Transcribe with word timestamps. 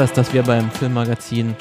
etwas, 0.00 0.12
das 0.14 0.32
wir 0.32 0.42
beim 0.42 0.70
Filmmagazin 0.70 1.54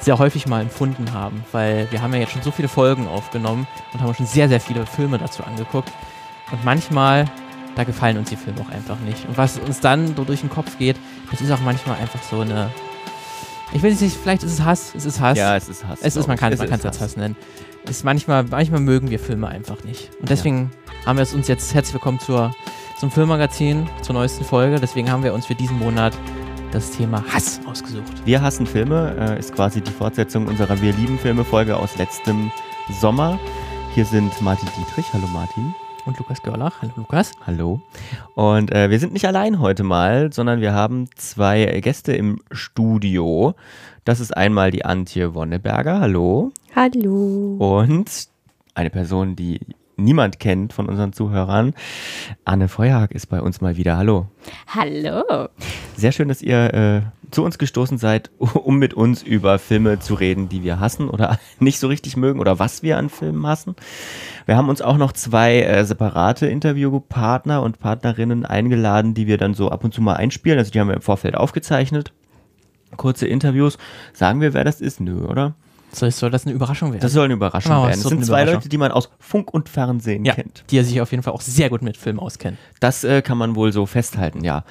sehr 0.00 0.18
häufig 0.18 0.46
mal 0.46 0.62
empfunden 0.62 1.12
haben, 1.12 1.44
weil 1.52 1.86
wir 1.90 2.00
haben 2.00 2.14
ja 2.14 2.20
jetzt 2.20 2.32
schon 2.32 2.40
so 2.40 2.50
viele 2.50 2.68
Folgen 2.68 3.06
aufgenommen 3.06 3.66
und 3.92 4.00
haben 4.00 4.14
schon 4.14 4.24
sehr, 4.24 4.48
sehr 4.48 4.60
viele 4.60 4.86
Filme 4.86 5.18
dazu 5.18 5.44
angeguckt. 5.44 5.92
Und 6.50 6.64
manchmal, 6.64 7.26
da 7.76 7.84
gefallen 7.84 8.16
uns 8.16 8.30
die 8.30 8.36
Filme 8.36 8.62
auch 8.62 8.70
einfach 8.70 8.98
nicht. 9.00 9.28
Und 9.28 9.36
was 9.36 9.58
uns 9.58 9.80
dann 9.80 10.16
so 10.16 10.24
durch 10.24 10.40
den 10.40 10.48
Kopf 10.48 10.78
geht, 10.78 10.96
das 11.30 11.42
ist 11.42 11.50
auch 11.50 11.60
manchmal 11.60 11.96
einfach 11.98 12.22
so 12.22 12.40
eine. 12.40 12.70
Ich 13.74 13.82
will 13.82 13.92
nicht, 13.94 14.16
vielleicht 14.16 14.42
ist 14.42 14.52
es 14.52 14.64
Hass, 14.64 14.94
es 14.96 15.04
ist 15.04 15.20
Hass. 15.20 15.36
Ja, 15.36 15.54
es 15.54 15.68
ist 15.68 15.86
Hass. 15.86 15.98
Es 16.00 16.16
ist, 16.16 16.26
man 16.26 16.38
kann 16.38 16.50
es 16.50 16.60
man 16.60 16.72
es 16.72 16.86
als 16.86 16.98
Hass 16.98 17.18
nennen. 17.18 17.36
Ist 17.86 18.06
manchmal, 18.06 18.44
manchmal 18.44 18.80
mögen 18.80 19.10
wir 19.10 19.18
Filme 19.18 19.48
einfach 19.48 19.84
nicht. 19.84 20.08
Und 20.18 20.30
deswegen 20.30 20.70
haben 21.04 21.18
wir 21.18 21.24
es 21.24 21.34
uns 21.34 21.46
jetzt 21.46 21.74
herzlich 21.74 21.92
willkommen 21.92 22.20
zur, 22.20 22.54
zum 22.98 23.10
Filmmagazin, 23.10 23.86
zur 24.00 24.14
neuesten 24.14 24.44
Folge. 24.44 24.80
Deswegen 24.80 25.10
haben 25.10 25.24
wir 25.24 25.34
uns 25.34 25.44
für 25.44 25.54
diesen 25.54 25.78
Monat 25.78 26.14
das 26.72 26.90
Thema 26.90 27.22
Hass 27.28 27.60
ausgesucht. 27.66 28.24
Wir 28.24 28.40
hassen 28.40 28.66
Filme 28.66 29.14
äh, 29.18 29.38
ist 29.38 29.54
quasi 29.54 29.82
die 29.82 29.90
Fortsetzung 29.90 30.46
unserer 30.46 30.80
Wir 30.80 30.92
lieben 30.94 31.18
Filme-Folge 31.18 31.76
aus 31.76 31.96
letztem 31.98 32.50
Sommer. 33.00 33.38
Hier 33.94 34.06
sind 34.06 34.40
Martin 34.40 34.68
Dietrich. 34.78 35.12
Hallo 35.12 35.26
Martin. 35.28 35.74
Und 36.06 36.18
Lukas 36.18 36.42
Görlach. 36.42 36.80
Hallo 36.80 36.92
Lukas. 36.96 37.32
Hallo. 37.46 37.80
Und 38.34 38.72
äh, 38.72 38.88
wir 38.88 38.98
sind 38.98 39.12
nicht 39.12 39.26
allein 39.26 39.60
heute 39.60 39.84
mal, 39.84 40.32
sondern 40.32 40.60
wir 40.62 40.72
haben 40.72 41.08
zwei 41.14 41.66
Gäste 41.82 42.14
im 42.14 42.40
Studio. 42.50 43.54
Das 44.04 44.18
ist 44.18 44.34
einmal 44.34 44.70
die 44.70 44.84
Antje 44.84 45.34
Wonneberger. 45.34 46.00
Hallo. 46.00 46.52
Hallo. 46.74 47.56
Und 47.58 48.28
eine 48.74 48.90
Person, 48.90 49.36
die 49.36 49.60
niemand 49.96 50.40
kennt 50.40 50.72
von 50.72 50.88
unseren 50.88 51.12
Zuhörern. 51.12 51.74
Anne 52.44 52.68
Feuerhack 52.68 53.12
ist 53.12 53.26
bei 53.26 53.40
uns 53.40 53.60
mal 53.60 53.76
wieder. 53.76 53.96
Hallo. 53.96 54.28
Hallo. 54.68 55.48
Sehr 55.96 56.12
schön, 56.12 56.28
dass 56.28 56.42
ihr 56.42 56.74
äh, 56.74 57.02
zu 57.30 57.44
uns 57.44 57.58
gestoßen 57.58 57.98
seid, 57.98 58.30
um 58.38 58.78
mit 58.78 58.94
uns 58.94 59.22
über 59.22 59.58
Filme 59.58 59.98
zu 59.98 60.14
reden, 60.14 60.48
die 60.48 60.62
wir 60.62 60.80
hassen 60.80 61.08
oder 61.08 61.38
nicht 61.58 61.78
so 61.78 61.88
richtig 61.88 62.16
mögen 62.16 62.40
oder 62.40 62.58
was 62.58 62.82
wir 62.82 62.98
an 62.98 63.08
Filmen 63.08 63.46
hassen. 63.46 63.74
Wir 64.46 64.56
haben 64.56 64.68
uns 64.68 64.82
auch 64.82 64.96
noch 64.96 65.12
zwei 65.12 65.60
äh, 65.62 65.84
separate 65.84 66.46
Interviewpartner 66.46 67.62
und 67.62 67.78
Partnerinnen 67.78 68.44
eingeladen, 68.44 69.14
die 69.14 69.26
wir 69.26 69.38
dann 69.38 69.54
so 69.54 69.70
ab 69.70 69.84
und 69.84 69.94
zu 69.94 70.02
mal 70.02 70.14
einspielen. 70.14 70.58
Also 70.58 70.70
die 70.70 70.80
haben 70.80 70.88
wir 70.88 70.96
im 70.96 71.02
Vorfeld 71.02 71.36
aufgezeichnet. 71.36 72.12
Kurze 72.96 73.26
Interviews. 73.26 73.78
Sagen 74.12 74.40
wir, 74.40 74.52
wer 74.52 74.64
das 74.64 74.80
ist? 74.80 75.00
Nö, 75.00 75.24
oder? 75.24 75.54
Soll, 75.94 76.10
soll 76.10 76.30
das 76.30 76.46
eine 76.46 76.54
Überraschung 76.54 76.90
werden? 76.92 77.02
Das 77.02 77.12
soll 77.12 77.26
eine 77.26 77.34
Überraschung 77.34 77.72
Oh, 77.72 77.82
werden. 77.82 77.90
es 77.92 78.02
Das 78.02 78.10
wird 78.10 78.20
sind 78.20 78.24
zwei. 78.26 78.44
Leute, 78.44 78.68
die 78.68 78.78
man 78.78 78.92
aus 78.92 79.10
Funk 79.18 79.52
und 79.52 79.68
Fernsehen 79.68 80.24
ja, 80.24 80.34
kennt. 80.34 80.64
die 80.70 80.78
er 80.78 80.84
sich 80.84 81.00
auf 81.00 81.10
jeden 81.10 81.22
Fall 81.22 81.32
auch 81.34 81.40
sehr 81.42 81.68
gut 81.68 81.82
mit 81.82 81.96
Filmen 81.96 82.18
auskennt. 82.18 82.56
Das 82.80 83.04
äh, 83.04 83.20
kann 83.22 83.36
man 83.38 83.54
wohl 83.56 83.72
so 83.72 83.84
festhalten, 83.86 84.42
ja. 84.42 84.64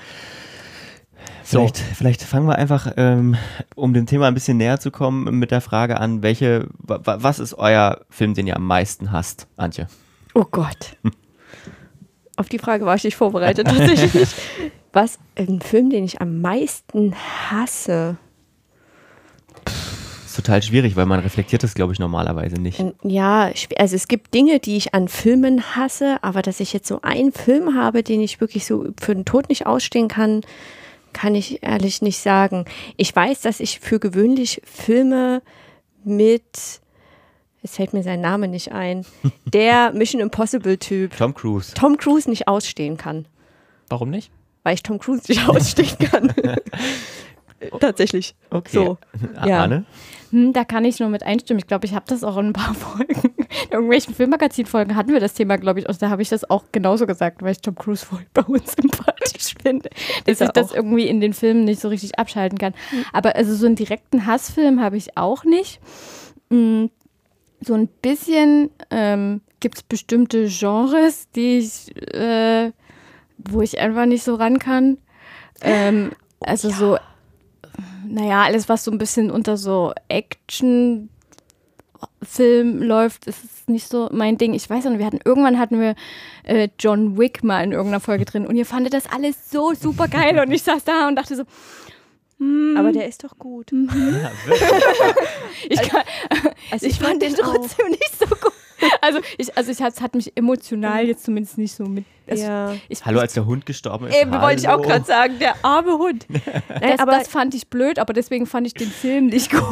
So. 1.43 1.59
Vielleicht, 1.59 1.77
vielleicht 1.77 2.23
fangen 2.23 2.47
wir 2.47 2.55
einfach, 2.57 2.91
ähm, 2.97 3.35
um 3.75 3.93
dem 3.93 4.05
Thema 4.05 4.27
ein 4.27 4.33
bisschen 4.33 4.57
näher 4.57 4.79
zu 4.79 4.89
kommen, 4.89 5.37
mit 5.37 5.51
der 5.51 5.61
Frage 5.61 5.99
an, 5.99 6.23
welche, 6.23 6.67
wa- 6.79 6.99
wa- 7.03 7.17
was 7.21 7.39
ist 7.39 7.53
euer 7.55 8.01
Film, 8.09 8.33
den 8.33 8.47
ihr 8.47 8.55
am 8.55 8.65
meisten 8.65 9.11
hasst, 9.11 9.47
Antje? 9.57 9.87
Oh 10.33 10.45
Gott. 10.49 10.97
Auf 12.37 12.47
die 12.49 12.57
Frage 12.59 12.85
war 12.85 12.95
ich 12.95 13.03
nicht 13.03 13.15
vorbereitet 13.17 13.67
tatsächlich. 13.67 14.29
Was, 14.93 15.19
ein 15.37 15.61
Film, 15.61 15.89
den 15.89 16.03
ich 16.03 16.19
am 16.19 16.41
meisten 16.41 17.13
hasse? 17.49 18.17
Ist 20.41 20.45
total 20.45 20.61
schwierig, 20.61 20.95
weil 20.95 21.05
man 21.05 21.19
reflektiert 21.19 21.63
das, 21.63 21.73
glaube 21.73 21.93
ich, 21.93 21.99
normalerweise 21.99 22.55
nicht. 22.55 22.79
Ähm, 22.79 22.93
Ja, 23.03 23.51
also 23.77 23.95
es 23.95 24.07
gibt 24.07 24.33
Dinge, 24.33 24.59
die 24.59 24.77
ich 24.77 24.93
an 24.93 25.07
Filmen 25.07 25.75
hasse, 25.75 26.17
aber 26.21 26.41
dass 26.41 26.59
ich 26.59 26.73
jetzt 26.73 26.87
so 26.87 27.01
einen 27.01 27.31
Film 27.31 27.75
habe, 27.75 28.03
den 28.03 28.21
ich 28.21 28.41
wirklich 28.41 28.65
so 28.65 28.87
für 28.99 29.13
den 29.15 29.25
Tod 29.25 29.49
nicht 29.49 29.65
ausstehen 29.65 30.07
kann, 30.07 30.41
kann 31.13 31.35
ich 31.35 31.61
ehrlich 31.63 32.01
nicht 32.01 32.19
sagen. 32.19 32.65
Ich 32.97 33.15
weiß, 33.15 33.41
dass 33.41 33.59
ich 33.59 33.79
für 33.79 33.99
gewöhnlich 33.99 34.61
Filme 34.63 35.41
mit, 36.03 36.43
jetzt 37.61 37.75
fällt 37.75 37.93
mir 37.93 38.03
sein 38.03 38.21
Name 38.21 38.47
nicht 38.47 38.71
ein, 38.71 39.05
der 39.45 39.91
Mission 39.93 40.21
Impossible 40.21 40.77
Typ, 40.77 41.15
Tom 41.17 41.33
Cruise. 41.33 41.73
Tom 41.73 41.97
Cruise 41.97 42.29
nicht 42.29 42.47
ausstehen 42.47 42.97
kann. 42.97 43.25
Warum 43.89 44.09
nicht? 44.09 44.31
weil 44.63 44.75
ich 44.75 44.83
Tom 44.83 44.99
Cruise 44.99 45.23
nicht 45.27 45.47
ausstehen 45.49 45.97
kann. 45.97 46.31
Tatsächlich. 47.79 48.35
Okay. 48.49 48.69
So. 48.71 48.97
Ja. 49.45 49.63
Anne? 49.63 49.85
Hm, 50.31 50.53
da 50.53 50.63
kann 50.63 50.85
ich 50.85 50.99
nur 50.99 51.09
mit 51.09 51.23
einstimmen. 51.23 51.59
Ich 51.59 51.67
glaube, 51.67 51.85
ich 51.85 51.93
habe 51.93 52.05
das 52.07 52.23
auch 52.23 52.37
in 52.37 52.47
ein 52.47 52.53
paar 52.53 52.73
Folgen. 52.73 53.33
In 53.65 53.71
irgendwelchen 53.71 54.13
Filmmagazin-Folgen 54.13 54.95
hatten 54.95 55.11
wir 55.11 55.19
das 55.19 55.33
Thema, 55.33 55.57
glaube 55.57 55.79
ich. 55.79 55.87
Und 55.87 56.01
da 56.01 56.09
habe 56.09 56.21
ich 56.21 56.29
das 56.29 56.49
auch 56.49 56.65
genauso 56.71 57.05
gesagt, 57.05 57.43
weil 57.43 57.51
ich 57.51 57.61
Tom 57.61 57.75
Cruise 57.75 58.05
voll 58.05 58.25
bei 58.33 58.43
uns 58.43 58.73
sympathisch 58.73 59.55
finde. 59.61 59.89
Dass 60.25 60.41
ich 60.41 60.49
das 60.49 60.71
auch. 60.71 60.75
irgendwie 60.75 61.07
in 61.07 61.19
den 61.21 61.33
Filmen 61.33 61.65
nicht 61.65 61.81
so 61.81 61.89
richtig 61.89 62.17
abschalten 62.17 62.57
kann. 62.57 62.73
Aber 63.13 63.35
also 63.35 63.53
so 63.53 63.65
einen 63.65 63.75
direkten 63.75 64.25
Hassfilm 64.25 64.81
habe 64.81 64.97
ich 64.97 65.17
auch 65.17 65.43
nicht. 65.43 65.79
Hm, 66.49 66.89
so 67.59 67.75
ein 67.75 67.87
bisschen 67.87 68.71
ähm, 68.89 69.41
gibt 69.59 69.77
es 69.77 69.83
bestimmte 69.83 70.47
Genres, 70.47 71.29
die 71.35 71.59
ich, 71.59 71.95
äh, 72.13 72.71
wo 73.37 73.61
ich 73.61 73.79
einfach 73.79 74.05
nicht 74.05 74.23
so 74.23 74.35
ran 74.35 74.57
kann. 74.57 74.97
Ähm, 75.61 76.11
also 76.39 76.69
so 76.69 76.97
naja, 78.11 78.43
alles, 78.43 78.69
was 78.69 78.83
so 78.83 78.91
ein 78.91 78.97
bisschen 78.97 79.31
unter 79.31 79.57
so 79.57 79.93
Action 80.07 81.09
Film 82.23 82.81
läuft, 82.81 83.25
ist 83.27 83.67
nicht 83.67 83.87
so 83.87 84.09
mein 84.11 84.37
Ding. 84.37 84.53
Ich 84.53 84.69
weiß 84.69 84.85
noch, 84.85 84.97
wir 84.97 85.05
hatten 85.05 85.19
irgendwann 85.23 85.59
hatten 85.59 85.79
wir 85.79 85.95
äh, 86.43 86.67
John 86.79 87.17
Wick 87.17 87.43
mal 87.43 87.63
in 87.63 87.71
irgendeiner 87.71 87.99
Folge 87.99 88.25
drin 88.25 88.45
und 88.45 88.55
ihr 88.55 88.65
fandet 88.65 88.93
das 88.93 89.05
alles 89.07 89.49
so 89.49 89.73
super 89.73 90.07
geil 90.07 90.39
und 90.39 90.51
ich 90.51 90.63
saß 90.63 90.83
da 90.83 91.07
und 91.07 91.15
dachte 91.15 91.35
so, 91.35 91.43
Aber 92.77 92.91
der 92.91 93.07
ist 93.07 93.23
doch 93.23 93.37
gut. 93.37 93.71
Mhm. 93.71 93.89
Ja, 94.21 94.31
wirklich. 94.45 95.69
ich, 95.69 95.81
kann, 95.81 96.03
Also 96.71 96.85
ich 96.87 96.99
fand 96.99 97.21
den 97.21 97.35
trotzdem 97.35 97.87
nicht 97.89 98.19
so 98.19 98.25
gut. 98.27 98.53
Also 99.01 99.19
ich, 99.37 99.55
also 99.57 99.71
ich 99.71 99.79
es 99.79 100.01
hat 100.01 100.15
mich 100.15 100.35
emotional 100.35 101.05
jetzt 101.05 101.23
zumindest 101.25 101.57
nicht 101.57 101.73
so 101.73 101.83
mit. 101.85 102.05
Also 102.27 102.43
Ja. 102.43 102.73
ich, 102.87 103.03
Hallo, 103.05 103.19
als 103.19 103.33
der 103.33 103.45
Hund 103.45 103.65
gestorben 103.65 104.07
ist. 104.07 104.15
Eben, 104.19 104.31
wollte 104.31 104.61
ich 104.61 104.69
auch 104.69 104.81
gerade 104.81 105.03
sagen, 105.05 105.39
der 105.39 105.55
arme 105.63 105.97
Hund. 105.97 106.25
Nein, 106.29 106.43
das, 106.81 106.99
aber 106.99 107.11
das 107.13 107.27
fand 107.27 107.53
ich 107.55 107.67
blöd, 107.67 107.99
aber 107.99 108.13
deswegen 108.13 108.45
fand 108.45 108.67
ich 108.67 108.73
den 108.73 108.89
Film 108.89 109.27
nicht 109.27 109.51
gut. 109.51 109.63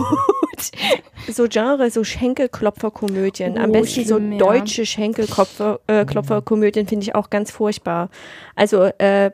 so 1.32 1.48
Genre, 1.48 1.90
so 1.92 2.04
Schenkelklopferkomödien, 2.04 3.58
am 3.58 3.70
Oh, 3.70 3.74
besten 3.74 4.06
schlimm, 4.06 4.08
so 4.08 4.18
ja. 4.20 4.38
deutsche 4.38 4.86
Schenkelklopfer 4.86 5.80
äh, 5.88 6.06
Klopferkomödien 6.06 6.88
finde 6.88 7.04
ich 7.04 7.16
auch 7.16 7.30
ganz 7.30 7.52
furchtbar. 7.52 8.10
Also 8.56 8.84
äh, 8.84 9.32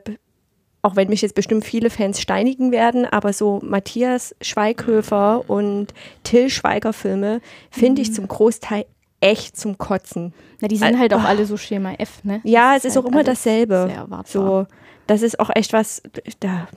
auch 0.82 0.94
wenn 0.94 1.08
mich 1.08 1.22
jetzt 1.22 1.34
bestimmt 1.34 1.64
viele 1.64 1.90
Fans 1.90 2.20
steinigen 2.20 2.70
werden, 2.70 3.06
aber 3.06 3.32
so 3.32 3.58
Matthias 3.64 4.36
Schweighöfer 4.40 5.48
und 5.50 5.88
Till 6.22 6.48
Schweiger 6.48 6.92
Filme 6.92 7.40
finde 7.72 8.02
ich 8.02 8.14
zum 8.14 8.28
Großteil 8.28 8.86
echt 9.26 9.56
zum 9.56 9.76
Kotzen. 9.78 10.32
Na, 10.60 10.68
die 10.68 10.76
sind 10.76 10.98
halt 10.98 11.12
auch 11.14 11.24
alle 11.24 11.44
so 11.46 11.56
Schema 11.56 11.92
F, 11.98 12.22
ne? 12.24 12.40
Ja, 12.44 12.76
es 12.76 12.84
ist 12.84 12.96
auch 12.96 13.02
halt 13.04 13.08
immer 13.12 13.16
alles 13.24 13.42
dasselbe. 13.42 13.84
Sehr 13.88 13.96
erwartbar. 13.96 14.24
So, 14.26 14.66
das 15.06 15.22
ist 15.22 15.38
auch 15.40 15.50
echt 15.54 15.72
was, 15.72 16.02
da 16.40 16.68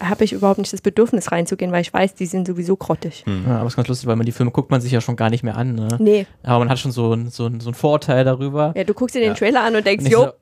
habe 0.00 0.24
ich 0.24 0.32
überhaupt 0.32 0.58
nicht 0.58 0.72
das 0.72 0.80
Bedürfnis 0.80 1.30
reinzugehen, 1.32 1.70
weil 1.70 1.82
ich 1.82 1.92
weiß, 1.92 2.14
die 2.14 2.26
sind 2.26 2.46
sowieso 2.46 2.76
grottig. 2.76 3.24
Ja, 3.46 3.56
aber 3.56 3.66
es 3.66 3.72
ist 3.72 3.76
ganz 3.76 3.88
lustig, 3.88 4.06
weil 4.08 4.16
man 4.16 4.24
die 4.26 4.32
Filme 4.32 4.50
guckt 4.50 4.70
man 4.70 4.80
sich 4.80 4.90
ja 4.92 5.00
schon 5.00 5.16
gar 5.16 5.30
nicht 5.30 5.42
mehr 5.44 5.56
an. 5.56 5.74
Ne? 5.74 5.88
Nee. 5.98 6.26
Aber 6.42 6.60
man 6.60 6.70
hat 6.70 6.78
schon 6.78 6.92
so, 6.92 7.12
ein- 7.12 7.28
so, 7.30 7.46
ein- 7.46 7.60
so 7.60 7.68
einen 7.68 7.74
Vorteil 7.74 8.24
darüber. 8.24 8.72
Ja, 8.76 8.84
du 8.84 8.94
guckst 8.94 9.14
dir 9.14 9.20
den 9.20 9.28
Ja. 9.30 9.34
Trailer 9.34 9.62
an 9.62 9.76
und 9.76 9.86
denkst, 9.86 10.06
jo, 10.10 10.24
so, 10.24 10.32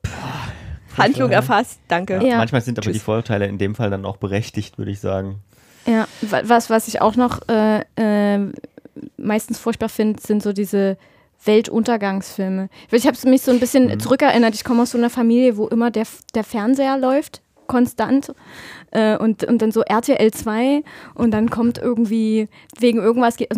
Handlung 0.97 1.29
ja. 1.31 1.37
erfasst, 1.37 1.79
danke. 1.87 2.19
Ja. 2.25 2.37
Manchmal 2.37 2.61
sind 2.61 2.77
aber 2.77 2.85
die 2.87 2.93
Tschüss. 2.93 3.03
Vorteile 3.03 3.45
in 3.47 3.57
dem 3.57 3.75
Fall 3.75 3.89
dann 3.89 4.05
auch 4.05 4.17
berechtigt, 4.17 4.77
würde 4.77 4.91
ich 4.91 4.99
sagen. 4.99 5.39
Ja, 5.85 6.07
wa- 6.21 6.41
was, 6.45 6.69
was 6.69 6.87
ich 6.87 7.01
auch 7.01 7.15
noch 7.15 7.39
äh, 7.49 7.81
äh, 7.97 8.39
meistens 9.17 9.57
furchtbar 9.57 9.89
finde, 9.89 10.21
sind 10.21 10.43
so 10.43 10.53
diese 10.53 10.97
Weltuntergangsfilme. 11.45 12.69
Ich 12.91 13.07
habe 13.07 13.17
mich 13.29 13.41
so 13.41 13.51
ein 13.51 13.59
bisschen 13.59 13.99
zurückerinnert. 13.99 14.55
Ich 14.55 14.63
komme 14.63 14.83
aus 14.83 14.91
so 14.91 14.97
einer 14.97 15.09
Familie, 15.09 15.57
wo 15.57 15.67
immer 15.67 15.91
der, 15.91 16.05
der 16.35 16.43
Fernseher 16.43 16.97
läuft, 16.97 17.41
konstant. 17.67 18.33
Äh, 18.91 19.17
und, 19.17 19.43
und 19.43 19.61
dann 19.61 19.71
so 19.71 19.81
RTL 19.81 20.31
2 20.31 20.83
und 21.15 21.31
dann 21.31 21.49
kommt 21.49 21.77
irgendwie, 21.77 22.47
wegen 22.79 22.99
irgendwas 22.99 23.37
geht, 23.37 23.49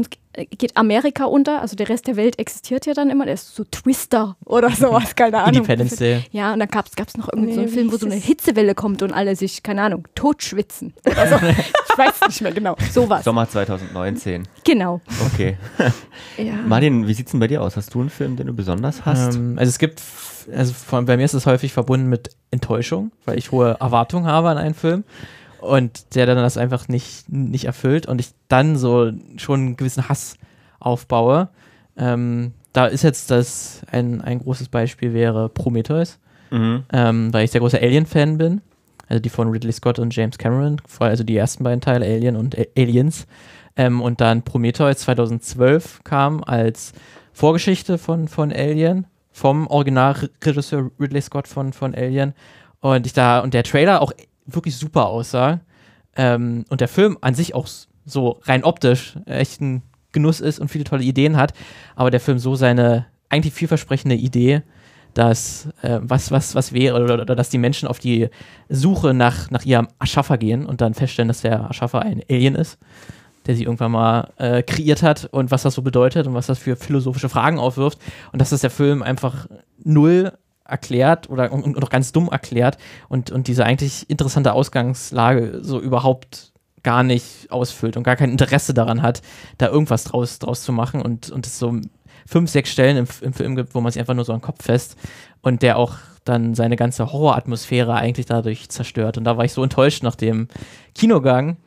geht 0.52 0.76
Amerika 0.76 1.26
unter, 1.26 1.62
also 1.62 1.76
der 1.76 1.90
Rest 1.90 2.08
der 2.08 2.16
Welt 2.16 2.40
existiert 2.40 2.86
ja 2.86 2.94
dann 2.94 3.10
immer, 3.10 3.26
der 3.26 3.36
ist 3.36 3.56
so 3.56 3.64
Twister 3.64 4.36
oder 4.46 4.70
sowas, 4.76 5.16
keine 5.16 5.40
Ahnung. 5.40 5.56
Independence 5.56 5.96
Day. 5.98 6.24
Ja, 6.32 6.54
und 6.54 6.60
dann 6.60 6.70
gab 6.70 6.88
es 6.88 7.18
noch 7.18 7.30
irgendwie 7.32 7.54
so 7.54 7.60
Nee, 7.60 7.66
einen 7.68 7.74
Film, 7.74 7.92
wo 7.92 7.98
so 7.98 8.06
eine 8.06 8.16
es? 8.16 8.24
Hitzewelle 8.24 8.76
kommt 8.76 9.02
und 9.02 9.14
alle 9.14 9.36
sich, 9.36 9.64
keine 9.64 9.84
Ahnung, 9.84 10.08
totschwitzen 10.16 10.94
oder 11.06 11.28
so. 11.28 11.36
ich 11.46 11.98
weiß 11.98 12.28
nicht 12.28 12.42
mehr 12.42 12.52
genau. 12.52 12.76
Sowas. 12.92 13.24
Sommer 13.24 13.48
2019. 13.48 14.48
Genau. 14.64 15.02
Okay. 15.34 15.58
Ja. 16.38 16.54
Martin, 16.66 17.08
wie 17.08 17.14
sieht's 17.14 17.32
denn 17.32 17.40
bei 17.40 17.48
dir 17.48 17.62
aus? 17.62 17.78
Hast 17.78 17.94
du 17.94 18.00
einen 18.00 18.10
Film, 18.10 18.36
den 18.38 18.48
du 18.48 18.54
besonders 18.54 19.06
hast? 19.06 19.36
Ähm, 19.36 19.56
also 19.60 19.70
es 19.70 19.78
gibt, 19.78 20.02
also 20.56 20.74
von, 20.74 21.06
bei 21.06 21.16
mir 21.16 21.26
ist 21.26 21.34
es 21.34 21.46
häufig 21.46 21.74
verbunden 21.74 22.08
mit 22.08 22.32
Enttäuschung, 22.50 23.12
weil 23.26 23.38
ich 23.38 23.52
hohe 23.52 23.78
Erwartungen 23.80 24.26
habe 24.26 24.50
an 24.50 24.58
einen 24.58 24.74
Film 24.74 25.04
und 25.64 26.16
der 26.16 26.26
dann 26.26 26.38
das 26.38 26.58
einfach 26.58 26.88
nicht, 26.88 27.30
nicht 27.30 27.66
erfüllt 27.66 28.06
und 28.06 28.20
ich 28.20 28.32
dann 28.48 28.76
so 28.78 29.12
schon 29.38 29.60
einen 29.60 29.78
gewissen 29.78 30.10
Hass 30.10 30.38
aufbaue. 30.80 31.50
Ähm, 31.98 32.54
da 32.74 32.88
ist 32.88 33.04
jetzt 33.04 33.32
das, 33.32 33.82
ein, 33.92 34.22
ein 34.22 34.40
großes 34.40 34.70
Beispiel 34.70 35.14
wäre 35.14 35.50
Prometheus, 35.50 36.20
mhm. 36.52 36.84
ähm, 36.92 37.34
weil 37.34 37.46
ich 37.46 37.52
sehr 37.52 37.62
großer 37.62 37.80
Alien-Fan 37.80 38.38
bin 38.38 38.62
also 39.14 39.22
die 39.22 39.30
von 39.30 39.50
Ridley 39.50 39.72
Scott 39.72 40.00
und 40.00 40.16
James 40.16 40.38
Cameron, 40.38 40.82
vor 40.88 41.06
allem 41.06 41.12
also 41.12 41.24
die 41.24 41.38
ersten 41.38 41.64
beiden 41.64 41.82
Teile, 41.82 42.06
Alien 42.06 42.36
und 42.36 42.58
A 42.58 42.64
Aliens. 42.78 43.28
Ähm, 43.76 44.02
und 44.02 44.22
dann 44.22 44.44
Prometheus 44.44 44.98
2012 44.98 46.04
kam 46.04 46.44
als 46.44 46.94
Vorgeschichte 47.32 47.98
von, 47.98 48.28
von 48.28 48.52
Alien, 48.52 49.08
vom 49.32 49.68
Originalregisseur 49.68 50.92
Ridley 51.00 51.22
Scott 51.22 51.48
von, 51.48 51.74
von 51.74 51.96
Alien. 51.96 52.34
Und 52.80 53.06
ich 53.06 53.14
da, 53.14 53.40
und 53.40 53.54
der 53.54 53.64
Trailer 53.64 54.02
auch 54.02 54.12
wirklich 54.46 54.78
super 54.78 55.08
aussah. 55.08 55.62
Ähm, 56.16 56.66
und 56.70 56.82
der 56.82 56.88
Film 56.88 57.18
an 57.22 57.36
sich 57.36 57.56
auch 57.56 57.68
so 58.06 58.40
rein 58.44 58.64
optisch 58.64 59.18
echt 59.26 59.62
ein 59.62 59.82
Genuss 60.12 60.42
ist 60.42 60.60
und 60.60 60.70
viele 60.70 60.84
tolle 60.84 61.04
Ideen 61.04 61.38
hat. 61.38 61.54
Aber 61.96 62.12
der 62.12 62.20
Film 62.20 62.40
so 62.40 62.56
seine 62.56 63.08
eigentlich 63.30 63.54
vielversprechende 63.54 64.16
Idee, 64.16 64.62
dass 65.14 65.70
äh, 65.82 66.00
was, 66.02 66.32
was, 66.32 66.56
was 66.56 66.74
wäre, 66.74 67.04
oder, 67.04 67.22
oder, 67.22 67.36
dass 67.36 67.50
die 67.50 67.58
Menschen 67.58 67.88
auf 67.88 68.00
die 68.00 68.30
Suche 68.70 69.14
nach, 69.14 69.50
nach 69.52 69.66
ihrem 69.66 69.88
Erschaffer 70.00 70.38
gehen 70.38 70.66
und 70.66 70.82
dann 70.82 70.94
feststellen, 70.94 71.28
dass 71.28 71.42
der 71.42 71.54
Erschaffer 71.54 72.02
ein 72.02 72.22
Alien 72.30 72.56
ist 72.56 72.78
der 73.46 73.56
sie 73.56 73.64
irgendwann 73.64 73.92
mal 73.92 74.32
äh, 74.38 74.64
kreiert 74.64 75.04
hat 75.04 75.26
und 75.32 75.52
was 75.52 75.64
das 75.64 75.76
so 75.76 75.82
bedeutet 75.82 76.28
und 76.28 76.34
was 76.34 76.48
das 76.48 76.60
für 76.60 76.76
philosophische 76.76 77.30
Fragen 77.30 77.60
aufwirft 77.60 78.00
und 78.32 78.40
dass 78.40 78.52
das 78.52 78.62
der 78.62 78.70
Film 78.70 79.04
einfach 79.04 79.48
null 79.84 80.32
erklärt 80.66 81.30
oder 81.30 81.52
und, 81.52 81.64
und 81.64 81.84
auch 81.84 81.90
ganz 81.90 82.12
dumm 82.12 82.30
erklärt 82.30 82.78
und, 83.10 83.32
und 83.32 83.48
diese 83.48 83.66
eigentlich 83.66 84.10
interessante 84.10 84.54
Ausgangslage 84.54 85.60
so 85.62 85.80
überhaupt 85.80 86.54
gar 86.84 87.04
nicht 87.04 87.50
ausfüllt 87.50 87.98
und 87.98 88.04
gar 88.04 88.16
kein 88.16 88.30
Interesse 88.32 88.74
daran 88.74 89.02
hat, 89.02 89.22
da 89.58 89.68
irgendwas 89.68 90.04
draus, 90.04 90.40
draus 90.40 90.64
zu 90.64 90.74
machen 90.74 91.02
und, 91.02 91.30
und 91.30 91.48
es 91.48 91.58
so 91.58 91.80
fünf, 92.26 92.50
sechs 92.50 92.72
Stellen 92.72 92.98
im, 92.98 93.08
im 93.22 93.34
Film 93.34 93.56
gibt, 93.56 93.74
wo 93.74 93.82
man 93.82 93.92
sich 93.92 94.00
einfach 94.00 94.14
nur 94.14 94.26
so 94.26 94.34
am 94.34 94.42
Kopf 94.42 94.64
fest 94.64 94.98
und 95.42 95.62
der 95.62 95.78
auch 95.78 95.96
dann 96.26 96.56
seine 96.56 96.76
ganze 96.76 97.12
Horroratmosphäre 97.12 97.94
eigentlich 97.94 98.26
dadurch 98.26 98.70
zerstört. 98.70 99.18
Und 99.18 99.26
da 99.26 99.38
war 99.38 99.46
ich 99.46 99.54
so 99.54 99.64
enttäuscht 99.64 100.04
nach 100.04 100.16
dem 100.16 100.48
Kinogang, 100.96 101.58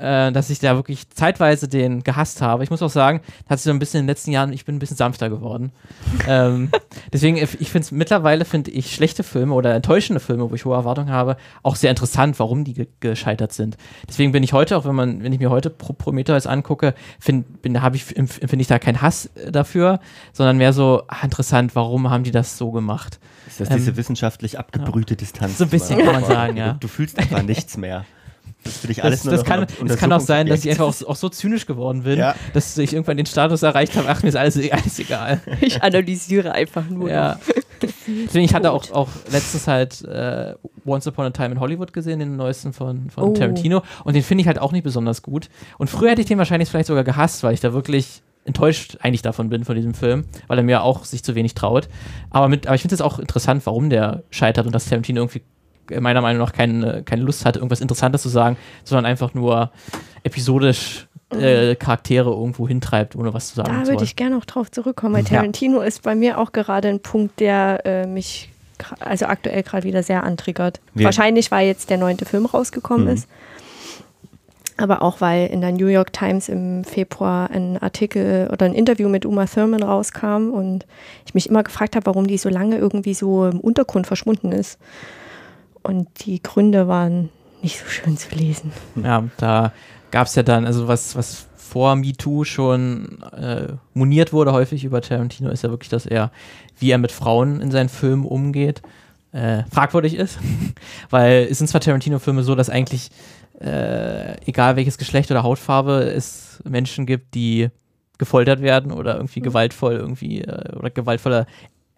äh, 0.00 0.32
dass 0.32 0.50
ich 0.50 0.58
da 0.58 0.76
wirklich 0.76 1.08
zeitweise 1.10 1.68
den 1.68 2.02
gehasst 2.02 2.42
habe. 2.42 2.64
Ich 2.64 2.70
muss 2.70 2.82
auch 2.82 2.90
sagen, 2.90 3.20
hat 3.48 3.58
sich 3.58 3.64
so 3.64 3.70
ein 3.70 3.78
bisschen 3.78 4.00
in 4.00 4.04
den 4.04 4.10
letzten 4.10 4.30
Jahren, 4.30 4.52
ich 4.52 4.64
bin 4.64 4.76
ein 4.76 4.78
bisschen 4.78 4.96
sanfter 4.96 5.28
geworden. 5.28 5.72
ähm, 6.28 6.70
deswegen, 7.12 7.36
ich 7.36 7.70
finde 7.70 7.84
es 7.84 7.92
mittlerweile, 7.92 8.44
finde 8.44 8.70
ich 8.70 8.94
schlechte 8.94 9.22
Filme 9.22 9.54
oder 9.54 9.74
enttäuschende 9.74 10.20
Filme, 10.20 10.50
wo 10.50 10.54
ich 10.54 10.64
hohe 10.64 10.74
Erwartungen 10.74 11.10
habe, 11.10 11.36
auch 11.62 11.76
sehr 11.76 11.90
interessant, 11.90 12.38
warum 12.38 12.64
die 12.64 12.74
ge 12.74 12.88
gescheitert 13.00 13.52
sind. 13.52 13.76
Deswegen 14.08 14.32
bin 14.32 14.42
ich 14.42 14.52
heute, 14.52 14.76
auch 14.76 14.84
wenn 14.84 14.94
man, 14.94 15.22
wenn 15.22 15.32
ich 15.32 15.38
mir 15.38 15.50
heute 15.50 15.70
Pro 15.70 15.92
Prometheus 15.92 16.46
angucke, 16.46 16.94
finde 17.20 17.44
ich, 17.92 18.16
empfinde 18.16 18.60
ich 18.60 18.66
da 18.66 18.78
keinen 18.78 19.02
Hass 19.02 19.30
dafür, 19.50 20.00
sondern 20.32 20.56
mehr 20.56 20.72
so 20.72 21.02
ach, 21.08 21.24
interessant, 21.24 21.74
warum 21.74 22.10
haben 22.10 22.24
die 22.24 22.30
das 22.30 22.58
so 22.58 22.70
gemacht? 22.70 23.18
Ist 23.46 23.60
das 23.60 23.68
diese 23.68 23.90
ähm, 23.90 23.96
wissenschaftlich 23.96 24.58
abgebrühte 24.58 25.14
ja. 25.14 25.16
Distanz? 25.16 25.58
So 25.58 25.64
ein 25.64 25.70
bisschen 25.70 25.98
kann 25.98 26.20
man 26.20 26.24
sagen, 26.24 26.56
ja. 26.56 26.72
Du, 26.74 26.80
du 26.80 26.88
fühlst 26.88 27.18
einfach 27.18 27.42
nichts 27.44 27.76
mehr. 27.76 28.04
Das, 28.68 28.78
für 28.78 28.86
dich 28.86 29.02
alles 29.02 29.22
das, 29.22 29.32
das, 29.32 29.44
kann, 29.44 29.66
das 29.84 29.96
kann 29.96 30.12
auch 30.12 30.20
sein, 30.20 30.46
dass 30.46 30.64
ich 30.64 30.70
einfach 30.70 30.86
auch, 30.86 31.08
auch 31.08 31.16
so 31.16 31.28
zynisch 31.28 31.66
geworden 31.66 32.02
bin, 32.02 32.18
ja. 32.18 32.34
dass 32.52 32.76
ich 32.76 32.92
irgendwann 32.92 33.16
den 33.16 33.26
Status 33.26 33.62
erreicht 33.62 33.96
habe, 33.96 34.08
ach, 34.08 34.22
mir 34.22 34.28
ist 34.28 34.36
alles, 34.36 34.56
alles 34.70 34.98
egal. 34.98 35.40
Ich 35.60 35.82
analysiere 35.82 36.52
einfach 36.52 36.88
nur. 36.88 37.10
Ja. 37.10 37.38
Deswegen, 38.06 38.44
ich 38.44 38.54
hatte 38.54 38.72
auch, 38.72 38.90
auch 38.90 39.08
letztens 39.30 39.66
halt 39.66 40.02
äh, 40.02 40.54
Once 40.84 41.06
Upon 41.06 41.26
a 41.26 41.30
Time 41.30 41.52
in 41.52 41.60
Hollywood 41.60 41.92
gesehen, 41.92 42.18
den 42.18 42.36
neuesten 42.36 42.72
von, 42.72 43.08
von 43.10 43.24
oh. 43.24 43.32
Tarantino. 43.32 43.82
Und 44.04 44.14
den 44.14 44.22
finde 44.22 44.42
ich 44.42 44.48
halt 44.48 44.58
auch 44.58 44.72
nicht 44.72 44.82
besonders 44.82 45.22
gut. 45.22 45.48
Und 45.78 45.88
früher 45.88 46.10
hätte 46.10 46.20
ich 46.20 46.26
den 46.26 46.38
wahrscheinlich 46.38 46.68
vielleicht 46.68 46.88
sogar 46.88 47.04
gehasst, 47.04 47.42
weil 47.42 47.54
ich 47.54 47.60
da 47.60 47.72
wirklich 47.72 48.22
enttäuscht 48.44 48.96
eigentlich 49.00 49.22
davon 49.22 49.50
bin, 49.50 49.64
von 49.64 49.76
diesem 49.76 49.94
Film, 49.94 50.24
weil 50.48 50.58
er 50.58 50.64
mir 50.64 50.82
auch 50.82 51.04
sich 51.04 51.22
zu 51.22 51.34
wenig 51.34 51.54
traut. 51.54 51.88
Aber, 52.30 52.48
mit, 52.48 52.66
aber 52.66 52.74
ich 52.74 52.80
finde 52.80 52.94
es 52.94 53.00
auch 53.00 53.18
interessant, 53.18 53.64
warum 53.66 53.90
der 53.90 54.22
scheitert 54.30 54.66
und 54.66 54.74
dass 54.74 54.88
Tarantino 54.88 55.20
irgendwie 55.20 55.42
meiner 56.00 56.20
Meinung 56.20 56.42
nach 56.42 56.52
keine, 56.52 57.02
keine 57.02 57.22
Lust 57.22 57.44
hatte, 57.44 57.58
irgendwas 57.58 57.80
Interessantes 57.80 58.22
zu 58.22 58.28
sagen, 58.28 58.56
sondern 58.84 59.06
einfach 59.06 59.34
nur 59.34 59.70
episodisch 60.22 61.06
äh, 61.30 61.74
Charaktere 61.74 62.30
irgendwo 62.30 62.66
hintreibt, 62.66 63.16
ohne 63.16 63.34
was 63.34 63.48
zu 63.48 63.56
sagen. 63.56 63.82
Da 63.82 63.86
würde 63.86 64.04
ich 64.04 64.16
gerne 64.16 64.36
auch 64.36 64.44
drauf 64.44 64.70
zurückkommen, 64.70 65.14
weil 65.14 65.24
Tarantino 65.24 65.80
ja. 65.80 65.86
ist 65.86 66.02
bei 66.02 66.14
mir 66.14 66.38
auch 66.38 66.52
gerade 66.52 66.88
ein 66.88 67.00
Punkt, 67.00 67.40
der 67.40 67.82
äh, 67.84 68.06
mich 68.06 68.50
also 69.00 69.26
aktuell 69.26 69.62
gerade 69.62 69.84
wieder 69.84 70.02
sehr 70.02 70.22
antriggert. 70.24 70.80
Ja. 70.94 71.06
Wahrscheinlich, 71.06 71.50
weil 71.50 71.66
jetzt 71.66 71.90
der 71.90 71.98
neunte 71.98 72.24
Film 72.24 72.46
rausgekommen 72.46 73.06
mhm. 73.06 73.12
ist. 73.12 73.28
Aber 74.76 75.02
auch 75.02 75.20
weil 75.20 75.48
in 75.48 75.60
der 75.60 75.72
New 75.72 75.88
York 75.88 76.12
Times 76.12 76.48
im 76.48 76.84
Februar 76.84 77.50
ein 77.50 77.78
Artikel 77.82 78.48
oder 78.52 78.64
ein 78.64 78.74
Interview 78.74 79.08
mit 79.08 79.26
Uma 79.26 79.46
Thurman 79.46 79.82
rauskam 79.82 80.50
und 80.52 80.86
ich 81.26 81.34
mich 81.34 81.48
immer 81.48 81.64
gefragt 81.64 81.96
habe, 81.96 82.06
warum 82.06 82.28
die 82.28 82.38
so 82.38 82.48
lange 82.48 82.78
irgendwie 82.78 83.14
so 83.14 83.46
im 83.46 83.58
Untergrund 83.58 84.06
verschwunden 84.06 84.52
ist. 84.52 84.78
Und 85.82 86.08
die 86.26 86.42
Gründe 86.42 86.88
waren 86.88 87.30
nicht 87.62 87.78
so 87.78 87.86
schön 87.86 88.16
zu 88.16 88.34
lesen. 88.34 88.72
Ja, 89.02 89.24
da 89.38 89.72
gab 90.10 90.26
es 90.26 90.34
ja 90.34 90.42
dann, 90.42 90.66
also 90.66 90.88
was, 90.88 91.16
was 91.16 91.46
vor 91.56 91.96
MeToo 91.96 92.44
schon 92.44 93.22
äh, 93.32 93.74
moniert 93.94 94.32
wurde, 94.32 94.52
häufig 94.52 94.84
über 94.84 95.02
Tarantino, 95.02 95.50
ist 95.50 95.64
ja 95.64 95.70
wirklich, 95.70 95.90
dass 95.90 96.06
er, 96.06 96.30
wie 96.78 96.90
er 96.90 96.98
mit 96.98 97.12
Frauen 97.12 97.60
in 97.60 97.70
seinen 97.70 97.90
Filmen 97.90 98.24
umgeht, 98.24 98.80
äh, 99.32 99.64
fragwürdig 99.70 100.14
ist. 100.14 100.38
Weil 101.10 101.46
es 101.50 101.58
sind 101.58 101.68
zwar 101.68 101.80
Tarantino-Filme 101.80 102.42
so, 102.42 102.54
dass 102.54 102.70
eigentlich, 102.70 103.10
äh, 103.60 104.40
egal 104.46 104.76
welches 104.76 104.98
Geschlecht 104.98 105.30
oder 105.30 105.42
Hautfarbe, 105.42 106.04
es 106.04 106.62
Menschen 106.64 107.04
gibt, 107.04 107.34
die 107.34 107.68
gefoltert 108.16 108.62
werden 108.62 108.90
oder 108.90 109.16
irgendwie 109.16 109.40
mhm. 109.40 109.44
gewaltvoll 109.44 109.94
irgendwie 109.94 110.42
äh, 110.42 110.74
oder 110.76 110.90
gewaltvolle 110.90 111.46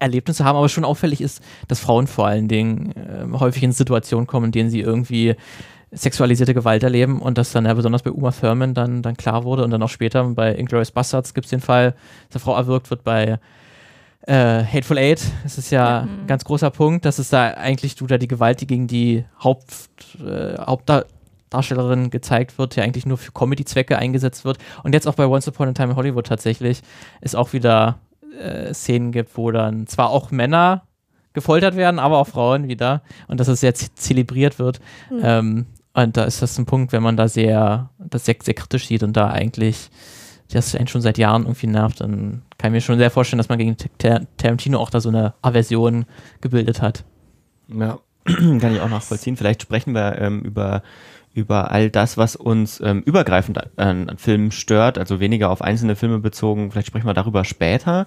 Erlebnisse 0.01 0.43
haben, 0.43 0.57
aber 0.57 0.69
schon 0.69 0.85
auffällig 0.85 1.21
ist, 1.21 1.41
dass 1.67 1.79
Frauen 1.79 2.07
vor 2.07 2.27
allen 2.27 2.47
Dingen 2.47 2.91
äh, 2.95 3.37
häufig 3.39 3.63
in 3.63 3.71
Situationen 3.71 4.27
kommen, 4.27 4.47
in 4.47 4.51
denen 4.51 4.69
sie 4.69 4.81
irgendwie 4.81 5.35
sexualisierte 5.91 6.53
Gewalt 6.53 6.83
erleben 6.83 7.21
und 7.21 7.37
das 7.37 7.51
dann 7.51 7.65
ja 7.65 7.73
besonders 7.73 8.01
bei 8.01 8.11
Uma 8.11 8.31
Thurman 8.31 8.73
dann, 8.73 9.01
dann 9.01 9.17
klar 9.17 9.43
wurde 9.43 9.63
und 9.63 9.71
dann 9.71 9.83
auch 9.83 9.89
später 9.89 10.23
bei 10.23 10.55
Inglourious 10.55 10.91
Bastards 10.91 11.33
gibt 11.33 11.45
es 11.45 11.49
den 11.49 11.59
Fall, 11.59 11.95
dass 12.29 12.41
eine 12.41 12.45
Frau 12.45 12.55
erwürgt 12.55 12.89
wird 12.89 13.03
bei 13.03 13.39
äh, 14.25 14.63
Hateful 14.63 14.97
Eight. 14.97 15.21
Das 15.43 15.57
ist 15.57 15.69
ja, 15.69 15.79
ja 15.79 15.99
ein 16.01 16.21
mhm. 16.21 16.27
ganz 16.27 16.45
großer 16.45 16.69
Punkt, 16.69 17.05
dass 17.05 17.19
es 17.19 17.29
da 17.29 17.49
eigentlich 17.51 17.95
du 17.95 18.07
da 18.07 18.17
die 18.17 18.29
Gewalt, 18.29 18.61
die 18.61 18.67
gegen 18.67 18.87
die 18.87 19.25
Haupt, 19.43 19.89
äh, 20.25 20.57
Hauptdarstellerin 20.57 22.09
gezeigt 22.09 22.57
wird, 22.57 22.77
ja 22.77 22.83
eigentlich 22.83 23.05
nur 23.05 23.17
für 23.17 23.33
Comedy-Zwecke 23.33 23.97
eingesetzt 23.97 24.45
wird. 24.45 24.59
Und 24.83 24.93
jetzt 24.93 25.07
auch 25.07 25.15
bei 25.15 25.27
Once 25.27 25.47
Upon 25.49 25.69
a 25.69 25.73
Time 25.73 25.91
in 25.91 25.95
Hollywood 25.97 26.27
tatsächlich 26.27 26.81
ist 27.19 27.35
auch 27.35 27.51
wieder 27.51 27.99
äh, 28.37 28.73
Szenen 28.73 29.11
gibt, 29.11 29.37
wo 29.37 29.51
dann 29.51 29.87
zwar 29.87 30.09
auch 30.09 30.31
Männer 30.31 30.83
gefoltert 31.33 31.75
werden, 31.75 31.99
aber 31.99 32.17
auch 32.17 32.27
Frauen 32.27 32.67
wieder 32.67 33.01
und 33.27 33.39
dass 33.39 33.47
es 33.47 33.61
sehr 33.61 33.73
zelebriert 33.73 34.59
wird. 34.59 34.79
Mhm. 35.09 35.19
Ähm, 35.23 35.65
und 35.93 36.17
da 36.17 36.23
ist 36.23 36.41
das 36.41 36.57
ein 36.57 36.65
Punkt, 36.65 36.93
wenn 36.93 37.03
man 37.03 37.17
da 37.17 37.27
sehr, 37.27 37.89
das 37.99 38.25
sehr, 38.25 38.35
sehr 38.41 38.53
kritisch 38.53 38.87
sieht 38.87 39.03
und 39.03 39.15
da 39.17 39.29
eigentlich 39.29 39.89
das 40.51 40.75
einen 40.75 40.87
schon 40.87 41.01
seit 41.01 41.17
Jahren 41.17 41.43
irgendwie 41.43 41.67
nervt, 41.67 42.01
dann 42.01 42.41
kann 42.57 42.71
ich 42.71 42.73
mir 42.73 42.81
schon 42.81 42.97
sehr 42.97 43.11
vorstellen, 43.11 43.37
dass 43.37 43.49
man 43.49 43.57
gegen 43.57 43.77
Tarantino 44.37 44.79
auch 44.79 44.89
da 44.89 44.99
so 44.99 45.09
eine 45.09 45.33
Aversion 45.41 46.05
gebildet 46.41 46.81
hat. 46.81 47.05
Ja, 47.67 47.99
kann 48.25 48.73
ich 48.73 48.81
auch 48.81 48.89
nachvollziehen. 48.89 49.37
Vielleicht 49.37 49.61
sprechen 49.61 49.93
wir 49.93 50.17
ähm, 50.19 50.41
über 50.41 50.83
über 51.33 51.71
all 51.71 51.89
das, 51.89 52.17
was 52.17 52.35
uns 52.35 52.81
ähm, 52.81 53.01
übergreifend 53.03 53.77
an, 53.77 54.09
an, 54.09 54.17
Filmen 54.17 54.51
stört, 54.51 54.97
also 54.97 55.19
weniger 55.19 55.49
auf 55.49 55.61
einzelne 55.61 55.95
Filme 55.95 56.19
bezogen. 56.19 56.71
Vielleicht 56.71 56.87
sprechen 56.87 57.07
wir 57.07 57.13
darüber 57.13 57.45
später 57.45 58.05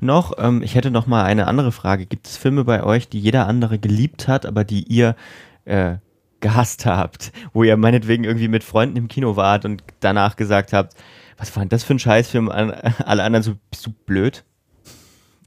noch. 0.00 0.34
Ähm, 0.38 0.62
ich 0.62 0.74
hätte 0.74 0.90
noch 0.90 1.06
mal 1.06 1.24
eine 1.24 1.46
andere 1.46 1.72
Frage. 1.72 2.06
Gibt 2.06 2.26
es 2.26 2.36
Filme 2.36 2.64
bei 2.64 2.82
euch, 2.82 3.08
die 3.08 3.18
jeder 3.18 3.46
andere 3.46 3.78
geliebt 3.78 4.28
hat, 4.28 4.44
aber 4.44 4.64
die 4.64 4.82
ihr 4.82 5.16
äh, 5.64 5.94
gehasst 6.40 6.84
habt, 6.84 7.32
wo 7.54 7.64
ihr 7.64 7.76
meinetwegen 7.78 8.24
irgendwie 8.24 8.48
mit 8.48 8.62
Freunden 8.62 8.96
im 8.96 9.08
Kino 9.08 9.36
wart 9.36 9.64
und 9.64 9.82
danach 10.00 10.36
gesagt 10.36 10.74
habt, 10.74 10.94
was 11.38 11.54
war 11.56 11.62
denn 11.62 11.70
das 11.70 11.82
für 11.82 11.94
ein 11.94 11.98
Scheißfilm? 11.98 12.48
Alle 13.04 13.22
anderen 13.22 13.42
so, 13.42 13.54
bist 13.70 13.86
du 13.86 13.90
blöd? 13.90 14.44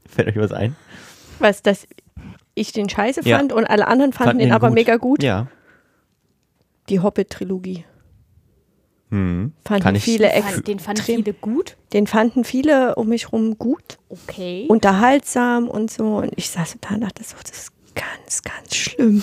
Fällt 0.08 0.28
euch 0.28 0.36
was 0.36 0.52
ein? 0.52 0.74
Was, 1.38 1.62
dass 1.62 1.86
ich 2.54 2.72
den 2.72 2.88
scheiße 2.88 3.22
ja. 3.24 3.38
fand 3.38 3.52
und 3.52 3.64
alle 3.64 3.86
anderen 3.86 4.12
fanden, 4.12 4.30
fanden 4.32 4.46
ihn 4.46 4.52
aber 4.52 4.68
gut. 4.68 4.74
mega 4.74 4.96
gut? 4.96 5.22
Ja 5.22 5.46
die 6.88 7.00
Hobbit-Trilogie. 7.00 7.84
Hm. 9.10 9.52
Fanden 9.64 9.82
Kann 9.82 9.96
viele 9.96 10.32
ich 10.36 10.62
den 10.62 10.78
fanden 10.78 11.02
viele 11.02 11.32
gut? 11.34 11.76
Den 11.92 12.06
fanden 12.06 12.44
viele 12.44 12.94
um 12.94 13.08
mich 13.08 13.32
rum 13.32 13.58
gut. 13.58 13.98
Okay. 14.08 14.66
Unterhaltsam 14.68 15.68
und 15.68 15.90
so. 15.90 16.18
Und 16.18 16.32
ich 16.36 16.50
saß 16.50 16.76
da 16.80 16.94
und 16.94 17.00
dachte 17.00 17.24
so, 17.24 17.36
das 17.42 17.50
ist 17.50 17.72
ganz, 17.94 18.42
ganz 18.42 18.74
schlimm. 18.76 19.22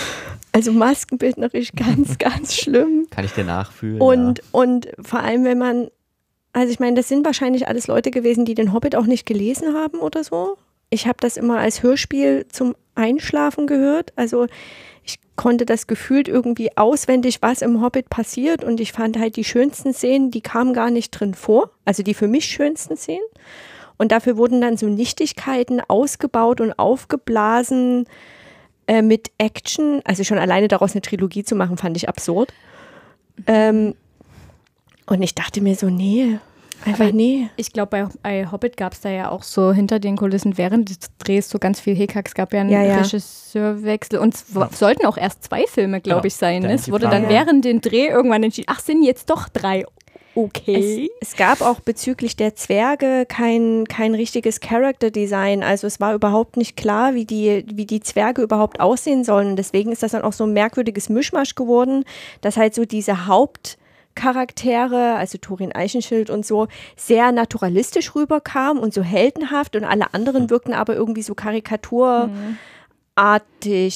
also 0.52 0.72
maskenbildnerisch 0.72 1.72
ganz, 1.72 2.18
ganz 2.18 2.54
schlimm. 2.54 3.06
Kann 3.10 3.24
ich 3.24 3.32
dir 3.32 3.44
nachfühlen. 3.44 4.00
Und, 4.00 4.38
ja. 4.38 4.44
und 4.52 4.88
vor 5.00 5.20
allem, 5.20 5.44
wenn 5.44 5.58
man, 5.58 5.88
also 6.52 6.70
ich 6.70 6.78
meine, 6.78 6.96
das 6.96 7.08
sind 7.08 7.24
wahrscheinlich 7.24 7.68
alles 7.68 7.86
Leute 7.86 8.10
gewesen, 8.10 8.44
die 8.44 8.54
den 8.54 8.74
Hobbit 8.74 8.96
auch 8.96 9.06
nicht 9.06 9.24
gelesen 9.24 9.74
haben 9.74 9.98
oder 9.98 10.22
so. 10.24 10.58
Ich 10.90 11.06
habe 11.06 11.16
das 11.20 11.38
immer 11.38 11.58
als 11.58 11.82
Hörspiel 11.82 12.46
zum 12.48 12.74
Einschlafen 12.94 13.66
gehört. 13.66 14.12
Also 14.16 14.46
ich 15.04 15.18
konnte 15.36 15.66
das 15.66 15.86
gefühlt 15.86 16.28
irgendwie 16.28 16.76
auswendig, 16.76 17.42
was 17.42 17.62
im 17.62 17.82
Hobbit 17.82 18.10
passiert. 18.10 18.64
Und 18.64 18.80
ich 18.80 18.92
fand 18.92 19.18
halt 19.18 19.36
die 19.36 19.44
schönsten 19.44 19.92
Szenen, 19.92 20.30
die 20.30 20.40
kamen 20.40 20.74
gar 20.74 20.90
nicht 20.90 21.10
drin 21.10 21.34
vor. 21.34 21.70
Also 21.84 22.02
die 22.02 22.14
für 22.14 22.28
mich 22.28 22.46
schönsten 22.46 22.96
Szenen. 22.96 23.24
Und 23.98 24.12
dafür 24.12 24.36
wurden 24.36 24.60
dann 24.60 24.76
so 24.76 24.86
Nichtigkeiten 24.86 25.80
ausgebaut 25.86 26.60
und 26.60 26.78
aufgeblasen. 26.78 28.06
äh, 28.86 29.02
mit 29.02 29.30
Action, 29.38 30.00
also 30.04 30.24
schon 30.24 30.38
alleine 30.38 30.68
daraus 30.68 30.92
eine 30.92 31.02
Trilogie 31.02 31.44
zu 31.44 31.54
machen, 31.54 31.76
fand 31.76 31.96
ich 31.96 32.08
absurd. 32.08 32.52
Ähm, 33.46 33.94
und 35.06 35.22
ich 35.22 35.34
dachte 35.34 35.60
mir 35.60 35.74
so, 35.74 35.88
nee, 35.88 36.38
einfach 36.86 37.04
Aber 37.06 37.12
nee. 37.12 37.48
Ich 37.56 37.72
glaube, 37.72 37.88
bei, 37.90 38.06
bei 38.22 38.50
Hobbit 38.50 38.76
gab 38.76 38.92
es 38.92 39.00
da 39.00 39.10
ja 39.10 39.30
auch 39.30 39.42
so 39.42 39.72
hinter 39.72 39.98
den 40.00 40.16
Kulissen 40.16 40.58
während 40.58 40.88
des 40.88 40.98
Drehs 41.18 41.48
so 41.50 41.58
ganz 41.58 41.80
viel 41.80 41.94
Hickhack. 41.94 42.26
Es 42.28 42.34
gab 42.34 42.52
ja 42.52 42.60
einen 42.60 42.70
Ja, 42.70 42.82
ja. 42.82 42.96
Regisseurwechsel 43.02 44.18
und 44.18 44.34
es 44.34 44.54
w- 44.54 44.66
sollten 44.72 45.06
auch 45.06 45.16
erst 45.16 45.44
zwei 45.44 45.64
Filme, 45.66 46.00
glaube 46.00 46.20
Genau, 46.22 46.26
ich, 46.26 46.34
sein. 46.36 46.62
der 46.62 46.70
Ne? 46.70 46.76
Es 46.76 46.90
wurde 46.90 47.08
dann 47.08 47.28
während 47.28 47.64
dem 47.64 47.80
Dreh 47.80 48.06
irgendwann 48.08 48.42
entschieden, 48.42 48.68
ach, 48.70 48.80
sind 48.80 49.02
jetzt 49.02 49.30
doch 49.30 49.48
drei. 49.48 49.84
Okay. 50.34 51.10
Es, 51.20 51.28
es 51.32 51.36
gab 51.36 51.60
auch 51.60 51.80
bezüglich 51.80 52.36
der 52.36 52.54
Zwerge 52.56 53.26
kein, 53.28 53.84
kein 53.86 54.14
richtiges 54.14 54.60
Character 54.60 55.10
Design. 55.10 55.62
Also 55.62 55.86
es 55.86 56.00
war 56.00 56.14
überhaupt 56.14 56.56
nicht 56.56 56.74
klar, 56.74 57.12
wie 57.14 57.26
die, 57.26 57.66
wie 57.70 57.84
die 57.84 58.00
Zwerge 58.00 58.40
überhaupt 58.40 58.80
aussehen 58.80 59.24
sollen. 59.24 59.48
Und 59.50 59.56
deswegen 59.56 59.92
ist 59.92 60.02
das 60.02 60.12
dann 60.12 60.22
auch 60.22 60.32
so 60.32 60.44
ein 60.44 60.54
merkwürdiges 60.54 61.10
Mischmasch 61.10 61.54
geworden, 61.54 62.04
dass 62.40 62.56
halt 62.56 62.74
so 62.74 62.86
diese 62.86 63.26
Hauptcharaktere, 64.22 65.16
also 65.16 65.38
Thorin 65.38 65.72
Eichenschild 65.72 66.30
und 66.30 66.46
so, 66.46 66.68
sehr 66.96 67.32
naturalistisch 67.32 68.14
rüberkamen 68.14 68.82
und 68.82 68.94
so 68.94 69.02
heldenhaft 69.02 69.76
und 69.76 69.84
alle 69.84 70.14
anderen 70.14 70.50
wirkten 70.50 70.74
aber 70.74 70.94
irgendwie 70.94 71.22
so 71.22 71.34
karikaturartig 71.34 72.36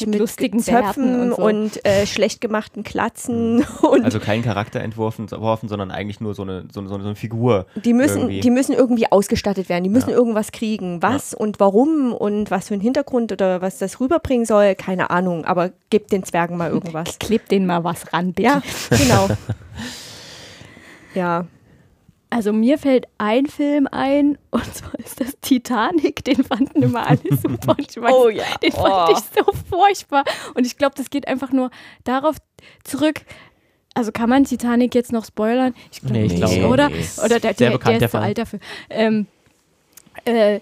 Mit 0.01 0.09
mit, 0.09 0.19
lustigen 0.19 0.61
Zöpfen 0.61 1.33
und 1.33 1.47
und, 1.47 1.75
so. 1.75 1.81
äh, 1.85 2.07
schlecht 2.07 2.41
gemachten 2.41 2.83
Glatzen 2.83 3.65
und 3.83 4.05
Also 4.05 4.21
kein 4.21 4.43
Charakter 4.43 4.81
entworfen, 4.81 5.29
sondern 5.29 5.91
eigentlich 5.91 6.21
nur 6.21 6.35
so 6.35 6.43
eine, 6.43 6.65
so, 6.73 6.87
so 6.87 6.95
eine 6.95 7.15
Figur. 7.15 7.67
Die 7.85 7.93
müssen, 7.93 8.23
irgendwie. 8.23 8.41
die 8.41 8.51
müssen 8.51 8.73
irgendwie 8.73 9.11
ausgestattet 9.11 9.69
werden. 9.69 9.85
Die 9.85 9.91
müssen 9.91 10.11
irgendwas 10.11 10.53
kriegen. 10.53 11.03
Was 11.03 11.35
und 11.35 11.61
warum 11.61 12.13
und 12.13 12.51
was 12.51 12.69
für 12.69 12.75
einen 12.75 12.83
Hintergrund 12.83 13.33
oder 13.33 13.61
was 13.61 13.79
das 13.79 14.01
rüberbringen 14.01 14.47
soll, 14.47 14.75
keine 14.75 15.11
Ahnung. 15.11 15.45
Aber 15.45 15.71
gebt 15.91 16.13
den 16.13 16.25
Zwergen 16.25 16.57
mal 16.57 16.71
irgendwas. 16.71 17.19
Klebt 17.19 17.51
denen 17.51 17.67
mal 17.67 17.85
was 17.85 18.13
ran, 18.13 18.33
bitte. 18.33 18.49
ja, 18.49 18.63
genau. 18.91 19.29
ja. 21.17 21.47
Also 22.29 22.53
mir 22.53 22.77
fällt 22.77 23.07
ein 23.19 23.47
Film 23.47 23.87
ein 23.91 24.37
und 24.51 24.75
zwar 24.75 24.95
ist 24.99 25.21
das 25.21 25.39
Titanic. 25.41 26.25
Den 26.25 26.43
fanden 26.45 26.83
immer 26.83 27.07
alle 27.09 27.19
super. 27.31 27.77
Und 27.79 27.89
Ich 27.91 28.01
weiß, 28.01 28.13
Oh 28.13 28.29
ja. 28.29 28.45
Den 28.63 28.73
Oh. 28.75 28.83
fand 28.83 29.11
ich 29.19 29.25
so 29.37 29.53
furchtbar. 29.69 30.25
Und 30.55 30.67
ich 30.67 30.77
glaube, 30.77 30.95
das 30.97 31.09
geht 31.11 31.29
einfach 31.29 31.53
nur 31.53 31.71
darauf 32.05 32.37
zurück. 32.85 33.21
Also 33.95 34.13
kann 34.13 34.29
man 34.29 34.45
Titanic 34.45 34.95
jetzt 34.95 35.13
noch 35.13 35.25
spoilern? 35.25 35.73
Ich 35.91 36.01
glaube 36.01 36.15
Nee, 36.15 36.25
ich 36.27 36.33
nicht, 36.33 36.43
glaube, 36.43 36.67
oder? 36.69 36.91
Oder 37.25 37.41
der, 37.41 37.55
sehr 37.55 37.71
der, 37.71 37.71
bekannt, 37.71 37.93
der 37.95 37.99
der 38.01 38.07
ist 38.07 38.11
zu 38.13 38.19
alt 38.19 38.39
dafür. 38.39 38.59
Ähm, 38.91 39.27
äh, 40.25 40.61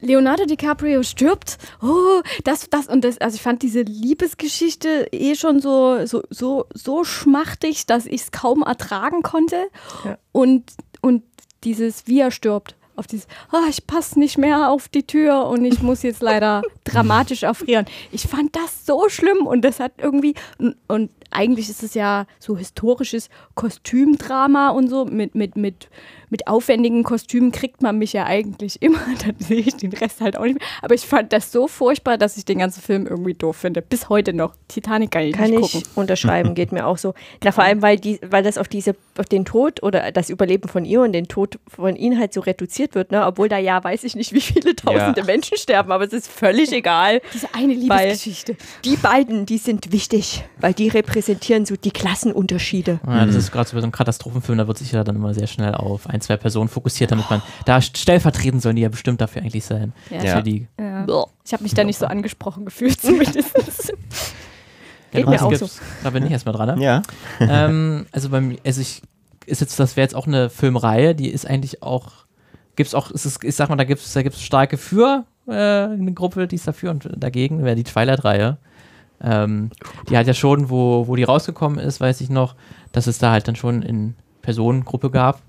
Leonardo 0.00 0.44
DiCaprio 0.44 1.02
stirbt. 1.02 1.58
Oh, 1.82 2.20
das, 2.44 2.68
das 2.70 2.88
und 2.88 3.04
das. 3.04 3.18
Also 3.18 3.36
ich 3.36 3.42
fand 3.42 3.62
diese 3.62 3.82
Liebesgeschichte 3.82 5.08
eh 5.12 5.34
schon 5.34 5.60
so, 5.60 6.06
so, 6.06 6.22
so, 6.30 6.66
so 6.74 7.04
schmachtig, 7.04 7.86
dass 7.86 8.06
ich 8.06 8.22
es 8.22 8.32
kaum 8.32 8.62
ertragen 8.62 9.22
konnte. 9.22 9.68
Ja. 10.04 10.18
Und, 10.32 10.64
und 11.00 11.22
dieses, 11.64 12.06
wie 12.06 12.20
er 12.20 12.30
stirbt. 12.30 12.76
Auf 12.96 13.08
dieses, 13.08 13.26
ah, 13.50 13.64
ich 13.68 13.88
passe 13.88 14.20
nicht 14.20 14.38
mehr 14.38 14.70
auf 14.70 14.88
die 14.88 15.04
Tür 15.04 15.46
und 15.46 15.64
ich 15.64 15.82
muss 15.82 16.02
jetzt 16.02 16.22
leider 16.22 16.62
dramatisch 16.84 17.42
erfrieren. 17.42 17.86
Ich 18.12 18.22
fand 18.22 18.54
das 18.54 18.86
so 18.86 19.08
schlimm 19.08 19.46
und 19.46 19.62
das 19.62 19.80
hat 19.80 19.94
irgendwie, 19.98 20.34
und, 20.58 20.76
und 20.86 21.10
eigentlich 21.34 21.68
ist 21.68 21.82
es 21.82 21.94
ja 21.94 22.26
so 22.38 22.56
historisches 22.56 23.28
Kostümdrama 23.54 24.68
und 24.70 24.88
so. 24.88 25.04
Mit, 25.04 25.34
mit, 25.34 25.56
mit, 25.56 25.88
mit 26.34 26.48
aufwendigen 26.48 27.04
Kostümen 27.04 27.52
kriegt 27.52 27.80
man 27.80 27.96
mich 27.96 28.12
ja 28.12 28.26
eigentlich 28.26 28.82
immer. 28.82 28.98
Dann 29.24 29.36
sehe 29.38 29.60
ich 29.60 29.76
den 29.76 29.92
Rest 29.92 30.20
halt 30.20 30.36
auch 30.36 30.42
nicht 30.42 30.58
mehr. 30.58 30.66
Aber 30.82 30.92
ich 30.96 31.02
fand 31.06 31.32
das 31.32 31.52
so 31.52 31.68
furchtbar, 31.68 32.18
dass 32.18 32.36
ich 32.36 32.44
den 32.44 32.58
ganzen 32.58 32.82
Film 32.82 33.06
irgendwie 33.06 33.34
doof 33.34 33.56
finde. 33.58 33.82
Bis 33.82 34.08
heute 34.08 34.32
noch. 34.32 34.56
Titanic 34.66 35.12
kann 35.12 35.22
ich 35.22 35.32
Kann 35.36 35.50
nicht 35.52 35.62
ich 35.76 35.84
gucken. 35.84 35.90
unterschreiben, 35.94 36.54
geht 36.56 36.72
mir 36.72 36.86
auch 36.88 36.98
so. 36.98 37.14
Na, 37.44 37.52
vor 37.52 37.62
allem, 37.62 37.82
weil, 37.82 38.00
die, 38.00 38.18
weil 38.28 38.42
das 38.42 38.58
auf, 38.58 38.66
diese, 38.66 38.96
auf 39.16 39.26
den 39.26 39.44
Tod 39.44 39.80
oder 39.84 40.10
das 40.10 40.28
Überleben 40.28 40.68
von 40.68 40.84
ihr 40.84 41.02
und 41.02 41.12
den 41.12 41.28
Tod 41.28 41.60
von 41.68 41.94
ihnen 41.94 42.18
halt 42.18 42.32
so 42.32 42.40
reduziert 42.40 42.96
wird, 42.96 43.12
ne? 43.12 43.24
Obwohl 43.24 43.48
da 43.48 43.58
ja 43.58 43.84
weiß 43.84 44.02
ich 44.02 44.16
nicht, 44.16 44.32
wie 44.32 44.40
viele 44.40 44.74
tausende 44.74 45.20
Ja. 45.20 45.24
Menschen 45.26 45.56
sterben, 45.56 45.92
aber 45.92 46.02
es 46.04 46.12
ist 46.12 46.26
völlig 46.28 46.72
egal. 46.72 47.20
Diese 47.32 47.54
eine 47.54 47.74
Liebesgeschichte. 47.74 48.56
Die 48.84 48.96
beiden, 48.96 49.46
die 49.46 49.58
sind 49.58 49.92
wichtig, 49.92 50.44
weil 50.58 50.74
die 50.74 50.88
repräsentieren 50.88 51.64
so 51.64 51.76
die 51.76 51.92
Klassenunterschiede. 51.92 52.98
Ja, 53.06 53.24
das 53.24 53.36
ist 53.36 53.52
gerade 53.52 53.68
so 53.68 53.74
bei 53.76 53.80
so 53.80 53.84
einem 53.84 53.92
Katastrophenfilm, 53.92 54.58
da 54.58 54.66
wird 54.66 54.78
sich 54.78 54.90
ja 54.90 55.04
dann 55.04 55.14
immer 55.14 55.32
sehr 55.34 55.46
schnell 55.46 55.74
auf 55.74 56.08
ein, 56.08 56.20
zwei 56.24 56.36
Personen 56.36 56.68
fokussiert, 56.68 57.10
damit 57.10 57.28
man 57.30 57.42
da 57.64 57.80
stellvertretend 57.80 58.62
sollen 58.62 58.76
die 58.76 58.82
ja 58.82 58.88
bestimmt 58.88 59.20
dafür 59.20 59.42
eigentlich 59.42 59.64
sein. 59.64 59.92
Ja. 60.10 60.22
Ja. 60.22 60.36
Für 60.36 60.42
die. 60.42 60.66
Ja. 60.78 61.06
Ich 61.44 61.52
habe 61.52 61.62
mich 61.62 61.74
da 61.74 61.84
nicht 61.84 61.98
so 61.98 62.06
angesprochen 62.06 62.64
gefühlt, 62.64 63.00
zumindest. 63.00 63.92
Geht 65.14 65.26
mir 65.26 65.34
was 65.34 65.42
auch 65.42 65.50
gibt's? 65.50 65.80
Da 66.02 66.10
bin 66.10 66.26
ich 66.26 66.32
erstmal 66.32 66.54
dran. 66.54 66.78
Ne? 66.78 66.84
Ja. 66.84 67.02
ähm, 67.40 68.06
also 68.10 68.30
beim, 68.30 68.56
also 68.64 68.80
ich, 68.80 69.02
ist 69.46 69.60
jetzt, 69.60 69.78
das 69.78 69.96
wäre 69.96 70.04
jetzt 70.04 70.14
auch 70.14 70.26
eine 70.26 70.50
Filmreihe, 70.50 71.14
die 71.14 71.28
ist 71.28 71.46
eigentlich 71.46 71.82
auch, 71.82 72.26
gibt's 72.76 72.94
auch, 72.94 73.10
ist 73.10 73.24
es, 73.24 73.38
ich 73.42 73.54
sag 73.54 73.68
mal, 73.68 73.76
da 73.76 73.84
gibt's, 73.84 74.12
da 74.12 74.22
gibt's 74.22 74.42
starke 74.42 74.76
für, 74.76 75.24
äh, 75.46 75.52
eine 75.52 76.12
Gruppe, 76.12 76.48
die 76.48 76.56
ist 76.56 76.66
dafür 76.66 76.90
und 76.90 77.08
dagegen, 77.16 77.64
wäre 77.64 77.76
die 77.76 77.84
Twilight-Reihe. 77.84 78.58
Ähm, 79.22 79.70
die 80.08 80.18
hat 80.18 80.26
ja 80.26 80.34
schon, 80.34 80.70
wo, 80.70 81.06
wo 81.06 81.16
die 81.16 81.24
rausgekommen 81.24 81.78
ist, 81.78 82.00
weiß 82.00 82.20
ich 82.20 82.30
noch, 82.30 82.56
dass 82.92 83.06
es 83.06 83.18
da 83.18 83.30
halt 83.30 83.46
dann 83.46 83.56
schon 83.56 83.82
in 83.82 84.16
Personengruppe 84.42 85.10
gab, 85.10 85.40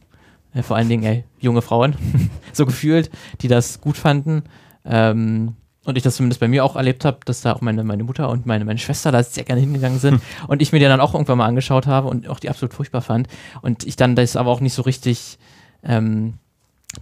äh, 0.55 0.63
vor 0.63 0.77
allen 0.77 0.89
Dingen 0.89 1.03
ey, 1.03 1.23
junge 1.39 1.61
Frauen, 1.61 1.95
so 2.53 2.65
gefühlt, 2.65 3.11
die 3.41 3.47
das 3.47 3.81
gut 3.81 3.97
fanden. 3.97 4.43
Ähm, 4.83 5.55
und 5.83 5.97
ich 5.97 6.03
das 6.03 6.15
zumindest 6.15 6.39
bei 6.39 6.47
mir 6.47 6.65
auch 6.65 6.75
erlebt 6.75 7.05
habe, 7.05 7.19
dass 7.25 7.41
da 7.41 7.53
auch 7.53 7.61
meine, 7.61 7.83
meine 7.83 8.03
Mutter 8.03 8.29
und 8.29 8.47
meine, 8.47 8.65
meine 8.65 8.79
Schwester 8.79 9.11
da 9.11 9.21
sehr 9.21 9.43
gerne 9.43 9.61
hingegangen 9.61 9.99
sind 9.99 10.19
und 10.47 10.61
ich 10.63 10.71
mir 10.71 10.79
den 10.79 10.89
dann 10.89 10.99
auch 10.99 11.13
irgendwann 11.13 11.37
mal 11.37 11.45
angeschaut 11.45 11.85
habe 11.85 12.07
und 12.07 12.27
auch 12.27 12.39
die 12.39 12.49
absolut 12.49 12.73
furchtbar 12.73 13.01
fand. 13.01 13.27
Und 13.61 13.85
ich 13.85 13.95
dann 13.95 14.15
das 14.15 14.35
aber 14.35 14.49
auch 14.49 14.61
nicht 14.61 14.73
so 14.73 14.81
richtig 14.81 15.37
ähm, 15.83 16.39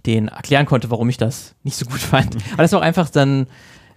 den 0.04 0.28
erklären 0.28 0.66
konnte, 0.66 0.90
warum 0.90 1.08
ich 1.08 1.16
das 1.16 1.54
nicht 1.62 1.76
so 1.76 1.86
gut 1.86 2.00
fand. 2.00 2.36
Aber 2.52 2.62
das 2.62 2.72
war 2.72 2.80
auch 2.80 2.84
einfach 2.84 3.08
dann 3.08 3.46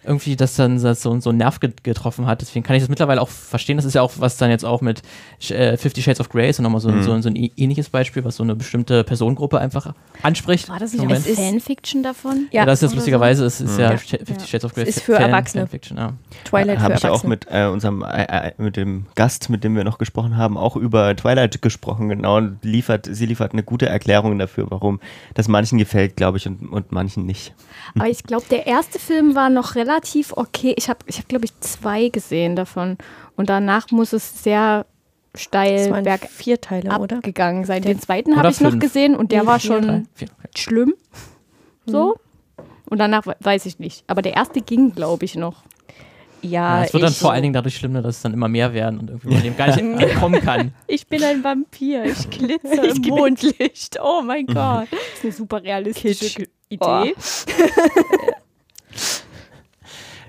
irgendwie, 0.03 0.35
dass 0.37 0.55
dann 0.55 0.81
das 0.81 1.01
so, 1.01 1.19
so 1.19 1.29
einen 1.31 1.39
Nerv 1.39 1.59
get 1.59 1.83
getroffen 1.83 2.27
hat. 2.27 2.41
Deswegen 2.41 2.63
kann 2.63 2.75
ich 2.75 2.81
das 2.83 2.89
mittlerweile 2.89 3.21
auch 3.21 3.27
verstehen. 3.29 3.75
Das 3.77 3.85
ist 3.85 3.93
ja 3.95 4.01
auch, 4.01 4.11
was 4.17 4.37
dann 4.37 4.49
jetzt 4.49 4.63
auch 4.63 4.79
mit 4.81 5.01
äh, 5.49 5.75
Fifty 5.75 6.01
Shades 6.01 6.19
of 6.21 6.29
Grey 6.29 6.49
ist 6.49 6.59
und 6.59 6.63
nochmal 6.63 6.79
so, 6.81 6.89
Mhm. 6.89 7.03
so, 7.03 7.21
so 7.21 7.29
ein 7.29 7.35
ähnliches 7.35 7.89
Beispiel, 7.89 8.23
was 8.23 8.37
so 8.37 8.43
eine 8.43 8.55
bestimmte 8.55 9.03
Personengruppe 9.03 9.59
einfach 9.59 9.93
anspricht. 10.23 10.69
War 10.69 10.79
das 10.79 10.93
nicht 10.93 11.01
Moment. 11.03 11.25
eine 11.27 11.35
Fanfiction 11.35 12.03
davon? 12.03 12.47
Ja, 12.51 12.65
das 12.65 12.79
ist 12.79 12.89
jetzt 12.89 12.95
lustigerweise, 12.95 13.43
es 13.45 13.59
ist 13.59 13.73
Mhm. 13.73 13.79
ja, 13.81 13.91
Ja. 13.91 13.97
Fifty 13.97 14.33
Ja. 14.33 14.45
Shades 14.45 14.65
of 14.65 14.73
Grey. 14.73 14.83
Es 14.83 14.97
ist 14.97 15.03
für 15.03 15.13
Fan- 15.15 15.23
Erwachsene. 15.23 15.63
Fanfiction, 15.63 15.97
ja. 15.97 16.13
Twilight 16.45 16.79
Habe 16.79 16.93
für 16.93 16.97
ich 16.97 17.03
ja 17.03 17.11
auch 17.11 17.23
mit 17.23 17.45
äh, 17.49 17.65
unserem, 17.65 18.01
äh, 18.03 18.23
äh, 18.49 18.51
mit 18.57 18.77
dem 18.77 19.07
Gast, 19.15 19.49
mit 19.49 19.63
dem 19.65 19.75
wir 19.75 19.83
noch 19.83 19.97
gesprochen 19.97 20.37
haben, 20.37 20.57
auch 20.57 20.77
über 20.77 21.13
Twilight 21.17 21.61
gesprochen, 21.61 22.07
genau. 22.07 22.37
Und 22.37 22.59
liefert, 22.63 23.07
sie 23.11 23.25
liefert 23.25 23.51
eine 23.53 23.63
gute 23.63 23.87
Erklärung 23.87 24.37
dafür, 24.39 24.67
warum 24.69 24.99
das 25.33 25.47
manchen 25.49 25.77
gefällt, 25.77 26.15
glaube 26.15 26.37
ich, 26.37 26.47
und, 26.47 26.61
und 26.71 26.91
manchen 26.93 27.25
nicht. 27.25 27.53
Aber 27.95 28.07
ich 28.07 28.23
glaube, 28.23 28.45
der 28.49 28.67
erste 28.67 28.99
Film 28.99 29.35
war 29.35 29.49
noch 29.49 29.75
relativ 29.75 29.86
okay. 30.35 30.73
Ich 30.77 30.89
habe, 30.89 30.99
ich 31.07 31.17
hab, 31.19 31.27
glaube 31.27 31.45
ich, 31.45 31.59
zwei 31.59 32.09
gesehen 32.09 32.55
davon. 32.55 32.97
Und 33.35 33.49
danach 33.49 33.91
muss 33.91 34.13
es 34.13 34.43
sehr 34.43 34.85
steil 35.35 35.91
bergab 36.03 36.29
vier 36.31 36.59
Teile, 36.59 36.97
oder? 36.99 37.19
gegangen 37.21 37.63
sein. 37.65 37.81
Den 37.83 37.99
zweiten 37.99 38.35
habe 38.37 38.49
ich 38.49 38.59
noch 38.61 38.71
fünf. 38.71 38.81
gesehen 38.83 39.15
und 39.15 39.31
der 39.31 39.41
Nee, 39.43 39.47
war 39.47 39.59
schon 39.59 39.81
Drei, 39.83 40.03
vier, 40.15 40.27
schlimm. 40.55 40.93
So. 41.85 42.15
Und 42.89 42.97
danach 42.99 43.25
we- 43.27 43.35
weiß 43.39 43.65
ich 43.67 43.77
nicht. 43.79 44.03
Aber 44.07 44.21
der 44.21 44.33
erste 44.35 44.61
ging, 44.61 44.93
glaube 44.93 45.25
ich, 45.25 45.35
noch. 45.35 45.63
Ja, 46.41 46.79
Ja, 46.79 46.83
es 46.85 46.93
wird 46.93 47.03
dann 47.03 47.11
ich, 47.11 47.17
vor 47.17 47.31
allen 47.33 47.41
Dingen 47.41 47.53
dadurch 47.53 47.75
schlimm, 47.75 47.93
dass 47.95 48.05
es 48.17 48.21
dann 48.21 48.33
immer 48.33 48.47
mehr 48.47 48.73
werden 48.73 48.99
und 48.99 49.09
irgendwie 49.09 49.33
man 49.33 49.43
dem 49.43 49.57
gar 49.57 49.67
nicht 49.67 49.79
entkommen 50.09 50.41
kann. 50.41 50.73
ich 50.87 51.05
bin 51.07 51.23
ein 51.23 51.43
Vampir, 51.43 52.05
ich 52.05 52.29
glitzer 52.29 52.83
im 52.95 53.01
Mondlicht. 53.03 53.97
Oh 54.01 54.21
mein 54.23 54.45
Gott. 54.47 54.87
Das 54.91 54.99
ist 55.17 55.23
eine 55.23 55.31
super 55.33 55.61
realistische 55.63 56.25
Kitsch. 56.25 56.35
Ge- 56.37 56.47
Oh. 56.81 57.05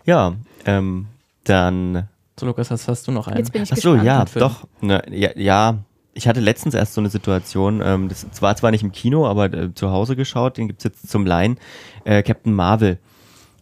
Ja, 0.08 0.36
ähm, 0.64 1.06
dann 1.44 2.08
So, 2.40 2.46
Lukas, 2.46 2.70
hast, 2.70 2.88
hast 2.88 3.06
du 3.06 3.12
noch 3.12 3.28
einen? 3.28 3.36
Jetzt 3.36 3.52
bin 3.52 3.62
ich 3.62 3.70
Ach 3.70 3.76
so, 3.76 3.92
gespannt. 3.92 4.06
ja, 4.34 4.40
doch. 4.40 4.66
Ne, 4.80 5.02
ja, 5.10 5.28
ja, 5.36 5.84
ich 6.14 6.26
hatte 6.26 6.40
letztens 6.40 6.72
erst 6.72 6.94
so 6.94 7.02
eine 7.02 7.10
Situation, 7.10 7.82
ähm, 7.84 8.08
das 8.08 8.26
war 8.40 8.56
zwar 8.56 8.70
nicht 8.70 8.82
im 8.82 8.90
Kino, 8.90 9.26
aber 9.26 9.52
äh, 9.52 9.74
zu 9.74 9.90
Hause 9.90 10.16
geschaut, 10.16 10.56
den 10.56 10.66
gibt's 10.66 10.84
jetzt 10.84 11.10
zum 11.10 11.26
Leihen, 11.26 11.58
äh, 12.04 12.22
Captain 12.22 12.54
Marvel. 12.54 12.96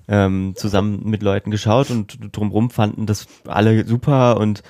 Ähm, 0.06 0.54
zusammen 0.54 1.00
mit 1.10 1.20
Leuten 1.20 1.50
geschaut 1.50 1.90
und 1.90 2.16
drumrum 2.30 2.70
fanden 2.70 3.06
das 3.06 3.26
alle 3.48 3.84
super 3.84 4.38
und 4.38 4.62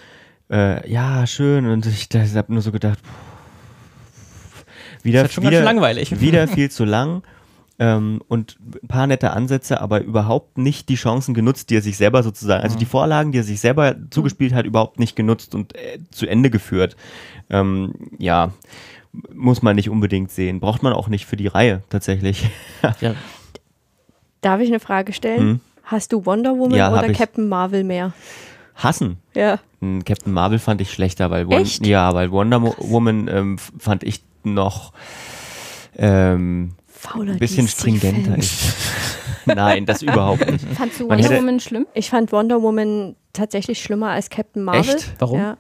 äh, 0.51 0.91
ja, 0.91 1.27
schön. 1.27 1.67
Und 1.67 1.85
ich, 1.85 2.09
ich 2.11 2.37
habe 2.37 2.55
nur 2.55 2.63
so 2.63 2.73
gedacht, 2.73 3.01
pff, 3.01 4.65
wieder, 5.05 5.19
ist 5.19 5.25
halt 5.25 5.33
schon 5.35 5.45
ganz 5.45 5.51
wieder, 5.51 5.59
schön 5.59 5.67
langweilig. 5.67 6.21
wieder 6.23 6.49
viel 6.49 6.71
zu 6.71 6.87
lang. 6.87 7.23
Ähm, 7.79 8.23
und 8.29 8.57
ein 8.83 8.89
paar 8.89 9.07
nette 9.07 9.33
Ansätze, 9.33 9.81
aber 9.81 10.01
überhaupt 10.01 10.57
nicht 10.57 10.89
die 10.89 10.95
Chancen 10.95 11.35
genutzt, 11.35 11.69
die 11.69 11.77
er 11.77 11.83
sich 11.83 11.97
selber 11.99 12.23
sozusagen, 12.23 12.63
also 12.63 12.79
die 12.79 12.87
Vorlagen, 12.87 13.33
die 13.33 13.39
er 13.39 13.45
sich 13.45 13.61
selber 13.61 13.95
zugespielt 14.11 14.55
hat, 14.55 14.65
überhaupt 14.65 14.99
nicht 14.99 15.15
genutzt 15.15 15.55
und 15.55 15.75
äh, 15.77 15.99
zu 16.11 16.27
Ende 16.27 16.49
geführt. 16.49 16.97
Ähm, 17.51 17.93
ja, 18.19 18.53
muss 19.35 19.61
man 19.63 19.77
nicht 19.77 19.91
unbedingt 19.91 20.31
sehen. 20.31 20.59
Braucht 20.61 20.83
man 20.83 20.93
auch 20.95 21.09
nicht 21.09 21.27
für 21.27 21.37
die 21.37 21.47
Reihe 21.49 21.83
tatsächlich. 21.91 22.49
Ja, 23.01 23.15
Darf 24.41 24.61
ich 24.61 24.69
eine 24.69 24.81
Frage 24.81 25.13
stellen? 25.13 25.41
Hm? 25.41 25.61
Hast 25.83 26.13
du 26.13 26.25
Wonder 26.25 26.57
Woman 26.57 26.79
Ja, 26.79 26.93
oder. 26.93 27.13
Captain 27.13 27.49
Marvel 27.49 27.85
mehr? 27.85 28.13
hassen. 28.77 29.17
Ja. 29.35 29.59
Captain 30.05 30.33
Marvel 30.33 30.59
fand 30.59 30.81
ich 30.81 30.93
schlechter, 30.93 31.31
weil, 31.31 31.47
Won 31.47 31.63
Echt? 31.63 31.87
ja, 31.87 32.13
weil 32.15 32.31
Wonder 32.31 32.63
Woman 32.63 33.29
ähm, 33.29 33.59
fand 33.59 34.05
ich 34.05 34.23
noch 34.45 34.93
ähm, 35.97 36.73
Fauler 37.11 37.33
ein 37.33 37.39
bisschen 37.39 37.69
stringenter 37.69 38.37
ist. 38.39 38.75
Nein, 39.47 39.87
das 39.87 40.03
überhaupt 40.03 40.51
nicht. 40.51 40.65
Fandst 40.75 41.01
du 41.01 41.09
Wonder 41.09 41.31
Woman 41.37 41.61
schlimm? 41.61 41.87
Ich 41.95 42.11
fand 42.11 42.33
Wonder 42.33 42.63
Woman 42.63 43.17
tatsächlich 43.33 43.81
schlimmer 43.83 44.11
als 44.11 44.29
Captain 44.31 44.63
Marvel. 44.63 44.97
Echt? 44.97 45.13
Warum? 45.19 45.39
Ja. 45.39 45.57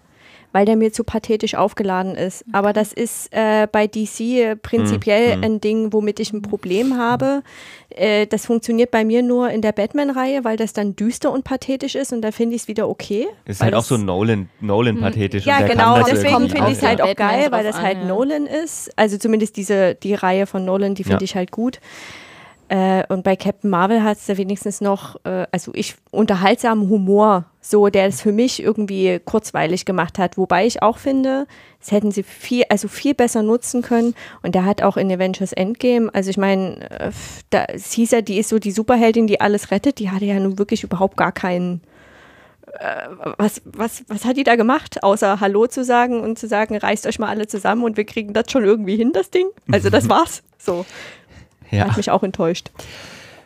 Weil 0.52 0.64
der 0.64 0.76
mir 0.76 0.92
zu 0.92 1.04
pathetisch 1.04 1.54
aufgeladen 1.54 2.14
ist. 2.14 2.44
Aber 2.52 2.72
das 2.72 2.92
ist 2.92 3.28
äh, 3.32 3.66
bei 3.70 3.86
DC 3.86 4.60
prinzipiell 4.62 5.34
Hm, 5.34 5.36
hm. 5.36 5.44
ein 5.44 5.60
Ding, 5.60 5.92
womit 5.92 6.20
ich 6.20 6.32
ein 6.32 6.42
Problem 6.42 6.96
habe. 6.96 7.42
Äh, 7.90 8.26
das 8.26 8.46
funktioniert 8.46 8.90
bei 8.90 9.04
mir 9.04 9.22
nur 9.22 9.50
in 9.50 9.60
der 9.62 9.72
Batman-Reihe, 9.72 10.44
weil 10.44 10.56
das 10.56 10.72
dann 10.72 10.96
düster 10.96 11.30
und 11.32 11.44
pathetisch 11.44 11.94
ist 11.94 12.12
und 12.12 12.22
da 12.22 12.30
finde 12.32 12.56
ich 12.56 12.62
es 12.62 12.68
wieder 12.68 12.88
okay. 12.88 13.26
Ist 13.44 13.62
halt 13.62 13.74
auch 13.74 13.82
so 13.84 13.96
Nolan, 13.96 14.48
Nolan 14.60 14.98
pathetisch. 15.00 15.44
Ja, 15.46 15.60
genau, 15.66 16.02
deswegen 16.02 16.48
finde 16.48 16.70
ich 16.70 16.78
es 16.78 16.82
halt 16.82 17.00
auch 17.02 17.14
geil, 17.14 17.48
weil 17.50 17.64
das 17.64 17.76
an, 17.76 17.82
halt 17.82 17.98
ja. 17.98 18.04
Nolan 18.06 18.46
ist. 18.46 18.90
Also 18.96 19.18
zumindest 19.18 19.56
diese, 19.56 19.94
die 19.94 20.14
Reihe 20.14 20.46
von 20.46 20.64
Nolan, 20.64 20.94
die 20.94 21.04
finde 21.04 21.22
Ja. 21.22 21.24
ich 21.24 21.36
halt 21.36 21.50
gut. 21.50 21.80
Äh, 22.68 23.04
und 23.08 23.22
bei 23.22 23.36
Captain 23.36 23.70
Marvel 23.70 24.02
hat 24.02 24.18
es 24.18 24.26
da 24.26 24.36
wenigstens 24.36 24.80
noch, 24.80 25.16
äh, 25.24 25.46
also 25.52 25.72
ich, 25.74 25.94
unterhaltsamen 26.10 26.88
Humor, 26.88 27.44
so, 27.60 27.88
der 27.88 28.06
es 28.06 28.20
für 28.20 28.32
mich 28.32 28.62
irgendwie 28.62 29.20
kurzweilig 29.24 29.84
gemacht 29.84 30.18
hat. 30.18 30.36
Wobei 30.36 30.66
ich 30.66 30.82
auch 30.82 30.98
finde, 30.98 31.46
das 31.78 31.92
hätten 31.92 32.10
sie 32.10 32.24
viel, 32.24 32.64
also 32.68 32.88
viel 32.88 33.14
besser 33.14 33.42
nutzen 33.42 33.82
können. 33.82 34.14
Und 34.42 34.54
der 34.56 34.64
hat 34.64 34.82
auch 34.82 34.96
in 34.96 35.12
Avengers 35.12 35.52
Endgame, 35.52 36.10
also 36.12 36.30
ich 36.30 36.38
meine, 36.38 36.90
äh, 36.90 37.10
da 37.50 37.66
hieß 37.72 38.10
ja, 38.10 38.20
die 38.20 38.38
ist 38.38 38.48
so 38.48 38.58
die 38.58 38.72
Superheldin, 38.72 39.28
die 39.28 39.40
alles 39.40 39.70
rettet, 39.70 40.00
die 40.00 40.10
hatte 40.10 40.24
ja 40.24 40.38
nun 40.40 40.58
wirklich 40.58 40.82
überhaupt 40.82 41.16
gar 41.16 41.32
keinen 41.32 41.82
was, 43.38 43.62
was, 43.64 44.04
was 44.08 44.24
hat 44.24 44.36
die 44.36 44.44
da 44.44 44.56
gemacht, 44.56 45.02
außer 45.02 45.40
Hallo 45.40 45.66
zu 45.66 45.84
sagen 45.84 46.20
und 46.20 46.38
zu 46.38 46.46
sagen, 46.46 46.76
reißt 46.76 47.06
euch 47.06 47.18
mal 47.18 47.28
alle 47.28 47.46
zusammen 47.46 47.84
und 47.84 47.96
wir 47.96 48.04
kriegen 48.04 48.32
das 48.32 48.50
schon 48.50 48.64
irgendwie 48.64 48.96
hin, 48.96 49.12
das 49.12 49.30
Ding? 49.30 49.46
Also 49.70 49.88
das 49.88 50.08
war's. 50.10 50.42
So, 50.58 50.84
Ja. 51.76 51.88
hat 51.88 51.96
mich 51.96 52.10
auch 52.10 52.22
enttäuscht. 52.22 52.70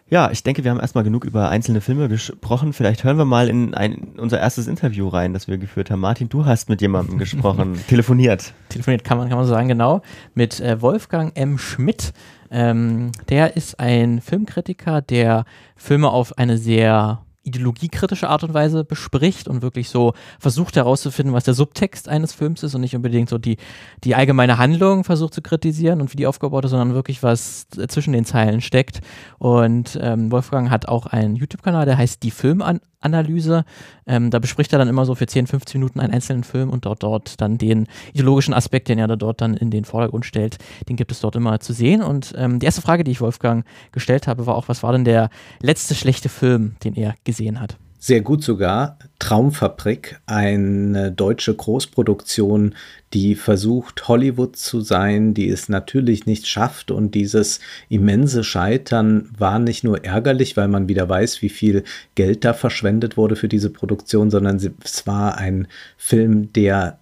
ja, 0.08 0.30
ich 0.30 0.42
denke, 0.42 0.64
wir 0.64 0.70
haben 0.72 0.80
erstmal 0.80 1.04
genug 1.04 1.25
über 1.25 1.49
einzelne 1.50 1.80
Filme 1.80 2.08
gesprochen. 2.08 2.72
Vielleicht 2.72 3.04
hören 3.04 3.16
wir 3.16 3.25
mal 3.25 3.49
in 3.49 3.75
ein, 3.75 4.14
unser 4.18 4.40
erstes 4.40 4.66
Interview 4.66 5.08
rein, 5.08 5.32
das 5.32 5.46
wir 5.46 5.58
geführt 5.58 5.90
haben. 5.90 6.00
Martin, 6.00 6.28
du 6.28 6.46
hast 6.46 6.68
mit 6.68 6.80
jemandem 6.80 7.18
gesprochen, 7.18 7.78
telefoniert. 7.88 8.52
telefoniert, 8.68 9.04
kann 9.04 9.18
man, 9.18 9.28
kann 9.28 9.38
man 9.38 9.46
so 9.46 9.52
sagen, 9.52 9.68
genau, 9.68 10.02
mit 10.34 10.60
äh, 10.60 10.80
Wolfgang 10.82 11.37
M. 11.37 11.58
Schmidt. 11.58 12.12
Ähm, 12.50 13.12
der 13.28 13.56
ist 13.56 13.78
ein 13.78 14.20
Filmkritiker, 14.20 15.00
der 15.00 15.44
Filme 15.76 16.10
auf 16.10 16.37
eine 16.38 16.58
sehr 16.58 17.20
ideologiekritische 17.42 18.28
Art 18.28 18.44
und 18.44 18.52
Weise 18.52 18.85
bespricht 18.85 19.49
und 19.49 19.62
wirklich 19.62 19.88
so 19.88 20.12
versucht 20.38 20.76
herauszufinden, 20.76 21.35
was 21.35 21.44
der 21.44 21.54
Subtext 21.54 22.09
eines 22.09 22.32
Films 22.32 22.62
ist 22.62 22.75
und 22.75 22.82
nicht 22.82 22.94
unbedingt 22.94 23.30
so 23.30 23.38
die, 23.38 23.56
die 24.04 24.14
allgemeine 24.14 24.59
Handlung 24.59 25.04
versucht 25.04 25.35
zu 25.35 25.40
kritisieren 25.40 26.00
und 26.00 26.12
wie 26.12 26.16
die 26.16 26.26
aufgebaut 26.26 26.64
ist, 26.64 26.73
sondern 26.73 26.94
wirklich 26.94 27.23
was 27.23 27.66
zwischen 27.88 28.12
den 28.12 28.25
Zeilen 28.26 28.61
steckt. 28.61 29.00
Und 29.38 29.99
ähm, 30.02 30.30
Wolfgang 30.30 30.70
hat 30.70 30.87
auch 30.88 31.06
einen 31.06 31.37
YouTube-Kanal, 31.37 31.87
der 31.87 31.97
heißt 31.97 32.23
Die 32.23 32.30
Filmanalyse. 32.30 33.64
Ähm, 34.06 34.30
da 34.30 34.38
bespricht 34.38 34.73
er 34.73 34.78
dann 34.78 34.88
immer 34.88 35.06
so 35.06 35.14
für 35.14 35.26
10, 35.26 35.47
15 35.47 35.80
Minuten 35.80 36.00
einen 36.00 36.12
einzelnen 36.12 36.44
Film 36.44 36.68
und 36.68 36.85
dort, 36.85 37.02
dort 37.02 37.40
dann 37.40 37.56
den 37.56 37.87
ideologischen 38.12 38.52
Aspekt, 38.52 38.88
den 38.88 38.99
er 38.99 39.09
da 39.09 39.16
dort 39.16 39.40
dann 39.40 39.54
in 39.54 39.70
den 39.70 39.85
Vordergrund 39.85 40.26
stellt, 40.26 40.59
den 40.88 40.97
gibt 40.97 41.11
es 41.11 41.20
dort 41.20 41.37
immer 41.37 41.59
zu 41.61 41.73
sehen. 41.73 42.02
Und 42.02 42.35
ähm, 42.37 42.59
die 42.59 42.66
erste 42.66 42.82
Frage, 42.82 43.02
die 43.02 43.12
ich 43.12 43.23
Wolfgang 43.23 43.64
gestellt 43.92 44.26
habe, 44.26 44.47
war 44.47 44.56
auch, 44.56 44.68
was 44.68 44.82
war 44.82 44.92
denn 44.92 45.04
der 45.04 45.30
letzte 45.62 45.94
schlechte 45.94 46.28
Film, 46.28 46.76
den 46.85 46.94
er 46.94 47.14
gesehen 47.25 47.39
hat? 47.61 47.76
Sehr 48.02 48.23
gut 48.23 48.42
sogar. 48.42 48.99
Traumfabrik, 49.18 50.20
eine 50.25 51.12
deutsche 51.12 51.54
Großproduktion, 51.54 52.75
die 53.12 53.35
versucht, 53.35 54.08
Hollywood 54.08 54.56
zu 54.56 54.80
sein, 54.80 55.34
die 55.34 55.50
es 55.50 55.69
natürlich 55.69 56.25
nicht 56.25 56.47
schafft. 56.47 56.91
Und 56.91 57.14
dieses 57.14 57.60
immense 57.91 58.43
Scheitern 58.43 59.28
war 59.36 59.58
nicht 59.58 59.84
nur 59.84 60.02
ärgerlich, 60.02 60.56
weil 60.56 60.69
man 60.69 60.88
wieder 60.88 61.10
weiß, 61.10 61.43
wie 61.43 61.50
viel 61.50 61.84
Geld 62.14 62.47
da 62.47 62.54
verschwendet 62.54 63.19
wurde 63.19 63.36
für 63.36 63.49
diese 63.49 63.69
Produktion, 63.69 64.30
sondern 64.30 64.56
es 64.56 65.06
war 65.06 65.36
ein 65.36 65.69
Film, 65.99 66.54
der 66.54 66.99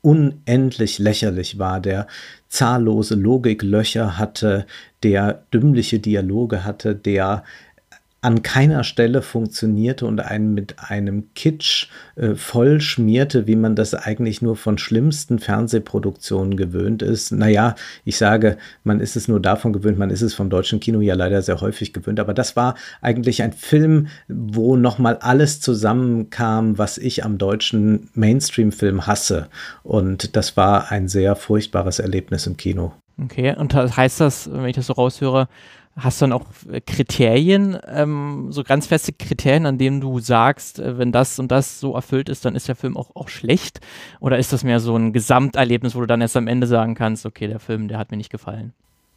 unendlich 0.00 0.98
lächerlich 0.98 1.58
war, 1.58 1.78
der 1.78 2.06
zahllose 2.48 3.16
Logiklöcher 3.16 4.16
hatte, 4.18 4.66
der 5.02 5.42
dümmliche 5.52 5.98
Dialoge 5.98 6.64
hatte, 6.64 6.94
der 6.94 7.44
an 8.22 8.42
keiner 8.42 8.84
Stelle 8.84 9.20
funktionierte 9.20 10.06
und 10.06 10.20
einen 10.20 10.54
mit 10.54 10.76
einem 10.78 11.34
Kitsch 11.34 11.88
äh, 12.14 12.36
voll 12.36 12.80
schmierte, 12.80 13.48
wie 13.48 13.56
man 13.56 13.74
das 13.74 13.94
eigentlich 13.94 14.40
nur 14.40 14.54
von 14.54 14.78
schlimmsten 14.78 15.40
Fernsehproduktionen 15.40 16.56
gewöhnt 16.56 17.02
ist. 17.02 17.32
Naja, 17.32 17.74
ich 18.04 18.16
sage, 18.16 18.58
man 18.84 19.00
ist 19.00 19.16
es 19.16 19.26
nur 19.26 19.40
davon 19.40 19.72
gewöhnt, 19.72 19.98
man 19.98 20.10
ist 20.10 20.22
es 20.22 20.34
vom 20.34 20.50
deutschen 20.50 20.78
Kino 20.78 21.00
ja 21.00 21.16
leider 21.16 21.42
sehr 21.42 21.60
häufig 21.60 21.92
gewöhnt, 21.92 22.20
aber 22.20 22.32
das 22.32 22.54
war 22.54 22.76
eigentlich 23.00 23.42
ein 23.42 23.52
Film, 23.52 24.06
wo 24.28 24.76
nochmal 24.76 25.16
alles 25.16 25.60
zusammenkam, 25.60 26.78
was 26.78 26.98
ich 26.98 27.24
am 27.24 27.38
deutschen 27.38 28.08
Mainstream-Film 28.14 29.08
hasse. 29.08 29.48
Und 29.82 30.36
das 30.36 30.56
war 30.56 30.92
ein 30.92 31.08
sehr 31.08 31.34
furchtbares 31.34 31.98
Erlebnis 31.98 32.46
im 32.46 32.56
Kino. 32.56 32.92
Okay, 33.20 33.54
und 33.56 33.74
heißt 33.74 34.20
das, 34.20 34.50
wenn 34.50 34.66
ich 34.66 34.76
das 34.76 34.86
so 34.86 34.94
raushöre, 34.94 35.48
hast 35.96 36.20
du 36.20 36.24
dann 36.24 36.32
auch 36.32 36.46
äh, 36.70 36.80
Kriterien, 36.80 37.78
ähm, 37.86 38.48
so 38.50 38.64
ganz 38.64 38.86
feste 38.86 39.12
Kriterien, 39.12 39.66
an 39.66 39.78
denen 39.78 40.00
du 40.00 40.18
sagst, 40.20 40.78
äh, 40.78 40.98
wenn 40.98 41.12
das 41.12 41.38
und 41.38 41.50
das 41.50 41.80
so 41.80 41.94
erfüllt 41.94 42.28
ist, 42.28 42.44
dann 42.44 42.54
ist 42.54 42.68
der 42.68 42.76
Film 42.76 42.96
auch, 42.96 43.14
auch 43.14 43.28
schlecht? 43.28 43.80
Oder 44.20 44.38
ist 44.38 44.52
das 44.52 44.64
mehr 44.64 44.80
so 44.80 44.96
ein 44.96 45.12
Gesamterlebnis, 45.12 45.94
wo 45.94 46.00
du 46.00 46.06
dann 46.06 46.20
erst 46.20 46.36
am 46.36 46.48
Ende 46.48 46.66
sagen 46.66 46.94
kannst, 46.94 47.26
okay, 47.26 47.46
der 47.46 47.60
Film, 47.60 47.88
der 47.88 47.98
hat 47.98 48.10
mir 48.10 48.16
nicht 48.16 48.30
gefallen? 48.30 48.72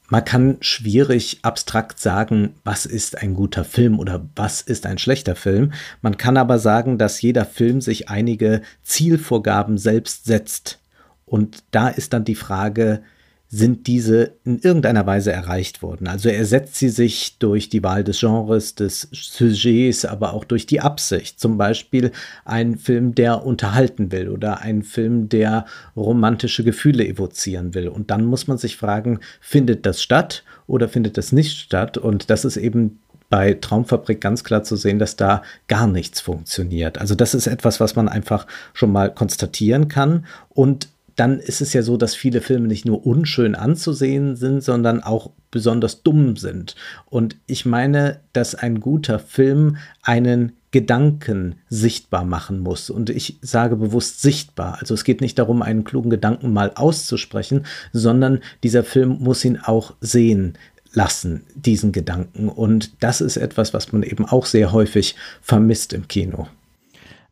Man 0.08 0.24
kann 0.24 0.58
schwierig 0.60 1.40
abstrakt 1.42 2.00
sagen, 2.00 2.54
was 2.64 2.86
ist 2.86 3.18
ein 3.18 3.34
guter 3.34 3.64
Film 3.64 3.98
oder 3.98 4.24
was 4.36 4.62
ist 4.62 4.86
ein 4.86 5.00
schlechter 5.00 5.36
Film. 5.36 5.74
Man 6.02 6.18
kann 6.18 6.38
aber 6.38 6.60
sagen, 6.60 7.00
dass 7.00 7.22
jeder 7.22 7.44
Film 7.44 7.82
sich 7.82 8.08
einige 8.08 8.62
Zielvorgaben 8.84 9.80
selbst 9.80 10.26
setzt. 10.26 10.80
Und 11.26 11.64
da 11.72 11.88
ist 11.88 12.14
dann 12.14 12.24
die 12.24 12.36
Frage, 12.36 13.02
sind 13.48 13.88
diese 13.88 14.34
in 14.44 14.60
irgendeiner 14.60 15.06
Weise 15.06 15.32
erreicht 15.32 15.82
worden. 15.82 16.08
Also 16.08 16.30
er 16.30 16.46
setzt 16.46 16.76
sie 16.76 16.90
sich 16.90 17.38
durch 17.38 17.70
die 17.70 17.84
Wahl 17.84 18.04
des 18.04 18.20
Genres, 18.20 18.76
des 18.76 19.08
Sujets, 19.12 20.04
aber 20.04 20.34
auch 20.34 20.44
durch 20.44 20.66
die 20.66 20.82
Absicht. 20.82 21.40
Zum 21.40 21.58
Beispiel 21.58 22.12
ein 22.44 22.78
Film, 22.78 23.14
der 23.14 23.46
unterhalten 23.46 24.12
will 24.12 24.30
oder 24.30 24.62
ein 24.62 24.84
Film, 24.84 25.30
der 25.30 25.66
romantische 25.96 26.64
Gefühle 26.64 27.08
evozieren 27.08 27.74
will. 27.76 27.88
Und 27.88 28.10
dann 28.10 28.26
muss 28.26 28.48
man 28.48 28.58
sich 28.58 28.78
fragen, 28.78 29.20
findet 29.40 29.86
das 29.86 30.02
statt 30.02 30.44
oder 30.68 30.90
findet 30.90 31.18
das 31.18 31.32
nicht 31.32 31.58
statt? 31.58 31.98
Und 31.98 32.30
das 32.30 32.46
ist 32.46 32.58
eben 32.58 33.00
bei 33.30 33.54
Traumfabrik 33.54 34.22
ganz 34.22 34.44
klar 34.44 34.64
zu 34.64 34.76
sehen, 34.76 35.00
dass 35.00 35.16
da 35.16 35.44
gar 35.68 35.88
nichts 35.88 36.22
funktioniert. 36.22 36.98
Also 37.00 37.16
das 37.16 37.34
ist 37.34 37.48
etwas, 37.48 37.80
was 37.80 37.96
man 37.96 38.08
einfach 38.08 38.48
schon 38.74 38.92
mal 38.92 39.14
konstatieren 39.14 39.88
kann. 39.88 40.26
Und 40.50 40.90
dann 41.16 41.40
ist 41.40 41.62
es 41.62 41.74
ja 41.74 41.82
so, 41.82 41.98
dass 41.98 42.16
viele 42.16 42.42
Filme 42.42 42.68
nicht 42.68 42.86
nur 42.86 43.06
unschön 43.06 43.56
anzusehen 43.56 44.36
sind, 44.36 44.62
sondern 44.62 45.02
auch 45.02 45.32
besonders 45.50 46.04
dumm 46.04 46.36
sind. 46.36 46.76
Und 47.06 47.38
ich 47.48 47.66
meine, 47.66 48.20
dass 48.34 48.56
ein 48.56 48.82
guter 48.82 49.20
Film 49.20 49.78
einen 50.02 50.54
Gedanken 50.72 51.56
sichtbar 51.70 52.26
machen 52.26 52.60
muss. 52.60 52.90
Und 52.90 53.10
ich 53.10 53.40
sage 53.42 53.78
bewusst 53.78 54.22
sichtbar. 54.22 54.78
Also 54.82 54.94
es 54.94 55.06
geht 55.06 55.22
nicht 55.22 55.40
darum, 55.40 55.62
einen 55.62 55.86
klugen 55.86 56.10
Gedanken 56.10 56.52
mal 56.52 56.74
auszusprechen, 56.76 57.66
sondern 57.94 58.42
dieser 58.62 58.84
Film 58.84 59.18
muss 59.22 59.46
ihn 59.46 59.58
auch 59.58 59.94
sehen 60.02 60.58
lassen, 60.92 61.44
diesen 61.56 61.94
Gedanken. 61.94 62.50
Und 62.50 63.02
das 63.02 63.22
ist 63.22 63.38
etwas, 63.38 63.74
was 63.74 63.94
man 63.94 64.04
eben 64.04 64.26
auch 64.26 64.46
sehr 64.46 64.74
häufig 64.74 65.16
vermisst 65.42 65.94
im 65.94 66.10
Kino. 66.10 66.48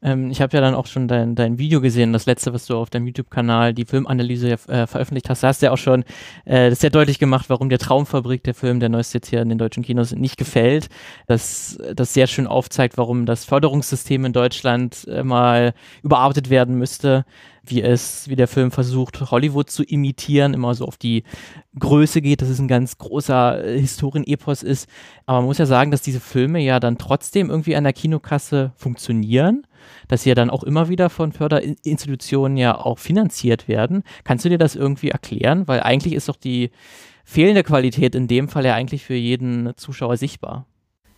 Ähm, 0.04 0.30
ich 0.30 0.42
habe 0.42 0.56
ja 0.56 0.62
dann 0.62 0.76
auch 0.76 0.86
schon 0.86 1.08
dein, 1.08 1.36
dein 1.36 1.58
Video 1.58 1.82
gesehen, 1.82 2.14
das 2.14 2.26
letzte, 2.26 2.54
was 2.54 2.66
du 2.66 2.76
auf 2.76 2.90
deinem 2.90 3.08
YouTube-Kanal, 3.08 3.74
die 3.74 3.86
Filmanalyse 3.86 4.52
äh, 4.52 4.86
veröffentlicht 4.86 5.30
hast. 5.30 5.42
Da 5.42 5.48
hast 5.48 5.62
du 5.62 5.68
ja 5.68 5.72
auch 5.72 5.78
schon 5.78 6.04
äh, 6.46 6.72
sehr 6.76 6.90
deutlich 6.90 7.20
gemacht, 7.20 7.46
warum 7.50 7.70
der 7.70 7.80
Traumfabrik, 7.80 8.44
der 8.44 8.54
Film, 8.54 8.80
der 8.80 8.90
neueste 8.90 9.18
jetzt 9.18 9.30
hier 9.30 9.42
in 9.42 9.50
den 9.50 9.58
deutschen 9.58 9.84
Kinos, 9.84 10.14
nicht 10.14 10.38
gefällt. 10.38 10.90
Das, 11.28 11.78
das 11.96 12.14
sehr 12.14 12.28
schön 12.28 12.48
aufzeigt, 12.48 12.98
warum 12.98 13.26
das 13.26 13.46
Förderungssystem 13.46 14.26
in 14.26 14.34
Deutschland 14.34 15.08
äh, 15.08 15.24
mal 15.24 15.74
überarbeitet 16.04 16.50
werden 16.50 16.78
müsste 16.78 17.26
wie 17.66 17.82
es, 17.82 18.28
wie 18.28 18.36
der 18.36 18.48
Film 18.48 18.72
versucht, 18.72 19.32
Hollywood 19.32 19.70
zu 19.70 19.84
imitieren, 19.84 20.54
immer 20.54 20.76
so 20.76 20.86
auf 20.86 20.98
die 20.98 21.24
Größe 21.80 22.22
geht, 22.22 22.42
dass 22.42 22.50
es 22.50 22.60
ein 22.60 22.68
ganz 22.68 22.98
großer 22.98 23.64
äh, 23.64 23.80
Historienepos 23.80 24.64
ist. 24.64 24.90
Aber 25.26 25.40
man 25.40 25.46
muss 25.46 25.58
ja 25.58 25.66
sagen, 25.66 25.92
dass 25.92 26.02
diese 26.02 26.20
Filme 26.20 26.60
ja 26.60 26.80
dann 26.80 26.98
trotzdem 26.98 27.50
irgendwie 27.50 27.76
an 27.76 27.86
der 27.86 27.94
Kinokasse 27.94 28.74
funktionieren, 28.76 29.66
dass 30.08 30.24
sie 30.24 30.30
ja 30.30 30.36
dann 30.36 30.50
auch 30.50 30.64
immer 30.64 30.90
wieder 30.90 31.10
von 31.10 31.32
Förderinstitutionen 31.32 32.58
ja 32.58 32.78
auch 32.78 33.00
finanziert 33.00 33.68
werden. 33.68 34.04
Kannst 34.24 34.46
du 34.46 34.50
dir 34.50 34.58
das 34.58 34.76
irgendwie 34.76 35.10
erklären? 35.10 35.68
Weil 35.68 35.82
eigentlich 35.82 36.14
ist 36.14 36.30
doch 36.30 36.38
die 36.38 36.72
fehlende 37.24 37.64
Qualität 37.64 38.16
in 38.16 38.28
dem 38.28 38.50
Fall 38.50 38.66
ja 38.66 38.76
eigentlich 38.76 39.04
für 39.04 39.16
jeden 39.16 39.72
Zuschauer 39.78 40.18
sichtbar. 40.18 40.66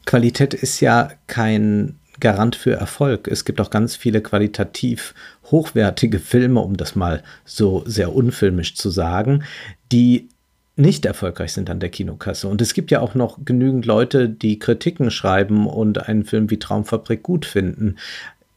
Qualität 0.05 0.53
ist 0.53 0.79
ja 0.81 1.09
kein 1.27 1.99
Garant 2.19 2.55
für 2.55 2.73
Erfolg. 2.73 3.27
Es 3.27 3.43
gibt 3.43 3.59
auch 3.59 3.69
ganz 3.69 3.95
viele 3.95 4.21
qualitativ 4.21 5.13
hochwertige 5.51 6.19
Filme, 6.19 6.61
um 6.61 6.77
das 6.77 6.95
mal 6.95 7.23
so 7.43 7.83
sehr 7.85 8.15
unfilmisch 8.15 8.75
zu 8.75 8.89
sagen, 8.89 9.43
die 9.91 10.29
nicht 10.77 11.05
erfolgreich 11.05 11.53
sind 11.53 11.69
an 11.69 11.79
der 11.79 11.89
Kinokasse. 11.89 12.47
Und 12.47 12.61
es 12.61 12.73
gibt 12.73 12.91
ja 12.91 12.99
auch 12.99 13.15
noch 13.15 13.39
genügend 13.45 13.85
Leute, 13.85 14.27
die 14.27 14.59
Kritiken 14.59 15.09
schreiben 15.09 15.67
und 15.67 16.07
einen 16.07 16.25
Film 16.25 16.49
wie 16.49 16.59
Traumfabrik 16.59 17.23
gut 17.23 17.45
finden. 17.45 17.95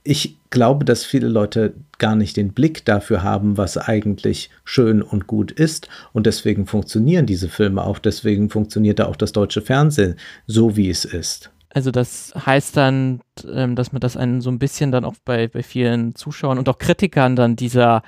Ich 0.04 0.37
glaube, 0.50 0.84
dass 0.84 1.04
viele 1.04 1.28
Leute 1.28 1.74
gar 1.98 2.16
nicht 2.16 2.37
den 2.37 2.52
Blick 2.52 2.84
dafür 2.84 3.22
haben, 3.22 3.56
was 3.56 3.76
eigentlich 3.76 4.50
schön 4.64 5.02
und 5.02 5.26
gut 5.26 5.50
ist. 5.52 5.88
Und 6.12 6.26
deswegen 6.26 6.66
funktionieren 6.66 7.26
diese 7.26 7.48
Filme 7.48 7.84
auch. 7.84 7.98
Deswegen 7.98 8.48
funktioniert 8.48 8.98
da 8.98 9.06
auch 9.06 9.16
das 9.16 9.32
deutsche 9.32 9.61
Fernsehen 9.61 10.16
so, 10.46 10.76
wie 10.76 10.88
es 10.88 11.04
ist. 11.04 11.50
Also 11.70 11.90
das 11.90 12.32
heißt 12.34 12.76
dann, 12.76 13.20
ähm, 13.52 13.76
dass 13.76 13.92
man 13.92 14.00
das 14.00 14.16
einen 14.16 14.40
so 14.40 14.50
ein 14.50 14.58
bisschen 14.58 14.90
dann 14.90 15.04
auch 15.04 15.14
bei, 15.24 15.48
bei 15.48 15.62
vielen 15.62 16.14
Zuschauern 16.14 16.58
und 16.58 16.68
auch 16.68 16.78
Kritikern 16.78 17.37
dann 17.37 17.56
dieser 17.56 18.02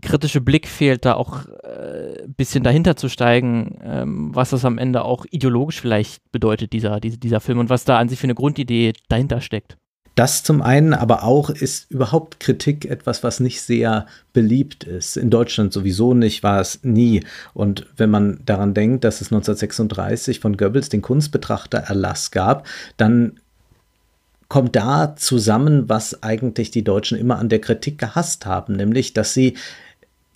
kritische 0.00 0.40
Blick 0.40 0.68
fehlt, 0.68 1.04
da 1.04 1.14
auch 1.14 1.46
äh, 1.64 2.22
ein 2.22 2.34
bisschen 2.34 2.62
dahinter 2.62 2.94
zu 2.94 3.08
steigen, 3.08 3.78
ähm, 3.82 4.34
was 4.34 4.50
das 4.50 4.64
am 4.64 4.78
Ende 4.78 5.04
auch 5.04 5.26
ideologisch 5.30 5.80
vielleicht 5.80 6.22
bedeutet, 6.30 6.72
dieser, 6.72 7.00
dieser, 7.00 7.16
dieser 7.16 7.40
Film 7.40 7.58
und 7.58 7.70
was 7.70 7.84
da 7.84 7.98
an 7.98 8.08
sich 8.08 8.18
für 8.18 8.24
eine 8.24 8.36
Grundidee 8.36 8.92
dahinter 9.08 9.40
steckt. 9.40 9.76
Das 10.14 10.42
zum 10.42 10.60
einen, 10.60 10.92
aber 10.92 11.22
auch 11.22 11.50
ist 11.50 11.90
überhaupt 11.90 12.40
Kritik 12.40 12.84
etwas, 12.84 13.22
was 13.22 13.40
nicht 13.40 13.62
sehr 13.62 14.06
beliebt 14.32 14.84
ist. 14.84 15.16
In 15.16 15.30
Deutschland 15.30 15.72
sowieso 15.72 16.14
nicht, 16.14 16.42
war 16.42 16.60
es 16.60 16.80
nie. 16.82 17.24
Und 17.54 17.86
wenn 17.96 18.10
man 18.10 18.40
daran 18.44 18.74
denkt, 18.74 19.04
dass 19.04 19.20
es 19.20 19.28
1936 19.28 20.40
von 20.40 20.56
Goebbels 20.56 20.88
den 20.88 21.02
Kunstbetrachtererlass 21.02 22.32
gab, 22.32 22.66
dann 22.96 23.38
kommt 24.48 24.74
da 24.74 25.14
zusammen, 25.16 25.88
was 25.88 26.22
eigentlich 26.24 26.72
die 26.72 26.84
Deutschen 26.84 27.16
immer 27.16 27.38
an 27.38 27.48
der 27.48 27.60
Kritik 27.60 27.98
gehasst 27.98 28.46
haben, 28.46 28.74
nämlich 28.74 29.14
dass 29.14 29.32
sie 29.32 29.56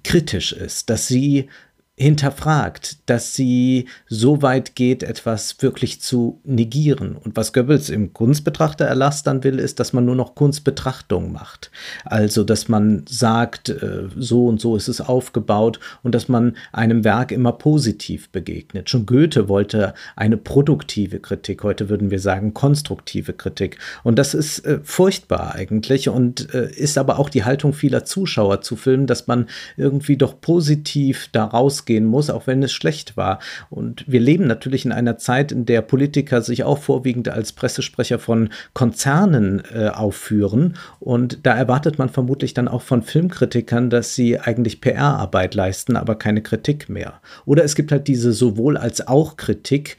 kritisch 0.04 0.52
ist, 0.52 0.88
dass 0.88 1.08
sie 1.08 1.48
hinterfragt, 1.96 2.98
dass 3.06 3.34
sie 3.34 3.86
so 4.08 4.42
weit 4.42 4.74
geht, 4.74 5.04
etwas 5.04 5.62
wirklich 5.62 6.00
zu 6.00 6.40
negieren. 6.42 7.14
Und 7.14 7.36
was 7.36 7.52
Goebbels 7.52 7.88
im 7.88 8.12
Kunstbetrachtererlass 8.12 9.22
dann 9.22 9.44
will, 9.44 9.60
ist, 9.60 9.78
dass 9.78 9.92
man 9.92 10.04
nur 10.04 10.16
noch 10.16 10.34
Kunstbetrachtung 10.34 11.30
macht. 11.30 11.70
Also, 12.04 12.42
dass 12.42 12.68
man 12.68 13.04
sagt, 13.08 13.68
äh, 13.68 14.08
so 14.16 14.46
und 14.46 14.60
so 14.60 14.74
ist 14.74 14.88
es 14.88 15.00
aufgebaut 15.00 15.78
und 16.02 16.16
dass 16.16 16.28
man 16.28 16.56
einem 16.72 17.04
Werk 17.04 17.30
immer 17.30 17.52
positiv 17.52 18.28
begegnet. 18.30 18.90
Schon 18.90 19.06
Goethe 19.06 19.48
wollte 19.48 19.94
eine 20.16 20.36
produktive 20.36 21.20
Kritik, 21.20 21.62
heute 21.62 21.88
würden 21.88 22.10
wir 22.10 22.18
sagen 22.18 22.54
konstruktive 22.54 23.34
Kritik. 23.34 23.78
Und 24.02 24.18
das 24.18 24.34
ist 24.34 24.66
äh, 24.66 24.80
furchtbar 24.82 25.54
eigentlich 25.54 26.08
und 26.08 26.52
äh, 26.54 26.72
ist 26.72 26.98
aber 26.98 27.20
auch 27.20 27.28
die 27.28 27.44
Haltung 27.44 27.72
vieler 27.72 28.04
Zuschauer 28.04 28.62
zu 28.62 28.74
Filmen, 28.74 29.06
dass 29.06 29.28
man 29.28 29.48
irgendwie 29.76 30.16
doch 30.16 30.40
positiv 30.40 31.28
daraus 31.30 31.83
ausgehen 31.84 32.06
muss, 32.06 32.30
auch 32.30 32.46
wenn 32.46 32.62
es 32.62 32.72
schlecht 32.72 33.16
war. 33.16 33.38
Und 33.68 34.04
wir 34.06 34.20
leben 34.20 34.46
natürlich 34.46 34.84
in 34.84 34.92
einer 34.92 35.18
Zeit, 35.18 35.52
in 35.52 35.66
der 35.66 35.82
Politiker 35.82 36.40
sich 36.40 36.64
auch 36.64 36.78
vorwiegend 36.78 37.28
als 37.28 37.52
Pressesprecher 37.52 38.18
von 38.18 38.48
Konzernen 38.72 39.62
äh, 39.74 39.88
aufführen. 39.88 40.76
Und 40.98 41.46
da 41.46 41.54
erwartet 41.54 41.98
man 41.98 42.08
vermutlich 42.08 42.54
dann 42.54 42.68
auch 42.68 42.82
von 42.82 43.02
Filmkritikern, 43.02 43.90
dass 43.90 44.14
sie 44.14 44.40
eigentlich 44.40 44.80
PR-Arbeit 44.80 45.54
leisten, 45.54 45.96
aber 45.96 46.14
keine 46.14 46.42
Kritik 46.42 46.88
mehr. 46.88 47.20
Oder 47.44 47.64
es 47.64 47.74
gibt 47.74 47.92
halt 47.92 48.08
diese 48.08 48.32
sowohl 48.32 48.76
als 48.76 49.06
auch 49.06 49.36
Kritik. 49.36 49.98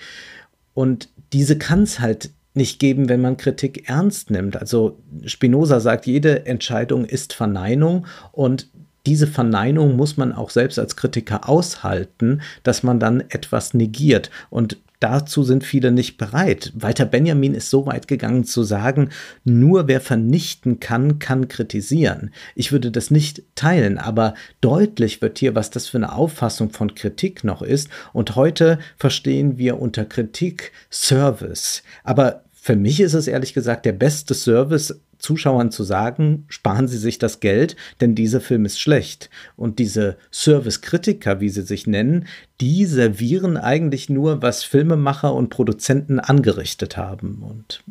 Und 0.73 1.09
diese 1.33 1.57
kann 1.57 1.83
es 1.83 1.99
halt 1.99 2.31
nicht 2.55 2.79
geben, 2.79 3.09
wenn 3.09 3.21
man 3.21 3.37
Kritik 3.37 3.89
ernst 3.89 4.31
nimmt. 4.31 4.55
Also 4.55 4.97
Spinoza 5.25 5.81
sagt, 5.81 6.05
jede 6.05 6.45
Entscheidung 6.45 7.03
ist 7.03 7.33
Verneinung 7.33 8.07
und 8.31 8.69
diese 9.05 9.27
Verneinung 9.27 9.95
muss 9.95 10.17
man 10.17 10.33
auch 10.33 10.49
selbst 10.49 10.79
als 10.79 10.95
Kritiker 10.95 11.47
aushalten, 11.49 12.41
dass 12.63 12.83
man 12.83 12.99
dann 12.99 13.21
etwas 13.29 13.73
negiert. 13.73 14.29
Und 14.49 14.77
dazu 14.99 15.43
sind 15.43 15.63
viele 15.63 15.91
nicht 15.91 16.17
bereit. 16.17 16.71
Walter 16.75 17.05
Benjamin 17.05 17.53
ist 17.53 17.69
so 17.69 17.85
weit 17.85 18.07
gegangen 18.07 18.43
zu 18.43 18.63
sagen, 18.63 19.09
nur 19.43 19.87
wer 19.87 20.01
vernichten 20.01 20.79
kann, 20.79 21.19
kann 21.19 21.47
kritisieren. 21.47 22.31
Ich 22.55 22.71
würde 22.71 22.91
das 22.91 23.11
nicht 23.11 23.43
teilen, 23.55 23.97
aber 23.97 24.33
deutlich 24.61 25.21
wird 25.21 25.37
hier, 25.39 25.55
was 25.55 25.69
das 25.69 25.87
für 25.87 25.97
eine 25.97 26.13
Auffassung 26.13 26.71
von 26.71 26.95
Kritik 26.95 27.43
noch 27.43 27.61
ist. 27.61 27.89
Und 28.13 28.35
heute 28.35 28.79
verstehen 28.97 29.57
wir 29.57 29.79
unter 29.79 30.05
Kritik 30.05 30.71
Service. 30.89 31.83
Aber 32.03 32.43
für 32.53 32.75
mich 32.75 32.99
ist 32.99 33.13
es 33.13 33.27
ehrlich 33.27 33.53
gesagt 33.53 33.85
der 33.85 33.93
beste 33.93 34.33
Service 34.33 34.99
Zuschauern 35.25 35.71
zu 35.71 35.83
sagen, 35.83 36.45
sparen 36.47 36.87
Sie 36.87 36.99
sich 36.99 37.17
das 37.17 37.39
Geld, 37.39 37.75
denn 37.99 38.13
dieser 38.13 38.41
Film 38.41 38.63
ist 38.63 38.79
schlecht. 38.79 39.31
Und 39.57 39.79
diese 39.79 40.17
Service-Kritiker, 40.31 41.41
wie 41.41 41.49
sie 41.49 41.63
sich 41.63 41.87
nennen, 41.87 42.27
die 42.61 42.85
servieren 42.85 43.57
eigentlich 43.57 44.07
nur, 44.07 44.43
was 44.43 44.63
Filmemacher 44.63 45.33
und 45.33 45.49
Produzenten 45.49 46.19
angerichtet 46.19 46.95
haben. 46.95 47.41
Und 47.41 47.83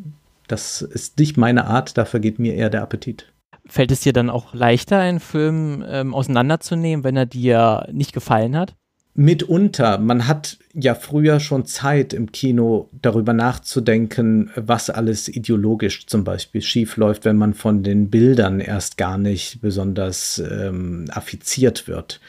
das 0.47 0.81
ist 0.81 1.19
nicht 1.19 1.35
meine 1.35 1.65
Art, 1.65 1.97
da 1.97 2.05
vergeht 2.05 2.39
mir 2.39 2.55
eher 2.55 2.69
der 2.69 2.83
Appetit. 2.83 3.31
Fällt 3.67 3.91
es 3.91 3.99
dir 3.99 4.13
dann 4.13 4.29
auch 4.29 4.53
leichter, 4.53 4.99
einen 4.99 5.19
Film 5.19 5.83
ähm, 5.87 6.13
auseinanderzunehmen, 6.13 7.03
wenn 7.03 7.17
er 7.17 7.25
dir 7.25 7.87
nicht 7.91 8.13
gefallen 8.13 8.55
hat? 8.55 8.75
Mitunter, 9.15 9.97
man 9.97 10.27
hat 10.27 10.57
ja 10.73 10.93
früher 10.93 11.39
schon 11.39 11.65
Zeit 11.65 12.13
im 12.13 12.31
Kino 12.31 12.89
darüber 13.01 13.33
nachzudenken, 13.33 14.51
was 14.55 14.89
alles 14.89 15.29
ideologisch 15.29 16.05
zum 16.05 16.25
Beispiel 16.25 16.61
schiefläuft, 16.61 17.23
wenn 17.23 17.37
man 17.37 17.53
von 17.53 17.81
den 17.81 18.09
Bildern 18.09 18.59
erst 18.59 18.97
gar 18.97 19.17
nicht 19.17 19.61
besonders 19.61 20.39
ähm, 20.39 21.05
affiziert 21.09 21.87
wird. 21.87 22.19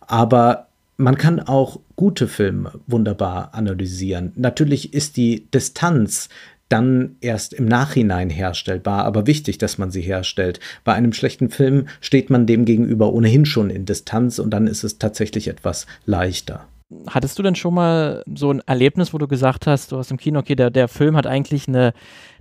Aber 0.00 0.66
man 0.96 1.16
kann 1.16 1.40
auch 1.40 1.80
gute 1.96 2.28
Filme 2.28 2.72
wunderbar 2.86 3.54
analysieren. 3.54 4.32
Natürlich 4.36 4.92
ist 4.92 5.16
die 5.16 5.48
Distanz 5.52 6.28
dann 6.72 7.16
erst 7.20 7.52
im 7.52 7.66
Nachhinein 7.66 8.30
herstellbar, 8.30 9.04
aber 9.04 9.26
wichtig, 9.26 9.58
dass 9.58 9.76
man 9.76 9.90
sie 9.90 10.00
herstellt. 10.00 10.58
Bei 10.84 10.94
einem 10.94 11.12
schlechten 11.12 11.50
Film 11.50 11.86
steht 12.00 12.30
man 12.30 12.46
dem 12.46 12.64
gegenüber 12.64 13.12
ohnehin 13.12 13.44
schon 13.44 13.68
in 13.68 13.84
Distanz 13.84 14.38
und 14.38 14.50
dann 14.50 14.66
ist 14.66 14.82
es 14.82 14.98
tatsächlich 14.98 15.48
etwas 15.48 15.86
leichter. 16.06 16.66
Hattest 17.08 17.38
du 17.38 17.42
denn 17.42 17.54
schon 17.54 17.74
mal 17.74 18.22
so 18.34 18.50
ein 18.50 18.60
Erlebnis, 18.66 19.14
wo 19.14 19.18
du 19.18 19.26
gesagt 19.26 19.66
hast, 19.66 19.92
du 19.92 19.98
hast 19.98 20.10
im 20.10 20.16
Kino, 20.16 20.38
okay, 20.38 20.54
der, 20.54 20.70
der 20.70 20.88
Film 20.88 21.16
hat 21.16 21.26
eigentlich 21.26 21.68
eine, 21.68 21.94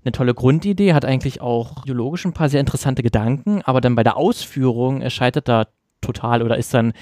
eine 0.04 0.12
tolle 0.12 0.34
Grundidee, 0.34 0.94
hat 0.94 1.06
eigentlich 1.06 1.42
auch 1.42 1.84
ideologisch 1.84 2.26
ein 2.26 2.34
paar 2.34 2.50
sehr 2.50 2.60
interessante 2.60 3.04
Gedanken, 3.04 3.62
aber 3.64 3.82
dann 3.82 3.96
bei 3.96 4.04
der 4.04 4.18
Ausführung 4.18 5.02
erscheitert 5.02 5.48
da 5.48 5.68
total 6.02 6.42
oder 6.42 6.58
ist 6.58 6.74
dann 6.74 6.94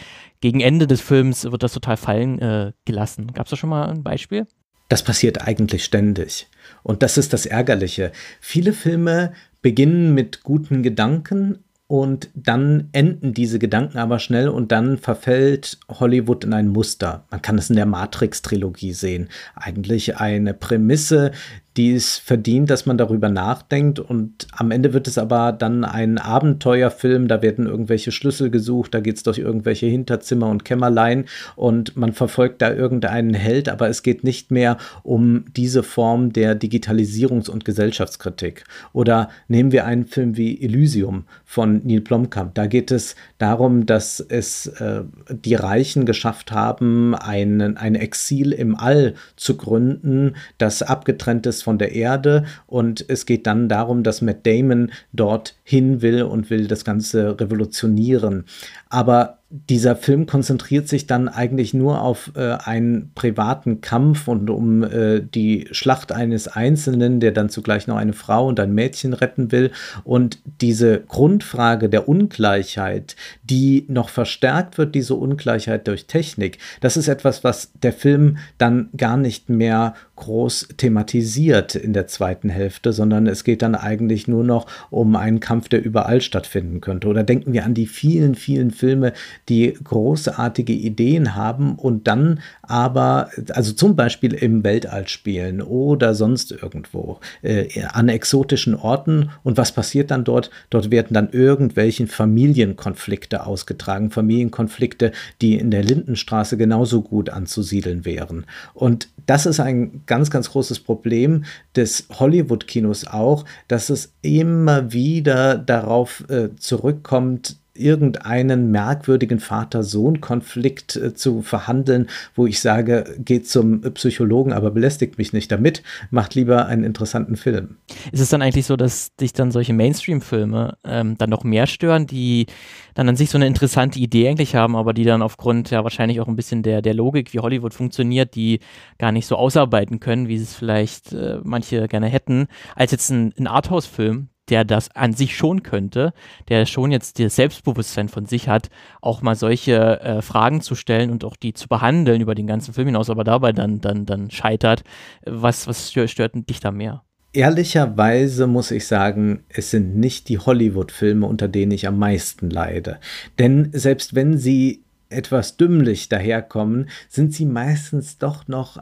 gegen 0.41 0.59
Ende 0.61 0.87
des 0.87 1.01
Films, 1.01 1.49
wird 1.49 1.63
das 1.63 1.73
total 1.73 1.97
fallen 1.97 2.39
äh, 2.39 2.71
gelassen. 2.85 3.33
Gab 3.33 3.45
es 3.45 3.51
da 3.51 3.55
schon 3.55 3.69
mal 3.69 3.89
ein 3.89 4.03
Beispiel? 4.03 4.45
Das 4.89 5.03
passiert 5.03 5.47
eigentlich 5.47 5.83
ständig. 5.83 6.47
Und 6.83 7.03
das 7.03 7.17
ist 7.17 7.33
das 7.33 7.45
Ärgerliche. 7.45 8.11
Viele 8.39 8.73
Filme 8.73 9.33
beginnen 9.61 10.13
mit 10.13 10.43
guten 10.43 10.83
Gedanken 10.83 11.59
und 11.87 12.29
dann 12.35 12.89
enden 12.91 13.33
diese 13.33 13.57
Gedanken 13.57 13.97
aber 13.97 14.19
schnell 14.19 14.47
und 14.47 14.71
dann 14.71 14.99
verfällt 14.99 15.79
Hollywood 15.89 16.43
in 16.43 16.53
ein 16.53 16.67
Muster. 16.67 17.25
Man 17.31 17.41
kann 17.41 17.57
es 17.57 17.71
in 17.71 17.77
der 17.77 17.87
Matrix-Trilogie 17.87 18.93
sehen. 18.93 19.27
Eigentlich 19.55 20.17
eine 20.17 20.53
Prämisse, 20.53 21.31
die 21.77 21.93
es 21.93 22.17
verdient, 22.17 22.69
dass 22.69 22.85
man 22.85 22.97
darüber 22.97 23.29
nachdenkt. 23.29 23.99
Und 23.99 24.47
am 24.51 24.71
Ende 24.71 24.93
wird 24.93 25.07
es 25.07 25.17
aber 25.17 25.51
dann 25.51 25.85
ein 25.85 26.17
Abenteuerfilm. 26.17 27.27
Da 27.27 27.41
werden 27.41 27.67
irgendwelche 27.67 28.11
Schlüssel 28.11 28.49
gesucht, 28.49 28.93
da 28.93 28.99
geht 28.99 29.17
es 29.17 29.23
durch 29.23 29.37
irgendwelche 29.37 29.85
Hinterzimmer 29.85 30.49
und 30.49 30.65
Kämmerlein 30.65 31.25
und 31.55 31.95
man 31.95 32.13
verfolgt 32.13 32.61
da 32.61 32.73
irgendeinen 32.73 33.33
Held, 33.33 33.69
aber 33.69 33.87
es 33.87 34.03
geht 34.03 34.23
nicht 34.23 34.51
mehr 34.51 34.77
um 35.03 35.45
diese 35.55 35.83
Form 35.83 36.33
der 36.33 36.59
Digitalisierungs- 36.59 37.49
und 37.49 37.65
Gesellschaftskritik. 37.65 38.63
Oder 38.91 39.29
nehmen 39.47 39.71
wir 39.71 39.85
einen 39.85 40.05
Film 40.05 40.37
wie 40.37 40.61
Elysium 40.61 41.25
von 41.45 41.81
Neil 41.85 42.01
Blomkamp. 42.01 42.55
Da 42.55 42.67
geht 42.67 42.91
es 42.91 43.15
darum, 43.37 43.85
dass 43.85 44.19
es 44.19 44.67
äh, 44.67 45.03
die 45.29 45.55
Reichen 45.55 46.05
geschafft 46.05 46.51
haben, 46.51 47.15
einen, 47.15 47.77
ein 47.77 47.95
Exil 47.95 48.51
im 48.51 48.75
All 48.75 49.13
zu 49.35 49.55
gründen, 49.55 50.35
das 50.57 50.81
abgetrennt 50.81 51.45
ist 51.45 51.68
der 51.77 51.93
Erde 51.93 52.45
und 52.67 53.05
es 53.07 53.25
geht 53.25 53.47
dann 53.47 53.69
darum, 53.69 54.03
dass 54.03 54.21
Matt 54.21 54.45
Damon 54.45 54.91
dort 55.13 55.55
hin 55.63 56.01
will 56.01 56.23
und 56.23 56.49
will 56.49 56.67
das 56.67 56.83
Ganze 56.83 57.39
revolutionieren. 57.39 58.45
Aber 58.89 59.39
dieser 59.51 59.95
Film 59.95 60.27
konzentriert 60.27 60.87
sich 60.87 61.07
dann 61.07 61.27
eigentlich 61.27 61.73
nur 61.73 62.03
auf 62.03 62.31
äh, 62.35 62.57
einen 62.63 63.11
privaten 63.15 63.81
Kampf 63.81 64.27
und 64.27 64.47
um 64.51 64.83
äh, 64.83 65.21
die 65.21 65.67
Schlacht 65.71 66.11
eines 66.11 66.47
Einzelnen, 66.47 67.19
der 67.19 67.31
dann 67.31 67.49
zugleich 67.49 67.87
noch 67.87 67.97
eine 67.97 68.13
Frau 68.13 68.47
und 68.47 68.59
ein 68.59 68.75
Mädchen 68.75 69.13
retten 69.13 69.51
will. 69.51 69.71
Und 70.03 70.39
diese 70.61 70.99
Grundfrage 70.99 71.89
der 71.89 72.07
Ungleichheit, 72.07 73.15
die 73.43 73.85
noch 73.87 74.09
verstärkt 74.09 74.77
wird, 74.77 74.93
diese 74.93 75.15
Ungleichheit 75.15 75.87
durch 75.87 76.05
Technik, 76.05 76.59
das 76.81 76.95
ist 76.95 77.07
etwas, 77.07 77.43
was 77.43 77.71
der 77.81 77.93
Film 77.93 78.37
dann 78.59 78.89
gar 78.97 79.17
nicht 79.17 79.49
mehr 79.49 79.95
groß 80.19 80.69
thematisiert 80.77 81.75
in 81.75 81.93
der 81.93 82.07
zweiten 82.07 82.49
Hälfte, 82.49 82.93
sondern 82.93 83.27
es 83.27 83.43
geht 83.43 83.61
dann 83.61 83.75
eigentlich 83.75 84.27
nur 84.27 84.43
noch 84.43 84.67
um 84.89 85.15
einen 85.15 85.39
Kampf, 85.39 85.69
der 85.69 85.83
überall 85.83 86.21
stattfinden 86.21 86.81
könnte. 86.81 87.07
Oder 87.07 87.23
denken 87.23 87.53
wir 87.53 87.65
an 87.65 87.73
die 87.73 87.87
vielen, 87.87 88.35
vielen 88.35 88.71
Filme, 88.71 89.13
die 89.47 89.73
großartige 89.83 90.73
Ideen 90.73 91.35
haben 91.35 91.75
und 91.75 92.07
dann 92.07 92.39
aber, 92.61 93.29
also 93.49 93.73
zum 93.73 93.95
Beispiel 93.95 94.33
im 94.33 94.63
Weltall 94.63 95.07
spielen 95.07 95.61
oder 95.61 96.13
sonst 96.13 96.51
irgendwo 96.51 97.19
äh, 97.41 97.83
an 97.83 98.09
exotischen 98.09 98.75
Orten. 98.75 99.31
Und 99.43 99.57
was 99.57 99.71
passiert 99.71 100.11
dann 100.11 100.23
dort? 100.23 100.51
Dort 100.69 100.91
werden 100.91 101.13
dann 101.13 101.29
irgendwelchen 101.31 102.07
Familienkonflikte 102.07 103.45
ausgetragen, 103.45 104.11
Familienkonflikte, 104.11 105.11
die 105.41 105.55
in 105.55 105.71
der 105.71 105.83
Lindenstraße 105.83 106.57
genauso 106.57 107.01
gut 107.01 107.29
anzusiedeln 107.29 108.05
wären. 108.05 108.45
Und 108.73 109.09
das 109.25 109.45
ist 109.45 109.59
ein 109.59 110.01
ganz, 110.09 110.29
ganz 110.31 110.51
großes 110.51 110.81
Problem 110.81 111.45
des 111.75 112.07
Hollywood-Kinos 112.19 113.07
auch, 113.07 113.45
dass 113.69 113.89
es 113.89 114.11
immer 114.21 114.91
wieder 114.91 115.57
darauf 115.57 116.25
äh, 116.29 116.49
zurückkommt, 116.57 117.57
irgendeinen 117.79 118.71
merkwürdigen 118.71 119.39
Vater-Sohn-Konflikt 119.39 120.95
äh, 120.95 121.13
zu 121.13 121.41
verhandeln, 121.41 122.07
wo 122.35 122.45
ich 122.45 122.59
sage, 122.59 123.15
geht 123.19 123.47
zum 123.47 123.81
Psychologen, 123.93 124.53
aber 124.53 124.71
belästigt 124.71 125.17
mich 125.17 125.33
nicht 125.33 125.51
damit, 125.51 125.83
macht 126.11 126.35
lieber 126.35 126.65
einen 126.65 126.83
interessanten 126.83 127.35
Film. 127.35 127.77
Ist 128.11 128.21
es 128.21 128.29
dann 128.29 128.41
eigentlich 128.41 128.65
so, 128.65 128.75
dass 128.75 129.15
dich 129.15 129.33
dann 129.33 129.51
solche 129.51 129.73
Mainstream-Filme 129.73 130.77
ähm, 130.83 131.17
dann 131.17 131.29
noch 131.29 131.43
mehr 131.43 131.67
stören, 131.67 132.07
die 132.07 132.47
dann 132.93 133.07
an 133.07 133.15
sich 133.15 133.29
so 133.29 133.37
eine 133.37 133.47
interessante 133.47 133.99
Idee 133.99 134.27
eigentlich 134.27 134.55
haben, 134.55 134.75
aber 134.75 134.93
die 134.93 135.05
dann 135.05 135.21
aufgrund 135.21 135.69
ja 135.71 135.83
wahrscheinlich 135.83 136.19
auch 136.19 136.27
ein 136.27 136.35
bisschen 136.35 136.63
der, 136.63 136.81
der 136.81 136.93
Logik, 136.93 137.33
wie 137.33 137.39
Hollywood 137.39 137.73
funktioniert, 137.73 138.35
die 138.35 138.59
gar 138.97 139.11
nicht 139.11 139.25
so 139.25 139.35
ausarbeiten 139.35 139.99
können, 139.99 140.27
wie 140.27 140.35
es 140.35 140.53
vielleicht 140.53 141.13
äh, 141.13 141.39
manche 141.43 141.87
gerne 141.87 142.07
hätten, 142.07 142.47
als 142.75 142.91
jetzt 142.91 143.09
ein, 143.09 143.33
ein 143.37 143.47
Arthouse-Film, 143.47 144.29
der 144.49 144.65
das 144.65 144.95
an 144.95 145.13
sich 145.13 145.35
schon 145.35 145.63
könnte, 145.63 146.13
der 146.47 146.65
schon 146.65 146.91
jetzt 146.91 147.19
das 147.19 147.35
Selbstbewusstsein 147.35 148.09
von 148.09 148.25
sich 148.25 148.47
hat, 148.47 148.69
auch 149.01 149.21
mal 149.21 149.35
solche 149.35 150.01
äh, 150.01 150.21
Fragen 150.21 150.61
zu 150.61 150.75
stellen 150.75 151.11
und 151.11 151.23
auch 151.23 151.35
die 151.35 151.53
zu 151.53 151.67
behandeln 151.67 152.21
über 152.21 152.35
den 152.35 152.47
ganzen 152.47 152.73
Film 152.73 152.87
hinaus, 152.87 153.09
aber 153.09 153.23
dabei 153.23 153.51
dann, 153.51 153.81
dann, 153.81 154.05
dann 154.05 154.31
scheitert. 154.31 154.83
Was, 155.25 155.67
was 155.67 155.91
stört, 155.91 156.09
stört 156.09 156.49
dich 156.49 156.59
da 156.59 156.71
mehr? 156.71 157.03
Ehrlicherweise 157.31 158.47
muss 158.47 158.71
ich 158.71 158.87
sagen, 158.87 159.43
es 159.49 159.69
sind 159.69 159.95
nicht 159.95 160.29
die 160.29 160.39
Hollywood-Filme, 160.39 161.27
unter 161.27 161.47
denen 161.47 161.71
ich 161.71 161.87
am 161.87 161.99
meisten 161.99 162.49
leide. 162.49 162.99
Denn 163.37 163.69
selbst 163.71 164.15
wenn 164.15 164.37
sie 164.37 164.83
etwas 165.09 165.57
dümmlich 165.57 166.09
daherkommen, 166.09 166.89
sind 167.07 167.33
sie 167.33 167.45
meistens 167.45 168.17
doch 168.17 168.47
noch 168.47 168.77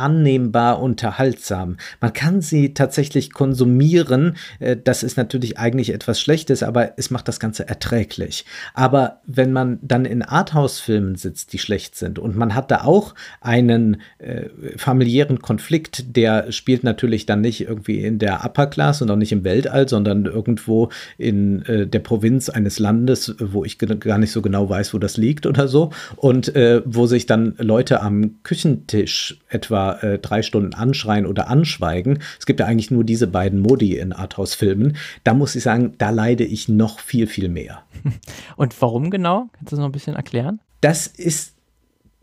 annehmbar 0.00 0.82
unterhaltsam. 0.82 1.76
Man 2.00 2.12
kann 2.12 2.40
sie 2.40 2.74
tatsächlich 2.74 3.32
konsumieren. 3.32 4.36
Äh, 4.58 4.76
das 4.82 5.02
ist 5.02 5.16
natürlich 5.16 5.58
eigentlich 5.58 5.92
etwas 5.92 6.20
Schlechtes, 6.20 6.62
aber 6.62 6.98
es 6.98 7.10
macht 7.10 7.28
das 7.28 7.38
Ganze 7.38 7.68
erträglich. 7.68 8.44
Aber 8.74 9.20
wenn 9.26 9.52
man 9.52 9.78
dann 9.82 10.04
in 10.04 10.22
Arthouse-Filmen 10.22 11.16
sitzt, 11.16 11.52
die 11.52 11.58
schlecht 11.58 11.96
sind, 11.96 12.18
und 12.18 12.36
man 12.36 12.54
hat 12.54 12.70
da 12.70 12.84
auch 12.84 13.14
einen 13.40 14.00
äh, 14.18 14.48
familiären 14.76 15.40
Konflikt, 15.40 16.16
der 16.16 16.50
spielt 16.52 16.84
natürlich 16.84 17.26
dann 17.26 17.40
nicht 17.40 17.60
irgendwie 17.60 18.00
in 18.00 18.18
der 18.18 18.44
Upper 18.44 18.66
Class 18.66 19.02
und 19.02 19.10
auch 19.10 19.16
nicht 19.16 19.32
im 19.32 19.44
Weltall, 19.44 19.88
sondern 19.88 20.24
irgendwo 20.24 20.90
in 21.18 21.64
äh, 21.66 21.86
der 21.86 22.00
Provinz 22.00 22.48
eines 22.48 22.78
Landes, 22.78 23.34
wo 23.38 23.64
ich 23.64 23.78
gar 23.78 24.18
nicht 24.18 24.32
so 24.32 24.42
genau 24.42 24.68
weiß, 24.68 24.94
wo 24.94 24.98
das 24.98 25.16
liegt 25.16 25.46
oder 25.46 25.68
so, 25.68 25.90
und 26.16 26.54
äh, 26.56 26.82
wo 26.84 27.06
sich 27.06 27.26
dann 27.26 27.54
Leute 27.58 28.00
am 28.00 28.42
Küchentisch 28.42 29.38
etwa 29.48 29.89
äh, 29.92 30.18
drei 30.18 30.42
Stunden 30.42 30.74
anschreien 30.74 31.26
oder 31.26 31.48
anschweigen. 31.48 32.20
Es 32.38 32.46
gibt 32.46 32.60
ja 32.60 32.66
eigentlich 32.66 32.90
nur 32.90 33.04
diese 33.04 33.26
beiden 33.26 33.60
Modi 33.60 33.96
in 33.96 34.12
Arthouse-Filmen. 34.12 34.96
Da 35.24 35.34
muss 35.34 35.54
ich 35.54 35.62
sagen, 35.62 35.94
da 35.98 36.10
leide 36.10 36.44
ich 36.44 36.68
noch 36.68 37.00
viel, 37.00 37.26
viel 37.26 37.48
mehr. 37.48 37.82
Und 38.56 38.80
warum 38.80 39.10
genau? 39.10 39.48
Kannst 39.52 39.72
du 39.72 39.76
das 39.76 39.80
noch 39.80 39.86
ein 39.86 39.92
bisschen 39.92 40.16
erklären? 40.16 40.60
Das 40.80 41.06
ist 41.06 41.54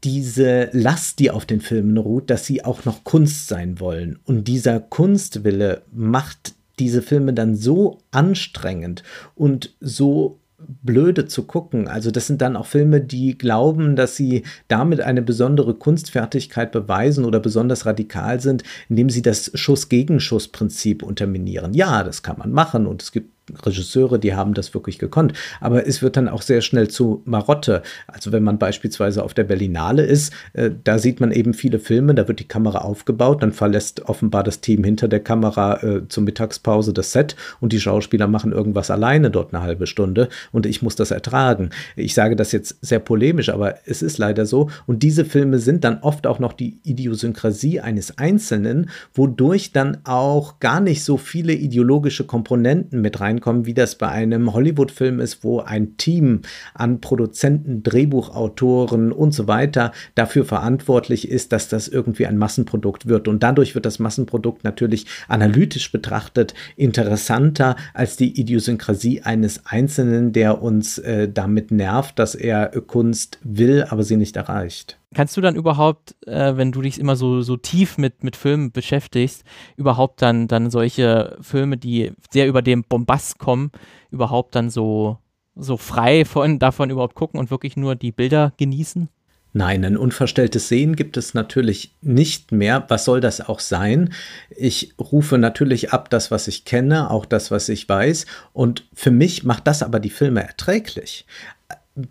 diese 0.04 0.70
Last, 0.74 1.20
die 1.20 1.32
auf 1.32 1.46
den 1.46 1.62
Filmen 1.62 1.98
ruht, 1.98 2.30
dass 2.30 2.46
sie 2.46 2.64
auch 2.64 2.86
noch 2.86 3.04
Kunst 3.04 3.48
sein 3.48 3.80
wollen. 3.80 4.20
Und 4.26 4.48
dieser 4.48 4.80
Kunstwille 4.80 5.82
macht 5.92 6.54
diese 6.80 7.02
Filme 7.02 7.34
dann 7.34 7.56
so 7.56 8.00
anstrengend 8.12 9.04
und 9.36 9.76
so 9.80 10.40
blöde 10.58 11.28
zu 11.28 11.44
gucken. 11.44 11.88
Also 11.88 12.10
das 12.10 12.28
sind 12.28 12.42
dann 12.42 12.56
auch 12.56 12.66
Filme, 12.66 13.00
die 13.00 13.38
glauben, 13.38 13.96
dass 13.96 14.16
sie 14.16 14.44
damit 14.68 15.02
eine 15.02 15.22
besondere 15.22 15.76
Kunstfertigkeit 15.76 16.72
beweisen 16.72 17.26
oder 17.26 17.40
besonders 17.40 17.86
radikal 17.86 18.40
sind, 18.40 18.64
indem 18.90 19.10
sie 19.10 19.22
das 19.22 19.52
Schuss-Gegenschuss-Prinzip 19.54 21.04
unterminieren. 21.04 21.74
Ja, 21.74 22.04
das 22.04 22.24
kann 22.24 22.40
man 22.40 22.52
machen 22.52 22.88
und 22.88 23.04
es 23.04 23.12
gibt 23.12 23.37
Regisseure, 23.64 24.20
die 24.20 24.36
haben 24.36 24.54
das 24.54 24.74
wirklich 24.74 25.00
gekonnt. 25.00 25.34
Aber 25.62 25.88
es 25.88 26.02
wird 26.02 26.18
dann 26.18 26.28
auch 26.28 26.42
sehr 26.42 26.62
schnell 26.62 26.88
zu 26.88 27.22
Marotte. 27.26 27.82
Also 28.08 28.32
wenn 28.32 28.44
man 28.44 28.60
beispielsweise 28.60 29.24
auf 29.24 29.34
der 29.34 29.46
Berlinale 29.46 30.04
ist, 30.04 30.34
äh, 30.54 30.72
da 30.84 31.00
sieht 31.00 31.20
man 31.20 31.32
eben 31.32 31.54
viele 31.54 31.80
Filme, 31.80 32.14
da 32.16 32.28
wird 32.28 32.40
die 32.40 32.48
Kamera 32.48 32.80
aufgebaut, 32.80 33.42
dann 33.44 33.54
verlässt 33.54 34.02
offenbar 34.06 34.44
das 34.44 34.62
Team 34.62 34.84
hinter 34.84 35.08
der 35.08 35.22
Kamera 35.22 35.82
äh, 35.84 36.08
zur 36.08 36.24
Mittagspause 36.24 36.94
das 36.94 37.12
Set 37.12 37.36
und 37.60 37.74
die 37.74 37.80
Schauspieler 37.80 38.28
machen 38.28 38.52
irgendwas 38.52 38.92
alleine 38.92 39.32
dort 39.32 39.54
eine 39.54 39.64
halbe 39.64 39.88
Stunde 39.88 40.30
und 40.52 40.66
ich 40.66 40.82
muss 40.82 40.96
das 40.96 41.12
ertragen. 41.12 41.70
Ich 41.96 42.14
sage 42.14 42.36
das 42.36 42.52
jetzt 42.52 42.78
sehr 42.82 43.00
polemisch, 43.00 43.50
aber 43.50 43.76
es 43.86 44.02
ist 44.02 44.18
leider 44.18 44.46
so. 44.46 44.70
Und 44.86 45.04
diese 45.04 45.26
Filme 45.26 45.60
sind 45.60 45.84
dann 45.84 46.00
oft 46.02 46.28
auch 46.28 46.40
noch 46.40 46.54
die 46.54 46.80
Idiosynkrasie 46.84 47.80
eines 47.80 48.18
Einzelnen, 48.18 48.90
wodurch 49.14 49.72
dann 49.72 50.00
auch 50.04 50.60
gar 50.60 50.80
nicht 50.80 51.04
so 51.04 51.18
viele 51.18 51.54
ideologische 51.54 52.26
Komponenten 52.26 53.02
mit 53.02 53.20
rein 53.20 53.37
reinkommen, 53.38 53.66
wie 53.66 53.74
das 53.74 53.96
bei 53.96 54.08
einem 54.08 54.54
Hollywood-Film 54.54 55.20
ist, 55.20 55.44
wo 55.44 55.60
ein 55.60 55.98
Team 55.98 56.42
an 56.74 57.02
Produzenten, 57.02 57.84
Drehbuchautoren 57.84 59.12
und 59.12 59.34
so 59.34 59.48
weiter 59.48 59.92
dafür 60.16 60.46
verantwortlich 60.46 61.30
ist, 61.30 61.52
dass 61.52 61.70
das 61.70 61.88
irgendwie 61.88 62.26
ein 62.26 62.38
Massenprodukt 62.38 63.08
wird. 63.08 63.28
Und 63.28 63.44
dadurch 63.44 63.76
wird 63.76 63.86
das 63.86 64.00
Massenprodukt 64.00 64.64
natürlich 64.64 65.06
analytisch 65.28 65.92
betrachtet 65.92 66.54
interessanter 66.76 67.76
als 67.94 68.18
die 68.18 68.40
Idiosynkrasie 68.40 69.22
eines 69.22 69.66
Einzelnen, 69.66 70.34
der 70.34 70.62
uns 70.62 70.98
äh, 70.98 71.30
damit 71.32 71.72
nervt, 71.72 72.20
dass 72.20 72.36
er 72.36 72.68
Kunst 72.88 73.40
will, 73.44 73.86
aber 73.90 74.04
sie 74.04 74.18
nicht 74.18 74.36
erreicht. 74.36 74.97
Kannst 75.14 75.38
du 75.38 75.42
dann 75.42 75.56
überhaupt, 75.56 76.16
äh, 76.28 76.58
wenn 76.58 76.72
du 76.72 76.82
dich 76.82 77.00
immer 77.00 77.16
so, 77.16 77.42
so 77.42 77.56
tief 77.56 77.98
mit, 77.98 78.24
mit 78.24 78.36
Filmen 78.36 78.72
beschäftigst, 78.72 79.44
überhaupt 79.78 80.22
dann, 80.22 80.48
dann 80.48 80.70
solche 80.70 81.38
Filme, 81.40 81.78
die 81.78 82.12
sehr 82.30 82.48
über 82.48 82.62
den 82.62 82.84
Bombast 82.84 83.40
kommen, 83.40 83.72
überhaupt 84.12 84.56
dann 84.56 84.70
so, 84.70 85.18
so 85.56 85.78
frei 85.78 86.26
von, 86.26 86.60
davon 86.60 86.90
überhaupt 86.90 87.16
gucken 87.16 87.40
und 87.40 87.52
wirklich 87.52 87.78
nur 87.78 87.96
die 87.96 88.12
Bilder 88.12 88.54
genießen? 88.58 89.08
Nein, 89.54 89.86
ein 89.86 89.98
unverstelltes 89.98 90.68
Sehen 90.68 90.96
gibt 90.96 91.18
es 91.18 91.34
natürlich 91.34 91.96
nicht 92.02 92.52
mehr. 92.52 92.86
Was 92.90 93.06
soll 93.06 93.22
das 93.22 93.42
auch 93.42 93.60
sein? 93.60 94.14
Ich 94.56 94.94
rufe 95.00 95.38
natürlich 95.38 95.94
ab 95.94 96.10
das, 96.10 96.30
was 96.30 96.48
ich 96.48 96.64
kenne, 96.66 97.10
auch 97.10 97.26
das, 97.26 97.50
was 97.50 97.70
ich 97.70 97.88
weiß. 97.90 98.28
Und 98.54 98.86
für 98.94 99.10
mich 99.10 99.46
macht 99.46 99.66
das 99.66 99.82
aber 99.82 100.00
die 100.00 100.12
Filme 100.12 100.44
erträglich 100.44 101.26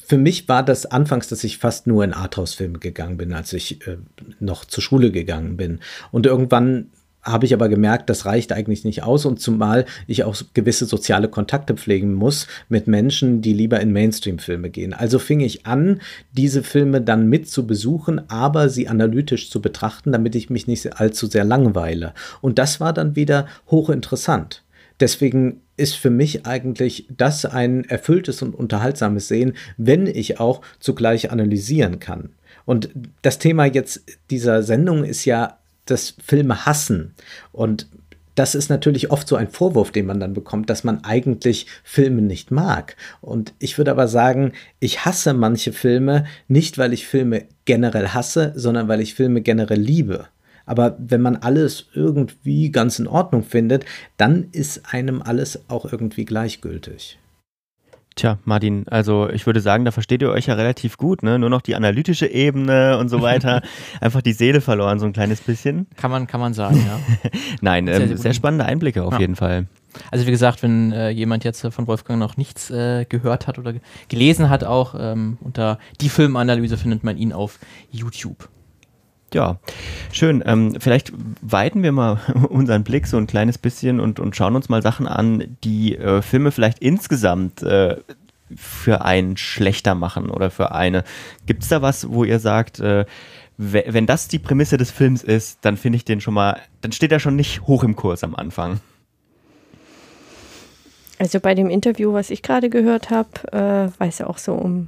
für 0.05 0.19
mich 0.19 0.49
war 0.49 0.63
das 0.63 0.87
anfangs, 0.87 1.29
dass 1.29 1.45
ich 1.45 1.59
fast 1.59 1.87
nur 1.87 2.05
in 2.05 2.13
Arthouse-Filme 2.13 2.79
gegangen 2.79 3.17
bin, 3.17 3.33
als 3.33 3.53
ich 3.53 3.87
äh, 3.87 3.99
noch 4.41 4.65
zur 4.65 4.83
Schule 4.83 5.11
gegangen 5.11 5.57
bin. 5.57 5.81
Und 6.11 6.27
irgendwann 6.27 6.91
habe 7.27 7.45
ich 7.45 7.53
aber 7.53 7.69
gemerkt, 7.69 8.09
das 8.09 8.25
reicht 8.25 8.53
eigentlich 8.53 8.85
nicht 8.85 9.03
aus 9.03 9.25
und 9.25 9.41
zumal 9.41 9.85
ich 10.07 10.23
auch 10.23 10.37
gewisse 10.55 10.87
soziale 10.87 11.29
Kontakte 11.29 11.75
pflegen 11.75 12.15
muss 12.15 12.47
mit 12.69 12.87
Menschen, 12.87 13.43
die 13.43 13.53
lieber 13.53 13.81
in 13.81 13.93
Mainstream-Filme 13.93 14.71
gehen. 14.71 14.95
Also 14.95 15.19
fing 15.19 15.41
ich 15.41 15.67
an, 15.67 16.01
diese 16.33 16.63
Filme 16.63 17.01
dann 17.01 17.29
mit 17.29 17.49
zu 17.49 17.67
besuchen, 17.67 18.31
aber 18.31 18.69
sie 18.69 18.87
analytisch 18.87 19.51
zu 19.51 19.61
betrachten, 19.61 20.13
damit 20.13 20.37
ich 20.37 20.51
mich 20.51 20.69
nicht 20.69 21.01
allzu 21.01 21.27
sehr 21.27 21.45
langweile. 21.45 22.15
Und 22.41 22.59
das 22.61 22.79
war 22.79 22.93
dann 22.93 23.17
wieder 23.17 23.47
hochinteressant. 23.71 24.63
Deswegen 25.01 25.63
ist 25.77 25.95
für 25.95 26.11
mich 26.11 26.47
eigentlich 26.47 27.07
das 27.15 27.45
ein 27.45 27.85
erfülltes 27.85 28.43
und 28.43 28.55
unterhaltsames 28.55 29.29
Sehen, 29.29 29.55
wenn 29.77 30.07
ich 30.07 30.41
auch 30.41 30.63
zugleich 30.81 31.31
analysieren 31.31 31.99
kann. 31.99 32.31
Und 32.65 32.91
das 33.23 33.39
Thema 33.39 33.67
jetzt 33.67 34.03
dieser 34.31 34.63
Sendung 34.63 35.05
ist 35.05 35.25
ja 35.25 35.59
das 35.87 36.15
Filme 36.25 36.67
hassen. 36.67 37.15
Und 37.53 37.87
das 38.35 38.55
ist 38.55 38.69
natürlich 38.69 39.11
oft 39.11 39.27
so 39.27 39.37
ein 39.37 39.49
Vorwurf, 39.49 39.91
den 39.91 40.07
man 40.07 40.21
dann 40.21 40.35
bekommt, 40.35 40.69
dass 40.69 40.85
man 40.85 41.03
eigentlich 41.05 41.67
Filme 41.83 42.21
nicht 42.23 42.51
mag. 42.51 42.97
Und 43.23 43.55
ich 43.59 43.79
würde 43.79 43.91
aber 43.91 44.09
sagen, 44.09 44.53
ich 44.79 45.05
hasse 45.05 45.33
manche 45.33 45.73
Filme 45.73 46.27
nicht, 46.47 46.77
weil 46.77 46.93
ich 46.93 47.07
Filme 47.07 47.47
generell 47.65 48.09
hasse, 48.09 48.53
sondern 48.55 48.89
weil 48.89 49.01
ich 49.01 49.15
Filme 49.15 49.41
generell 49.41 49.81
liebe. 49.81 50.29
Aber 50.67 50.97
wenn 50.99 51.23
man 51.23 51.37
alles 51.37 51.87
irgendwie 51.95 52.71
ganz 52.71 52.99
in 52.99 53.07
Ordnung 53.07 53.43
findet, 53.45 53.85
dann 54.17 54.49
ist 54.53 54.93
einem 54.93 55.23
alles 55.23 55.61
auch 55.69 55.91
irgendwie 55.91 56.25
gleichgültig. 56.25 57.19
Tja, 58.19 58.39
Martin, 58.47 58.89
also 58.89 59.29
ich 59.29 59.45
würde 59.45 59.61
sagen, 59.61 59.85
da 59.85 59.91
versteht 59.91 60.23
ihr 60.23 60.31
euch 60.31 60.47
ja 60.47 60.55
relativ 60.55 60.97
gut, 60.97 61.23
ne? 61.23 61.39
Nur 61.39 61.51
noch 61.51 61.61
die 61.61 61.75
analytische 61.75 62.27
Ebene 62.27 62.97
und 62.97 63.11
so 63.11 63.21
weiter. 63.21 63.61
Einfach 64.01 64.23
die 64.23 64.33
Seele 64.33 64.63
verloren, 64.63 64.99
so 64.99 65.05
ein 65.05 65.13
kleines 65.13 65.43
bisschen. 65.43 65.87
Kann 65.99 66.11
man, 66.11 66.27
kann 66.27 66.41
man 66.41 66.55
sagen, 66.55 66.79
ja. 66.87 66.99
Nein, 67.61 67.87
Sehr, 67.87 68.01
ähm, 68.01 68.09
sehr 68.09 68.17
sehr, 68.17 68.33
spannende 68.33 68.65
Einblicke 68.65 69.05
auf 69.05 69.13
Ja. 69.13 69.21
jeden 69.21 69.37
Fall. 69.37 69.67
Also 70.11 70.27
wie 70.27 70.31
gesagt, 70.31 70.63
wenn 70.63 70.93
äh, 70.93 71.11
jemand 71.11 71.45
jetzt 71.45 71.63
äh, 71.65 71.71
von 71.71 71.87
Wolfgang 71.87 72.19
noch 72.19 72.39
nichts 72.39 72.71
äh, 72.71 73.05
gehört 73.07 73.47
hat 73.47 73.59
oder 73.59 73.75
ge- 73.75 73.83
gelesen 74.09 74.49
hat, 74.49 74.65
auch 74.65 74.95
ähm, 74.99 75.37
unter 75.43 75.79
die 76.01 76.09
Filmanalyse 76.09 76.79
findet 76.79 77.05
man 77.05 77.19
ihn 77.19 77.35
auf 77.35 77.59
YouTube. 77.91 78.49
Ja, 79.35 79.59
schön. 80.13 80.43
Ähm, 80.47 80.77
vielleicht 80.79 81.13
weiten 81.43 81.83
wir 81.83 81.93
mal 81.93 82.19
unseren 82.49 82.85
Blick 82.85 83.07
so 83.07 83.17
ein 83.17 83.27
kleines 83.27 83.59
bisschen 83.59 84.01
und, 84.01 84.21
und 84.21 84.37
schauen 84.37 84.55
uns 84.57 84.69
mal 84.69 84.83
Sachen 84.83 85.07
an, 85.07 85.57
die 85.65 85.97
äh, 85.97 86.23
Filme 86.23 86.53
vielleicht 86.53 86.79
insgesamt 86.79 87.63
äh, 87.63 87.97
für 88.55 89.05
einen 89.05 89.37
schlechter 89.37 89.95
machen 89.97 90.31
oder 90.31 90.51
für 90.51 90.73
eine. 90.73 91.03
Gibt 91.47 91.65
es 91.65 91.69
da 91.69 91.83
was, 91.83 92.09
wo 92.11 92.23
ihr 92.23 92.39
sagt, 92.39 92.79
äh, 92.79 93.05
we- 93.59 93.85
wenn 93.89 94.07
das 94.07 94.29
die 94.29 94.39
Prämisse 94.39 94.77
des 94.77 94.93
Films 94.93 95.25
ist, 95.25 95.59
dann 95.63 95.77
finde 95.77 95.97
ich 95.97 96.05
den 96.05 96.21
schon 96.21 96.35
mal, 96.35 96.61
dann 96.81 96.93
steht 96.93 97.11
er 97.11 97.19
schon 97.19 97.35
nicht 97.35 97.63
hoch 97.63 97.83
im 97.83 97.97
Kurs 97.97 98.23
am 98.23 98.37
Anfang. 98.37 98.81
Also 101.19 101.41
bei 101.41 101.55
dem 101.55 101.71
Interview, 101.71 102.13
was 102.13 102.31
ich 102.31 102.43
gerade 102.43 102.69
gehört 102.71 103.11
habe, 103.11 103.29
äh, 103.53 103.91
weil 103.99 104.09
es 104.11 104.21
auch 104.21 104.39
so 104.39 104.53
um 104.55 104.87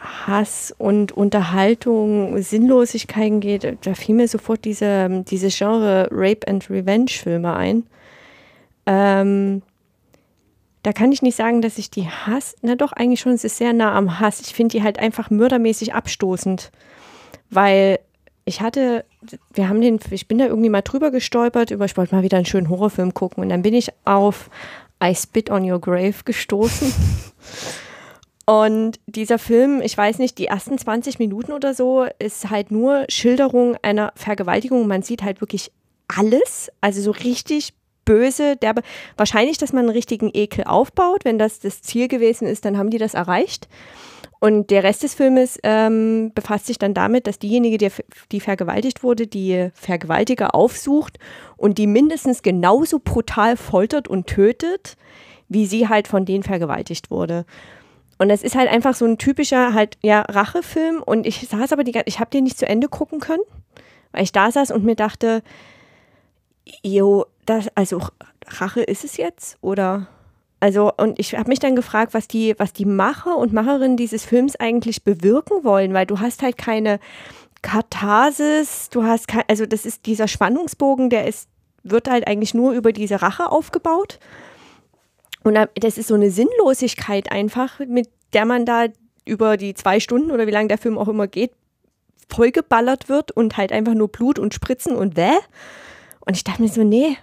Hass 0.00 0.74
und 0.78 1.12
Unterhaltung, 1.12 2.40
Sinnlosigkeiten 2.40 3.40
geht, 3.40 3.76
da 3.82 3.94
fiel 3.94 4.14
mir 4.14 4.28
sofort 4.28 4.64
diese, 4.64 5.24
diese 5.28 5.48
Genre 5.48 6.08
Rape 6.10 6.46
and 6.46 6.70
Revenge 6.70 7.10
Filme 7.10 7.54
ein. 7.54 7.84
Ähm, 8.86 9.62
da 10.84 10.92
kann 10.92 11.10
ich 11.10 11.22
nicht 11.22 11.34
sagen, 11.36 11.60
dass 11.62 11.78
ich 11.78 11.90
die 11.90 12.08
Hass, 12.08 12.54
na 12.62 12.76
doch, 12.76 12.92
eigentlich 12.92 13.20
schon, 13.20 13.32
es 13.32 13.44
ist 13.44 13.58
sehr 13.58 13.72
nah 13.72 13.94
am 13.94 14.20
Hass. 14.20 14.40
Ich 14.40 14.54
finde 14.54 14.76
die 14.76 14.82
halt 14.82 14.98
einfach 15.00 15.30
mördermäßig 15.30 15.94
abstoßend, 15.94 16.70
weil 17.50 17.98
ich 18.44 18.60
hatte, 18.60 19.04
wir 19.52 19.68
haben 19.68 19.80
den, 19.80 19.98
ich 20.10 20.28
bin 20.28 20.38
da 20.38 20.46
irgendwie 20.46 20.70
mal 20.70 20.82
drüber 20.82 21.10
gestolpert, 21.10 21.72
über, 21.72 21.84
ich 21.84 21.96
wollte 21.96 22.14
mal 22.14 22.22
wieder 22.22 22.36
einen 22.36 22.46
schönen 22.46 22.68
Horrorfilm 22.68 23.12
gucken 23.14 23.42
und 23.42 23.48
dann 23.48 23.62
bin 23.62 23.74
ich 23.74 23.90
auf 24.04 24.48
I 25.02 25.14
Spit 25.14 25.50
on 25.50 25.68
Your 25.68 25.80
Grave 25.80 26.14
gestoßen. 26.24 26.92
Und 28.48 28.98
dieser 29.04 29.38
Film, 29.38 29.82
ich 29.82 29.94
weiß 29.94 30.18
nicht, 30.18 30.38
die 30.38 30.46
ersten 30.46 30.78
20 30.78 31.18
Minuten 31.18 31.52
oder 31.52 31.74
so, 31.74 32.06
ist 32.18 32.48
halt 32.48 32.70
nur 32.70 33.04
Schilderung 33.10 33.76
einer 33.82 34.10
Vergewaltigung. 34.14 34.86
Man 34.86 35.02
sieht 35.02 35.22
halt 35.22 35.42
wirklich 35.42 35.70
alles, 36.06 36.72
also 36.80 37.02
so 37.02 37.10
richtig 37.10 37.74
böse, 38.06 38.56
derbe. 38.56 38.80
Wahrscheinlich, 39.18 39.58
dass 39.58 39.74
man 39.74 39.80
einen 39.80 39.90
richtigen 39.90 40.30
Ekel 40.32 40.64
aufbaut. 40.64 41.26
Wenn 41.26 41.38
das 41.38 41.60
das 41.60 41.82
Ziel 41.82 42.08
gewesen 42.08 42.48
ist, 42.48 42.64
dann 42.64 42.78
haben 42.78 42.88
die 42.88 42.96
das 42.96 43.12
erreicht. 43.12 43.68
Und 44.40 44.70
der 44.70 44.82
Rest 44.82 45.02
des 45.02 45.12
Filmes 45.12 45.58
ähm, 45.62 46.32
befasst 46.34 46.68
sich 46.68 46.78
dann 46.78 46.94
damit, 46.94 47.26
dass 47.26 47.38
diejenige, 47.38 47.76
die, 47.76 47.90
die 48.32 48.40
vergewaltigt 48.40 49.02
wurde, 49.02 49.26
die 49.26 49.68
Vergewaltiger 49.74 50.54
aufsucht 50.54 51.18
und 51.58 51.76
die 51.76 51.86
mindestens 51.86 52.40
genauso 52.40 52.98
brutal 52.98 53.58
foltert 53.58 54.08
und 54.08 54.26
tötet, 54.26 54.96
wie 55.50 55.66
sie 55.66 55.88
halt 55.88 56.08
von 56.08 56.24
denen 56.24 56.44
vergewaltigt 56.44 57.10
wurde. 57.10 57.44
Und 58.18 58.28
das 58.28 58.42
ist 58.42 58.56
halt 58.56 58.68
einfach 58.68 58.94
so 58.94 59.04
ein 59.04 59.16
typischer 59.18 59.72
halt 59.74 59.96
ja 60.02 60.22
Rachefilm 60.22 61.02
und 61.02 61.26
ich 61.26 61.48
saß 61.48 61.72
aber 61.72 61.84
die 61.84 61.92
gan- 61.92 62.02
ich 62.06 62.18
habe 62.18 62.30
den 62.30 62.44
nicht 62.44 62.58
zu 62.58 62.68
Ende 62.68 62.88
gucken 62.88 63.20
können, 63.20 63.42
weil 64.12 64.24
ich 64.24 64.32
da 64.32 64.50
saß 64.50 64.72
und 64.72 64.84
mir 64.84 64.96
dachte, 64.96 65.42
jo, 66.82 67.26
das 67.46 67.68
also 67.76 68.00
Rache 68.46 68.82
ist 68.82 69.04
es 69.04 69.16
jetzt 69.16 69.56
oder 69.60 70.08
also 70.60 70.92
und 70.96 71.20
ich 71.20 71.34
habe 71.36 71.48
mich 71.48 71.60
dann 71.60 71.76
gefragt, 71.76 72.12
was 72.12 72.26
die 72.26 72.54
was 72.58 72.72
die 72.72 72.84
Macher 72.84 73.36
und 73.36 73.52
Macherinnen 73.52 73.96
dieses 73.96 74.24
Films 74.24 74.56
eigentlich 74.56 75.04
bewirken 75.04 75.62
wollen, 75.62 75.94
weil 75.94 76.06
du 76.06 76.18
hast 76.18 76.42
halt 76.42 76.58
keine 76.58 76.98
Katharsis, 77.62 78.88
du 78.90 79.04
hast 79.04 79.28
kein, 79.28 79.44
also 79.48 79.66
das 79.66 79.86
ist 79.86 80.06
dieser 80.06 80.26
Spannungsbogen, 80.28 81.10
der 81.10 81.26
ist 81.26 81.48
wird 81.84 82.10
halt 82.10 82.26
eigentlich 82.26 82.54
nur 82.54 82.72
über 82.72 82.92
diese 82.92 83.22
Rache 83.22 83.50
aufgebaut. 83.52 84.18
Und 85.44 85.54
da- 85.54 85.68
das 85.76 85.98
ist 85.98 86.08
so 86.08 86.14
eine 86.14 86.30
Sinnlosigkeit 86.30 87.30
einfach, 87.30 87.78
mit 87.80 88.08
der 88.32 88.44
man 88.44 88.64
da 88.66 88.86
über 89.24 89.56
die 89.56 89.74
zwei 89.74 90.00
Stunden 90.00 90.30
oder 90.30 90.46
wie 90.46 90.50
lange 90.52 90.68
der 90.68 90.78
Film 90.78 90.98
auch 90.98 91.08
immer 91.08 91.26
geht, 91.26 91.52
vollgeballert 92.30 93.08
wird 93.08 93.30
und 93.30 93.56
halt 93.56 93.72
einfach 93.72 93.94
nur 93.94 94.08
Blut 94.08 94.38
und 94.38 94.54
Spritzen 94.54 94.96
und 94.96 95.16
wäh. 95.16 95.36
Und 96.20 96.36
ich 96.36 96.44
dachte 96.44 96.62
mir 96.62 96.68
so, 96.68 96.82
nee, 96.82 97.16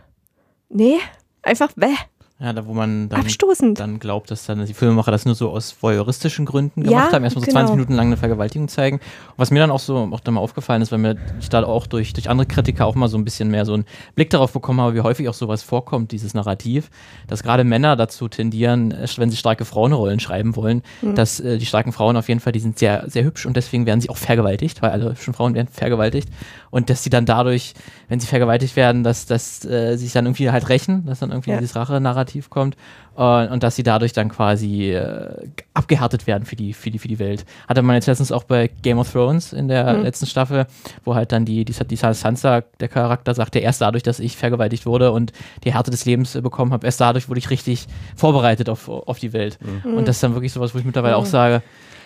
nee, 0.70 0.98
einfach 1.44 1.72
wäh, 1.76 1.96
Ja, 2.38 2.52
da 2.52 2.66
wo 2.66 2.74
man 2.74 3.08
dann, 3.08 3.22
abstoßend. 3.22 3.80
dann 3.80 3.98
glaubt, 3.98 4.30
dass 4.30 4.46
dann 4.46 4.66
die 4.66 4.74
Filmemacher 4.74 5.10
das 5.10 5.24
nur 5.24 5.36
so 5.36 5.52
aus 5.52 5.74
voyeuristischen 5.80 6.46
Gründen 6.46 6.82
Ja, 6.82 6.90
gemacht 6.90 7.14
haben, 7.14 7.24
erstmal 7.24 7.46
so 7.46 7.48
genau. 7.48 7.60
20 7.62 7.76
Minuten 7.78 7.94
lang 7.94 8.08
eine 8.08 8.18
Vergewaltigung 8.18 8.68
zeigen. 8.68 8.98
Und 8.98 9.04
was 9.38 9.52
mir 9.52 9.60
dann 9.62 9.72
auch 9.72 9.80
so 9.80 10.10
auch 10.12 10.20
dann 10.20 10.34
mal 10.34 10.42
aufgefallen 10.42 10.82
ist, 10.82 10.92
weil 10.92 11.00
mir 11.00 11.16
ich 11.40 11.48
da 11.48 11.64
auch 11.64 11.88
durch, 11.88 12.12
durch 12.12 12.30
andere 12.30 12.46
Kritiker 12.46 12.88
auch 12.88 12.96
mal 12.96 13.08
so 13.08 13.18
ein 13.18 13.24
bisschen 13.24 13.50
mehr 13.52 13.64
so 13.64 13.74
einen 13.74 13.86
Blick 14.16 14.32
darauf 14.32 14.52
bekommen 14.52 14.82
habe, 14.82 14.94
wie 14.96 15.00
häufig 15.00 15.30
auch 15.30 15.34
sowas 15.34 15.64
vorkommt, 15.64 16.12
dieses 16.12 16.34
Narrativ, 16.34 16.90
dass 17.28 17.42
gerade 17.42 17.64
Männer 17.64 17.96
dazu 17.96 18.28
tendieren, 18.28 18.92
äh, 18.92 19.08
wenn 19.16 19.30
sie 19.32 19.38
starke 19.38 19.64
Frauenrollen 19.64 20.20
schreiben 20.20 20.58
wollen, 20.58 20.82
Mhm. 21.02 21.16
dass 21.16 21.40
äh, 21.40 21.58
die 21.58 21.66
starken 21.66 21.94
Frauen 21.94 22.18
auf 22.18 22.28
jeden 22.28 22.42
Fall, 22.42 22.52
die 22.52 22.60
sind 22.60 22.78
sehr, 22.78 23.06
sehr 23.10 23.24
hübsch 23.24 23.46
und 23.46 23.56
deswegen 23.56 23.86
werden 23.86 24.02
sie 24.02 24.10
auch 24.10 24.18
vergewaltigt, 24.18 24.82
weil 24.82 24.90
alle 24.92 25.12
hübschen 25.12 25.34
Frauen 25.34 25.54
werden 25.56 25.70
vergewaltigt. 25.72 26.28
Und 26.70 26.90
dass 26.90 27.02
sie 27.02 27.10
dann 27.10 27.26
dadurch, 27.26 27.76
wenn 28.10 28.20
sie 28.20 28.28
vergewaltigt 28.28 28.76
werden, 28.76 29.06
dass, 29.06 29.26
dass 29.26 29.64
äh, 29.64 29.92
sie 29.96 30.04
sich 30.04 30.12
dann 30.12 30.26
irgendwie 30.26 30.52
halt 30.52 30.68
rächen, 30.68 31.06
dass 31.06 31.20
dann 31.20 31.30
irgendwie 31.32 31.52
Ja. 31.52 31.60
dieses 31.60 31.78
Rache-Narrativ 31.78 32.25
kommt 32.50 32.76
äh, 33.18 33.48
und 33.48 33.64
dass 33.64 33.76
sie 33.76 33.84
dadurch 33.84 34.14
dann 34.14 34.30
quasi 34.30 34.92
äh, 34.92 35.48
abgehärtet 35.74 36.28
werden 36.28 36.46
für 36.46 36.56
die, 36.56 36.74
für, 36.74 36.92
die, 36.92 37.00
für 37.00 37.08
die 37.08 37.20
Welt. 37.20 37.46
Hatte 37.68 37.82
man 37.82 37.96
jetzt 37.96 38.08
letztens 38.08 38.32
auch 38.32 38.44
bei 38.44 38.70
Game 38.82 38.98
of 39.00 39.12
Thrones 39.12 39.54
in 39.54 39.68
der 39.68 39.94
Mhm. 39.94 40.04
letzten 40.04 40.26
Staffel, 40.26 40.66
wo 41.04 41.16
halt 41.16 41.32
dann 41.32 41.46
die, 41.46 41.66
die, 41.66 41.74
die 41.74 41.96
Sansa, 41.96 42.62
der 42.80 42.88
Charakter, 42.88 43.34
sagte, 43.34 43.60
erst 43.60 43.82
dadurch, 43.82 44.04
dass 44.04 44.20
ich 44.20 44.38
vergewaltigt 44.38 44.86
wurde 44.86 45.12
und 45.12 45.32
die 45.64 45.74
Härte 45.74 45.92
des 45.92 46.06
Lebens 46.06 46.36
äh, 46.36 46.42
bekommen 46.42 46.72
habe, 46.74 46.86
erst 46.86 47.02
dadurch 47.02 47.30
wurde 47.30 47.40
ich 47.40 47.50
richtig 47.50 47.88
vorbereitet 48.16 48.70
auf, 48.70 48.90
auf 48.90 49.20
die 49.20 49.34
Welt. 49.34 49.58
Und 49.84 50.08
das 50.08 50.18
ist 50.18 50.24
dann 50.24 50.34
wirklich 50.34 50.54
sowas, 50.54 50.74
wo 50.74 50.80
ich 50.80 50.86
mittlerweile 50.86 51.18
auch 51.18 51.24
Mhm. 51.24 51.30
sage, 51.30 51.62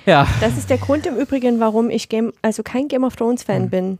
ja, 0.06 0.26
Das 0.42 0.58
ist 0.58 0.70
der 0.70 0.78
Grund 0.78 1.06
im 1.06 1.16
Übrigen, 1.18 1.60
warum 1.60 1.90
ich 1.90 2.10
Game, 2.10 2.32
also 2.42 2.64
kein 2.64 2.88
Game 2.88 3.04
of 3.04 3.16
Thrones 3.16 3.44
Fan 3.44 3.70
bin. 3.70 4.00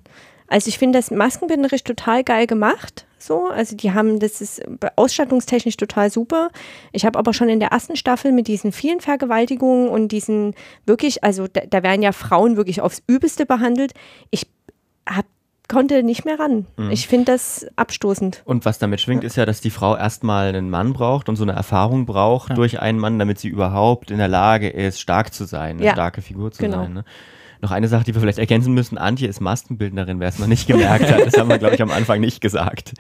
Also 0.50 0.68
ich 0.68 0.78
finde 0.80 0.98
das 1.00 1.12
maskenbinderisch 1.12 1.84
total 1.84 2.24
geil 2.24 2.48
gemacht. 2.48 3.06
So, 3.18 3.48
also 3.50 3.76
die 3.76 3.92
haben, 3.94 4.20
das 4.20 4.42
ist 4.42 4.62
ausstattungstechnisch 4.96 5.78
total 5.78 6.10
super. 6.10 6.50
Ich 6.92 7.06
habe 7.06 7.20
aber 7.20 7.34
schon 7.34 7.50
in 7.50 7.60
der 7.60 7.70
ersten 7.70 7.96
Staffel 7.96 8.32
mit 8.32 8.48
diesen 8.48 8.72
vielen 8.72 9.02
Vergewaltigungen 9.02 9.90
und 9.90 10.12
diesen 10.12 10.56
wirklich, 10.86 11.24
also 11.24 11.48
da, 11.48 11.62
da 11.70 11.84
werden 11.84 12.02
ja 12.02 12.14
Frauen 12.14 12.56
wirklich 12.58 12.82
aufs 12.82 13.04
Übelste 13.08 13.46
behandelt. 13.46 13.94
Ich 14.32 14.48
hab, 15.08 15.26
konnte 15.68 16.02
nicht 16.02 16.24
mehr 16.26 16.40
ran. 16.40 16.66
Ich 16.90 17.08
finde 17.08 17.34
das 17.34 17.68
abstoßend. 17.76 18.42
Und 18.46 18.66
was 18.66 18.80
damit 18.80 19.02
schwingt, 19.02 19.24
ist 19.26 19.36
ja, 19.36 19.46
dass 19.46 19.60
die 19.62 19.70
Frau 19.70 19.96
erstmal 19.98 20.48
einen 20.48 20.70
Mann 20.70 20.94
braucht 20.94 21.30
und 21.30 21.36
so 21.36 21.44
eine 21.44 21.52
Erfahrung 21.52 22.06
braucht 22.06 22.50
Ja. 22.50 22.56
durch 22.56 22.80
einen 22.80 23.00
Mann, 23.00 23.20
damit 23.20 23.38
sie 23.38 23.50
überhaupt 23.50 24.10
in 24.12 24.18
der 24.18 24.30
Lage 24.30 24.70
ist, 24.70 25.00
stark 25.02 25.34
zu 25.34 25.44
sein, 25.46 25.76
eine 25.78 25.86
Ja, 25.88 25.92
starke 25.92 26.22
Figur 26.22 26.52
zu 26.52 26.64
genau. 26.64 26.84
sein. 26.84 26.94
Ne? 26.94 27.06
Noch 27.62 27.72
eine 27.72 27.88
Sache, 27.88 28.06
die 28.06 28.14
wir 28.14 28.22
vielleicht 28.22 28.40
ergänzen 28.40 28.74
müssen: 28.74 28.98
Antje 28.98 29.28
ist 29.28 29.42
Maskenbildnerin, 29.42 30.20
wer 30.20 30.30
es 30.30 30.40
noch 30.40 30.48
nicht 30.48 30.68
gemerkt 30.68 31.12
hat. 31.12 31.26
Das 31.26 31.38
haben 31.38 31.50
wir, 31.50 31.58
glaube 31.58 31.76
ich, 31.76 31.82
am 31.82 31.92
Anfang 31.92 32.22
nicht 32.22 32.42
gesagt. 32.42 32.94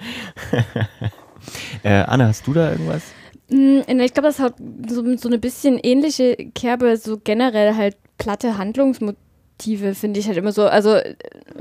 äh, 1.83 2.03
Anna, 2.03 2.27
hast 2.27 2.45
du 2.47 2.53
da 2.53 2.71
irgendwas? 2.71 3.03
Mm, 3.49 3.79
Ich 3.87 4.13
glaube, 4.13 4.27
das 4.27 4.39
hat 4.39 4.55
so, 4.87 5.15
so 5.17 5.29
eine 5.29 5.39
bisschen 5.39 5.79
ähnliche 5.81 6.35
Kerbe, 6.53 6.97
so 6.97 7.17
generell 7.23 7.75
halt 7.75 7.95
platte 8.17 8.57
Handlungsmotive, 8.57 9.17
finde 9.61 10.19
ich 10.19 10.27
halt 10.27 10.37
immer 10.37 10.51
so, 10.51 10.63
also 10.63 10.97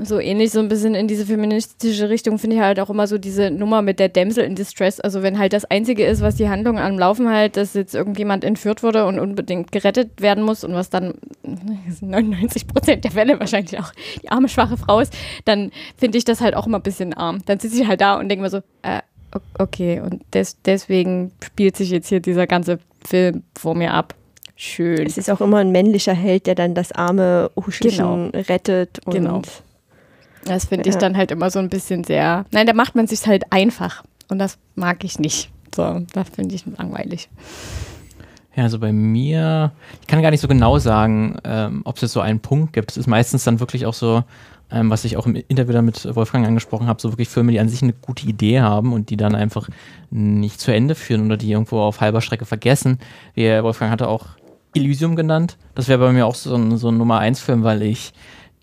so 0.01 0.19
ähnlich 0.19 0.51
so 0.51 0.59
ein 0.59 0.69
bisschen 0.69 0.95
in 0.95 1.07
diese 1.07 1.25
feministische 1.25 2.09
Richtung 2.09 2.39
finde 2.39 2.57
ich 2.57 2.61
halt 2.61 2.79
auch 2.79 2.89
immer 2.89 3.07
so 3.07 3.17
diese 3.17 3.51
Nummer 3.51 3.81
mit 3.81 3.99
der 3.99 4.09
Damsel 4.09 4.43
in 4.43 4.55
Distress, 4.55 4.99
also 4.99 5.21
wenn 5.21 5.37
halt 5.37 5.53
das 5.53 5.65
Einzige 5.65 6.05
ist, 6.05 6.21
was 6.21 6.35
die 6.35 6.49
Handlung 6.49 6.79
am 6.79 6.97
Laufen 6.97 7.29
halt, 7.29 7.57
dass 7.57 7.73
jetzt 7.73 7.95
irgendjemand 7.95 8.43
entführt 8.43 8.83
wurde 8.83 9.05
und 9.05 9.19
unbedingt 9.19 9.71
gerettet 9.71 10.21
werden 10.21 10.43
muss 10.43 10.63
und 10.63 10.73
was 10.73 10.89
dann 10.89 11.15
99 11.43 12.67
Prozent 12.67 13.03
der 13.03 13.11
Fälle 13.11 13.39
wahrscheinlich 13.39 13.79
auch 13.79 13.91
die 14.23 14.29
arme, 14.29 14.49
schwache 14.49 14.77
Frau 14.77 14.99
ist, 14.99 15.13
dann 15.45 15.71
finde 15.97 16.17
ich 16.17 16.25
das 16.25 16.41
halt 16.41 16.55
auch 16.55 16.67
immer 16.67 16.79
ein 16.79 16.83
bisschen 16.83 17.13
arm. 17.13 17.39
Dann 17.45 17.59
sitze 17.59 17.81
ich 17.81 17.87
halt 17.87 18.01
da 18.01 18.17
und 18.17 18.29
denke 18.29 18.43
mir 18.43 18.49
so, 18.49 18.61
äh, 18.81 19.01
Okay, 19.57 19.99
und 19.99 20.23
des, 20.33 20.61
deswegen 20.63 21.31
spielt 21.43 21.75
sich 21.77 21.91
jetzt 21.91 22.09
hier 22.09 22.19
dieser 22.19 22.47
ganze 22.47 22.79
Film 23.05 23.43
vor 23.55 23.75
mir 23.75 23.93
ab. 23.93 24.15
Schön. 24.61 25.05
Es 25.07 25.17
ist 25.17 25.29
auch 25.31 25.39
immer 25.39 25.59
ein 25.59 25.71
männlicher 25.71 26.13
Held, 26.13 26.45
der 26.45 26.53
dann 26.53 26.75
das 26.75 26.91
arme 26.91 27.49
Huschelchen 27.55 28.31
rettet. 28.31 28.99
Und 29.05 29.13
Genau. 29.13 29.41
Das 30.43 30.65
finde 30.65 30.89
ich 30.89 30.95
Ja. 30.95 30.99
dann 30.99 31.15
halt 31.15 31.31
immer 31.31 31.49
so 31.49 31.59
ein 31.59 31.69
bisschen 31.69 32.03
sehr. 32.03 32.43
Nein, 32.51 32.67
da 32.67 32.73
macht 32.73 32.93
man 32.93 33.07
sich 33.07 33.25
halt 33.25 33.45
einfach. 33.53 34.03
Und 34.27 34.37
das 34.39 34.57
mag 34.75 35.05
ich 35.05 35.17
nicht. 35.17 35.49
So, 35.73 36.01
das 36.13 36.27
finde 36.29 36.55
ich 36.55 36.65
langweilig. 36.77 37.29
Ja, 38.53 38.63
also 38.63 38.79
bei 38.79 38.91
mir, 38.91 39.71
ich 40.01 40.07
kann 40.07 40.21
gar 40.21 40.31
nicht 40.31 40.41
so 40.41 40.49
genau 40.49 40.77
sagen, 40.77 41.37
ähm, 41.45 41.81
ob 41.85 41.95
es 41.95 42.01
jetzt 42.01 42.11
so 42.11 42.19
einen 42.19 42.41
Punkt 42.41 42.73
gibt. 42.73 42.91
Es 42.91 42.97
ist 42.97 43.07
meistens 43.07 43.45
dann 43.45 43.61
wirklich 43.61 43.85
auch 43.85 43.93
so, 43.93 44.23
ähm, 44.71 44.89
was 44.89 45.05
ich 45.05 45.15
auch 45.15 45.25
im 45.25 45.35
Interview 45.35 45.71
da 45.71 45.81
mit 45.81 46.03
Wolfgang 46.17 46.45
angesprochen 46.45 46.87
habe, 46.87 46.99
so 47.01 47.13
wirklich 47.13 47.29
Filme, 47.29 47.53
die 47.53 47.61
an 47.61 47.69
sich 47.69 47.81
eine 47.81 47.93
gute 47.93 48.27
Idee 48.27 48.59
haben 48.59 48.91
und 48.91 49.09
die 49.09 49.15
dann 49.17 49.35
einfach 49.35 49.69
nicht 50.09 50.59
zu 50.59 50.73
Ende 50.73 50.95
führen 50.95 51.27
oder 51.27 51.37
die 51.37 51.49
irgendwo 51.51 51.79
auf 51.79 52.01
halber 52.01 52.19
Strecke 52.19 52.45
vergessen. 52.45 52.99
Wie 53.35 53.45
Wolfgang 53.63 53.89
hatte 53.91 54.09
auch 54.09 54.25
Elysium 54.73 55.15
genannt. 55.15 55.57
Das 55.75 55.87
wäre 55.87 55.99
bei 55.99 56.11
mir 56.11 56.25
auch 56.25 56.35
so 56.35 56.55
ein, 56.55 56.77
so 56.77 56.89
ein 56.89 56.97
Nummer 56.97 57.19
1 57.19 57.39
Film, 57.39 57.63
weil 57.63 57.81
ich 57.81 58.13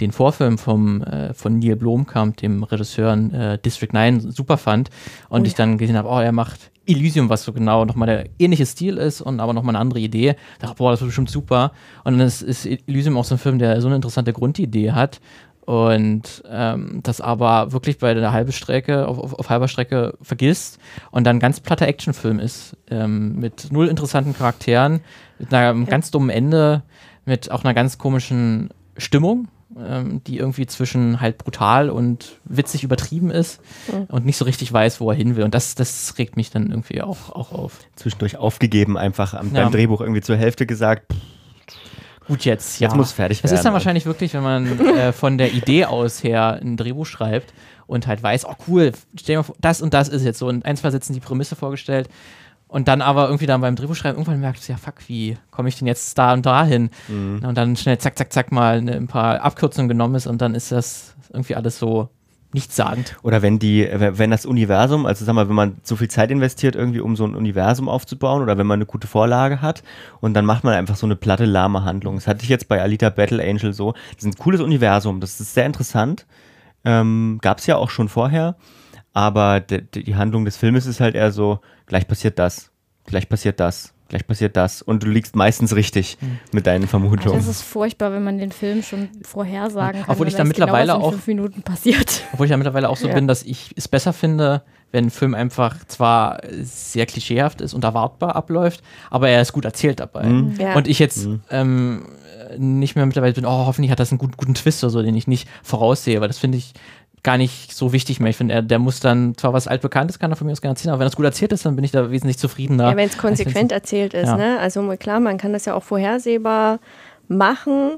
den 0.01 0.13
Vorfilm 0.13 0.59
vom, 0.59 1.03
äh, 1.03 1.33
von 1.33 1.59
Neil 1.59 1.77
Blomkamp, 1.77 2.37
dem 2.37 2.63
Regisseur 2.63 3.13
äh, 3.33 3.59
District 3.59 3.93
9, 3.93 4.31
super 4.31 4.59
fand 4.59 4.91
und 5.29 5.43
oh, 5.43 5.45
ich 5.45 5.55
dann 5.55 5.79
gesehen 5.79 5.97
habe, 5.97 6.09
oh, 6.09 6.19
er 6.19 6.33
macht 6.33 6.71
Elysium, 6.87 7.29
was 7.29 7.45
so 7.45 7.53
genau 7.53 7.85
nochmal 7.85 8.07
der 8.07 8.27
ähnliche 8.39 8.65
Stil 8.65 8.97
ist 8.99 9.21
und 9.21 9.41
aber 9.41 9.53
nochmal 9.53 9.75
eine 9.75 9.81
andere 9.81 10.01
Idee. 10.01 10.37
Da 10.61 10.69
dachte, 10.69 10.79
boah, 10.79 10.93
das 10.93 11.01
wird 11.01 11.09
bestimmt 11.09 11.31
super. 11.31 11.73
Und 12.05 12.19
dann 12.19 12.27
ist, 12.27 12.43
ist 12.43 12.67
Elysium 12.67 13.17
auch 13.17 13.25
so 13.25 13.35
ein 13.35 13.39
Film, 13.39 13.59
der 13.59 13.81
so 13.81 13.89
eine 13.89 13.97
interessante 13.97 14.33
Grundidee 14.33 14.93
hat 14.93 15.21
und 15.67 16.45
ähm, 16.49 17.01
das 17.03 17.21
aber 17.21 17.73
wirklich 17.73 17.99
bei 17.99 18.15
der 18.15 18.33
halben 18.33 18.53
Strecke, 18.53 19.09
auf, 19.09 19.19
auf, 19.19 19.35
auf, 19.35 19.51
halber 19.51 19.67
Strecke 19.67 20.17
vergisst 20.23 20.79
und 21.11 21.25
dann 21.25 21.37
ein 21.37 21.41
ganz 21.41 21.59
platter 21.59 21.89
Actionfilm 21.89 22.39
ist, 22.39 22.77
ähm, 22.89 23.35
mit 23.35 23.73
null 23.73 23.89
interessanten 23.89 24.33
Charakteren, 24.33 25.01
mit 25.41 25.53
einem 25.53 25.83
ja. 25.83 25.91
ganz 25.91 26.13
dummen 26.13 26.31
Ende, 26.31 26.85
mit 27.25 27.51
auch 27.51 27.65
einer 27.65 27.75
ganz 27.75 27.99
komischen 27.99 28.71
Stimmung, 28.97 29.49
ähm, 29.77 30.23
die 30.25 30.39
irgendwie 30.39 30.67
zwischen 30.67 31.21
halt 31.21 31.39
brutal 31.39 31.91
und 31.91 32.39
witzig 32.45 32.85
übertrieben 32.85 33.33
ist 33.33 33.61
mhm. 33.93 34.05
und 34.05 34.25
nicht 34.25 34.37
so 34.37 34.45
richtig 34.45 34.73
weiß, 34.73 35.01
wo 35.01 35.11
er 35.11 35.17
hin 35.17 35.35
will. 35.35 35.43
Und 35.43 35.53
das, 35.53 35.75
das 35.75 36.15
regt 36.17 36.37
mich 36.37 36.51
dann 36.51 36.71
irgendwie 36.71 37.03
auch, 37.03 37.31
auch 37.31 37.51
auf. 37.51 37.81
Zwischendurch 37.97 38.37
aufgegeben, 38.37 38.97
einfach 38.97 39.35
am, 39.35 39.53
ja. 39.53 39.65
beim 39.65 39.73
Drehbuch 39.73 40.01
irgendwie 40.01 40.23
zur 40.23 40.37
Hälfte 40.37 40.65
gesagt, 40.65 41.13
pff, 41.13 41.19
Gut, 42.29 42.45
jetzt, 42.45 42.81
ja. 42.81 42.89
Jetzt 42.89 42.97
muss 42.97 43.13
fertig 43.13 43.39
werden. 43.39 43.53
Es 43.53 43.59
ist 43.59 43.65
dann 43.65 43.73
wahrscheinlich 43.73 44.07
wirklich, 44.07 44.35
wenn 44.35 44.43
man 44.43 44.79
äh, 44.81 45.13
von 45.13 45.39
der 45.39 45.53
Idee 45.53 45.85
aus 45.85 46.23
her 46.25 46.59
ein 46.61 46.77
Drehbuch 46.77 47.07
schreibt 47.07 47.53
und 47.87 48.07
halt 48.07 48.23
weiß, 48.23 48.47
oh 48.47 48.55
cool, 48.67 48.93
stell 49.19 49.35
dir 49.35 49.39
mal 49.39 49.43
vor, 49.45 49.57
das 49.61 49.81
und 49.81 49.95
das 49.95 50.09
ist 50.09 50.25
jetzt 50.25 50.39
so. 50.39 50.49
Und 50.49 50.65
ein, 50.65 50.77
zwei 50.77 50.91
Sätzen 50.91 51.13
die 51.13 51.21
Prämisse 51.21 51.57
vorgestellt. 51.57 52.09
Und 52.69 52.89
dann 52.89 53.01
aber 53.01 53.27
irgendwie 53.27 53.47
dann 53.47 53.61
beim 53.61 53.77
Drehbuchschreiben 53.77 54.19
irgendwann 54.19 54.41
merkt, 54.41 54.67
ja 54.67 54.77
fuck, 54.77 54.95
wie 55.07 55.39
komme 55.53 55.69
ich 55.69 55.79
denn 55.79 55.87
jetzt 55.87 56.19
da 56.19 56.33
und 56.33 56.45
da 56.45 56.65
hin? 56.65 56.91
Mhm. 57.07 57.45
Und 57.47 57.57
dann 57.57 57.77
schnell 57.77 57.99
zack, 57.99 58.19
zack, 58.19 58.33
zack 58.33 58.51
mal 58.51 58.83
ne, 58.83 58.93
ein 58.97 59.07
paar 59.07 59.41
Abkürzungen 59.41 59.89
genommen 59.89 60.17
ist 60.17 60.27
und 60.27 60.43
dann 60.43 60.57
ist 60.57 60.73
das 60.73 61.15
irgendwie 61.33 61.55
alles 61.55 61.79
so 61.79 62.09
nichtssagend. 62.57 63.17
Oder 63.23 63.43
wenn 63.43 63.59
die, 63.59 63.87
wenn 63.93 64.31
das 64.31 64.47
Universum, 64.47 65.05
also 65.07 65.25
sag 65.25 65.35
mal, 65.35 65.49
wenn 65.49 65.55
man 65.55 65.77
so 65.83 65.95
viel 65.95 66.09
Zeit 66.09 66.31
investiert, 66.31 66.75
irgendwie 66.75 67.01
um 67.01 67.15
so 67.15 67.25
ein 67.25 67.35
Universum 67.35 67.89
aufzubauen 67.89 68.43
oder 68.43 68.57
wenn 68.59 68.67
man 68.67 68.79
eine 68.79 68.87
gute 68.87 69.07
Vorlage 69.07 69.61
hat 69.61 69.83
und 70.21 70.35
dann 70.35 70.47
macht 70.47 70.65
man 70.65 70.73
einfach 70.75 70.97
so 70.97 71.07
eine 71.07 71.17
platte, 71.17 71.45
lahme 71.45 71.85
Handlung. 71.85 72.17
Das 72.17 72.27
hatte 72.27 72.43
ich 72.43 72.49
jetzt 72.49 72.67
bei 72.67 72.81
Alita 72.81 73.11
Battle 73.11 73.43
Angel 73.43 73.73
so. 73.73 73.93
Das 74.15 74.25
ist 74.25 74.35
ein 74.35 74.43
cooles 74.43 74.61
Universum, 74.61 75.21
das 75.21 75.39
ist 75.39 75.55
sehr 75.55 75.67
interessant. 75.67 76.27
Ähm, 76.85 77.39
Gab 77.43 77.59
es 77.59 77.67
ja 77.67 77.77
auch 77.77 77.91
schon 77.91 78.09
vorher, 78.09 78.57
aber 79.13 79.61
die 79.61 80.17
Handlung 80.17 80.47
des 80.47 80.57
Filmes 80.57 80.87
ist 80.87 81.01
halt 81.01 81.15
eher 81.15 81.33
so, 81.33 81.61
gleich 81.85 82.09
passiert 82.09 82.39
das, 82.39 82.71
gleich 83.05 83.29
passiert 83.29 83.61
das, 83.61 83.93
gleich 84.09 84.27
passiert 84.27 84.57
das. 84.57 84.83
Und 84.83 85.03
du 85.03 85.09
liegst 85.09 85.37
meistens 85.37 85.75
richtig 85.75 86.19
mhm. 86.21 86.39
mit 86.53 86.67
deinen 86.67 86.87
Vermutungen. 86.87 87.37
Das 87.37 87.47
ist 87.47 87.63
furchtbar, 87.63 88.13
wenn 88.13 88.25
man 88.25 88.39
den 88.39 88.53
Film 88.53 88.83
schon 88.83 89.09
vorhersagen 89.23 90.03
kann. 90.03 90.13
Obwohl 90.13 90.29
ich 90.29 90.35
da 90.35 90.45
mittlerweile 90.45 90.93
genau 90.93 91.07
auch. 91.07 91.11
fünf 91.13 91.27
Minuten 91.27 91.63
passiert. 91.63 92.23
Obwohl 92.33 92.47
ich 92.47 92.51
da 92.51 92.57
mittlerweile 92.57 92.89
auch 92.89 92.97
so 92.97 93.09
ja. 93.09 93.15
bin, 93.15 93.27
dass 93.29 93.43
ich 93.43 93.71
es 93.77 93.89
besser 93.89 94.13
finde, 94.13 94.63
wenn 94.93 95.07
ein 95.07 95.11
Film 95.11 95.35
einfach 95.35 95.85
zwar 95.87 96.41
sehr 96.63 97.07
klischeehaft 97.07 97.61
ist 97.61 97.75
und 97.75 97.85
erwartbar 97.85 98.37
abläuft, 98.37 98.83
aber 99.11 99.29
er 99.29 99.43
ist 99.43 99.53
gut 99.53 99.65
erzählt 99.65 100.01
dabei. 100.01 100.25
Mhm. 100.25 100.55
Ja. 100.59 100.75
Und 100.75 100.89
ich 100.89 100.99
jetzt 100.99 101.27
mhm. 101.27 101.41
ähm, 101.51 102.07
nicht 102.57 102.95
mehr 102.95 103.07
mittlerweile 103.07 103.35
bin, 103.35 103.45
oh, 103.45 103.67
hoffentlich 103.67 103.91
hat 103.91 104.01
das 104.01 104.13
einen 104.13 104.19
guten, 104.19 104.37
guten 104.37 104.55
Twist 104.55 104.83
oder 104.85 104.91
so, 104.91 105.03
den 105.03 105.17
ich 105.17 105.27
nicht 105.27 105.49
voraussehe, 105.63 106.21
weil 106.21 106.29
das 106.29 106.39
finde 106.39 106.59
ich 106.59 106.73
gar 107.27 107.39
nicht 107.39 107.75
so 107.75 107.93
wichtig 107.93 108.21
mehr. 108.21 108.31
Ich 108.31 108.37
finde, 108.37 108.63
der 108.63 108.79
muss 108.79 109.01
dann 109.01 109.37
zwar 109.37 109.53
was 109.53 109.67
altbekanntes 109.67 110.21
kann 110.21 110.31
er 110.31 110.37
von 110.37 110.47
mir 110.47 110.53
aus 110.53 110.61
gerne 110.61 110.75
erzählen, 110.75 110.93
aber 110.93 111.01
wenn 111.01 111.07
das 111.07 111.17
gut 111.17 111.25
erzählt 111.25 111.53
ist, 111.53 111.67
dann 111.67 111.75
bin 111.75 111.85
ich 111.85 111.91
da 111.91 112.11
wesentlich 112.13 112.39
zufriedener. 112.39 112.91
Ja, 112.91 112.97
wenn 112.97 113.09
es 113.09 113.19
konsequent 113.19 113.73
erzählt 113.73 114.15
ist, 114.15 114.29
ja. 114.29 114.37
ne? 114.37 114.61
Also 114.61 114.89
klar, 114.97 115.19
man 115.19 115.37
kann 115.37 115.53
das 115.53 115.65
ja 115.65 115.75
auch 115.75 115.83
vorhersehbar 115.83 116.79
machen, 117.27 117.97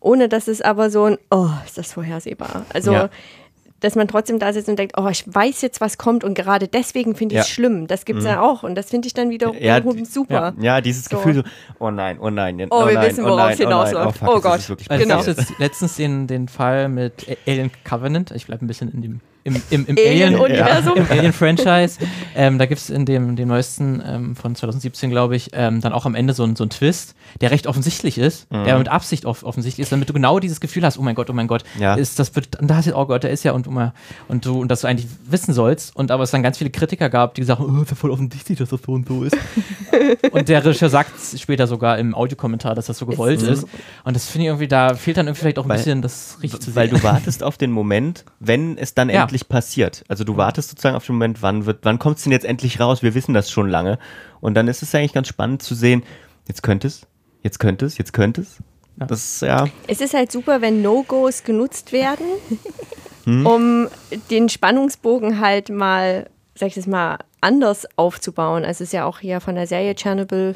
ohne 0.00 0.30
dass 0.30 0.48
es 0.48 0.62
aber 0.62 0.88
so 0.88 1.04
ein, 1.04 1.18
oh, 1.30 1.50
ist 1.66 1.76
das 1.76 1.92
vorhersehbar. 1.92 2.64
Also 2.72 2.92
ja 2.92 3.10
dass 3.82 3.96
man 3.96 4.08
trotzdem 4.08 4.38
da 4.38 4.52
sitzt 4.52 4.68
und 4.68 4.78
denkt, 4.78 4.94
oh, 4.96 5.08
ich 5.08 5.24
weiß 5.26 5.60
jetzt, 5.62 5.80
was 5.80 5.98
kommt 5.98 6.24
und 6.24 6.34
gerade 6.34 6.68
deswegen 6.68 7.14
finde 7.14 7.34
ich 7.34 7.40
es 7.42 7.48
ja. 7.48 7.54
schlimm. 7.54 7.86
Das 7.86 8.04
gibt 8.04 8.20
es 8.20 8.24
mhm. 8.24 8.30
ja 8.30 8.40
auch 8.40 8.62
und 8.62 8.74
das 8.74 8.90
finde 8.90 9.08
ich 9.08 9.14
dann 9.14 9.30
wieder 9.30 9.52
ja, 9.54 9.80
super. 10.04 10.54
Ja, 10.58 10.74
ja 10.76 10.80
dieses 10.80 11.06
so. 11.06 11.16
Gefühl 11.16 11.34
so, 11.34 11.42
oh 11.78 11.90
nein, 11.90 12.18
oh 12.20 12.30
nein, 12.30 12.60
oh, 12.70 12.82
oh 12.82 12.86
wir 12.86 12.94
nein, 12.94 13.10
wissen, 13.10 13.24
worauf 13.24 13.50
es 13.50 13.60
oh 13.60 13.64
hinausläuft. 13.64 14.22
Oh, 14.22 14.26
oh, 14.36 14.40
Gott. 14.40 14.70
Also 14.88 15.04
genau. 15.04 15.20
Ich 15.20 15.26
jetzt 15.26 15.58
letztens 15.58 15.96
den, 15.96 16.26
den 16.26 16.48
Fall 16.48 16.88
mit 16.88 17.26
Alien 17.46 17.70
Covenant, 17.84 18.30
ich 18.30 18.46
bleibe 18.46 18.64
ein 18.64 18.68
bisschen 18.68 18.92
in 18.92 19.02
dem 19.02 19.20
im, 19.44 19.60
im, 19.70 19.86
im 19.86 19.96
Alien-Universum. 19.96 20.92
Alien, 20.92 21.06
ja. 21.08 21.16
Alien-Franchise. 21.16 21.98
ähm, 22.36 22.58
da 22.58 22.66
gibt 22.66 22.80
es 22.80 22.90
in 22.90 23.04
dem, 23.04 23.36
dem 23.36 23.48
neuesten 23.48 24.02
ähm, 24.06 24.36
von 24.36 24.54
2017, 24.54 25.10
glaube 25.10 25.36
ich, 25.36 25.50
ähm, 25.52 25.80
dann 25.80 25.92
auch 25.92 26.06
am 26.06 26.14
Ende 26.14 26.32
so, 26.34 26.46
so 26.54 26.64
einen 26.64 26.70
Twist, 26.70 27.14
der 27.40 27.50
recht 27.50 27.66
offensichtlich 27.66 28.18
ist, 28.18 28.50
mhm. 28.50 28.64
der 28.64 28.78
mit 28.78 28.88
Absicht 28.88 29.24
off 29.24 29.42
offensichtlich 29.42 29.82
ist, 29.82 29.92
damit 29.92 30.08
du 30.08 30.12
genau 30.12 30.38
dieses 30.38 30.60
Gefühl 30.60 30.84
hast, 30.84 30.98
oh 30.98 31.02
mein 31.02 31.14
Gott, 31.14 31.30
oh 31.30 31.32
mein 31.32 31.46
Gott, 31.46 31.64
ja. 31.78 31.94
ist 31.94 32.18
das 32.18 32.34
wird, 32.36 32.48
da 32.60 32.76
hast 32.76 32.88
du, 32.88 32.96
oh 32.96 33.06
Gott, 33.06 33.22
der 33.22 33.30
ist 33.30 33.42
ja 33.44 33.52
und, 33.52 33.66
und 33.66 34.46
du 34.46 34.60
und 34.60 34.68
dass 34.68 34.82
du 34.82 34.86
eigentlich 34.86 35.08
wissen 35.24 35.54
sollst 35.54 35.94
und 35.96 36.10
aber 36.10 36.22
es 36.22 36.30
dann 36.30 36.42
ganz 36.42 36.58
viele 36.58 36.70
Kritiker 36.70 37.10
gab, 37.10 37.34
die 37.34 37.40
gesagt 37.40 37.60
haben, 37.60 37.78
oh, 37.78 37.82
ist 37.82 37.90
ja 37.90 37.96
voll 37.96 38.10
offensichtlich, 38.10 38.58
dass 38.58 38.70
das 38.70 38.80
so 38.84 38.92
und 38.92 39.08
so 39.08 39.24
ist. 39.24 39.36
und 40.32 40.48
der 40.48 40.64
Regisseur 40.64 40.88
sagt 40.88 41.12
später 41.36 41.66
sogar 41.66 41.98
im 41.98 42.14
Audiokommentar, 42.14 42.74
dass 42.74 42.86
das 42.86 42.98
so 42.98 43.06
gewollt 43.06 43.42
ist. 43.42 43.64
ist. 43.64 43.66
Und 44.04 44.14
das 44.14 44.26
finde 44.26 44.44
ich 44.44 44.48
irgendwie, 44.48 44.68
da 44.68 44.94
fehlt 44.94 45.16
dann 45.16 45.26
irgendwie 45.26 45.40
vielleicht 45.40 45.58
auch 45.58 45.64
ein 45.64 45.70
weil, 45.70 45.78
bisschen 45.78 46.02
das 46.02 46.38
richtig 46.42 46.60
zu 46.60 46.70
sehen. 46.70 46.76
Weil 46.76 46.88
du 46.88 47.02
wartest 47.02 47.42
auf 47.42 47.56
den 47.56 47.70
Moment, 47.70 48.24
wenn 48.40 48.76
es 48.78 48.94
dann 48.94 49.08
ja. 49.08 49.22
endlich 49.22 49.31
passiert. 49.40 50.04
Also 50.08 50.24
du 50.24 50.36
wartest 50.36 50.70
sozusagen 50.70 50.96
auf 50.96 51.06
den 51.06 51.16
Moment, 51.16 51.42
wann 51.42 51.66
wird, 51.66 51.80
wann 51.82 51.98
kommt 51.98 52.18
es 52.18 52.24
denn 52.24 52.32
jetzt 52.32 52.44
endlich 52.44 52.80
raus? 52.80 53.02
Wir 53.02 53.14
wissen 53.14 53.34
das 53.34 53.50
schon 53.50 53.68
lange. 53.68 53.98
Und 54.40 54.54
dann 54.54 54.68
ist 54.68 54.82
es 54.82 54.94
eigentlich 54.94 55.12
ganz 55.12 55.28
spannend 55.28 55.62
zu 55.62 55.74
sehen, 55.74 56.02
jetzt 56.46 56.62
könnte 56.62 56.86
es, 56.86 57.06
jetzt 57.42 57.58
könnte 57.58 57.86
es, 57.86 57.98
jetzt 57.98 58.12
könnte 58.12 58.42
es. 58.42 58.58
Ja. 58.98 59.06
Das, 59.06 59.40
ja. 59.40 59.68
Es 59.86 60.00
ist 60.00 60.14
halt 60.14 60.30
super, 60.30 60.60
wenn 60.60 60.82
No-Gos 60.82 61.44
genutzt 61.44 61.92
werden, 61.92 62.26
hm? 63.24 63.46
um 63.46 63.88
den 64.30 64.48
Spannungsbogen 64.48 65.40
halt 65.40 65.70
mal, 65.70 66.28
sag 66.54 66.68
ich 66.68 66.74
das 66.74 66.86
mal, 66.86 67.18
anders 67.40 67.86
aufzubauen. 67.96 68.64
Also 68.64 68.84
es 68.84 68.88
ist 68.88 68.92
ja 68.92 69.04
auch 69.04 69.18
hier 69.18 69.40
von 69.40 69.54
der 69.54 69.66
Serie 69.66 69.94
Chernobyl 69.94 70.54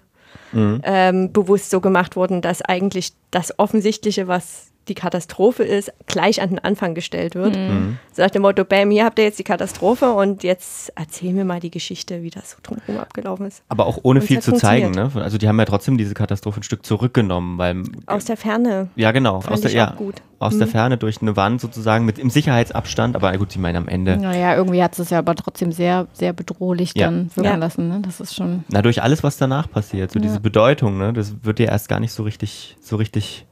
mhm. 0.53 0.81
ähm, 0.85 1.33
bewusst 1.33 1.71
so 1.71 1.81
gemacht 1.81 2.17
worden, 2.17 2.41
dass 2.41 2.63
eigentlich 2.63 3.13
das 3.31 3.59
Offensichtliche, 3.59 4.29
was 4.29 4.69
die 4.89 4.95
Katastrophe 4.95 5.65
ist, 5.65 5.93
gleich 6.07 6.41
an 6.41 6.51
den 6.51 6.59
Anfang 6.59 6.95
gestellt 6.95 7.35
wird. 7.35 7.57
Mhm. 7.57 7.63
mhm. 7.63 7.99
So 8.13 8.23
nach 8.23 8.31
dem 8.31 8.43
Motto, 8.43 8.65
bam, 8.65 8.91
hier 8.91 9.05
habt 9.05 9.19
ihr 9.19 9.27
jetzt 9.27 9.39
die 9.39 9.45
Katastrophe 9.45 10.11
und 10.13 10.43
jetzt 10.43 10.91
erzähl 10.97 11.35
mir 11.35 11.45
mal 11.45 11.61
die 11.61 11.71
Geschichte, 11.71 12.23
wie 12.23 12.31
das 12.31 12.53
so 12.53 12.57
drumherum 12.63 12.99
abgelaufen 12.99 13.47
ist. 13.47 13.63
Aber 13.69 13.87
auch 13.87 13.99
ohne 14.03 14.21
und 14.21 14.27
viel 14.27 14.41
zu 14.41 14.53
zeigen, 14.53 14.93
ne? 14.93 15.11
Also 15.17 15.37
die 15.37 15.49
haben 15.49 15.59
ja 15.59 15.67
trotzdem 15.67 15.99
diese 15.99 16.15
Katastrophe 16.15 16.61
ein 16.61 16.63
Stück 16.63 16.87
zurückgenommen, 16.87 17.59
weil 17.59 17.83
aus 18.07 18.25
der 18.25 18.37
Ferne. 18.37 18.89
Ja, 18.97 19.13
genau, 19.13 19.43
aus 19.47 19.61
der 19.61 19.71
ja, 19.73 19.91
gut. 19.91 20.23
aus 20.39 20.55
mhm. 20.55 20.59
der 20.61 20.69
Ferne 20.69 20.97
durch 20.97 21.21
eine 21.21 21.37
Wand 21.37 21.61
sozusagen 21.61 22.07
mit 22.07 22.19
im 22.19 22.31
Sicherheitsabstand, 22.31 23.17
aber 23.17 23.37
gut, 23.37 23.51
ich 23.51 23.59
meine 23.59 23.79
am 23.79 23.89
Ende. 23.89 24.17
Naja, 24.17 24.57
irgendwie 24.57 24.83
hat 24.83 24.99
es 24.99 25.11
ja 25.11 25.19
aber 25.19 25.35
trotzdem 25.35 25.73
sehr 25.73 26.07
sehr 26.13 26.33
bedrohlich 26.33 26.93
ja. 26.95 27.07
dann 27.07 27.31
wirken 27.35 27.45
ja. 27.45 27.57
lassen, 27.57 27.89
ne? 27.89 28.01
Das 28.01 28.21
ist 28.21 28.35
schon 28.35 28.65
Na, 28.69 28.81
durch 28.81 29.03
alles 29.03 29.23
was 29.23 29.37
danach 29.37 29.71
passiert, 29.71 30.13
so 30.13 30.19
ja. 30.19 30.23
diese 30.23 30.41
Bedeutung, 30.41 30.97
ne? 30.97 31.13
Das 31.13 31.45
wird 31.45 31.59
ja 31.59 31.67
erst 31.67 31.89
gar 31.89 32.01
nicht 32.01 32.13
so 32.13 32.23
richtig 32.23 32.77
so 32.81 32.97
richtig 32.97 33.47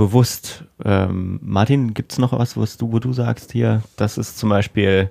bewusst. 0.00 0.64
Ähm, 0.82 1.38
Martin, 1.42 1.92
gibt 1.92 2.12
es 2.12 2.18
noch 2.18 2.32
was, 2.32 2.56
was 2.56 2.78
du, 2.78 2.90
wo 2.90 3.00
du 3.00 3.12
sagst 3.12 3.52
hier, 3.52 3.82
das 3.96 4.16
ist 4.16 4.38
zum 4.38 4.48
Beispiel, 4.48 5.10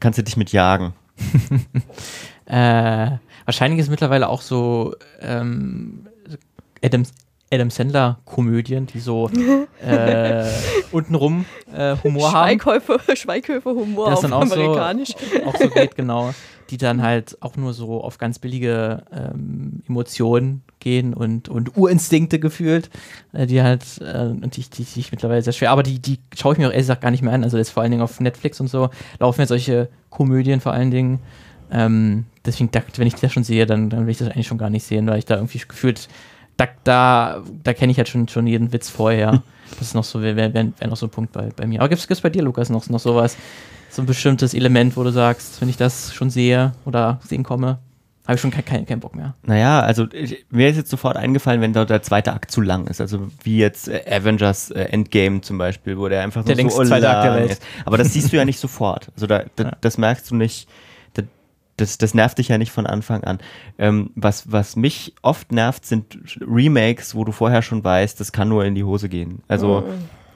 kannst 0.00 0.18
du 0.18 0.24
dich 0.24 0.36
mit 0.36 0.50
jagen? 0.50 0.92
äh, 2.46 3.10
wahrscheinlich 3.44 3.78
ist 3.78 3.90
mittlerweile 3.90 4.28
auch 4.28 4.40
so 4.42 4.96
ähm, 5.20 6.08
Adam, 6.84 7.04
Adam 7.52 7.70
Sandler-Komödien, 7.70 8.86
die 8.86 8.98
so 8.98 9.30
äh, 9.80 10.50
untenrum 10.90 11.44
äh, 11.72 11.94
Humor 12.02 12.32
haben. 12.32 12.58
Schweighöfer-Humor 13.14 14.14
auf 14.14 14.24
auch 14.24 14.40
amerikanisch. 14.40 15.10
So, 15.10 15.44
auch 15.44 15.56
so 15.56 15.68
geht, 15.68 15.94
genau. 15.94 16.34
Die 16.70 16.78
dann 16.78 17.02
halt 17.02 17.36
auch 17.40 17.56
nur 17.56 17.74
so 17.74 18.02
auf 18.02 18.18
ganz 18.18 18.38
billige 18.38 19.04
ähm, 19.12 19.82
Emotionen 19.86 20.62
gehen 20.80 21.14
und, 21.14 21.48
und 21.48 21.76
Urinstinkte 21.76 22.38
gefühlt, 22.38 22.90
äh, 23.32 23.46
die 23.46 23.62
halt, 23.62 23.84
äh, 24.00 24.26
und 24.26 24.56
die, 24.56 24.62
die, 24.62 24.84
die 24.84 25.00
ich 25.00 25.10
mittlerweile 25.12 25.42
sehr 25.42 25.52
schwer, 25.52 25.70
aber 25.70 25.82
die, 25.82 25.98
die 25.98 26.18
schaue 26.36 26.52
ich 26.52 26.58
mir 26.58 26.68
auch 26.68 26.72
ehrlich 26.72 26.84
gesagt 26.84 27.02
gar 27.02 27.10
nicht 27.10 27.22
mehr 27.22 27.32
an. 27.32 27.44
Also 27.44 27.56
jetzt 27.58 27.70
vor 27.70 27.82
allen 27.82 27.90
Dingen 27.90 28.02
auf 28.02 28.20
Netflix 28.20 28.60
und 28.60 28.68
so 28.68 28.90
laufen 29.18 29.40
jetzt 29.40 29.48
solche 29.48 29.88
Komödien 30.10 30.60
vor 30.60 30.72
allen 30.72 30.90
Dingen. 30.90 31.20
Ähm, 31.70 32.26
deswegen, 32.44 32.70
wenn 32.96 33.06
ich 33.06 33.14
das 33.14 33.32
schon 33.32 33.44
sehe, 33.44 33.66
dann, 33.66 33.90
dann 33.90 34.06
will 34.06 34.12
ich 34.12 34.18
das 34.18 34.28
eigentlich 34.28 34.46
schon 34.46 34.58
gar 34.58 34.70
nicht 34.70 34.84
sehen, 34.84 35.06
weil 35.06 35.18
ich 35.18 35.24
da 35.24 35.36
irgendwie 35.36 35.60
gefühlt, 35.66 36.08
da, 36.56 36.68
da, 36.84 37.42
da 37.62 37.72
kenne 37.74 37.92
ich 37.92 37.98
halt 37.98 38.08
schon, 38.08 38.28
schon 38.28 38.46
jeden 38.46 38.72
Witz 38.72 38.88
vorher. 38.88 39.42
Das 39.78 39.88
ist 39.88 39.94
noch 39.94 40.04
so, 40.04 40.20
wäre 40.20 40.36
wär, 40.36 40.52
wär 40.52 40.88
noch 40.88 40.96
so 40.96 41.06
ein 41.06 41.10
Punkt 41.10 41.32
bei, 41.32 41.48
bei 41.56 41.66
mir. 41.66 41.80
Aber 41.80 41.88
gibt 41.88 42.08
es 42.08 42.20
bei 42.20 42.28
dir, 42.28 42.42
Lukas, 42.42 42.68
noch, 42.68 42.86
noch 42.90 43.00
sowas, 43.00 43.36
so 43.94 44.02
ein 44.02 44.06
bestimmtes 44.06 44.54
Element, 44.54 44.96
wo 44.96 45.04
du 45.04 45.10
sagst, 45.10 45.60
wenn 45.60 45.68
ich 45.68 45.76
das 45.76 46.12
schon 46.14 46.30
sehe 46.30 46.72
oder 46.84 47.20
sehen 47.26 47.42
komme? 47.42 47.78
Habe 48.26 48.36
ich 48.36 48.40
schon 48.40 48.50
keinen 48.50 48.64
kein, 48.64 48.86
kein 48.86 49.00
Bock 49.00 49.14
mehr. 49.14 49.34
Naja, 49.42 49.80
also 49.80 50.06
ich, 50.10 50.46
mir 50.50 50.70
ist 50.70 50.76
jetzt 50.76 50.88
sofort 50.90 51.16
eingefallen, 51.18 51.60
wenn 51.60 51.74
dort 51.74 51.90
der 51.90 52.00
zweite 52.02 52.32
Akt 52.32 52.50
zu 52.50 52.62
lang 52.62 52.86
ist. 52.86 53.00
Also 53.02 53.30
wie 53.42 53.58
jetzt 53.58 53.86
äh, 53.88 54.02
Avengers 54.10 54.70
äh, 54.70 54.84
Endgame 54.84 55.42
zum 55.42 55.58
Beispiel, 55.58 55.98
wo 55.98 56.08
der 56.08 56.22
einfach 56.22 56.42
Der 56.42 56.56
nur 56.56 56.70
so 56.70 56.78
längste 56.80 56.86
zweite 56.86 57.10
Akt 57.10 57.24
der 57.24 57.30
lang 57.32 57.40
Welt. 57.40 57.50
ist. 57.52 57.62
Aber 57.84 57.98
das 57.98 58.14
siehst 58.14 58.32
du 58.32 58.36
ja 58.38 58.46
nicht 58.46 58.58
sofort. 58.58 59.10
Also 59.14 59.26
da, 59.26 59.44
da, 59.56 59.64
Ja. 59.64 59.72
das 59.82 59.98
merkst 59.98 60.30
du 60.30 60.36
nicht. 60.36 60.68
Da, 61.12 61.22
das, 61.76 61.98
das 61.98 62.14
nervt 62.14 62.38
dich 62.38 62.48
ja 62.48 62.56
nicht 62.56 62.72
von 62.72 62.86
Anfang 62.86 63.24
an. 63.24 63.40
Ähm, 63.76 64.10
was, 64.14 64.50
was 64.50 64.74
mich 64.74 65.14
oft 65.20 65.52
nervt, 65.52 65.84
sind 65.84 66.16
Remakes, 66.40 67.14
wo 67.14 67.24
du 67.24 67.32
vorher 67.32 67.60
schon 67.60 67.84
weißt, 67.84 68.18
das 68.20 68.32
kann 68.32 68.48
nur 68.48 68.64
in 68.64 68.74
die 68.74 68.84
Hose 68.84 69.10
gehen. 69.10 69.42
Also 69.48 69.84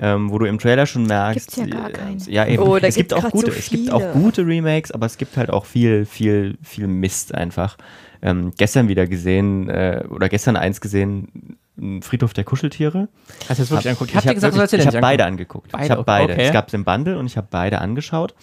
ähm, 0.01 0.31
wo 0.31 0.39
du 0.39 0.47
im 0.47 0.59
Trailer 0.59 0.87
schon 0.87 1.05
merkst, 1.05 1.55
Gibt's 1.55 1.57
ja 1.57 1.67
gar 1.67 1.91
äh, 1.91 1.93
keine. 1.93 2.17
ja 2.27 2.47
eben. 2.47 2.63
Oh, 2.63 2.79
da 2.79 2.87
es 2.87 2.95
gibt 2.95 3.13
auch 3.13 3.21
grad 3.23 3.33
so 3.33 3.39
gute, 3.39 3.51
es 3.51 3.71
gibt 3.71 3.91
auch 3.91 4.13
gute 4.13 4.47
Remakes, 4.47 4.93
aber 4.93 5.07
es 5.07 5.19
gibt 5.19 5.37
halt 5.37 5.51
auch 5.51 5.67
viel, 5.67 6.05
viel, 6.05 6.57
viel 6.63 6.87
Mist 6.87 7.35
einfach. 7.35 7.77
Ähm, 8.21 8.53
gestern 8.57 8.89
wieder 8.89 9.07
gesehen 9.07 9.69
äh, 9.69 10.05
oder 10.11 10.29
gestern 10.29 10.57
eins 10.57 10.81
gesehen, 10.81 11.57
Friedhof 12.01 12.33
der 12.35 12.45
Kuscheltiere. 12.45 13.09
Hast 13.49 13.59
du 13.59 13.63
jetzt 13.63 13.71
wirklich 13.71 13.87
Hab- 13.87 13.93
angeguckt? 13.93 14.11
Ich 14.11 14.17
habe 14.17 14.61
hab 14.61 14.73
ich 14.73 14.87
habe 14.87 15.01
beide 15.01 15.25
angeguckt. 15.25 15.73
Beide, 15.73 15.85
ich 15.85 15.91
habe 15.91 16.05
beide. 16.05 16.33
okay. 16.33 16.47
Es 16.47 16.53
gab 16.53 16.69
es 16.69 16.75
im 16.75 16.85
Bundle 16.85 17.19
und 17.19 17.27
ich 17.27 17.37
habe 17.37 17.47
beide 17.51 17.81
angeschaut. 17.81 18.35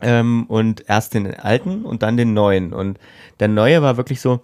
Ähm, 0.00 0.46
und 0.46 0.88
erst 0.88 1.14
den 1.14 1.32
alten 1.34 1.84
und 1.84 2.02
dann 2.02 2.16
den 2.16 2.32
neuen. 2.32 2.72
Und 2.72 2.98
der 3.38 3.48
neue 3.48 3.82
war 3.82 3.96
wirklich 3.96 4.20
so 4.20 4.40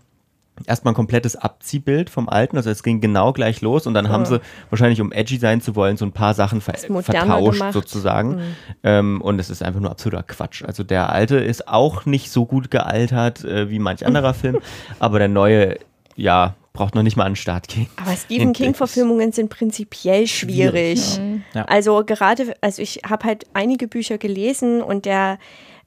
erstmal 0.66 0.92
ein 0.92 0.96
komplettes 0.96 1.36
Abziehbild 1.36 2.10
vom 2.10 2.28
alten. 2.28 2.56
Also 2.56 2.70
es 2.70 2.82
ging 2.82 3.00
genau 3.00 3.32
gleich 3.32 3.60
los 3.60 3.86
und 3.86 3.94
dann 3.94 4.08
haben 4.08 4.24
sie 4.24 4.40
wahrscheinlich, 4.70 5.00
um 5.00 5.12
edgy 5.12 5.36
sein 5.36 5.60
zu 5.60 5.76
wollen, 5.76 5.96
so 5.96 6.04
ein 6.04 6.12
paar 6.12 6.34
Sachen 6.34 6.60
ver 6.60 6.74
vertauscht 6.74 7.58
gemacht. 7.58 7.72
sozusagen. 7.72 8.40
Ähm, 8.82 9.20
und 9.20 9.38
es 9.38 9.50
ist 9.50 9.62
einfach 9.62 9.80
nur 9.80 9.90
absoluter 9.90 10.22
Quatsch. 10.22 10.64
Also 10.64 10.82
der 10.82 11.10
alte 11.10 11.36
ist 11.36 11.68
auch 11.68 12.06
nicht 12.06 12.30
so 12.30 12.46
gut 12.46 12.70
gealtert 12.70 13.44
äh, 13.44 13.70
wie 13.70 13.78
manch 13.78 14.06
anderer 14.06 14.34
Film, 14.34 14.58
aber 14.98 15.18
der 15.18 15.28
neue, 15.28 15.78
ja, 16.16 16.54
braucht 16.72 16.94
noch 16.94 17.02
nicht 17.02 17.16
mal 17.16 17.24
an 17.24 17.32
den 17.32 17.36
Start 17.36 17.68
gehen. 17.68 17.88
Aber 17.96 18.14
Stephen 18.14 18.52
King-Verfilmungen 18.52 19.32
sind 19.32 19.48
prinzipiell 19.48 20.26
schwierig. 20.26 21.18
Ja. 21.54 21.64
Also 21.64 22.04
gerade, 22.04 22.54
also 22.60 22.82
ich 22.82 23.00
habe 23.08 23.24
halt 23.24 23.46
einige 23.54 23.88
Bücher 23.88 24.18
gelesen 24.18 24.82
und 24.82 25.06
der 25.06 25.38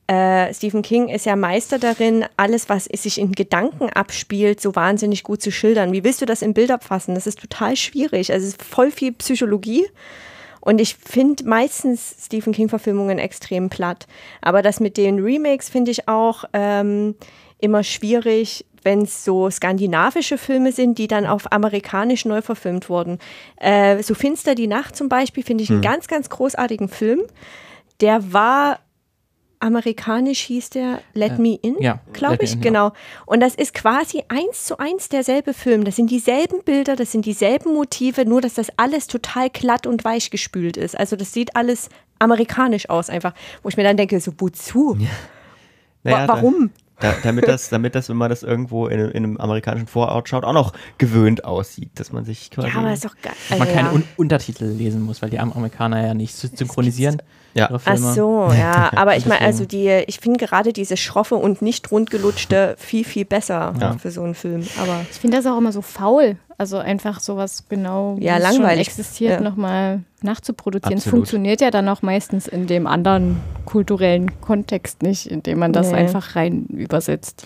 äh, 0.10 0.51
Stephen 0.55 0.82
King 0.82 1.07
ist 1.07 1.28
ja 1.28 1.36
Meister 1.36 1.78
darin, 1.78 2.26
alles, 2.36 2.68
was 2.68 2.86
sich 2.86 3.20
in 3.20 3.34
Gedanken 3.34 3.89
abspielt, 3.89 4.60
so 4.60 4.76
wahnsinnig 4.76 5.22
gut 5.22 5.39
zu 5.39 5.51
schildern. 5.51 5.91
Wie 5.91 6.03
willst 6.03 6.20
du 6.20 6.26
das 6.26 6.41
in 6.41 6.55
Bilder 6.55 6.80
fassen? 6.80 7.14
Das 7.14 7.28
ist 7.28 7.39
total 7.39 7.76
schwierig. 7.76 8.34
Also 8.34 8.47
es 8.47 8.53
ist 8.53 8.64
voll 8.64 8.89
viel 8.89 9.12
Psychologie. 9.12 9.86
Und 10.62 10.82
ich 10.82 10.95
finde 10.95 11.47
meistens 11.47 12.16
Stephen 12.26 12.53
King-Verfilmungen 12.53 13.20
extrem 13.20 13.70
platt. 13.70 14.07
Aber 14.41 14.64
das 14.64 14.80
mit 14.80 14.97
den 14.97 15.20
Remakes 15.20 15.70
finde 15.70 15.91
ich 15.91 16.07
auch 16.07 16.43
ähm, 16.53 17.14
immer 17.60 17.84
schwierig, 17.84 18.66
wenn 18.82 19.03
es 19.03 19.24
so 19.24 19.51
skandinavische 19.51 20.39
Filme 20.39 20.72
sind, 20.72 20.97
die 20.97 21.07
dann 21.07 21.28
auf 21.28 21.51
amerikanisch 21.51 22.26
neu 22.26 22.41
verfilmt 22.41 22.89
wurden. 22.89 23.20
Äh, 23.57 24.01
so 24.01 24.16
Finster 24.16 24.55
die 24.55 24.68
Nacht 24.68 24.95
zum 24.95 25.07
Beispiel 25.07 25.43
finde 25.43 25.64
ich 25.64 25.70
einen 25.70 25.82
ganz, 25.82 26.07
ganz 26.07 26.30
großartigen 26.30 26.89
Film. 26.89 27.22
Der 28.01 28.34
war 28.34 28.80
amerikanisch 29.60 30.41
hieß 30.41 30.70
der 30.70 31.01
Let 31.14 31.38
Me 31.38 31.57
In, 31.62 31.76
ja, 31.80 31.99
glaube 32.14 32.43
ich, 32.43 32.53
In, 32.53 32.60
ja. 32.60 32.64
genau. 32.64 32.91
Und 33.26 33.41
das 33.41 33.55
ist 33.55 33.74
quasi 33.74 34.24
eins 34.30 34.66
zu 34.66 34.80
eins 34.80 35.10
derselbe 35.10 35.53
Film. 35.53 35.84
Das 35.84 35.97
sind 35.97 36.10
dieselben 36.10 36.64
Bilder, 36.64 36.95
das 36.95 37.12
sind 37.12 37.26
dieselben 37.26 37.74
Motive, 37.74 38.26
nur 38.26 38.41
dass 38.41 38.53
das 38.53 38.72
alles 38.78 39.07
total 39.07 39.49
glatt 39.49 39.86
und 39.86 40.05
weich 40.05 40.32
gespült 40.32 40.78
ist. 40.78 40.97
Also 40.97 41.16
das 41.16 41.34
sieht 41.34 41.55
alles 41.55 41.89
amerikanisch 42.20 42.89
aus 42.89 43.10
einfach, 43.10 43.34
wo 43.64 43.70
ich 43.70 43.78
mir 43.78 43.84
dann 43.84 43.97
denke, 43.97 44.20
so 44.20 44.32
wozu? 44.38 44.97
Wa 46.03 46.12
Naja, 46.12 46.28
warum? 46.28 46.72
Da, 47.00 47.14
damit, 47.24 47.47
das, 47.47 47.70
damit 47.70 47.95
das, 47.95 48.10
wenn 48.10 48.18
man 48.18 48.30
das 48.30 48.43
irgendwo 48.43 48.88
in, 48.88 49.00
in 49.00 49.16
einem 49.24 49.38
amerikanischen 49.38 49.88
Vorort 49.88 50.28
schaut, 50.28 50.43
auch 50.43 50.54
noch 50.54 50.74
gewöhnt 50.97 51.45
aussieht, 51.45 51.91
dass 51.95 52.12
man 52.12 52.26
sich 52.26 52.52
quasi. 52.52 52.68
Ja, 52.70 52.76
aber 52.76 52.91
ist 52.93 53.06
doch 53.06 53.16
geil. 53.22 53.34
Dass 53.50 53.58
man 53.58 53.68
Also, 53.68 53.78
keine 53.78 53.89
ja. 53.89 53.95
Un 53.95 54.04
Untertitel 54.18 54.66
lesen 54.66 55.02
muss, 55.02 55.22
weil 55.22 55.30
die 55.30 55.39
Amerikaner 55.39 56.06
ja 56.06 56.14
nicht 56.14 56.36
sy- 56.36 56.50
synchronisieren. 56.54 57.22
Ja. 57.56 57.70
Ach 57.86 57.97
so, 57.97 58.52
ja, 58.54 58.91
aber 58.95 59.16
ich 59.18 59.26
meine, 59.26 59.41
also 59.41 59.66
die, 59.66 60.04
ich 60.08 60.20
finde 60.20 60.45
gerade 60.45 60.72
diese 60.74 60.97
schroffe 60.97 61.36
und 61.36 61.62
nicht 61.62 61.89
rundgelutschte 61.91 62.76
viel, 62.78 63.04
viel 63.04 63.26
besser 63.26 63.74
Ja. 63.80 63.97
für 63.97 64.12
so 64.12 64.22
einen 64.24 64.36
Film. 64.36 64.68
Aber 64.80 65.02
Ich 65.10 65.18
finde 65.20 65.38
das 65.38 65.45
auch 65.47 65.58
immer 65.58 65.72
so 65.72 65.82
faul. 65.82 66.36
Also 66.60 66.78
einfach 66.78 67.22
sowas 67.22 67.64
genau, 67.70 68.18
Ja, 68.20 68.36
wie 68.36 68.38
es 68.38 68.43
langweilig. 68.43 68.86
schon 68.88 68.99
existiert, 68.99 69.32
Ja. 69.32 69.39
nochmal 69.39 70.01
nachzuproduzieren. 70.22 70.97
Es 70.97 71.07
funktioniert 71.07 71.62
ja 71.62 71.72
dann 71.72 71.88
auch 71.88 72.01
meistens 72.01 72.47
in 72.49 72.68
dem 72.68 72.86
anderen 72.86 73.38
kulturellen 73.66 74.41
Kontext 74.41 75.01
nicht, 75.01 75.26
indem 75.26 75.60
man 75.60 75.72
das 75.72 75.91
Nee. 75.91 75.97
einfach 75.99 76.36
rein 76.36 76.66
übersetzt. 76.66 77.45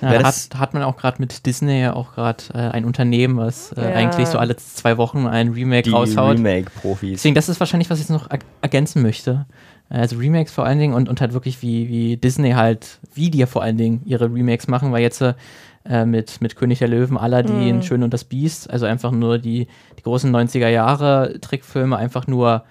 Ja, 0.00 0.22
hat, 0.22 0.48
hat 0.56 0.72
man 0.74 0.82
auch 0.84 0.96
gerade 0.96 1.16
mit 1.20 1.46
Disney 1.46 1.80
ja 1.80 1.94
auch 1.94 2.14
gerade 2.14 2.44
äh, 2.52 2.58
ein 2.58 2.84
Unternehmen, 2.84 3.38
was 3.38 3.72
äh, 3.72 3.82
Ja. 3.82 3.88
eigentlich 3.96 4.28
so 4.28 4.38
alle 4.38 4.54
zwei 4.56 4.98
Wochen 4.98 5.26
ein 5.26 5.48
Remake 5.48 5.84
die 5.84 5.90
raushaut. 5.90 6.36
Remake-Profis. 6.36 7.12
Deswegen, 7.22 7.34
das 7.34 7.48
ist 7.48 7.58
wahrscheinlich, 7.58 7.90
was 7.90 7.98
ich 7.98 8.08
jetzt 8.08 8.10
noch 8.16 8.28
ergänzen 8.60 9.02
möchte. 9.02 9.46
Also 9.88 10.16
Remakes 10.16 10.52
vor 10.52 10.64
allen 10.64 10.78
Dingen 10.78 10.94
und, 10.94 11.08
und 11.08 11.20
halt 11.20 11.32
wirklich 11.32 11.60
wie, 11.62 11.88
wie 11.88 12.16
Disney 12.18 12.52
halt, 12.52 12.98
wie 13.14 13.30
die 13.30 13.38
ja 13.38 13.46
vor 13.46 13.62
allen 13.62 13.76
Dingen 13.78 14.02
ihre 14.04 14.26
Remakes 14.32 14.68
machen, 14.68 14.92
weil 14.92 15.02
jetzt 15.02 15.20
äh, 15.22 15.34
mit, 16.06 16.40
mit 16.40 16.56
König 16.56 16.78
der 16.78 16.88
Löwen, 16.88 17.18
Aladdin, 17.18 17.82
Schön 17.82 18.02
und 18.02 18.12
das 18.14 18.24
Biest, 18.24 18.70
also 18.70 18.86
einfach 18.86 19.10
nur 19.12 19.38
die, 19.38 19.66
die 19.98 20.02
großen 20.02 20.34
90er 20.34 20.68
Jahre 20.68 21.38
Trickfilme 21.40 21.96
einfach 21.96 22.26
nur 22.26 22.64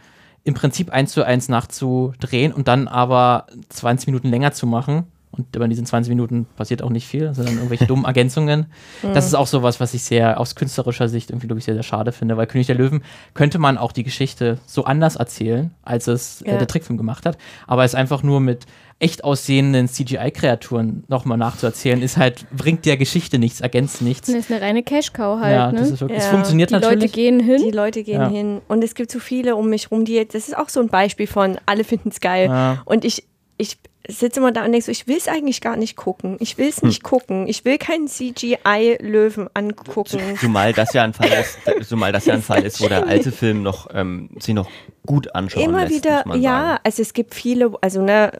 im 0.44 0.56
Prinzip 0.56 0.90
eins 0.92 1.12
zu 1.14 1.24
eins 1.24 1.48
nachzudrehen 1.48 2.52
und 2.52 2.68
dann 2.68 2.88
aber 2.88 3.46
20 3.70 4.08
Minuten 4.08 4.30
länger 4.30 4.52
zu 4.52 4.68
machen. 4.68 5.04
Und 5.36 5.52
bei 5.52 5.66
diesen 5.68 5.86
20 5.88 6.10
Minuten 6.10 6.46
passiert 6.58 6.84
auch 6.84 6.92
nicht 6.92 7.08
viel, 7.08 7.34
sondern 7.34 7.56
irgendwelche 7.56 7.88
dummen 7.88 8.06
Ergänzungen. 8.06 8.68
Das 9.16 9.26
ist 9.26 9.34
auch 9.34 9.48
sowas, 9.48 9.80
was 9.80 9.96
ich 9.96 10.04
sehr 10.04 10.40
aus 10.40 10.54
künstlerischer 10.54 11.08
Sicht 11.10 11.32
irgendwie, 11.32 11.48
glaube 11.48 11.58
ich, 11.58 11.66
sehr, 11.66 11.74
sehr 11.74 11.82
schade 11.82 12.12
finde, 12.12 12.38
weil 12.38 12.46
König 12.46 12.68
der 12.68 12.76
Löwen 12.76 13.02
könnte 13.34 13.58
man 13.58 13.80
auch 13.80 13.92
die 13.94 14.04
Geschichte 14.04 14.60
so 14.68 14.84
anders 14.86 15.16
erzählen, 15.16 15.72
als 15.82 16.06
es 16.08 16.44
äh, 16.44 16.52
Ja. 16.52 16.58
der 16.58 16.68
Trickfilm 16.68 16.98
gemacht 16.98 17.26
hat. 17.26 17.40
Aber 17.66 17.84
es 17.84 17.96
einfach 17.96 18.22
nur 18.22 18.42
mit 18.42 18.68
echt 19.00 19.24
aussehenden 19.24 19.88
CGI-Kreaturen 19.90 21.04
nochmal 21.08 21.38
nachzuerzählen, 21.38 22.02
ist 22.02 22.18
halt, 22.18 22.46
bringt 22.56 22.86
der 22.86 22.96
Geschichte 22.98 23.38
nichts, 23.40 23.60
ergänzt 23.62 24.02
nichts. 24.02 24.28
Das 24.28 24.36
ist 24.38 24.52
eine 24.52 24.62
reine 24.62 24.84
Cash-Cow 24.84 25.40
halt. 25.42 25.56
ja, 25.56 25.72
ne? 25.72 25.80
das 25.80 25.92
ist 25.92 26.02
wirklich, 26.02 26.20
es 26.20 26.26
Ja. 26.26 26.32
funktioniert 26.32 26.70
Die 26.70 26.76
Leute 26.76 26.86
natürlich. 26.88 27.12
gehen 27.12 27.40
hin. 27.40 27.62
die 27.66 27.72
Leute 27.72 28.04
gehen 28.04 28.22
Ja. 28.22 28.30
hin. 28.30 28.62
Und 28.68 28.84
es 28.84 28.96
gibt 28.96 29.12
so 29.12 29.20
viele 29.20 29.56
um 29.56 29.70
mich 29.70 29.92
rum, 29.92 30.06
die, 30.06 30.26
das 30.26 30.48
ist 30.48 30.58
auch 30.58 30.70
so 30.70 30.80
ein 30.80 30.88
Beispiel 30.90 31.28
von, 31.28 31.58
alle 31.66 31.84
finden 31.84 32.10
es 32.10 32.20
geil. 32.22 32.48
Ja. 32.48 32.82
Und 32.86 33.04
ich, 33.04 33.26
ich 33.58 33.78
sitze 34.08 34.40
immer 34.42 34.52
da 34.52 34.66
und 34.66 34.72
denke 34.74 34.86
so, 34.86 34.92
ich 34.92 35.08
will 35.08 35.16
es 35.18 35.28
eigentlich 35.30 35.62
gar 35.62 35.78
nicht 35.78 35.96
gucken. 35.96 36.36
Ich 36.40 36.58
will 36.58 36.68
es 36.68 36.82
Hm. 36.82 36.90
nicht 36.90 37.04
gucken. 37.04 37.48
Ich 37.48 37.64
will 37.66 37.78
keinen 37.78 38.08
CGI-Löwen 38.08 39.50
angucken. 39.54 40.38
Zumal 40.40 40.74
das 40.74 40.94
ja 40.94 41.04
ein 41.04 41.14
Fall 41.14 41.30
ist, 41.30 41.58
zumal 41.90 42.12
das 42.12 42.26
ja 42.26 42.34
ein 42.34 42.42
Fall 42.42 42.64
ist, 42.64 42.82
wo 42.82 42.88
der 42.88 43.08
alte 43.08 43.32
Film 43.32 43.64
noch 43.64 43.88
ähm, 43.94 44.30
sich 44.40 44.54
noch 44.54 44.70
gut 45.06 45.34
anschauen 45.36 45.64
Immer 45.64 45.84
lässt, 45.86 45.96
wieder, 45.96 46.16
muss 46.18 46.26
man 46.26 46.42
ja, 46.42 46.52
sagen. 46.68 46.80
also 46.84 47.02
es 47.02 47.14
gibt 47.14 47.34
viele, 47.34 47.72
also 47.82 48.02
ne, 48.02 48.32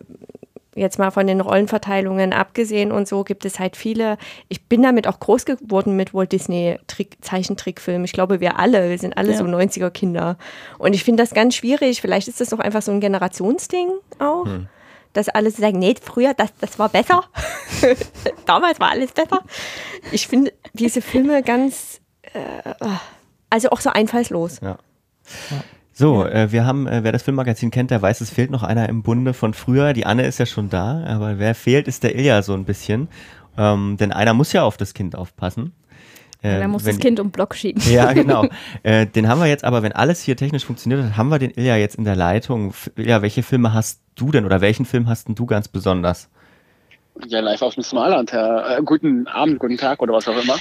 jetzt 0.76 1.00
mal 1.00 1.12
von 1.12 1.28
den 1.28 1.42
Rollenverteilungen 1.42 2.34
abgesehen 2.34 2.92
und 2.92 3.08
so, 3.08 3.24
gibt 3.24 3.46
es 3.46 3.60
halt 3.60 3.76
viele. 3.78 4.18
Ich 4.50 4.66
bin 4.66 4.82
damit 4.84 5.08
auch 5.08 5.20
groß 5.20 5.46
geworden 5.46 5.96
mit 5.96 6.14
Walt 6.14 6.32
Disney 6.32 6.78
Trick, 6.88 7.18
Zeichentrickfilmen. 7.22 8.06
Ich 8.06 8.14
glaube, 8.14 8.40
wir 8.40 8.60
alle, 8.60 8.90
wir 8.90 8.98
sind 8.98 9.18
alle 9.18 9.32
Ja. 9.32 9.38
so 9.38 9.46
90er 9.46 9.90
Kinder. 9.90 10.38
Und 10.78 10.94
ich 10.94 11.04
finde 11.04 11.24
das 11.24 11.34
ganz 11.34 11.56
schwierig. 11.56 12.02
Vielleicht 12.02 12.28
ist 12.28 12.42
das 12.42 12.50
doch 12.50 12.60
einfach 12.60 12.82
so 12.82 12.92
ein 12.92 13.00
Generationsding 13.00 13.90
auch. 14.20 14.48
Dass 15.14 15.30
alle 15.30 15.52
so 15.52 15.62
sagen, 15.62 15.78
nee, 15.78 15.94
früher, 16.02 16.34
das, 16.34 16.50
das 16.60 16.80
war 16.80 16.90
besser. 16.90 17.24
Damals 18.48 18.80
war 18.80 18.90
alles 18.90 19.12
besser. 19.12 19.42
Ich 20.12 20.28
finde 20.28 20.54
diese 20.74 21.02
Filme 21.02 21.44
ganz, 21.44 22.02
äh, 22.34 22.74
also 23.50 23.70
auch 23.70 23.80
so 23.80 23.92
einfallslos. 23.92 24.60
Ja. 24.62 24.78
So, 25.96 26.26
äh, 26.26 26.52
wir 26.52 26.66
haben, 26.66 26.88
äh, 26.88 27.04
wer 27.04 27.12
das 27.12 27.22
Filmmagazin 27.24 27.70
kennt, 27.70 27.92
der 27.92 28.02
weiß, 28.02 28.22
es 28.22 28.32
fehlt 28.32 28.50
noch 28.50 28.64
einer 28.64 28.90
im 28.90 29.04
Bunde 29.04 29.34
von 29.34 29.54
früher. 29.54 29.94
Die 29.94 30.06
Anne 30.08 30.26
ist 30.26 30.40
ja 30.40 30.46
schon 30.48 30.70
da, 30.70 31.04
aber 31.06 31.38
wer 31.38 31.54
fehlt, 31.54 31.88
ist 31.88 32.04
der 32.04 32.16
Ilja 32.16 32.42
so 32.42 32.54
ein 32.54 32.66
bisschen. 32.66 33.08
Ähm, 33.58 33.98
denn 34.00 34.12
einer 34.12 34.34
muss 34.34 34.52
ja 34.54 34.64
auf 34.64 34.78
das 34.78 34.96
Kind 34.96 35.16
aufpassen. 35.16 35.72
Äh, 36.42 36.60
Da 36.62 36.68
muss 36.68 36.84
wenn- 36.84 36.96
das 36.96 37.00
Kind 37.00 37.20
um 37.20 37.30
Block 37.30 37.54
schieben. 37.54 37.82
Ja, 37.92 38.12
genau. 38.14 38.48
äh, 38.84 39.06
den 39.06 39.28
haben 39.28 39.40
wir 39.40 39.46
jetzt 39.48 39.64
aber, 39.64 39.84
wenn 39.84 39.92
alles 39.92 40.22
hier 40.24 40.36
technisch 40.36 40.66
funktioniert 40.66 41.04
hat, 41.04 41.16
haben 41.16 41.30
wir 41.30 41.38
den 41.38 41.52
Ilja 41.52 41.76
jetzt 41.78 41.96
in 41.96 42.06
der 42.06 42.16
Leitung. 42.16 42.74
Ilja, 42.96 43.22
welche 43.22 43.44
Filme 43.44 43.74
hast 43.74 44.02
du 44.16 44.32
denn 44.32 44.46
oder 44.46 44.62
welchen 44.62 44.86
Film 44.86 45.08
hast 45.08 45.28
denn 45.28 45.36
du 45.36 45.46
ganz 45.46 45.68
besonders? 45.68 46.30
Ja, 47.28 47.40
live 47.42 47.62
aus 47.62 47.76
dem 47.76 47.84
Smarland, 47.84 48.32
Herr. 48.32 48.80
Äh, 48.80 48.82
guten 48.84 49.28
Abend, 49.28 49.60
guten 49.60 49.78
Tag 49.78 50.02
oder 50.02 50.14
was 50.14 50.28
auch 50.28 50.42
immer. 50.44 50.56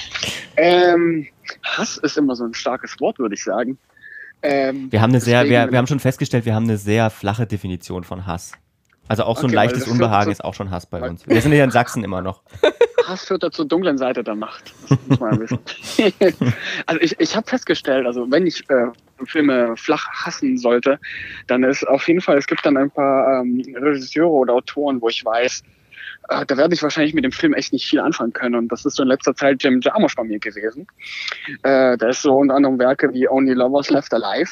Ähm, 0.55 1.25
Hass 1.63 1.97
ist 1.97 2.15
immer 2.19 2.35
so 2.35 2.43
ein 2.45 2.53
starkes 2.53 2.99
Wort, 2.99 3.17
würde 3.17 3.33
ich 3.33 3.43
sagen. 3.43 3.79
Ähm, 4.43 4.91
Wir 4.91 5.01
haben 5.01 5.11
eine 5.11 5.21
sehr, 5.21 5.45
wir, 5.45 5.71
wir 5.71 5.77
haben 5.77 5.87
schon 5.87 5.99
festgestellt, 5.99 6.45
wir 6.45 6.53
haben 6.53 6.65
eine 6.65 6.77
sehr 6.77 7.09
flache 7.09 7.47
Definition 7.47 8.03
von 8.03 8.27
Hass. 8.27 8.51
Also 9.07 9.23
auch 9.23 9.37
so 9.37 9.43
ein 9.43 9.49
Okay, 9.49 9.55
leichtes 9.55 9.87
Unbehagen 9.87 10.31
ist 10.31 10.43
auch 10.43 10.53
schon 10.53 10.69
Hass 10.71 10.85
bei 10.85 11.01
uns. 11.01 11.27
Wir 11.27 11.41
sind 11.41 11.53
ja 11.53 11.63
in 11.63 11.71
Sachsen 11.71 12.03
immer 12.03 12.21
noch. 12.21 12.41
Hass 13.07 13.25
führt 13.25 13.43
ja 13.43 13.51
zur 13.51 13.65
dunklen 13.65 13.97
Seite 13.97 14.23
der 14.23 14.35
Macht. 14.35 14.73
Das 14.87 14.97
muss 15.07 15.19
man 15.19 15.39
wissen. 15.39 15.59
also 16.85 17.01
ich, 17.01 17.19
ich 17.19 17.35
habe 17.35 17.49
festgestellt, 17.49 18.05
also 18.05 18.29
wenn 18.31 18.47
ich 18.47 18.69
äh, 18.69 18.87
Filme 19.25 19.75
flach 19.75 20.07
hassen 20.09 20.57
sollte, 20.57 20.99
dann 21.47 21.63
ist 21.63 21.85
auf 21.87 22.07
jeden 22.07 22.21
Fall, 22.21 22.37
es 22.37 22.47
gibt 22.47 22.65
dann 22.65 22.77
ein 22.77 22.89
paar 22.91 23.41
ähm, 23.41 23.61
Regisseure 23.75 24.31
oder 24.31 24.53
Autoren, 24.53 25.01
wo 25.01 25.09
ich 25.09 25.23
weiß, 25.23 25.63
äh, 26.29 26.45
da 26.45 26.57
werde 26.57 26.73
ich 26.73 26.83
wahrscheinlich 26.83 27.13
mit 27.13 27.23
dem 27.23 27.31
Film 27.31 27.53
echt 27.53 27.73
nicht 27.73 27.85
viel 27.87 27.99
anfangen 27.99 28.33
können. 28.33 28.55
Und 28.55 28.71
das 28.71 28.85
ist 28.85 28.95
so 28.95 29.03
in 29.03 29.09
letzter 29.09 29.35
Zeit 29.35 29.63
Jim 29.63 29.81
Jarmusch 29.81 30.15
bei 30.15 30.23
mir 30.23 30.39
gewesen. 30.39 30.87
Äh, 31.63 31.97
da 31.97 32.09
ist 32.09 32.21
so 32.21 32.35
unter 32.37 32.55
anderem 32.55 32.79
Werke 32.79 33.13
wie 33.13 33.27
Only 33.27 33.53
Lovers 33.53 33.89
Left 33.89 34.13
Alive, 34.13 34.51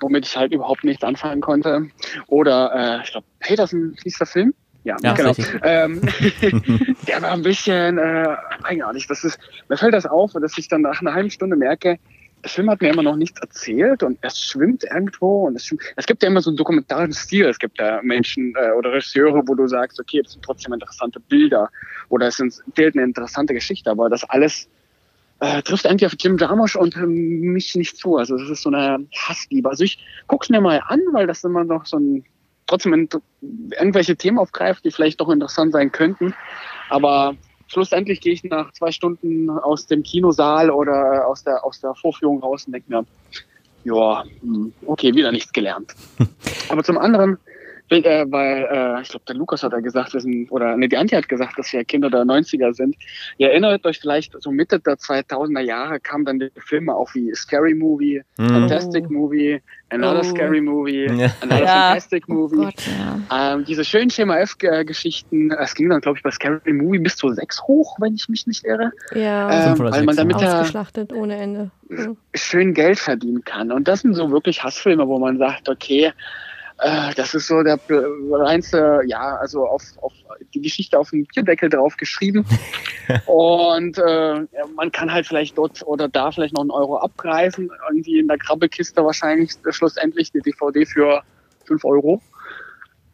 womit 0.00 0.26
ich 0.26 0.36
halt 0.36 0.52
überhaupt 0.52 0.84
nichts 0.84 1.02
anfangen 1.02 1.40
konnte. 1.40 1.88
Oder 2.26 2.72
äh, 2.74 3.04
ich 3.04 3.12
glaube, 3.12 3.26
Peterson 3.40 3.96
hieß 4.02 4.18
der 4.18 4.26
Film. 4.26 4.54
Ja, 4.84 4.96
Ja, 5.02 5.12
genau. 5.12 5.32
Ähm, 5.62 6.00
der 7.06 7.22
war 7.22 7.32
ein 7.32 7.42
bisschen 7.42 7.98
äh, 7.98 8.36
eigenartig. 8.64 9.06
Das 9.06 9.22
ist, 9.22 9.38
mir 9.68 9.76
fällt 9.76 9.94
das 9.94 10.06
auf, 10.06 10.32
dass 10.32 10.58
ich 10.58 10.66
dann 10.68 10.82
nach 10.82 11.00
einer 11.00 11.14
halben 11.14 11.30
Stunde 11.30 11.56
merke, 11.56 11.98
der 12.42 12.50
Film 12.50 12.70
hat 12.70 12.80
mir 12.80 12.90
immer 12.90 13.02
noch 13.02 13.16
nichts 13.16 13.40
erzählt 13.40 14.02
und 14.02 14.18
es 14.22 14.40
schwimmt 14.40 14.84
irgendwo 14.84 15.46
und 15.46 15.56
es, 15.56 15.66
schwimmt. 15.66 15.82
es 15.96 16.06
gibt 16.06 16.22
ja 16.22 16.28
immer 16.28 16.40
so 16.40 16.50
einen 16.50 16.56
dokumentarischen 16.56 17.12
Stil. 17.12 17.46
Es 17.46 17.58
gibt 17.58 17.78
ja 17.78 18.00
Menschen 18.02 18.54
äh, 18.56 18.72
oder 18.72 18.92
Regisseure, 18.92 19.42
wo 19.46 19.54
du 19.54 19.66
sagst, 19.68 20.00
okay, 20.00 20.22
das 20.22 20.32
sind 20.32 20.44
trotzdem 20.44 20.72
interessante 20.72 21.20
Bilder 21.20 21.70
oder 22.08 22.26
es 22.26 22.40
erzählt 22.40 22.96
eine 22.96 23.04
interessante 23.04 23.54
Geschichte, 23.54 23.90
aber 23.90 24.08
das 24.08 24.24
alles 24.24 24.68
äh, 25.40 25.62
trifft 25.62 25.86
eigentlich 25.86 26.06
auf 26.06 26.14
Jim 26.18 26.36
Jarmusch 26.36 26.76
und 26.76 26.96
ähm, 26.96 27.52
mich 27.52 27.74
nicht 27.76 27.96
zu. 27.96 28.16
Also 28.16 28.36
das 28.36 28.50
ist 28.50 28.62
so 28.62 28.70
eine 28.70 29.06
Hassliebe. 29.14 29.68
Also 29.68 29.84
ich 29.84 29.98
guck's 30.26 30.48
mir 30.48 30.60
mal 30.60 30.82
an, 30.86 31.00
weil 31.12 31.26
das 31.26 31.44
immer 31.44 31.64
noch 31.64 31.86
so 31.86 31.98
ein 31.98 32.24
trotzdem 32.66 33.08
irgendwelche 33.70 34.16
Themen 34.16 34.38
aufgreift, 34.38 34.84
die 34.84 34.90
vielleicht 34.90 35.20
doch 35.20 35.28
interessant 35.28 35.72
sein 35.72 35.92
könnten. 35.92 36.34
Aber 36.88 37.34
schlussendlich 37.72 38.20
gehe 38.20 38.34
ich 38.34 38.44
nach 38.44 38.72
zwei 38.72 38.92
Stunden 38.92 39.48
aus 39.48 39.86
dem 39.86 40.02
Kinosaal 40.02 40.70
oder 40.70 41.26
aus 41.26 41.42
der, 41.42 41.64
aus 41.64 41.80
der 41.80 41.94
Vorführung 41.94 42.40
raus 42.40 42.66
und 42.66 42.72
denke 42.72 42.90
mir, 42.90 43.04
ja, 43.84 44.24
hm, 44.42 44.72
okay, 44.86 45.14
wieder 45.14 45.32
nichts 45.32 45.52
gelernt. 45.52 45.94
Aber 46.68 46.84
zum 46.84 46.98
anderen, 46.98 47.38
äh, 47.90 48.24
weil 48.30 48.66
äh, 48.70 49.02
ich 49.02 49.08
glaube, 49.10 49.24
der 49.28 49.34
Lukas 49.36 49.62
hat 49.62 49.72
ja 49.72 49.80
gesagt, 49.80 50.14
wir 50.14 50.20
sind, 50.20 50.50
oder 50.50 50.76
ne, 50.76 50.88
die 50.88 50.96
Antje 50.96 51.18
hat 51.18 51.28
gesagt, 51.28 51.58
dass 51.58 51.72
wir 51.72 51.84
Kinder 51.84 52.08
der 52.10 52.22
90er 52.22 52.72
sind. 52.72 52.96
Ihr 53.38 53.50
erinnert 53.50 53.84
euch 53.84 54.00
vielleicht, 54.00 54.34
so 54.40 54.50
Mitte 54.50 54.80
der 54.80 54.94
2000er 54.94 55.60
Jahre 55.60 56.00
kamen 56.00 56.24
dann 56.24 56.38
die 56.38 56.50
Filme 56.56 56.94
auch 56.94 57.14
wie 57.14 57.34
Scary 57.34 57.74
Movie, 57.74 58.22
Mhm. 58.38 58.48
Fantastic 58.48 59.04
Oh. 59.08 59.12
Movie, 59.12 59.60
Another 59.90 60.20
Oh. 60.20 60.22
Scary 60.22 60.60
Movie, 60.62 61.04
Ja. 61.06 61.30
Another 61.42 61.60
Ja. 61.64 61.66
Fantastic 61.88 62.28
Movie. 62.28 62.56
Gott, 62.56 62.74
ja. 63.30 63.54
Ähm, 63.54 63.64
diese 63.66 63.84
schönen 63.84 64.08
Schema 64.10 64.38
F-Geschichten, 64.38 65.50
es 65.50 65.74
ging 65.74 65.90
dann, 65.90 66.00
glaube 66.00 66.16
ich, 66.18 66.22
bei 66.22 66.30
Scary 66.30 66.72
Movie 66.72 66.98
bis 66.98 67.16
zu 67.16 67.28
sechs 67.34 67.62
hoch, 67.64 67.96
wenn 68.00 68.14
ich 68.14 68.28
mich 68.28 68.46
nicht 68.46 68.64
irre. 68.64 68.92
Ja, 69.14 69.72
Ähm, 69.72 69.78
weil 69.78 70.04
man 70.04 70.16
damit 70.16 70.40
ja 70.40 70.60
ausgeschlachtet 70.60 71.12
ohne 71.12 71.36
Ende. 71.36 71.70
Ja. 71.90 72.14
schön 72.34 72.72
Geld 72.72 72.98
verdienen 72.98 73.44
kann. 73.44 73.70
Und 73.70 73.86
das 73.86 74.00
sind 74.00 74.14
so 74.14 74.30
wirklich 74.30 74.64
Hassfilme, 74.64 75.06
wo 75.08 75.18
man 75.18 75.36
sagt, 75.36 75.68
okay, 75.68 76.12
äh, 76.82 77.14
das 77.14 77.34
ist 77.34 77.46
so 77.46 77.62
der 77.62 77.78
reinste, 77.88 79.00
ja, 79.06 79.36
also 79.36 79.66
auf, 79.66 79.82
auf 80.00 80.12
die 80.52 80.60
Geschichte 80.60 80.98
auf 80.98 81.10
dem 81.10 81.24
Bierdeckel 81.26 81.68
drauf 81.68 81.96
geschrieben. 81.96 82.44
und 83.26 83.98
äh, 83.98 84.46
man 84.74 84.90
kann 84.90 85.12
halt 85.12 85.26
vielleicht 85.26 85.56
dort 85.56 85.86
oder 85.86 86.08
da 86.08 86.32
vielleicht 86.32 86.54
noch 86.54 86.62
einen 86.62 86.70
Euro 86.70 86.98
abgreifen. 86.98 87.70
Irgendwie 87.88 88.18
in 88.18 88.28
der 88.28 88.38
Krabbelkiste 88.38 89.04
wahrscheinlich 89.04 89.52
schlussendlich 89.70 90.30
eine 90.34 90.42
DVD 90.42 90.84
für 90.84 91.22
fünf 91.64 91.84
Euro. 91.84 92.20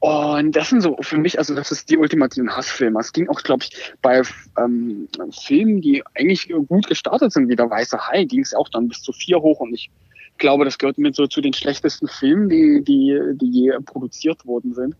Und 0.01 0.55
das 0.55 0.71
sind 0.71 0.81
so 0.81 0.97
für 1.01 1.19
mich, 1.19 1.39
also 1.39 1.55
das 1.55 1.73
ist 1.73 1.91
die 1.91 1.99
ultimativen 1.99 2.55
Hassfilme. 2.55 3.01
Es 3.01 3.12
ging 3.12 3.29
auch, 3.29 3.43
glaube 3.43 3.64
ich, 3.64 3.95
bei 4.01 4.23
ähm, 4.57 5.09
Filmen, 5.43 5.81
die 5.81 6.05
eigentlich 6.14 6.49
gut 6.69 6.87
gestartet 6.87 7.33
sind, 7.33 7.49
wie 7.49 7.57
der 7.57 7.69
Weiße 7.69 7.99
Hai, 8.07 8.25
ging 8.25 8.41
es 8.41 8.55
auch 8.55 8.69
dann 8.69 8.89
bis 8.89 9.03
zu 9.03 9.12
vier 9.12 9.41
hoch. 9.41 9.59
Und 9.61 9.75
ich 9.75 9.91
glaube, 10.39 10.64
das 10.64 10.78
gehört 10.78 10.99
mit 10.99 11.14
so 11.14 11.26
zu 11.26 11.41
den 11.41 11.53
schlechtesten 11.53 12.09
Filmen, 12.09 12.49
die, 12.49 12.82
die, 12.86 13.18
die 13.34 13.51
je 13.51 13.72
produziert 13.84 14.45
worden 14.47 14.74
sind. 14.74 14.95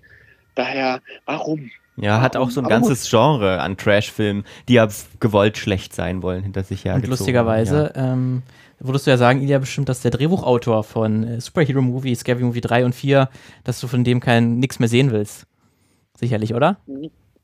Daher, 0.55 1.01
warum? 1.24 1.70
Ja, 1.97 2.20
hat 2.20 2.36
auch 2.36 2.51
so 2.51 2.61
ein 2.61 2.66
Aber 2.66 2.76
gut. 2.76 2.89
ganzes 2.89 3.11
Genre 3.11 3.61
an 3.61 3.76
Trash-Filmen, 3.76 4.45
die 4.68 4.74
ja 4.74 4.89
gewollt 5.18 5.59
schlecht 5.59 5.95
sein 5.95 6.22
wollen, 6.22 6.43
hinter 6.45 6.62
sich 6.62 6.84
ja 6.84 6.95
Und 6.95 7.07
lustigerweise 7.07 7.93
ähm, 7.97 8.43
würdest 8.78 9.07
du 9.07 9.11
ja 9.11 9.16
sagen, 9.16 9.43
Ilja, 9.43 9.59
bestimmt, 9.59 9.89
dass 9.89 10.01
der 10.01 10.12
Drehbuchautor 10.12 10.84
von 10.84 11.24
äh, 11.24 11.41
Superhero 11.41 11.82
Movie, 11.82 12.14
Scary 12.14 12.43
Movie 12.45 12.61
3 12.61 12.84
und 12.84 12.95
4, 12.95 13.28
dass 13.64 13.80
du 13.80 13.89
von 13.89 14.05
dem 14.05 14.20
kein 14.20 14.59
nix 14.61 14.78
mehr 14.78 14.89
sehen 14.89 15.11
willst. 15.11 15.47
Sicherlich, 16.16 16.55
oder? 16.55 16.78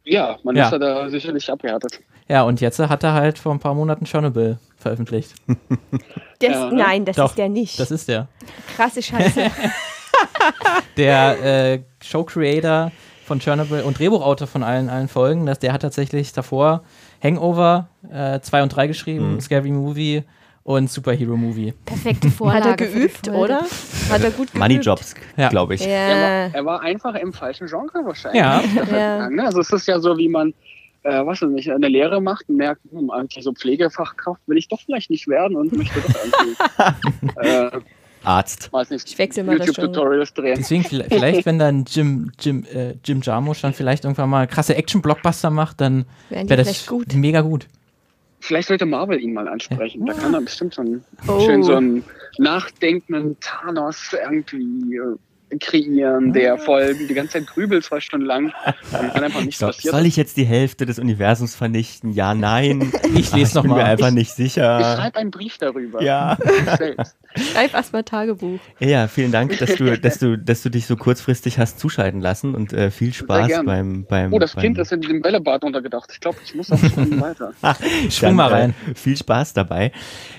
Ja, 0.05 0.37
man 0.43 0.55
Ja. 0.57 0.67
ist 0.67 0.73
ja 0.73 0.79
da 0.79 1.09
sicherlich 1.09 1.51
abgehärtet. 1.51 2.01
Ja, 2.29 2.43
und 2.43 2.61
jetzt 2.61 2.79
hat 2.79 3.03
er 3.03 3.13
halt 3.15 3.39
vor 3.39 3.53
ein 3.53 3.59
paar 3.59 3.75
Monaten 3.75 4.05
Chernobyl 4.07 4.59
veröffentlicht. 4.77 5.35
Das, 6.41 6.51
Ja, 6.51 6.67
ne? 6.71 6.75
Nein, 6.77 7.05
das 7.05 7.17
Doch, 7.17 7.31
ist 7.31 7.39
der 7.39 7.49
nicht. 7.49 7.79
Das 7.81 7.91
ist 7.91 8.09
der. 8.09 8.29
Krasse 8.77 9.01
Scheiße. 9.03 9.51
Der 10.97 11.73
äh, 11.75 11.81
Show-Creator 12.03 12.93
von 13.25 13.41
Chernobyl 13.41 13.83
und 13.83 13.99
Drehbuchautor 13.99 14.47
von 14.47 14.63
allen, 14.63 14.89
allen 14.91 15.09
Folgen, 15.09 15.47
dass 15.47 15.59
der 15.59 15.73
hat 15.73 15.83
tatsächlich 15.83 16.33
davor 16.33 16.83
Hangover 17.23 17.89
2 18.11 18.63
und 18.63 18.69
3 18.69 18.87
geschrieben, 18.89 19.35
Mhm. 19.35 19.41
Scary 19.41 19.71
Movie 19.71 20.25
und 20.65 20.91
Superhero 20.91 21.37
Movie. 21.37 21.73
Perfekte 21.85 22.31
Vorlage. 22.31 22.71
Hat 22.71 22.81
er 22.81 22.87
geübt, 22.89 23.29
oder? 23.29 23.61
Hat 24.11 24.23
er 24.23 24.31
gut 24.31 24.49
geübt? 24.49 24.55
Money 24.59 24.77
Jobs, 24.81 25.15
Ja. 25.37 25.49
glaube 25.51 25.75
ich. 25.75 25.87
Er, 25.87 26.09
Ja. 26.09 26.17
war, 26.49 26.55
er 26.55 26.65
war 26.65 26.81
einfach 26.83 27.15
im 27.15 27.33
falschen 27.33 27.67
Genre 27.69 28.01
wahrscheinlich. 28.05 28.41
Ja. 28.41 28.63
Ja. 28.91 29.31
Ne? 29.31 29.45
Also 29.45 29.61
es 29.61 29.71
ist 29.71 29.87
ja 29.87 30.01
so, 30.01 30.17
wie 30.19 30.29
man, 30.29 30.55
äh, 31.03 31.25
was 31.25 31.43
weiß 31.43 31.51
ich, 31.57 31.71
eine 31.71 31.89
Lehre 31.89 32.21
macht 32.21 32.49
und 32.49 32.57
merkt, 32.57 32.81
hm, 32.91 33.11
eigentlich 33.11 33.45
so 33.45 33.53
Pflegefachkraft 33.53 34.41
will 34.47 34.57
ich 34.57 34.69
doch 34.69 34.81
vielleicht 34.81 35.11
nicht 35.11 35.29
werden 35.29 35.57
und 35.57 35.73
möchte 35.77 36.01
doch 36.01 36.15
irgendwie, 36.25 37.41
äh, 37.49 37.71
Arzt. 38.27 38.73
weiß 38.73 38.89
nicht, 38.89 39.07
Ich 39.07 39.19
wechsel 39.19 39.45
mal 39.45 39.59
das 39.59 39.67
YouTube-Tutorials 39.67 40.33
drehen. 40.33 40.57
Deswegen 40.57 40.83
vielleicht, 40.85 41.45
wenn 41.45 41.59
dann 41.59 41.85
Jim, 41.87 42.33
Jim, 42.41 42.65
äh, 42.73 42.95
Jim 43.05 43.21
Jarmusch 43.23 43.61
dann 43.61 43.75
vielleicht 43.75 44.05
irgendwann 44.05 44.31
mal 44.31 44.47
krasse 44.47 44.75
Action-Blockbuster 44.77 45.51
macht, 45.51 45.83
dann 45.83 46.07
wäre 46.31 46.57
das 46.65 46.87
gut. 46.87 47.13
mega 47.15 47.43
gut. 47.43 47.67
Vielleicht 48.45 48.69
sollte 48.69 48.85
Marvel 48.85 49.19
ihn 49.21 49.33
mal 49.33 49.49
ansprechen. 49.49 50.05
Da 50.05 50.13
kann 50.13 50.35
er 50.35 50.43
bestimmt 50.43 50.75
so 50.75 50.83
einen, 50.83 51.03
Oh. 51.27 51.41
schön 51.47 51.63
so 51.63 51.75
einen 51.77 52.05
nachdenkenden 52.37 53.39
Thanos 53.41 54.13
irgendwie 54.13 54.97
äh, 54.97 55.17
kreieren, 55.59 56.33
der 56.33 56.59
voll 56.59 56.95
die 56.95 57.15
ganze 57.15 57.35
Zeit 57.35 57.47
grübelt 57.47 57.85
zwei 57.85 58.01
Stunden 58.01 58.27
lang 58.27 58.53
dann 58.93 59.11
einfach 59.25 59.43
nichts 59.43 59.59
So, 59.61 59.67
passiert. 59.67 59.95
soll 59.95 60.07
ich 60.07 60.17
jetzt 60.17 60.37
die 60.37 60.45
Hälfte 60.45 60.87
des 60.87 60.99
Universums 60.99 61.55
vernichten? 61.55 62.13
Ja, 62.13 62.35
nein. 62.35 62.93
Ich 63.17 63.33
lese 63.33 63.49
ich 63.51 63.55
noch 63.55 63.63
bin 63.63 63.71
mir 63.73 63.77
mal. 63.79 63.85
einfach 63.85 64.11
nicht 64.11 64.31
Ich 64.31 64.35
sicher. 64.35 64.97
schreibe 64.97 65.19
einen 65.19 65.31
Brief 65.31 65.57
darüber. 65.59 66.03
Ja. 66.03 66.37
Ich. 67.37 67.53
Schreib 67.53 67.73
erstmal 67.75 68.03
Tagebuch. 68.05 68.59
Ja, 68.81 69.07
vielen 69.09 69.31
Dank, 69.33 69.57
dass 69.59 69.75
du, 69.77 69.99
dass 70.01 70.19
du, 70.19 70.37
dass 70.37 70.63
du 70.63 70.69
dich 70.71 70.87
so 70.87 70.97
kurzfristig 70.97 71.59
hast 71.59 71.79
zuschalten 71.79 72.21
lassen 72.21 72.55
und 72.55 72.73
äh, 72.73 72.91
viel 72.91 73.13
Spaß 73.13 73.65
beim, 73.65 74.05
beim. 74.09 74.33
Oh, 74.33 74.39
das 74.39 74.55
beim, 74.55 74.63
Kind 74.63 74.79
ist 74.79 74.93
in 74.93 75.01
dem 75.01 75.23
Bällebad 75.23 75.63
untergedacht. 75.65 76.11
Ich 76.13 76.21
glaube, 76.21 76.39
ich 76.45 76.55
muss 76.55 76.71
auch 76.73 76.79
schon 76.79 77.21
weiter. 77.21 77.53
Schwung 78.11 78.35
mal 78.35 78.49
rein. 78.49 78.75
Äh, 78.91 78.95
viel 78.95 79.17
Spaß 79.17 79.53
dabei. 79.53 79.93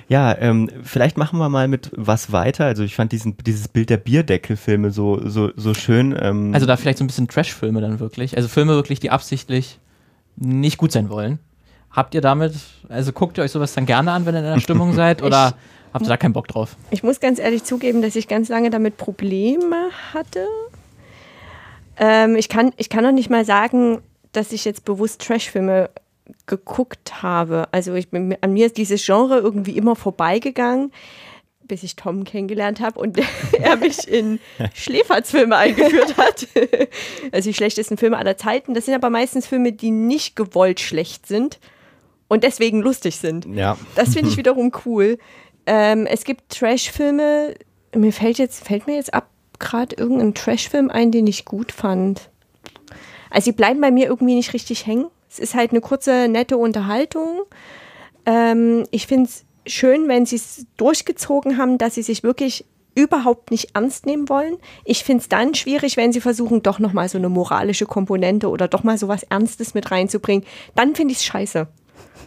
Ja, 0.08 0.38
ähm, 0.38 0.70
vielleicht 0.84 1.18
machen 1.18 1.40
wir 1.40 1.50
mal 1.50 1.68
mit 1.68 1.92
was 1.96 2.32
weiter. 2.32 2.66
Also 2.66 2.84
ich 2.84 2.96
fand 2.96 3.12
diesen, 3.12 3.38
dieses 3.46 3.68
Bild 3.68 3.90
der 3.90 3.98
Bierdeckelfilme 3.98 4.92
so, 4.92 5.05
so, 5.26 5.52
so 5.56 5.74
schön. 5.74 6.16
Ähm, 6.20 6.54
Also 6.54 6.66
da 6.66 6.76
vielleicht 6.78 6.98
so 6.98 7.04
ein 7.04 7.08
bisschen 7.08 7.28
Trash-Filme 7.28 7.82
dann 7.82 8.00
wirklich. 8.00 8.36
Also 8.36 8.50
Filme 8.50 8.74
wirklich, 8.74 9.00
die 9.00 9.10
absichtlich 9.10 9.80
nicht 10.36 10.78
gut 10.78 10.92
sein 10.92 11.10
wollen. 11.10 11.40
Habt 11.92 12.14
ihr 12.14 12.22
damit, 12.22 12.54
also 12.90 13.14
guckt 13.14 13.38
ihr 13.38 13.44
euch 13.44 13.52
sowas 13.52 13.74
dann 13.74 13.86
gerne 13.86 14.12
an, 14.12 14.26
wenn 14.26 14.36
ihr 14.36 14.40
in 14.42 14.46
einer 14.46 14.60
Stimmung 14.60 14.94
seid 15.02 15.22
oder 15.24 15.54
habt 15.94 16.06
ihr 16.06 16.10
da 16.10 16.18
keinen 16.18 16.34
Bock 16.34 16.48
drauf? 16.48 16.76
Ich 16.92 17.04
muss 17.04 17.20
ganz 17.20 17.40
ehrlich 17.40 17.64
zugeben, 17.64 18.02
dass 18.02 18.16
ich 18.16 18.28
ganz 18.28 18.50
lange 18.50 18.70
damit 18.70 18.98
Probleme 18.98 19.90
hatte. 20.14 20.46
Ähm, 21.98 22.36
ich, 22.36 22.50
kann, 22.50 22.74
ich 22.78 22.90
kann 22.90 23.04
noch 23.04 23.14
nicht 23.14 23.30
mal 23.30 23.46
sagen, 23.46 24.00
dass 24.34 24.52
ich 24.52 24.66
jetzt 24.66 24.84
bewusst 24.84 25.22
Trashfilme 25.22 25.90
geguckt 26.48 27.22
habe. 27.24 27.68
Also 27.72 27.94
ich 27.94 28.10
bin, 28.10 28.36
an 28.42 28.54
mir 28.54 28.66
ist 28.66 28.78
dieses 28.78 29.06
Genre 29.06 29.38
irgendwie 29.38 29.78
immer 29.78 29.96
vorbeigegangen, 29.96 30.92
bis 31.68 31.84
ich 31.84 31.96
Tom 31.96 32.24
kennengelernt 32.24 32.80
habe 32.80 33.00
und 33.00 33.20
er 33.60 33.76
mich 33.78 34.08
in 34.08 34.40
Schläferzfilme 34.74 35.56
eingeführt 35.56 36.18
hat. 36.18 36.48
also 37.32 37.50
die 37.50 37.54
schlechtesten 37.54 37.98
Filme 37.98 38.18
aller 38.18 38.38
Zeiten. 38.38 38.74
Das 38.74 38.86
sind 38.86 38.96
aber 38.96 39.10
meistens 39.10 39.48
Filme, 39.48 39.72
die 39.72 39.92
nicht 39.92 40.36
gewollt 40.36 40.80
schlecht 40.80 41.28
sind 41.28 41.60
und 42.28 42.44
deswegen 42.44 42.82
lustig 42.82 43.18
sind. 43.18 43.46
ja. 43.46 43.78
Das 43.96 44.14
finde 44.14 44.30
ich 44.30 44.38
wiederum 44.38 44.72
cool. 44.86 45.18
Ähm, 45.66 46.06
es 46.06 46.24
gibt 46.24 46.50
Trash-Filme. 46.50 47.56
Mir 47.96 48.14
fällt 48.14 48.38
jetzt, 48.38 48.64
fällt 48.64 48.88
mir 48.88 48.96
jetzt 48.96 49.14
ab 49.14 49.30
gerade 49.60 49.96
irgendein 49.96 50.34
Trash-Film 50.34 50.90
ein, 50.90 51.12
den 51.12 51.28
ich 51.28 51.46
gut 51.46 51.72
fand. 51.72 52.30
Also 53.30 53.46
sie 53.46 53.52
bleiben 53.54 53.82
bei 53.82 53.92
mir 53.92 54.08
irgendwie 54.08 54.36
nicht 54.36 54.54
richtig 54.54 54.86
hängen. 54.86 55.08
Es 55.30 55.40
ist 55.40 55.56
halt 55.56 55.72
eine 55.72 55.82
kurze, 55.82 56.28
nette 56.28 56.58
Unterhaltung. 56.58 57.44
Ähm, 58.26 58.86
ich 58.92 59.08
finde 59.08 59.30
es 59.30 59.46
schön, 59.68 60.08
wenn 60.08 60.26
sie 60.26 60.36
es 60.38 60.66
durchgezogen 60.78 61.58
haben, 61.58 61.78
dass 61.78 61.96
sie 61.96 62.04
sich 62.04 62.24
wirklich 62.24 62.66
überhaupt 62.98 63.52
nicht 63.52 63.76
ernst 63.76 64.06
nehmen 64.06 64.30
wollen. 64.30 64.56
Ich 64.86 65.04
finde 65.04 65.22
es 65.22 65.28
dann 65.30 65.54
schwierig, 65.54 65.98
wenn 65.98 66.14
sie 66.14 66.22
versuchen, 66.22 66.64
doch 66.64 66.80
nochmal 66.80 67.10
so 67.10 67.18
eine 67.18 67.28
moralische 67.30 67.86
Komponente 67.86 68.50
oder 68.50 68.68
doch 68.70 68.84
mal 68.84 68.98
so 68.98 69.08
was 69.10 69.24
Ernstes 69.24 69.74
mit 69.74 69.92
reinzubringen. 69.92 70.46
Dann 70.76 70.96
finde 70.96 71.12
ich 71.12 71.18
es 71.20 71.26
scheiße. 71.26 71.68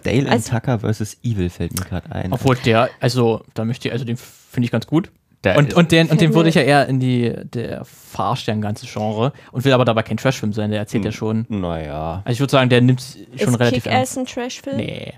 Dale 0.05 0.19
and 0.21 0.31
Also- 0.31 0.51
Tucker 0.53 0.79
vs. 0.81 1.17
Evil 1.23 1.49
fällt 1.49 1.73
mir 1.79 1.87
gerade 1.87 2.13
ein. 2.13 2.33
Obwohl 2.33 2.57
der, 2.57 2.91
also 3.01 3.43
da 3.55 3.65
möchte 3.65 3.89
ich, 3.89 3.93
also 3.93 4.05
den 4.05 4.17
finde 4.19 4.67
ich 4.67 4.71
ganz 4.71 4.87
gut. 4.87 5.11
Da 5.43 5.57
Und, 5.57 5.73
und 5.75 5.93
den, 5.93 6.09
und 6.11 6.21
den 6.21 6.35
würde 6.35 6.49
ich 6.49 6.57
ja 6.57 6.63
eher 6.63 6.87
in 6.89 6.99
die, 6.99 7.33
der 7.45 7.85
verarscht 7.85 8.49
ja 8.49 8.55
ein 8.55 8.61
ganzes 8.61 8.93
Genre 8.93 9.33
und 9.53 9.65
will 9.65 9.73
aber 9.73 9.85
dabei 9.85 10.03
kein 10.03 10.17
Trashfilm 10.17 10.53
sein, 10.53 10.71
der 10.71 10.81
erzählt 10.81 11.05
ja 11.05 11.13
schon. 11.13 11.47
naja. 11.49 12.23
Also 12.25 12.35
ich 12.35 12.41
würde 12.41 12.51
sagen, 12.51 12.69
der 12.69 12.81
nimmt 12.81 13.01
schon 13.37 13.55
ist 13.55 13.61
relativ 13.61 13.85
Kick-Ass 13.85 14.19
ein 14.19 14.27
Trashfilm? 14.27 14.77
Nee, 14.77 15.15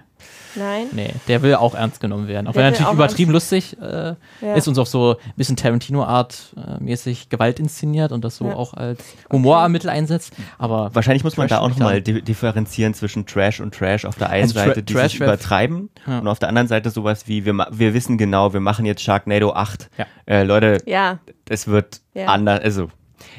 Nein? 0.57 0.87
nee, 0.93 1.11
der 1.29 1.43
will 1.43 1.55
auch 1.55 1.75
ernst 1.77 2.01
genommen 2.01 2.27
werden. 2.27 2.49
Auch 2.49 2.53
Der 2.53 2.61
wenn 2.61 2.65
er 2.67 2.71
natürlich 2.73 2.89
auch 2.89 2.95
übertrieben 2.95 3.31
lustig 3.31 3.77
äh, 3.81 4.15
Ja. 4.41 4.55
ist 4.55 4.67
und 4.67 4.77
auf 4.79 4.89
so 4.89 5.17
ein 5.17 5.33
bisschen 5.37 5.57
Tarantino-Art 5.57 6.55
äh, 6.57 6.83
mäßig 6.83 7.29
Gewalt 7.29 7.61
inszeniert 7.61 8.11
und 8.13 8.25
das 8.25 8.37
so 8.37 8.47
Ja. 8.47 8.55
auch 8.57 8.75
als 8.75 9.01
Humormittel 9.31 9.89
einsetzt. 9.91 10.33
Aber 10.59 10.93
Wahrscheinlich 10.95 11.23
muss 11.25 11.37
man 11.37 11.47
Trash 11.49 11.59
da 11.59 11.63
auch 11.65 11.69
nochmal 11.69 12.03
di 12.03 12.21
differenzieren 12.23 12.95
zwischen 12.95 13.27
Trash 13.27 13.61
und 13.61 13.75
Trash 13.75 14.05
auf 14.05 14.17
der 14.17 14.31
einen 14.31 14.43
Also 14.43 14.59
Tra- 14.59 14.65
Seite, 14.67 14.83
die 14.83 14.93
Trash 14.95 15.13
sich 15.13 15.21
übertreiben 15.21 15.89
Ja. 16.07 16.19
und 16.19 16.29
auf 16.29 16.39
der 16.41 16.49
anderen 16.49 16.67
Seite 16.69 16.91
sowas 16.91 17.29
wie, 17.29 17.45
wir, 17.45 17.55
wir 17.71 17.95
wissen 17.95 18.19
genau, 18.19 18.53
wir 18.53 18.61
machen 18.61 18.85
jetzt 18.87 19.03
Sharknado 19.03 19.53
8. 19.53 19.89
Ja. 19.99 20.07
Äh, 20.27 20.43
Leute, 20.43 20.79
Ja, 20.87 21.19
es 21.49 21.69
wird 21.69 22.01
Ja. 22.15 22.27
anders, 22.27 22.61
also 22.61 22.91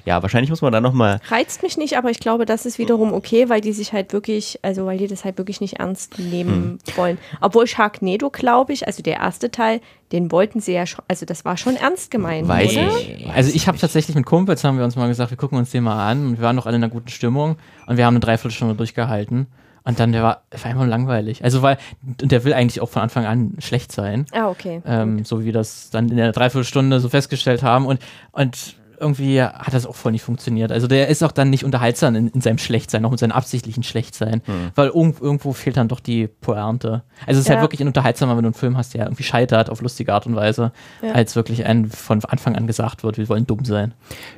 ja, 0.05 0.21
wahrscheinlich 0.21 0.49
muss 0.49 0.61
man 0.61 0.71
da 0.71 0.81
nochmal, 0.81 1.19
reizt 1.29 1.63
mich 1.63 1.77
nicht, 1.77 1.97
aber 1.97 2.09
ich 2.09 2.19
glaube, 2.19 2.45
das 2.45 2.65
ist 2.65 2.77
wiederum 2.79 3.13
okay, 3.13 3.49
weil 3.49 3.61
die 3.61 3.73
sich 3.73 3.93
halt 3.93 4.13
wirklich, 4.13 4.59
also 4.61 4.85
weil 4.85 4.97
die 4.97 5.07
das 5.07 5.23
halt 5.25 5.37
wirklich 5.37 5.61
nicht 5.61 5.79
ernst 5.79 6.19
nehmen 6.19 6.79
wollen. 6.95 7.17
Obwohl 7.41 7.67
Sharknado, 7.67 8.29
glaube 8.29 8.73
ich, 8.73 8.87
also 8.87 9.01
der 9.03 9.17
erste 9.17 9.51
Teil, 9.51 9.81
den 10.11 10.31
wollten 10.31 10.59
sie 10.59 10.73
ja 10.73 10.85
schon, 10.85 11.03
also 11.07 11.25
das 11.25 11.45
war 11.45 11.57
schon 11.57 11.75
ernst 11.75 12.11
gemeint, 12.11 12.47
weiß 12.47 12.73
oder? 12.73 12.87
ich. 12.99 13.27
Also 13.33 13.51
ich 13.53 13.67
habe 13.67 13.77
tatsächlich 13.77 14.15
mit 14.15 14.25
Kumpels 14.25 14.63
haben 14.63 14.77
wir 14.77 14.85
uns 14.85 14.95
mal 14.95 15.07
gesagt, 15.07 15.31
wir 15.31 15.37
gucken 15.37 15.57
uns 15.57 15.71
den 15.71 15.83
mal 15.83 16.09
an 16.09 16.25
und 16.27 16.37
wir 16.37 16.43
waren 16.43 16.55
noch 16.55 16.65
alle 16.65 16.75
in 16.77 16.83
einer 16.83 16.91
guten 16.91 17.07
Stimmung 17.09 17.57
und 17.87 17.97
wir 17.97 18.05
haben 18.05 18.13
eine 18.15 18.19
Dreiviertelstunde 18.19 18.75
durchgehalten 18.75 19.47
und 19.83 19.99
dann 19.99 20.11
der 20.11 20.21
war, 20.21 20.43
war 20.51 20.65
einfach 20.65 20.85
langweilig. 20.85 21.43
Also 21.43 21.61
weil 21.61 21.77
und 22.21 22.31
der 22.31 22.43
will 22.43 22.53
eigentlich 22.53 22.81
auch 22.81 22.89
von 22.89 23.01
Anfang 23.01 23.25
an 23.25 23.53
schlecht 23.59 23.91
sein, 23.91 24.25
Ah, 24.31 24.49
okay. 24.49 24.81
ähm, 24.85 25.23
so 25.25 25.39
wie 25.41 25.45
wir 25.45 25.53
das 25.53 25.89
dann 25.91 26.09
in 26.09 26.17
der 26.17 26.31
Dreiviertelstunde 26.33 26.99
so 26.99 27.09
festgestellt 27.09 27.63
haben 27.63 27.85
und 27.85 27.99
und 28.31 28.75
irgendwie 29.01 29.41
hat 29.41 29.73
das 29.73 29.85
auch 29.85 29.95
voll 29.95 30.11
nicht 30.13 30.21
funktioniert. 30.23 30.71
Also 30.71 30.87
der 30.87 31.07
ist 31.09 31.23
auch 31.23 31.31
dann 31.31 31.49
nicht 31.49 31.65
unterhaltsam 31.65 32.15
in, 32.15 32.27
in 32.29 32.41
seinem 32.41 32.57
Schlechtsein, 32.59 33.03
auch 33.03 33.11
mit 33.11 33.19
seinem 33.19 33.31
absichtlichen 33.31 33.83
Schlechtsein, 33.83 34.41
weil 34.75 34.87
irg 34.89 35.19
irgendwo 35.21 35.51
fehlt 35.53 35.75
dann 35.77 35.87
doch 35.87 35.99
die 35.99 36.27
Pointe. 36.27 37.03
Also 37.25 37.39
es 37.39 37.45
ist 37.45 37.47
Ja. 37.47 37.55
halt 37.55 37.63
wirklich 37.63 37.81
unterhaltsamer, 37.85 38.35
wenn 38.37 38.43
du 38.43 38.47
einen 38.49 38.53
Film 38.53 38.77
hast, 38.77 38.93
der 38.93 39.05
irgendwie 39.05 39.23
scheitert 39.23 39.69
auf 39.69 39.81
lustige 39.81 40.13
Art 40.13 40.25
und 40.27 40.35
Weise, 40.35 40.71
Ja. 41.01 41.11
als 41.13 41.35
wirklich 41.35 41.65
ein 41.65 41.89
von 41.89 42.23
Anfang 42.25 42.55
an 42.55 42.67
gesagt 42.67 43.03
wird, 43.03 43.17
wir 43.17 43.27
wollen 43.27 43.45
dumm 43.47 43.65
sein. 43.65 43.93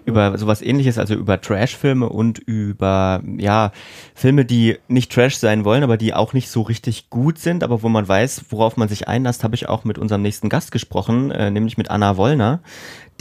über 0.05 0.37
sowas 0.37 0.61
ähnliches, 0.61 0.97
also 0.97 1.13
über 1.13 1.39
Trash-Filme 1.39 2.07
und 2.09 2.39
über, 2.39 3.21
ja, 3.37 3.71
Filme, 4.15 4.45
die 4.45 4.77
nicht 4.87 5.11
Trash 5.11 5.37
sein 5.37 5.65
wollen, 5.65 5.83
aber 5.83 5.97
die 5.97 6.13
auch 6.13 6.33
nicht 6.33 6.49
so 6.49 6.61
richtig 6.61 7.09
gut 7.09 7.37
sind, 7.39 7.63
aber 7.63 7.83
wo 7.83 7.89
man 7.89 8.07
weiß, 8.07 8.45
worauf 8.49 8.77
man 8.77 8.87
sich 8.87 9.07
einlasst, 9.07 9.43
habe 9.43 9.55
ich 9.55 9.67
auch 9.69 9.83
mit 9.83 9.97
unserem 9.97 10.21
nächsten 10.21 10.49
Gast 10.49 10.71
gesprochen, 10.71 11.31
äh, 11.31 11.51
nämlich 11.51 11.77
mit 11.77 11.89
Anna 11.91 12.17
Wollner. 12.17 12.59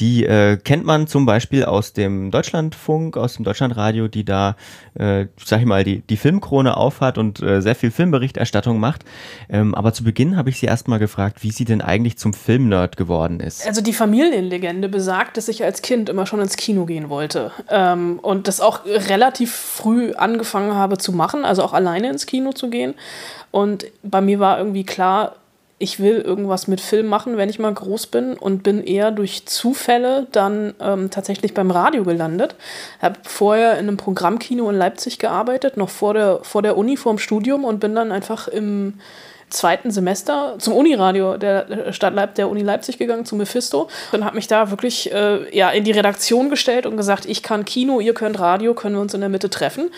Die 0.01 0.25
äh, 0.25 0.57
kennt 0.57 0.85
man 0.85 1.07
zum 1.07 1.27
Beispiel 1.27 1.65
aus 1.65 1.93
dem 1.93 2.31
Deutschlandfunk, 2.31 3.17
aus 3.17 3.35
dem 3.35 3.45
Deutschlandradio, 3.45 4.09
die 4.09 4.25
da, 4.25 4.57
äh, 4.95 5.27
sag 5.45 5.61
ich 5.61 5.67
mal, 5.67 5.85
die, 5.85 6.01
die 6.01 6.17
Filmkrone 6.17 6.77
aufhat 6.77 7.19
und 7.19 7.43
äh, 7.43 7.61
sehr 7.61 7.75
viel 7.75 7.91
Filmberichterstattung 7.91 8.81
macht. 8.81 9.05
Ähm, 9.49 9.75
aber 9.75 9.93
zu 9.93 10.05
Beginn 10.05 10.37
habe 10.37 10.51
ich 10.51 10.59
sie 10.59 10.67
erstmal 10.67 10.99
gefragt, 10.99 11.43
wie 11.43 11.51
sie 11.51 11.65
denn 11.65 11.83
eigentlich 11.83 12.19
zum 12.19 12.33
Filmnerd 12.33 12.97
geworden 12.97 13.41
ist. 13.41 13.67
Also 13.67 13.83
die 13.83 13.93
Familienlegende 13.93 14.89
besagt, 14.89 15.37
dass 15.37 15.49
ich 15.49 15.63
als 15.65 15.83
Kind 15.83 16.09
immer 16.09 16.27
schon 16.27 16.41
ins 16.41 16.57
Kino 16.57 16.87
gehen 16.87 17.09
wollte 17.09 17.53
ähm, 17.69 18.19
und 18.21 18.49
das 18.49 18.61
auch 18.61 18.85
relativ 18.85 19.53
früh 19.55 20.13
angefangen 20.15 20.75
habe 20.75 20.99
zu 20.99 21.13
machen, 21.13 21.45
also 21.45 21.63
auch 21.63 21.73
alleine 21.73 22.09
ins 22.09 22.27
Kino 22.27 22.53
zu 22.53 22.71
gehen. 22.71 22.95
Und 23.51 23.87
bei 24.03 24.21
mir 24.21 24.41
war 24.41 24.59
irgendwie 24.59 24.85
klar, 24.85 25.37
ich 25.83 25.99
will 25.99 26.21
irgendwas 26.21 26.69
mit 26.69 26.81
Film 26.81 27.07
machen, 27.07 27.37
wenn 27.37 27.49
ich 27.49 27.59
mal 27.59 27.75
groß 27.75 28.07
bin 28.07 28.35
und 28.35 28.63
bin 28.63 28.85
eher 28.85 29.11
durch 29.11 29.47
Zufälle 29.47 30.29
dann 30.31 30.75
ähm, 30.81 31.11
tatsächlich 31.11 31.55
beim 31.55 31.73
Radio 31.73 32.05
gelandet. 32.05 32.55
Habe 33.01 33.19
vorher 33.25 33.73
in 33.73 33.89
einem 33.89 33.97
Programmkino 33.97 34.71
in 34.71 34.77
Leipzig 34.77 35.19
gearbeitet, 35.19 35.77
noch 35.77 35.89
vor 35.89 36.15
der, 36.15 36.39
vor 36.43 36.63
der 36.63 36.77
Uni, 36.77 36.97
vorm 36.97 37.19
Studium 37.19 37.65
und 37.65 37.81
bin 37.81 37.97
dann 37.97 38.13
einfach 38.13 38.47
im 38.47 38.95
zweiten 39.53 39.91
Semester 39.91 40.57
zum 40.59 40.75
Uniradio 40.75 41.37
der 41.37 41.93
Stadt 41.93 42.15
Leip 42.15 42.35
der 42.35 42.49
Uni 42.49 42.63
Leipzig 42.63 42.99
gegangen, 42.99 43.25
zu 43.25 43.37
Mephisto. 43.37 43.89
Und 44.13 44.25
habe 44.25 44.37
mich 44.37 44.49
da 44.49 44.71
wirklich 44.71 45.13
äh, 45.13 45.57
ja, 45.57 45.71
in 45.71 45.85
die 45.85 45.93
Redaktion 45.93 46.51
gestellt 46.51 46.87
und 46.87 46.97
gesagt, 46.97 47.27
ich 47.27 47.43
kann 47.43 47.65
Kino, 47.65 48.01
ihr 48.01 48.15
könnt 48.15 48.39
Radio, 48.39 48.75
können 48.75 48.97
wir 48.97 49.03
uns 49.03 49.15
in 49.15 49.21
der 49.21 49.29
Mitte 49.29 49.51
treffen. 49.51 49.91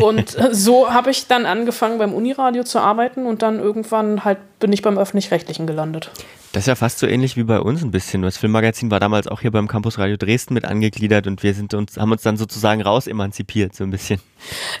Und 0.00 0.38
äh, 0.38 0.48
so 0.54 0.92
habe 0.92 1.10
ich 1.10 1.26
dann 1.26 1.46
angefangen 1.46 1.98
beim 1.98 2.14
Uniradio 2.14 2.64
zu 2.64 2.78
arbeiten 2.78 3.26
und 3.26 3.42
dann 3.42 3.58
irgendwann 3.58 4.24
halt 4.24 4.38
bin 4.58 4.72
ich 4.72 4.82
beim 4.82 4.98
Öffentlich-Rechtlichen 4.98 5.66
gelandet. 5.66 6.10
Das 6.52 6.64
ist 6.64 6.66
ja 6.66 6.74
fast 6.74 6.98
so 6.98 7.06
ähnlich 7.06 7.36
wie 7.36 7.44
bei 7.44 7.60
uns 7.60 7.84
ein 7.84 7.92
bisschen. 7.92 8.22
Das 8.22 8.36
Filmmagazin 8.36 8.90
war 8.90 8.98
damals 8.98 9.28
auch 9.28 9.40
hier 9.40 9.52
beim 9.52 9.68
Campus 9.68 9.98
Radio 9.98 10.16
Dresden 10.16 10.54
mit 10.54 10.64
angegliedert 10.64 11.28
und 11.28 11.44
wir 11.44 11.54
sind 11.54 11.74
uns, 11.74 11.96
haben 11.96 12.10
uns 12.10 12.22
dann 12.22 12.36
sozusagen 12.36 12.82
raus 12.82 13.06
emanzipiert, 13.06 13.76
so 13.76 13.84
ein 13.84 13.90
bisschen. 13.90 14.20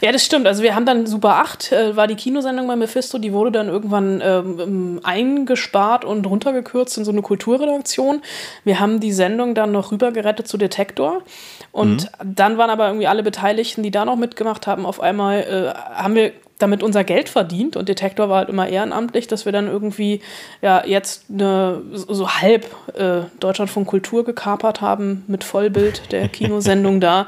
Ja, 0.00 0.10
das 0.10 0.24
stimmt. 0.24 0.48
Also 0.48 0.64
wir 0.64 0.74
haben 0.74 0.84
dann 0.84 1.06
Super 1.06 1.36
8, 1.36 1.70
äh, 1.70 1.96
war 1.96 2.08
die 2.08 2.16
Kinosendung 2.16 2.66
bei 2.66 2.74
Mephisto, 2.74 3.18
die 3.18 3.32
wurde 3.32 3.52
dann 3.52 3.68
irgendwann 3.68 4.20
ähm, 4.20 5.00
eingespart 5.04 6.04
und 6.04 6.26
runtergekürzt 6.26 6.98
in 6.98 7.04
so 7.04 7.12
eine 7.12 7.22
Kulturredaktion. 7.22 8.22
Wir 8.64 8.80
haben 8.80 8.98
die 8.98 9.12
Sendung 9.12 9.54
dann 9.54 9.70
noch 9.70 9.92
rübergerettet 9.92 10.48
zu 10.48 10.56
Detektor. 10.56 11.22
Und 11.70 12.10
dann 12.24 12.58
waren 12.58 12.70
aber 12.70 12.88
irgendwie 12.88 13.06
alle 13.06 13.22
Beteiligten, 13.22 13.84
die 13.84 13.92
da 13.92 14.04
noch 14.04 14.16
mitgemacht 14.16 14.66
haben, 14.66 14.86
auf 14.86 14.98
einmal 14.98 15.42
äh, 15.42 15.94
haben 15.94 16.16
wir 16.16 16.32
damit 16.60 16.82
unser 16.82 17.04
Geld 17.04 17.28
verdient 17.28 17.76
und 17.76 17.88
Detektor 17.88 18.28
war 18.28 18.38
halt 18.38 18.48
immer 18.48 18.68
ehrenamtlich, 18.68 19.26
dass 19.26 19.44
wir 19.44 19.52
dann 19.52 19.66
irgendwie 19.66 20.20
ja 20.62 20.84
jetzt 20.86 21.24
eine 21.28 21.82
so 21.92 22.28
halb 22.28 22.66
äh, 22.94 23.22
Deutschlandfunk 23.40 23.88
Kultur 23.88 24.24
gekapert 24.24 24.80
haben 24.80 25.24
mit 25.26 25.44
Vollbild 25.44 26.12
der 26.12 26.28
Kinosendung 26.28 27.00
da 27.00 27.26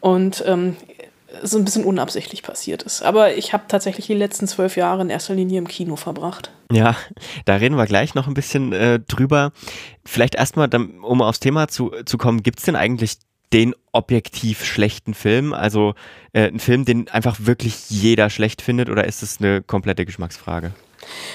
und 0.00 0.44
ähm, 0.46 0.76
so 1.42 1.58
ein 1.58 1.64
bisschen 1.64 1.84
unabsichtlich 1.84 2.42
passiert 2.42 2.82
ist. 2.82 3.02
Aber 3.02 3.36
ich 3.36 3.52
habe 3.52 3.64
tatsächlich 3.68 4.06
die 4.06 4.14
letzten 4.14 4.46
zwölf 4.46 4.76
Jahre 4.76 5.02
in 5.02 5.10
erster 5.10 5.34
Linie 5.34 5.58
im 5.58 5.68
Kino 5.68 5.96
verbracht. 5.96 6.50
Ja, 6.70 6.96
da 7.44 7.56
reden 7.56 7.76
wir 7.76 7.86
gleich 7.86 8.14
noch 8.14 8.26
ein 8.26 8.34
bisschen 8.34 8.72
äh, 8.72 9.00
drüber. 9.00 9.52
Vielleicht 10.04 10.34
erstmal, 10.34 10.68
um 10.74 11.22
aufs 11.22 11.40
Thema 11.40 11.68
zu, 11.68 11.90
zu 12.04 12.18
kommen, 12.18 12.42
gibt 12.42 12.60
es 12.60 12.64
denn 12.64 12.76
eigentlich 12.76 13.18
den 13.54 13.74
objektiv 13.92 14.64
schlechten 14.64 15.14
Film? 15.14 15.54
Also 15.54 15.94
äh, 16.32 16.48
einen 16.48 16.58
Film, 16.58 16.84
den 16.84 17.08
einfach 17.08 17.38
wirklich 17.40 17.88
jeder 17.88 18.28
schlecht 18.28 18.60
findet 18.60 18.90
oder 18.90 19.04
ist 19.04 19.22
es 19.22 19.40
eine 19.40 19.62
komplette 19.62 20.04
Geschmacksfrage? 20.04 20.72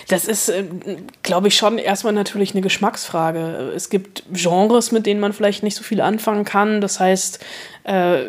Das 0.08 0.26
ist, 0.26 0.50
ähm, 0.50 0.82
glaube 1.24 1.48
ich, 1.48 1.56
schon 1.56 1.78
erstmal 1.78 2.14
natürlich 2.14 2.54
eine 2.54 2.62
Geschmacksfrage. 2.62 3.72
Es 3.76 3.90
gibt 3.90 4.24
Genres, 4.32 4.92
mit 4.92 5.06
denen 5.06 5.20
man 5.20 5.34
vielleicht 5.34 5.64
nicht 5.64 5.76
so 5.76 5.84
viel 5.84 6.02
anfangen 6.02 6.44
kann. 6.44 6.82
Das 6.82 7.00
heißt, 7.00 7.40
äh, 7.84 8.20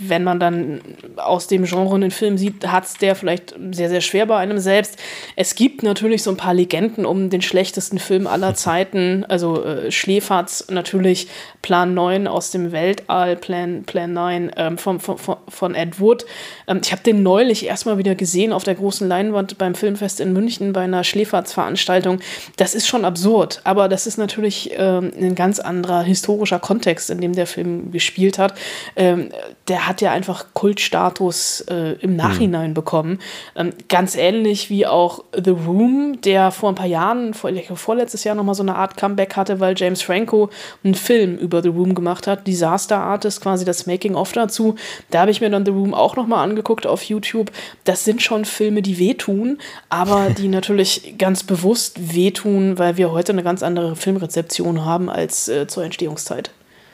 wenn 0.00 0.24
man 0.24 0.40
dann 0.40 0.80
aus 1.16 1.46
dem 1.46 1.64
Genre 1.64 1.94
einen 1.94 2.10
Film 2.10 2.38
sieht, 2.38 2.66
hat 2.66 2.84
es 2.84 2.94
der 2.94 3.14
vielleicht 3.14 3.54
sehr, 3.72 3.88
sehr 3.88 4.00
schwer 4.00 4.26
bei 4.26 4.36
einem 4.38 4.58
selbst. 4.58 4.98
Es 5.36 5.54
gibt 5.54 5.82
natürlich 5.82 6.22
so 6.22 6.30
ein 6.30 6.36
paar 6.36 6.54
Legenden 6.54 7.04
um 7.06 7.30
den 7.30 7.42
schlechtesten 7.42 7.98
Film 7.98 8.26
aller 8.26 8.54
Zeiten. 8.56 9.24
Also 9.28 9.64
äh, 9.64 9.90
Schläferz 9.90 10.66
natürlich, 10.70 11.28
Plan 11.62 11.94
9 11.94 12.26
aus 12.26 12.50
dem 12.50 12.72
Weltall, 12.72 13.36
Plan, 13.36 13.84
Plan 13.84 14.12
9 14.12 14.50
ähm, 14.56 14.78
von, 14.78 15.00
von, 15.00 15.18
von- 15.18 15.36
von 15.48 15.74
Ed 15.74 16.00
Wood. 16.00 16.24
Ähm, 16.66 16.80
ich 16.82 16.92
habe 16.92 17.02
den 17.02 17.22
neulich 17.22 17.66
erstmal 17.66 17.98
wieder 17.98 18.14
gesehen 18.14 18.52
auf 18.52 18.64
der 18.64 18.74
großen 18.74 19.06
Leinwand 19.08 19.58
beim 19.58 19.74
Filmfest 19.74 20.20
in 20.20 20.32
München 20.32 20.72
bei 20.72 20.82
einer 20.82 21.04
Schläferz-Veranstaltung. 21.04 22.20
Das 22.56 22.74
ist 22.74 22.86
schon 22.88 23.04
absurd, 23.04 23.60
aber 23.64 23.88
das 23.88 24.06
ist 24.06 24.16
natürlich 24.18 24.70
ähm, 24.76 25.10
ein 25.18 25.34
ganz 25.34 25.58
anderer 25.60 26.02
historischer 26.02 26.58
Kontext, 26.58 27.10
in 27.10 27.20
dem 27.20 27.34
der 27.34 27.46
Film 27.46 27.90
gespielt 27.92 28.38
hat. 28.38 28.54
Ähm, 28.96 29.30
der 29.68 29.86
hat 29.86 30.00
ja 30.00 30.12
einfach 30.12 30.46
Kultstatus 30.54 31.60
äh, 31.62 31.92
im 32.00 32.16
Nachhinein 32.16 32.74
bekommen. 32.74 33.18
Ähm, 33.54 33.72
ganz 33.88 34.16
ähnlich 34.16 34.70
wie 34.70 34.86
auch 34.86 35.24
The 35.34 35.50
Room, 35.50 36.20
der 36.22 36.50
vor 36.50 36.70
ein 36.70 36.74
paar 36.74 36.86
Jahren, 36.86 37.34
vor, 37.34 37.50
ich 37.50 37.66
glaube, 37.66 37.76
vorletztes 37.76 38.24
Jahr 38.24 38.34
nochmal 38.34 38.54
so 38.54 38.62
eine 38.62 38.76
Art 38.76 38.96
Comeback 38.96 39.36
hatte, 39.36 39.60
weil 39.60 39.74
James 39.76 40.02
Franco 40.02 40.50
einen 40.82 40.94
Film 40.94 41.36
über 41.36 41.62
The 41.62 41.68
Room 41.68 41.94
gemacht 41.94 42.26
hat. 42.26 42.46
Disaster 42.46 42.98
Artist, 42.98 43.40
quasi 43.40 43.64
das 43.64 43.86
Making-of 43.86 44.32
dazu. 44.32 44.74
Da 45.10 45.20
habe 45.20 45.30
ich 45.30 45.40
mir 45.40 45.50
dann 45.50 45.64
The 45.64 45.72
Room 45.72 45.94
auch 45.94 46.16
nochmal 46.16 46.48
angeguckt 46.48 46.86
auf 46.86 47.02
YouTube. 47.02 47.50
Das 47.84 48.04
sind 48.04 48.22
schon 48.22 48.44
Filme, 48.44 48.82
die 48.82 48.98
wehtun, 48.98 49.58
aber 49.88 50.30
die 50.30 50.48
natürlich 50.58 51.14
ganz 51.18 51.42
bewusst 51.42 52.14
wehtun, 52.14 52.78
weil 52.78 52.96
wir 52.96 53.12
heute 53.12 53.32
eine 53.32 53.42
ganz 53.42 53.62
andere 53.62 53.96
Filmrezeption 53.96 54.84
haben 54.84 55.08
als 55.10 55.48
äh, 55.48 55.66
zur 55.66 55.84
Entstehungszeit. 55.84 56.50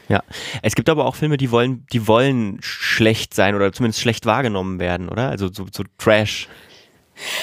Ja, 0.09 0.23
es 0.63 0.75
gibt 0.75 0.89
aber 0.89 1.07
auch 1.07 1.15
Filme, 1.15 1.37
die 1.37 1.51
wollen, 1.51 1.87
die 1.93 2.07
wollen 2.07 2.59
schlecht 2.61 3.35
sein 3.35 3.55
oder 3.55 3.73
zumindest 3.73 4.01
schlecht 4.01 4.27
wahrgenommen 4.27 4.79
werden, 4.79 5.09
oder? 5.09 5.31
Also 5.31 5.49
so, 5.53 5.67
so 5.73 5.83
Trash. 5.99 6.49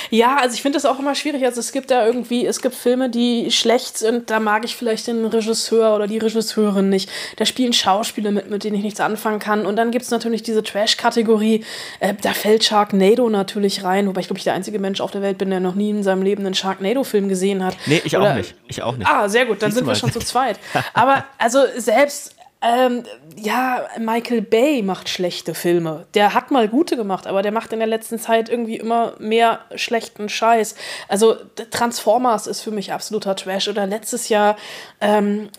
Ja, 0.10 0.38
also 0.38 0.54
ich 0.54 0.62
finde 0.62 0.76
das 0.76 0.86
auch 0.86 1.00
immer 1.00 1.16
schwierig. 1.16 1.46
Also 1.46 1.60
es 1.60 1.72
gibt 1.72 1.92
da 1.92 2.06
irgendwie, 2.06 2.46
es 2.46 2.62
gibt 2.62 2.76
Filme, 2.76 3.10
die 3.10 3.52
schlecht 3.52 3.98
sind, 3.98 4.30
da 4.30 4.40
mag 4.40 4.66
ich 4.66 4.76
vielleicht 4.76 5.08
den 5.08 5.26
Regisseur 5.26 5.96
oder 5.96 6.08
die 6.08 6.18
Regisseurin 6.18 6.90
nicht. 6.90 7.10
Da 7.38 7.46
spielen 7.46 7.74
Schauspieler 7.74 8.32
mit, 8.32 8.50
mit 8.50 8.64
denen 8.64 8.76
ich 8.76 8.84
nichts 8.84 9.00
anfangen 9.00 9.40
kann. 9.40 9.66
Und 9.66 9.78
dann 9.78 9.92
gibt 9.92 10.04
es 10.04 10.12
natürlich 10.12 10.44
diese 10.44 10.64
Trash-Kategorie, 10.64 11.64
äh, 12.00 12.14
da 12.22 12.34
fällt 12.34 12.64
Sharknado 12.64 13.30
natürlich 13.30 13.84
rein, 13.84 14.08
wobei 14.08 14.22
ich 14.22 14.28
glaube, 14.28 14.40
ich 14.40 14.44
der 14.44 14.54
einzige 14.54 14.80
Mensch 14.80 15.02
auf 15.02 15.12
der 15.12 15.22
Welt 15.22 15.38
bin, 15.38 15.50
der 15.50 15.60
noch 15.60 15.76
nie 15.76 15.90
in 15.90 16.04
seinem 16.04 16.22
Leben 16.22 16.46
einen 16.46 16.56
Sharknado-Film 16.56 17.30
gesehen 17.30 17.64
hat. 17.64 17.78
Nee, 17.86 18.02
ich 18.04 18.16
oder, 18.18 18.32
auch 18.32 18.36
nicht. 18.36 18.56
Ich 18.68 18.84
auch 18.84 18.98
nicht. 18.98 19.10
Ah, 19.10 19.30
sehr 19.30 19.46
gut, 19.46 19.62
dann 19.62 19.72
Siehst 19.72 19.80
sind 19.80 19.88
wir 19.88 19.96
schon 19.96 20.12
zu 20.12 20.20
zweit. 20.26 20.60
Aber 20.94 21.24
also 21.38 21.60
selbst 21.78 22.36
ähm, 22.64 23.04
ja, 23.36 23.88
Michael 23.98 24.42
Bay 24.42 24.84
macht 24.84 25.10
schlechte 25.10 25.56
Filme. 25.56 26.06
Der 26.14 26.36
hat 26.36 26.52
mal 26.52 26.68
gute 26.68 26.96
gemacht, 26.96 27.26
aber 27.26 27.42
der 27.42 27.52
macht 27.52 27.74
in 27.74 27.80
der 27.80 27.88
letzten 27.88 28.20
Zeit 28.20 28.50
irgendwie 28.50 28.78
immer 28.78 29.14
mehr 29.18 29.62
schlechten 29.76 30.30
Scheiß. 30.30 30.76
Also 31.08 31.38
Transformers 31.72 32.46
ist 32.46 32.62
für 32.62 32.70
mich 32.70 32.94
absoluter 32.94 33.36
Trash. 33.36 33.68
Oder 33.68 33.88
letztes 33.88 34.30
Jahr 34.30 34.58
ähm, 35.00 35.50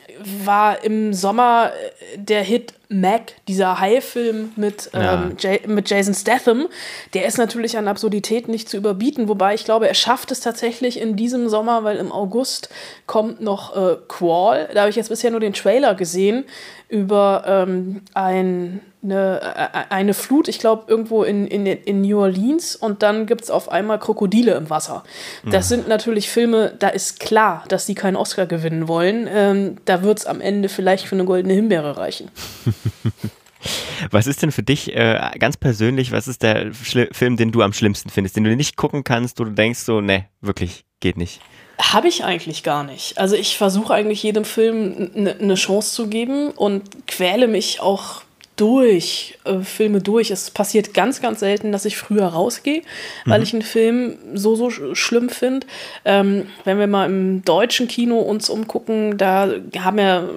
war 0.44 0.84
im 0.84 1.12
Sommer 1.12 1.72
äh, 1.72 2.18
der 2.18 2.44
Hit 2.44 2.74
Mac, 2.92 3.32
dieser 3.48 3.80
Hai-Film 3.80 4.52
mit, 4.56 4.90
ja. 4.92 5.24
ähm, 5.24 5.74
mit 5.74 5.90
Jason 5.90 6.14
Statham, 6.14 6.68
der 7.14 7.26
ist 7.26 7.38
natürlich 7.38 7.76
an 7.78 7.88
Absurdität 7.88 8.48
nicht 8.48 8.68
zu 8.68 8.76
überbieten, 8.76 9.28
wobei 9.28 9.54
ich 9.54 9.64
glaube, 9.64 9.88
er 9.88 9.94
schafft 9.94 10.30
es 10.30 10.40
tatsächlich 10.40 11.00
in 11.00 11.16
diesem 11.16 11.48
Sommer, 11.48 11.84
weil 11.84 11.96
im 11.96 12.12
August 12.12 12.68
kommt 13.06 13.40
noch 13.40 13.76
äh, 13.76 13.96
Qual. 14.08 14.68
Da 14.74 14.80
habe 14.80 14.90
ich 14.90 14.96
jetzt 14.96 15.08
bisher 15.08 15.30
nur 15.30 15.40
den 15.40 15.54
Trailer 15.54 15.94
gesehen 15.94 16.44
über 16.88 17.44
ähm, 17.46 18.02
ein 18.14 18.80
eine, 19.02 19.40
äh, 19.72 19.92
eine 19.92 20.14
Flut, 20.14 20.48
ich 20.48 20.58
glaube, 20.58 20.84
irgendwo 20.86 21.22
in, 21.22 21.46
in, 21.46 21.66
in 21.66 22.02
New 22.02 22.20
Orleans 22.20 22.76
und 22.76 23.02
dann 23.02 23.26
gibt 23.26 23.42
es 23.42 23.50
auf 23.50 23.70
einmal 23.70 23.98
Krokodile 23.98 24.54
im 24.54 24.70
Wasser. 24.70 25.02
Das 25.44 25.66
mhm. 25.66 25.68
sind 25.68 25.88
natürlich 25.88 26.30
Filme, 26.30 26.74
da 26.78 26.88
ist 26.88 27.20
klar, 27.20 27.64
dass 27.68 27.86
die 27.86 27.94
keinen 27.94 28.16
Oscar 28.16 28.46
gewinnen 28.46 28.88
wollen. 28.88 29.28
Ähm, 29.32 29.76
da 29.84 30.02
wird 30.02 30.18
es 30.18 30.26
am 30.26 30.40
Ende 30.40 30.68
vielleicht 30.68 31.06
für 31.06 31.16
eine 31.16 31.24
goldene 31.24 31.54
Himbeere 31.54 31.96
reichen. 31.96 32.30
Was 34.10 34.26
ist 34.26 34.42
denn 34.42 34.52
für 34.52 34.62
dich 34.62 34.94
äh, 34.94 35.30
ganz 35.38 35.56
persönlich, 35.56 36.10
was 36.10 36.26
ist 36.26 36.42
der 36.42 36.72
Schli 36.74 37.08
Film, 37.12 37.36
den 37.36 37.52
du 37.52 37.62
am 37.62 37.72
schlimmsten 37.72 38.10
findest, 38.10 38.36
den 38.36 38.42
du 38.42 38.56
nicht 38.56 38.76
gucken 38.76 39.04
kannst, 39.04 39.38
wo 39.38 39.44
du 39.44 39.52
denkst 39.52 39.78
so, 39.80 40.00
ne, 40.00 40.26
wirklich, 40.40 40.84
geht 40.98 41.16
nicht? 41.16 41.40
Habe 41.78 42.08
ich 42.08 42.24
eigentlich 42.24 42.64
gar 42.64 42.82
nicht. 42.82 43.18
Also 43.18 43.36
ich 43.36 43.56
versuche 43.56 43.94
eigentlich 43.94 44.22
jedem 44.22 44.44
Film 44.44 45.10
eine 45.14 45.36
ne 45.36 45.54
Chance 45.54 45.94
zu 45.94 46.08
geben 46.08 46.50
und 46.50 47.06
quäle 47.06 47.46
mich 47.46 47.80
auch 47.80 48.22
durch, 48.56 49.38
äh, 49.44 49.60
Filme 49.60 50.00
durch. 50.00 50.30
Es 50.30 50.50
passiert 50.50 50.92
ganz, 50.92 51.22
ganz 51.22 51.40
selten, 51.40 51.72
dass 51.72 51.84
ich 51.84 51.96
früher 51.96 52.26
rausgehe, 52.26 52.82
weil 53.24 53.38
mhm. 53.38 53.44
ich 53.44 53.52
einen 53.54 53.62
Film 53.62 54.18
so, 54.34 54.54
so 54.56 54.70
schlimm 54.94 55.30
finde. 55.30 55.66
Ähm, 56.04 56.46
wenn 56.64 56.78
wir 56.78 56.86
mal 56.86 57.06
im 57.06 57.44
deutschen 57.44 57.88
Kino 57.88 58.18
uns 58.18 58.50
umgucken, 58.50 59.16
da 59.16 59.48
haben 59.78 59.98
ja 59.98 60.28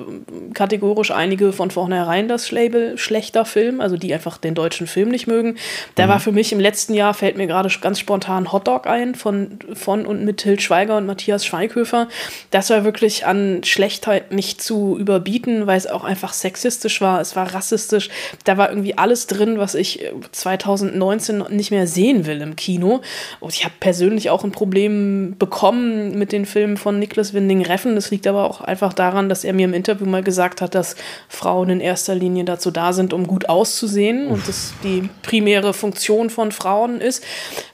kategorisch 0.54 1.12
einige 1.12 1.52
von 1.52 1.72
vornherein 1.72 2.28
das 2.28 2.52
Label 2.52 2.98
schlechter 2.98 3.44
Film, 3.44 3.82
also 3.82 3.98
die 3.98 4.14
einfach 4.14 4.38
den 4.38 4.56
deutschen 4.56 4.88
Film 4.88 5.10
nicht 5.10 5.28
mögen. 5.28 5.58
Da 5.96 6.06
mhm. 6.06 6.10
war 6.10 6.20
für 6.22 6.32
mich 6.32 6.54
im 6.54 6.60
letzten 6.60 6.94
Jahr, 6.94 7.14
fällt 7.14 7.36
mir 7.36 7.48
gerade 7.48 7.70
ganz 7.82 8.00
spontan 8.00 8.54
Hotdog 8.54 8.88
ein, 8.88 9.16
von, 9.16 9.60
von 9.74 10.06
und 10.06 10.24
mit 10.24 10.38
Til 10.38 10.60
Schweiger 10.60 10.98
und 10.98 11.06
Matthias 11.06 11.46
Schweighöfer. 11.46 12.08
Das 12.52 12.70
war 12.70 12.86
wirklich 12.86 13.26
an 13.26 13.64
Schlechtheit 13.66 14.32
nicht 14.32 14.62
zu 14.62 14.98
überbieten, 14.98 15.68
weil 15.68 15.78
es 15.78 15.88
auch 15.88 16.06
einfach 16.06 16.32
sexistisch 16.32 17.02
war, 17.02 17.20
es 17.20 17.36
war 17.36 17.54
rassistisch 17.54 18.05
fantastisch. 18.06 18.42
Da 18.44 18.58
war 18.58 18.70
irgendwie 18.70 18.98
alles 18.98 19.28
drin, 19.28 19.58
was 19.58 19.76
ich 19.76 20.06
2019 20.32 21.42
äh, 21.42 21.54
nicht 21.54 21.72
mehr 21.72 21.88
sehen 21.88 22.26
will 22.26 22.42
im 22.42 22.56
Kino. 22.56 23.02
Und 23.40 23.54
ich 23.54 23.64
habe 23.64 23.76
persönlich 23.80 24.30
auch 24.30 24.44
ein 24.44 24.52
Problem 24.52 25.36
bekommen 25.38 26.18
mit 26.18 26.32
den 26.32 26.46
Filmen 26.46 26.78
von 26.78 27.00
Niklas 27.00 27.34
Winding-Reffen. 27.34 27.96
Das 27.96 28.12
liegt 28.12 28.28
aber 28.28 28.46
auch 28.46 28.62
einfach 28.62 28.94
daran, 28.94 29.30
dass 29.30 29.44
er 29.44 29.54
mir 29.54 29.66
im 29.66 29.74
Interview 29.74 30.06
mal 30.06 30.24
gesagt 30.24 30.62
hat, 30.62 30.76
dass 30.76 30.96
Frauen 31.28 31.70
in 31.70 31.80
erster 31.80 32.16
Linie 32.16 32.46
dazu 32.46 32.72
da 32.72 32.94
sind, 32.94 33.14
um 33.14 33.28
gut 33.28 33.50
auszusehen 33.50 34.28
Uff. 34.28 34.34
und 34.34 34.48
das 34.48 34.74
die 34.84 35.10
primäre 35.22 35.74
Funktion 35.74 36.30
von 36.30 36.52
Frauen 36.52 37.02
ist. 37.02 37.24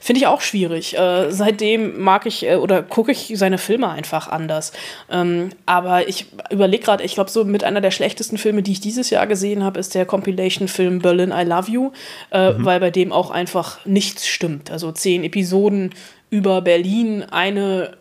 Finde 0.00 0.20
ich 0.20 0.26
auch 0.26 0.40
schwierig. 0.40 0.96
Äh, 0.96 1.30
seitdem 1.30 2.00
mag 2.00 2.26
ich 2.26 2.46
äh, 2.46 2.56
oder 2.56 2.82
gucke 2.82 3.12
ich 3.12 3.32
seine 3.36 3.58
Filme 3.58 3.88
einfach 3.88 4.28
anders. 4.28 4.72
Ähm, 5.10 5.50
aber 5.66 6.08
ich 6.08 6.26
überlege 6.50 6.84
gerade, 6.84 7.04
ich 7.04 7.14
glaube, 7.14 7.30
so 7.30 7.44
mit 7.44 7.64
einer 7.64 7.80
der 7.80 7.90
schlechtesten 7.90 8.38
Filme, 8.38 8.62
die 8.62 8.72
ich 8.72 8.80
dieses 8.80 9.10
Jahr 9.10 9.26
gesehen 9.26 9.64
habe, 9.64 9.78
ist 9.78 9.94
der 9.94 10.06
Compilation-Film 10.22 11.00
Berlin 11.00 11.32
I 11.34 11.44
Love 11.44 11.70
You, 11.70 11.92
äh, 12.30 12.52
mhm. 12.52 12.64
weil 12.64 12.80
bei 12.80 12.90
dem 12.90 13.12
auch 13.12 13.30
einfach 13.30 13.84
nichts 13.84 14.26
stimmt. 14.26 14.70
Also 14.70 14.92
zehn 14.92 15.24
Episoden 15.24 15.90
über 16.30 16.62
Berlin, 16.62 17.24
eine 17.30 17.96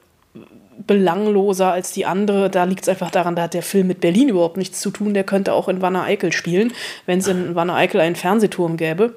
belangloser 0.88 1.72
als 1.72 1.92
die 1.92 2.06
andere. 2.06 2.50
Da 2.50 2.64
liegt 2.64 2.84
es 2.84 2.90
einfach 2.90 3.12
daran, 3.12 3.36
da 3.36 3.44
hat 3.44 3.54
der 3.54 3.64
Film 3.64 3.88
mit 3.88 4.02
Berlin 4.02 4.30
überhaupt 4.30 4.58
nichts 4.58 4.80
zu 4.80 4.90
tun. 4.90 5.14
Der 5.14 5.24
könnte 5.24 5.54
auch 5.54 5.68
in 5.68 5.82
Wanne 5.82 6.04
Eickel 6.04 6.32
spielen, 6.32 6.74
wenn 7.06 7.20
es 7.20 7.28
in 7.28 7.56
Wanne 7.56 7.74
Eickel 7.74 8.02
einen 8.02 8.16
Fernsehturm 8.16 8.78
gäbe. 8.78 9.16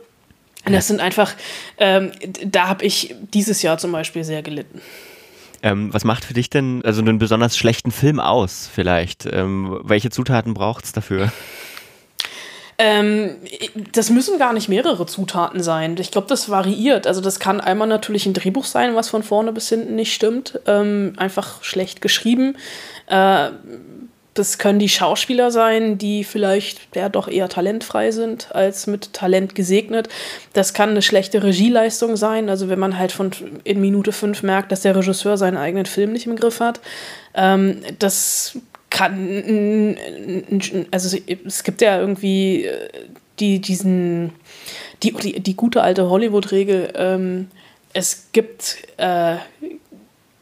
Das 0.67 0.89
sind 0.89 1.01
einfach, 1.01 1.35
ähm, 1.77 2.11
da 2.43 2.69
habe 2.69 2.87
ich 2.87 3.15
dieses 3.35 3.61
Jahr 3.61 3.77
zum 3.77 3.93
Beispiel 3.93 4.25
sehr 4.25 4.43
gelitten. 4.43 4.81
Ähm, 5.63 5.93
was 5.93 6.05
macht 6.05 6.25
für 6.25 6.35
dich 6.35 6.49
denn 6.49 6.83
also 6.85 7.03
einen 7.03 7.19
besonders 7.19 7.57
schlechten 7.57 7.91
Film 7.91 8.19
aus, 8.19 8.69
vielleicht? 8.73 9.27
Ähm, 9.27 9.81
welche 9.83 10.11
Zutaten 10.11 10.55
braucht 10.55 10.85
es 10.85 10.93
dafür? 10.93 11.33
Ähm, 12.79 13.37
das 13.93 14.11
müssen 14.11 14.39
gar 14.39 14.53
nicht 14.53 14.69
mehrere 14.69 15.07
Zutaten 15.07 15.63
sein. 15.63 15.97
Ich 15.99 16.11
glaube, 16.11 16.27
das 16.27 16.49
variiert. 16.49 17.07
Also 17.07 17.21
das 17.21 17.39
kann 17.39 17.61
einmal 17.61 17.89
natürlich 17.89 18.27
ein 18.27 18.35
Drehbuch 18.35 18.65
sein, 18.65 18.95
was 18.95 19.09
von 19.09 19.23
vorne 19.23 19.53
bis 19.53 19.69
hinten 19.69 19.95
nicht 19.95 20.13
stimmt. 20.13 20.61
Ähm, 20.67 21.15
einfach 21.17 21.63
schlecht 21.63 22.01
geschrieben. 22.01 22.57
Äh, 23.07 23.51
das 24.35 24.59
können 24.59 24.81
die 24.81 24.89
Schauspieler 24.89 25.53
sein, 25.53 25.97
die 25.97 26.25
vielleicht 26.25 26.97
ja 26.97 27.09
doch 27.09 27.29
eher 27.29 27.49
talentfrei 27.49 28.11
sind 28.11 28.53
als 28.53 28.89
mit 28.89 29.13
Talent 29.13 29.55
gesegnet. 29.55 30.09
Das 30.53 30.75
kann 30.75 30.91
eine 30.91 31.03
schlechte 31.03 31.43
Regieleistung 31.45 32.17
sein, 32.17 32.49
also 32.49 32.69
wenn 32.69 32.81
man 32.81 32.99
halt 32.99 33.13
von 33.13 33.31
in 33.63 33.81
Minute 33.81 34.11
fünf 34.11 34.43
merkt, 34.43 34.73
dass 34.73 34.83
der 34.83 34.97
Regisseur 34.97 35.37
seinen 35.37 35.57
eigenen 35.57 35.87
Film 35.87 36.13
nicht 36.13 36.27
im 36.27 36.35
Griff 36.35 36.59
hat. 36.59 36.81
Ähm, 37.35 37.81
das 38.01 38.59
kann, 38.95 39.97
also 40.93 41.19
es 41.45 41.65
gibt 41.65 41.83
ja 41.83 41.99
irgendwie 41.99 42.65
äh, 42.65 42.89
die, 43.41 43.59
diesen, 43.59 44.31
die, 45.03 45.13
die, 45.13 45.41
die 45.41 45.57
gute 45.57 45.83
alte 45.83 46.09
Hollywood-Regel, 46.09 46.93
ähm, 46.95 47.49
es 47.93 48.29
gibt, 48.31 48.77
äh, 48.99 49.37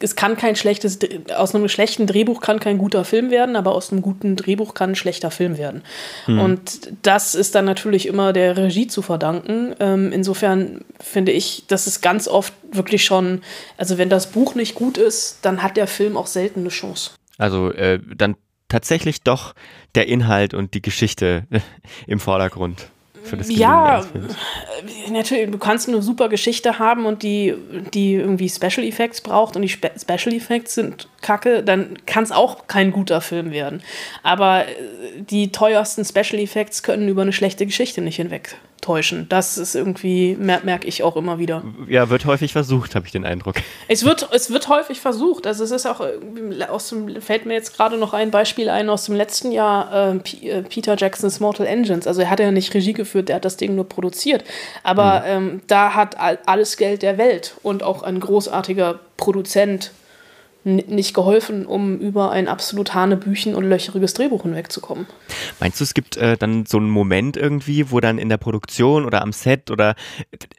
es 0.00 0.16
kann 0.16 0.36
kein 0.36 0.54
schlechtes, 0.54 0.98
aus 1.34 1.54
einem 1.54 1.66
schlechten 1.68 2.06
Drehbuch 2.06 2.42
kann 2.42 2.60
kein 2.60 2.76
guter 2.76 3.06
Film 3.06 3.30
werden, 3.30 3.56
aber 3.56 3.74
aus 3.74 3.90
einem 3.90 4.02
guten 4.02 4.36
Drehbuch 4.36 4.74
kann 4.74 4.90
ein 4.90 4.96
schlechter 4.96 5.30
Film 5.30 5.56
werden. 5.56 5.82
Mhm. 6.26 6.40
Und 6.40 6.92
das 7.00 7.34
ist 7.34 7.54
dann 7.54 7.64
natürlich 7.64 8.06
immer 8.06 8.34
der 8.34 8.58
Regie 8.58 8.86
zu 8.86 9.00
verdanken. 9.00 9.74
Ähm, 9.80 10.12
insofern 10.12 10.84
finde 11.00 11.32
ich, 11.32 11.64
das 11.68 11.86
ist 11.86 12.02
ganz 12.02 12.28
oft 12.28 12.52
wirklich 12.70 13.02
schon, 13.04 13.40
also 13.78 13.96
wenn 13.96 14.10
das 14.10 14.26
Buch 14.26 14.54
nicht 14.54 14.74
gut 14.74 14.98
ist, 14.98 15.38
dann 15.40 15.62
hat 15.62 15.78
der 15.78 15.86
Film 15.86 16.18
auch 16.18 16.26
selten 16.26 16.60
eine 16.60 16.68
Chance. 16.68 17.12
Also 17.38 17.72
äh, 17.72 17.98
dann 18.14 18.36
tatsächlich 18.72 19.22
doch 19.22 19.54
der 19.94 20.08
Inhalt 20.08 20.54
und 20.54 20.72
die 20.74 20.82
Geschichte 20.82 21.44
im 22.06 22.18
Vordergrund. 22.18 22.88
Für 23.22 23.36
das 23.36 23.48
ja, 23.54 24.00
äh, 24.00 25.10
natürlich, 25.12 25.48
du 25.48 25.58
kannst 25.58 25.88
eine 25.88 26.02
super 26.02 26.28
Geschichte 26.28 26.80
haben 26.80 27.06
und 27.06 27.22
die, 27.22 27.54
die 27.94 28.14
irgendwie 28.14 28.48
Special 28.48 28.84
Effects 28.84 29.20
braucht 29.20 29.54
und 29.54 29.62
die 29.62 29.68
Spe 29.68 29.92
Special 29.96 30.34
Effects 30.34 30.74
sind 30.74 31.08
kacke, 31.20 31.62
dann 31.62 31.98
kann 32.04 32.24
es 32.24 32.32
auch 32.32 32.66
kein 32.66 32.90
guter 32.90 33.20
Film 33.20 33.52
werden. 33.52 33.80
Aber 34.24 34.66
äh, 34.66 34.72
die 35.18 35.52
teuersten 35.52 36.04
Special 36.04 36.42
Effects 36.42 36.82
können 36.82 37.08
über 37.08 37.22
eine 37.22 37.32
schlechte 37.32 37.64
Geschichte 37.64 38.00
nicht 38.00 38.16
hinweg 38.16 38.56
täuschen. 38.82 39.26
Das 39.30 39.56
ist 39.56 39.74
irgendwie, 39.74 40.36
mer 40.38 40.60
merke 40.64 40.86
ich 40.86 41.02
auch 41.02 41.16
immer 41.16 41.38
wieder. 41.38 41.62
Ja, 41.88 42.10
wird 42.10 42.26
häufig 42.26 42.52
versucht, 42.52 42.94
habe 42.94 43.06
ich 43.06 43.12
den 43.12 43.24
Eindruck. 43.24 43.56
Es 43.88 44.04
wird, 44.04 44.28
es 44.32 44.50
wird 44.50 44.68
häufig 44.68 45.00
versucht. 45.00 45.46
Also 45.46 45.64
es 45.64 45.70
ist 45.70 45.86
auch, 45.86 46.00
aus 46.68 46.88
dem, 46.88 47.20
fällt 47.20 47.46
mir 47.46 47.54
jetzt 47.54 47.76
gerade 47.76 47.98
noch 47.98 48.14
ein 48.14 48.30
Beispiel 48.30 48.70
ein 48.70 48.88
aus 48.88 49.04
dem 49.04 49.14
letzten 49.14 49.52
Jahr, 49.52 50.14
äh, 50.14 50.62
Peter 50.62 50.96
Jacksons 50.96 51.40
Mortal 51.40 51.66
Engines. 51.66 52.06
Also 52.06 52.22
er 52.22 52.30
hat 52.30 52.40
ja 52.40 52.50
nicht 52.50 52.72
Regie 52.72 52.94
geführt, 52.94 53.28
der 53.28 53.36
hat 53.36 53.44
das 53.44 53.56
Ding 53.56 53.74
nur 53.74 53.88
produziert. 53.88 54.44
Aber 54.82 55.20
mhm. 55.20 55.26
ähm, 55.26 55.60
da 55.66 55.94
hat 55.94 56.16
alles 56.46 56.76
Geld 56.76 57.02
der 57.02 57.18
Welt 57.18 57.54
und 57.62 57.82
auch 57.82 58.02
ein 58.02 58.18
großartiger 58.18 58.98
Produzent 59.16 59.92
nicht 60.64 61.14
geholfen, 61.14 61.66
um 61.66 61.98
über 61.98 62.30
ein 62.30 62.48
absolut 62.48 62.94
hanebüchen 62.94 63.54
und 63.54 63.64
löcheriges 63.64 64.14
Drehbuch 64.14 64.42
hinwegzukommen. 64.42 65.06
Meinst 65.60 65.80
du, 65.80 65.84
es 65.84 65.94
gibt 65.94 66.16
äh, 66.16 66.36
dann 66.36 66.66
so 66.66 66.78
einen 66.78 66.90
Moment 66.90 67.36
irgendwie, 67.36 67.90
wo 67.90 68.00
dann 68.00 68.18
in 68.18 68.28
der 68.28 68.36
Produktion 68.36 69.04
oder 69.04 69.22
am 69.22 69.32
Set 69.32 69.70
oder 69.70 69.94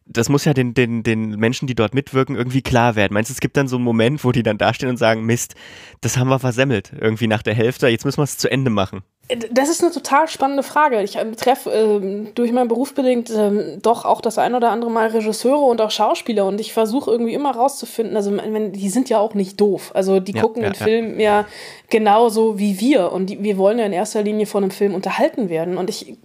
das 0.05 0.29
muss 0.29 0.45
ja 0.45 0.53
den, 0.53 0.73
den, 0.73 1.03
den 1.03 1.31
Menschen, 1.31 1.67
die 1.67 1.75
dort 1.75 1.93
mitwirken, 1.93 2.35
irgendwie 2.35 2.61
klar 2.61 2.95
werden. 2.95 3.13
Meinst 3.13 3.29
du, 3.29 3.33
es 3.33 3.39
gibt 3.39 3.57
dann 3.57 3.67
so 3.67 3.77
einen 3.77 3.85
Moment, 3.85 4.23
wo 4.23 4.31
die 4.31 4.43
dann 4.43 4.57
dastehen 4.57 4.89
und 4.89 4.97
sagen, 4.97 5.25
Mist, 5.25 5.55
das 6.01 6.17
haben 6.17 6.29
wir 6.29 6.39
versemmelt, 6.39 6.91
irgendwie 6.99 7.27
nach 7.27 7.41
der 7.41 7.53
Hälfte, 7.53 7.87
jetzt 7.87 8.05
müssen 8.05 8.19
wir 8.19 8.23
es 8.23 8.37
zu 8.37 8.51
Ende 8.51 8.69
machen? 8.69 9.03
Das 9.51 9.69
ist 9.69 9.81
eine 9.81 9.91
total 9.93 10.27
spannende 10.27 10.63
Frage. 10.63 11.01
Ich 11.01 11.15
ähm, 11.15 11.37
treffe 11.37 11.71
äh, 11.71 12.31
durch 12.35 12.51
mein 12.51 12.67
Beruf 12.67 12.93
bedingt 12.93 13.29
äh, 13.29 13.77
doch 13.81 14.03
auch 14.03 14.19
das 14.19 14.37
ein 14.37 14.53
oder 14.53 14.69
andere 14.69 14.91
Mal 14.91 15.07
Regisseure 15.07 15.61
und 15.61 15.79
auch 15.79 15.91
Schauspieler 15.91 16.45
und 16.45 16.59
ich 16.59 16.73
versuche 16.73 17.09
irgendwie 17.09 17.33
immer 17.33 17.55
rauszufinden, 17.55 18.17
also 18.17 18.35
wenn, 18.35 18.73
die 18.73 18.89
sind 18.89 19.09
ja 19.09 19.19
auch 19.19 19.33
nicht 19.33 19.61
doof. 19.61 19.91
Also 19.93 20.19
die 20.19 20.33
Ja, 20.33 20.41
gucken 20.41 20.63
ja, 20.63 20.69
den 20.69 20.77
ja. 20.77 20.83
Film 20.83 21.19
ja 21.21 21.45
genauso 21.89 22.59
wie 22.59 22.81
wir 22.81 23.13
und 23.13 23.27
die, 23.27 23.41
wir 23.41 23.57
wollen 23.57 23.79
ja 23.79 23.85
in 23.85 23.93
erster 23.93 24.23
Linie 24.23 24.45
von 24.45 24.63
einem 24.63 24.71
Film 24.71 24.93
unterhalten 24.93 25.47
werden 25.47 25.77
und 25.77 25.89
ich 25.89 26.17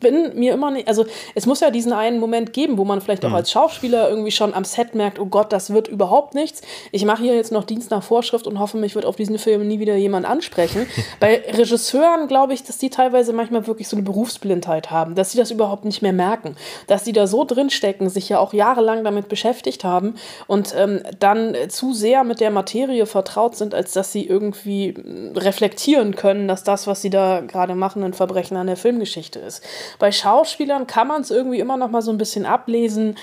bin 0.00 0.36
mir 0.36 0.54
immer 0.54 0.72
nicht, 0.72 0.88
also 0.88 1.06
es 1.36 1.46
muss 1.46 1.60
ja 1.60 1.70
diesen 1.70 1.92
einen 1.92 2.18
Moment 2.18 2.52
geben, 2.52 2.78
wo 2.78 2.84
man 2.84 3.00
vielleicht 3.00 3.24
auch 3.24 3.32
als 3.32 3.52
Schauspieler 3.52 4.08
irgendwie 4.08 4.32
schon 4.32 4.54
am 4.54 4.64
Set 4.64 4.96
merkt, 4.96 5.20
oh 5.20 5.26
Gott, 5.26 5.52
das 5.52 5.72
wird 5.72 5.86
überhaupt 5.86 6.34
nichts. 6.34 6.62
Ich 6.90 7.04
mache 7.04 7.22
hier 7.22 7.36
jetzt 7.36 7.52
noch 7.52 7.64
Dienst 7.64 7.92
nach 7.92 8.02
Vorschrift 8.02 8.48
und 8.48 8.58
hoffe, 8.58 8.76
mich 8.76 8.96
wird 8.96 9.04
auf 9.04 9.14
diesen 9.14 9.38
Film 9.38 9.68
nie 9.68 9.78
wieder 9.78 9.94
jemand 9.94 10.26
ansprechen. 10.26 10.86
Bei 11.20 11.42
Regisseuren 11.52 12.26
glaube 12.26 12.39
ich, 12.48 12.64
dass 12.64 12.78
die 12.78 12.90
teilweise 12.90 13.32
manchmal 13.32 13.66
wirklich 13.66 13.88
so 13.88 13.96
eine 13.96 14.04
Berufsblindheit 14.04 14.90
haben, 14.90 15.14
dass 15.14 15.32
sie 15.32 15.38
das 15.38 15.50
überhaupt 15.50 15.84
nicht 15.84 16.00
mehr 16.00 16.12
merken, 16.12 16.56
dass 16.86 17.04
sie 17.04 17.12
da 17.12 17.26
so 17.26 17.44
drinstecken, 17.44 18.08
sich 18.08 18.28
ja 18.28 18.38
auch 18.38 18.54
jahrelang 18.54 19.04
damit 19.04 19.28
beschäftigt 19.28 19.84
haben 19.84 20.14
und 20.46 20.74
ähm, 20.76 21.02
dann 21.18 21.54
zu 21.68 21.92
sehr 21.92 22.24
mit 22.24 22.40
der 22.40 22.50
Materie 22.50 23.04
vertraut 23.06 23.56
sind, 23.56 23.74
als 23.74 23.92
dass 23.92 24.12
sie 24.12 24.26
irgendwie 24.26 24.92
mh, 24.92 25.38
reflektieren 25.38 26.16
können, 26.16 26.48
dass 26.48 26.64
das, 26.64 26.86
was 26.86 27.02
sie 27.02 27.10
da 27.10 27.40
gerade 27.40 27.74
machen, 27.74 28.02
ein 28.02 28.14
Verbrechen 28.14 28.56
an 28.56 28.66
der 28.66 28.76
Filmgeschichte 28.76 29.38
ist. 29.38 29.62
Bei 29.98 30.10
Schauspielern 30.10 30.86
kann 30.86 31.08
man 31.08 31.22
es 31.22 31.30
irgendwie 31.30 31.58
immer 31.58 31.76
noch 31.76 31.90
mal 31.90 32.02
so 32.02 32.10
ein 32.10 32.18
bisschen 32.18 32.46
ablesen. 32.46 33.16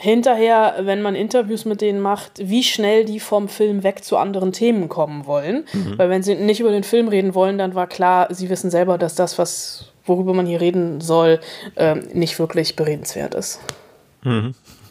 Hinterher, 0.00 0.76
wenn 0.80 1.02
man 1.02 1.14
Interviews 1.14 1.64
mit 1.64 1.80
denen 1.80 2.00
macht, 2.00 2.32
wie 2.42 2.62
schnell 2.62 3.04
die 3.04 3.20
vom 3.20 3.48
Film 3.48 3.82
weg 3.82 4.02
zu 4.02 4.16
anderen 4.16 4.52
Themen 4.52 4.88
kommen 4.88 5.26
wollen. 5.26 5.64
Weil 5.96 6.08
wenn 6.08 6.22
sie 6.22 6.34
nicht 6.34 6.60
über 6.60 6.70
den 6.70 6.84
Film 6.84 7.08
reden 7.08 7.34
wollen, 7.34 7.58
dann 7.58 7.74
war 7.74 7.86
klar, 7.86 8.28
sie 8.30 8.48
wissen 8.48 8.70
selber, 8.70 8.98
dass 8.98 9.14
das, 9.14 9.38
was, 9.38 9.92
worüber 10.06 10.32
man 10.32 10.46
hier 10.46 10.60
reden 10.60 11.00
soll, 11.00 11.40
ähm, 11.76 12.08
nicht 12.12 12.38
wirklich 12.38 12.76
beredenswert 12.76 13.34
ist. 13.34 13.60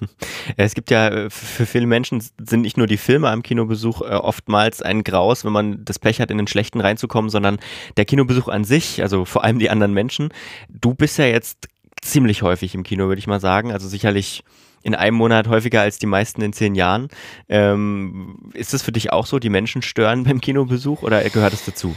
Es 0.55 0.75
gibt 0.75 0.91
ja 0.91 1.09
äh, 1.09 1.29
für 1.29 1.65
viele 1.65 1.85
Menschen 1.85 2.23
sind 2.41 2.61
nicht 2.61 2.77
nur 2.77 2.87
die 2.87 2.97
Filme 2.97 3.29
am 3.29 3.43
Kinobesuch 3.43 4.01
äh, 4.01 4.15
oftmals 4.15 4.81
ein 4.81 5.03
Graus, 5.03 5.43
wenn 5.43 5.51
man 5.51 5.83
das 5.83 5.99
Pech 5.99 6.21
hat, 6.21 6.31
in 6.31 6.37
den 6.37 6.47
schlechten 6.47 6.79
reinzukommen, 6.79 7.29
sondern 7.29 7.59
der 7.97 8.05
Kinobesuch 8.05 8.47
an 8.47 8.63
sich, 8.63 9.01
also 9.01 9.25
vor 9.25 9.43
allem 9.43 9.59
die 9.59 9.69
anderen 9.69 9.93
Menschen. 9.93 10.29
Du 10.69 10.93
bist 10.93 11.17
ja 11.17 11.25
jetzt 11.25 11.67
ziemlich 12.01 12.43
häufig 12.43 12.75
im 12.75 12.83
Kino, 12.83 13.07
würde 13.07 13.19
ich 13.19 13.27
mal 13.27 13.39
sagen. 13.39 13.71
Also 13.71 13.87
sicherlich 13.87 14.43
in 14.89 14.95
einem 14.95 15.15
Monat 15.17 15.47
häufiger 15.47 15.81
als 15.81 15.99
die 15.99 16.07
meisten 16.07 16.41
in 16.41 16.53
zehn 16.53 16.75
Jahren. 16.75 17.09
Ähm, 17.47 18.51
ist 18.53 18.73
es 18.73 18.81
für 18.81 18.91
dich 18.91 19.11
auch 19.13 19.25
so, 19.25 19.39
die 19.39 19.49
Menschen 19.49 19.81
stören 19.81 20.23
beim 20.23 20.41
Kinobesuch 20.41 21.03
oder 21.03 21.21
gehört 21.29 21.53
es 21.53 21.65
dazu? 21.65 21.95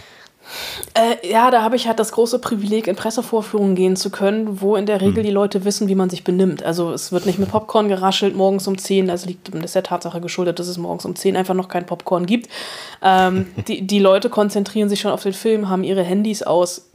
Äh, 0.94 1.26
ja, 1.30 1.50
da 1.50 1.62
habe 1.62 1.76
ich 1.76 1.86
halt 1.86 1.98
das 1.98 2.12
große 2.12 2.38
Privileg, 2.38 2.86
in 2.86 2.96
Pressevorführungen 2.96 3.74
gehen 3.74 3.96
zu 3.96 4.10
können, 4.10 4.60
wo 4.60 4.76
in 4.76 4.86
der 4.86 5.00
Regel 5.00 5.22
die 5.22 5.30
Leute 5.30 5.64
wissen, 5.64 5.88
wie 5.88 5.94
man 5.94 6.10
sich 6.10 6.24
benimmt. 6.24 6.62
Also 6.62 6.92
es 6.92 7.12
wird 7.12 7.26
nicht 7.26 7.38
mit 7.38 7.48
Popcorn 7.48 7.88
geraschelt 7.88 8.36
morgens 8.36 8.66
um 8.66 8.76
10, 8.76 9.06
das 9.06 9.24
liegt 9.24 9.54
das 9.54 9.64
ist 9.64 9.74
der 9.74 9.84
Tatsache 9.84 10.20
geschuldet, 10.20 10.58
dass 10.58 10.66
es 10.68 10.78
morgens 10.78 11.04
um 11.04 11.16
10 11.16 11.36
einfach 11.36 11.54
noch 11.54 11.68
kein 11.68 11.86
Popcorn 11.86 12.26
gibt. 12.26 12.50
Ähm, 13.02 13.46
die, 13.68 13.86
die 13.86 13.98
Leute 14.00 14.28
konzentrieren 14.28 14.88
sich 14.88 15.00
schon 15.00 15.12
auf 15.12 15.22
den 15.22 15.32
Film, 15.32 15.68
haben 15.68 15.84
ihre 15.84 16.02
Handys 16.02 16.42
aus, 16.42 16.91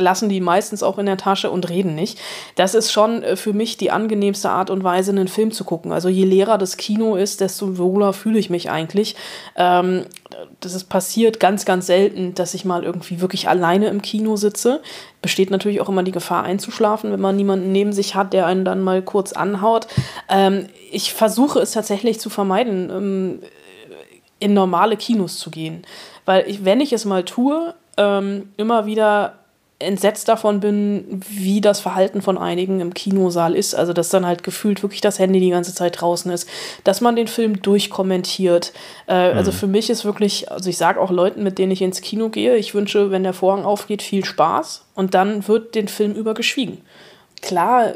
lassen 0.00 0.28
die 0.28 0.40
meistens 0.40 0.82
auch 0.82 0.98
in 0.98 1.06
der 1.06 1.16
Tasche 1.16 1.50
und 1.50 1.68
reden 1.68 1.94
nicht. 1.94 2.18
Das 2.56 2.74
ist 2.74 2.90
schon 2.90 3.22
äh, 3.22 3.36
für 3.36 3.52
mich 3.52 3.76
die 3.76 3.90
angenehmste 3.90 4.50
Art 4.50 4.70
und 4.70 4.84
Weise, 4.84 5.10
einen 5.10 5.28
Film 5.28 5.52
zu 5.52 5.64
gucken. 5.64 5.92
Also 5.92 6.08
je 6.08 6.24
leerer 6.24 6.58
das 6.58 6.76
Kino 6.76 7.16
ist, 7.16 7.40
desto 7.40 7.78
wohler 7.78 8.12
fühle 8.12 8.38
ich 8.38 8.50
mich 8.50 8.70
eigentlich. 8.70 9.16
Ähm, 9.56 10.04
das 10.60 10.74
ist 10.74 10.84
passiert 10.84 11.40
ganz, 11.40 11.64
ganz 11.64 11.86
selten, 11.86 12.34
dass 12.34 12.54
ich 12.54 12.64
mal 12.64 12.84
irgendwie 12.84 13.20
wirklich 13.20 13.48
alleine 13.48 13.88
im 13.88 14.02
Kino 14.02 14.36
sitze. 14.36 14.80
Besteht 15.22 15.50
natürlich 15.50 15.80
auch 15.80 15.88
immer 15.88 16.02
die 16.02 16.12
Gefahr 16.12 16.44
einzuschlafen, 16.44 17.12
wenn 17.12 17.20
man 17.20 17.36
niemanden 17.36 17.72
neben 17.72 17.92
sich 17.92 18.14
hat, 18.14 18.32
der 18.32 18.46
einen 18.46 18.64
dann 18.64 18.82
mal 18.82 19.02
kurz 19.02 19.32
anhaut. 19.32 19.86
Ähm, 20.28 20.66
ich 20.90 21.12
versuche 21.12 21.60
es 21.60 21.72
tatsächlich 21.72 22.20
zu 22.20 22.30
vermeiden, 22.30 22.90
ähm, 22.90 23.42
in 24.38 24.54
normale 24.54 24.96
Kinos 24.96 25.38
zu 25.38 25.50
gehen. 25.50 25.84
Weil 26.24 26.48
ich, 26.48 26.64
wenn 26.64 26.80
ich 26.80 26.92
es 26.92 27.04
mal 27.04 27.24
tue, 27.24 27.74
ähm, 27.96 28.50
immer 28.56 28.86
wieder 28.86 29.39
entsetzt 29.80 30.28
davon 30.28 30.60
bin, 30.60 31.20
wie 31.28 31.60
das 31.60 31.80
Verhalten 31.80 32.22
von 32.22 32.38
einigen 32.38 32.80
im 32.80 32.94
Kinosaal 32.94 33.56
ist. 33.56 33.74
Also, 33.74 33.92
dass 33.92 34.10
dann 34.10 34.26
halt 34.26 34.42
gefühlt 34.42 34.82
wirklich 34.82 35.00
das 35.00 35.18
Handy 35.18 35.40
die 35.40 35.50
ganze 35.50 35.74
Zeit 35.74 36.00
draußen 36.00 36.30
ist, 36.30 36.48
dass 36.84 37.00
man 37.00 37.16
den 37.16 37.26
Film 37.26 37.60
durchkommentiert. 37.62 38.72
Äh, 39.06 39.14
Also 39.14 39.52
für 39.52 39.66
mich 39.66 39.90
ist 39.90 40.04
wirklich, 40.04 40.50
also 40.50 40.68
ich 40.70 40.76
sage 40.76 41.00
auch 41.00 41.10
Leuten, 41.10 41.42
mit 41.42 41.58
denen 41.58 41.72
ich 41.72 41.82
ins 41.82 42.02
Kino 42.02 42.28
gehe, 42.28 42.56
ich 42.56 42.74
wünsche, 42.74 43.10
wenn 43.10 43.22
der 43.22 43.32
Vorhang 43.32 43.64
aufgeht, 43.64 44.02
viel 44.02 44.24
Spaß 44.24 44.84
und 44.94 45.14
dann 45.14 45.48
wird 45.48 45.74
den 45.74 45.88
Film 45.88 46.12
über 46.12 46.34
geschwiegen. 46.34 46.82
Klar, 47.40 47.88
äh, 47.88 47.94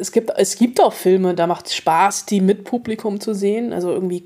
es 0.00 0.12
gibt, 0.12 0.30
es 0.36 0.56
gibt 0.56 0.80
auch 0.80 0.94
Filme, 0.94 1.34
da 1.34 1.46
macht 1.46 1.66
es 1.66 1.74
Spaß, 1.74 2.24
die 2.24 2.40
mit 2.40 2.64
Publikum 2.64 3.20
zu 3.20 3.34
sehen. 3.34 3.74
Also 3.74 3.92
irgendwie 3.92 4.24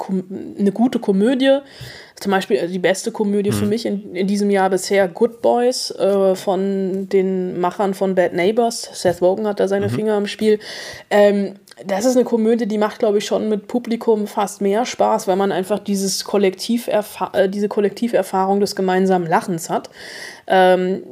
eine 0.59 0.71
gute 0.71 1.01
Komödie. 1.01 1.59
Zum 2.23 2.31
Beispiel 2.31 2.57
äh, 2.57 2.69
die 2.69 2.79
beste 2.79 3.11
Komödie 3.11 3.51
für 3.51 3.67
mich 3.67 3.85
in, 3.85 4.15
in 4.15 4.29
diesem 4.29 4.49
Jahr 4.49 4.71
bisher 4.71 5.09
Good 5.09 5.43
Boys 5.43 5.91
äh, 5.91 6.37
von 6.37 7.09
den 7.09 7.59
Machern 7.59 7.95
von 7.95 8.15
Bad 8.15 8.33
Neighbors. 8.33 8.89
Seth 8.93 9.21
Rogen 9.21 9.47
hat 9.47 9.59
da 9.59 9.67
seine 9.67 9.89
Finger 9.89 10.17
im 10.17 10.29
Spiel. 10.29 10.61
Ähm, 11.11 11.57
das 11.85 12.05
ist 12.05 12.17
eine 12.17 12.25
Komödie, 12.25 12.67
die 12.67 12.79
macht, 12.79 13.01
glaube 13.01 13.19
ich, 13.19 13.27
schon 13.27 13.49
mit 13.49 13.67
Publikum 13.67 14.29
fast 14.29 14.61
mehr 14.61 14.85
Spaß, 14.85 15.27
weil 15.27 15.35
man 15.35 15.51
einfach 15.51 15.81
dieses 15.81 16.25
Kollektiverfa 16.25 17.31
äh, 17.33 17.49
diese 17.49 17.67
Kollektiverfahrung 17.67 18.61
des 18.61 18.77
gemeinsamen 18.77 19.27
Lachens 19.27 19.69
hat. 19.69 19.91
Ähm, 20.47 21.03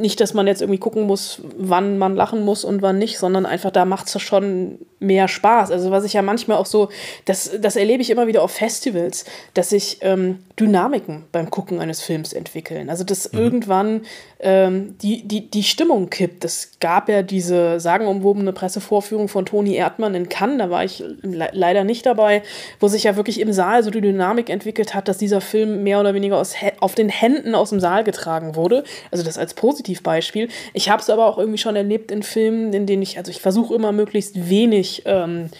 nicht, 0.00 0.20
dass 0.20 0.34
man 0.34 0.46
jetzt 0.46 0.62
irgendwie 0.62 0.78
gucken 0.78 1.04
muss, 1.04 1.40
wann 1.56 1.98
man 1.98 2.16
lachen 2.16 2.44
muss 2.44 2.64
und 2.64 2.82
wann 2.82 2.98
nicht, 2.98 3.18
sondern 3.18 3.46
einfach 3.46 3.70
da 3.70 3.84
macht 3.84 4.14
es 4.14 4.22
schon 4.22 4.78
mehr 4.98 5.28
Spaß. 5.28 5.70
Also 5.70 5.90
was 5.90 6.04
ich 6.04 6.14
ja 6.14 6.22
manchmal 6.22 6.56
auch 6.58 6.66
so, 6.66 6.88
das, 7.24 7.50
das 7.60 7.76
erlebe 7.76 8.02
ich 8.02 8.10
immer 8.10 8.26
wieder 8.26 8.42
auf 8.42 8.50
Festivals, 8.50 9.24
dass 9.54 9.70
sich 9.70 9.98
ähm, 10.00 10.40
Dynamiken 10.58 11.24
beim 11.32 11.50
Gucken 11.50 11.80
eines 11.80 12.00
Films 12.00 12.32
entwickeln. 12.32 12.88
Also 12.88 13.04
dass 13.04 13.26
irgendwann 13.26 14.02
ähm, 14.40 14.96
die, 15.02 15.22
die, 15.26 15.50
die 15.50 15.62
Stimmung 15.62 16.10
kippt. 16.10 16.44
Es 16.44 16.72
gab 16.80 17.08
ja 17.08 17.22
diese 17.22 17.80
sagenumwobene 17.80 18.52
Pressevorführung 18.52 19.28
von 19.28 19.46
Toni 19.46 19.74
Erdmann 19.74 20.14
in 20.14 20.28
Cannes, 20.28 20.58
da 20.58 20.70
war 20.70 20.84
ich 20.84 21.02
le 21.22 21.48
leider 21.52 21.84
nicht 21.84 22.04
dabei, 22.06 22.42
wo 22.80 22.88
sich 22.88 23.04
ja 23.04 23.16
wirklich 23.16 23.40
im 23.40 23.52
Saal 23.52 23.82
so 23.82 23.90
die 23.90 24.00
Dynamik 24.00 24.50
entwickelt 24.50 24.94
hat, 24.94 25.08
dass 25.08 25.18
dieser 25.18 25.40
Film 25.40 25.82
mehr 25.82 26.00
oder 26.00 26.14
weniger 26.14 26.38
aus, 26.38 26.54
auf 26.80 26.94
den 26.94 27.08
Händen 27.08 27.54
aus 27.54 27.70
dem 27.70 27.80
Saal 27.80 28.04
getragen 28.04 28.56
wurde. 28.56 28.84
Also 29.10 29.24
das 29.24 29.38
als 29.38 29.54
Positivbeispiel. 29.86 30.48
Ich 30.72 30.90
habe 30.90 31.00
es 31.00 31.10
aber 31.10 31.26
auch 31.26 31.38
irgendwie 31.38 31.58
schon 31.58 31.76
erlebt 31.76 32.10
in 32.10 32.22
Filmen, 32.22 32.72
in 32.72 32.86
denen 32.86 33.02
ich, 33.02 33.18
also 33.18 33.30
ich 33.30 33.40
versuche 33.40 33.74
immer 33.74 33.92
möglichst 33.92 34.48
wenig 34.48 35.02
ähm, 35.06 35.50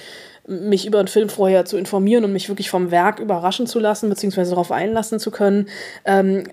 mich 0.46 0.86
über 0.86 1.00
einen 1.00 1.08
Film 1.08 1.28
vorher 1.28 1.64
zu 1.64 1.76
informieren 1.76 2.24
und 2.24 2.32
mich 2.32 2.48
wirklich 2.48 2.70
vom 2.70 2.90
Werk 2.90 3.18
überraschen 3.18 3.66
zu 3.66 3.80
lassen, 3.80 4.08
beziehungsweise 4.08 4.50
darauf 4.50 4.70
einlassen 4.70 5.18
zu 5.18 5.30
können. 5.30 5.68
Ähm, 6.04 6.44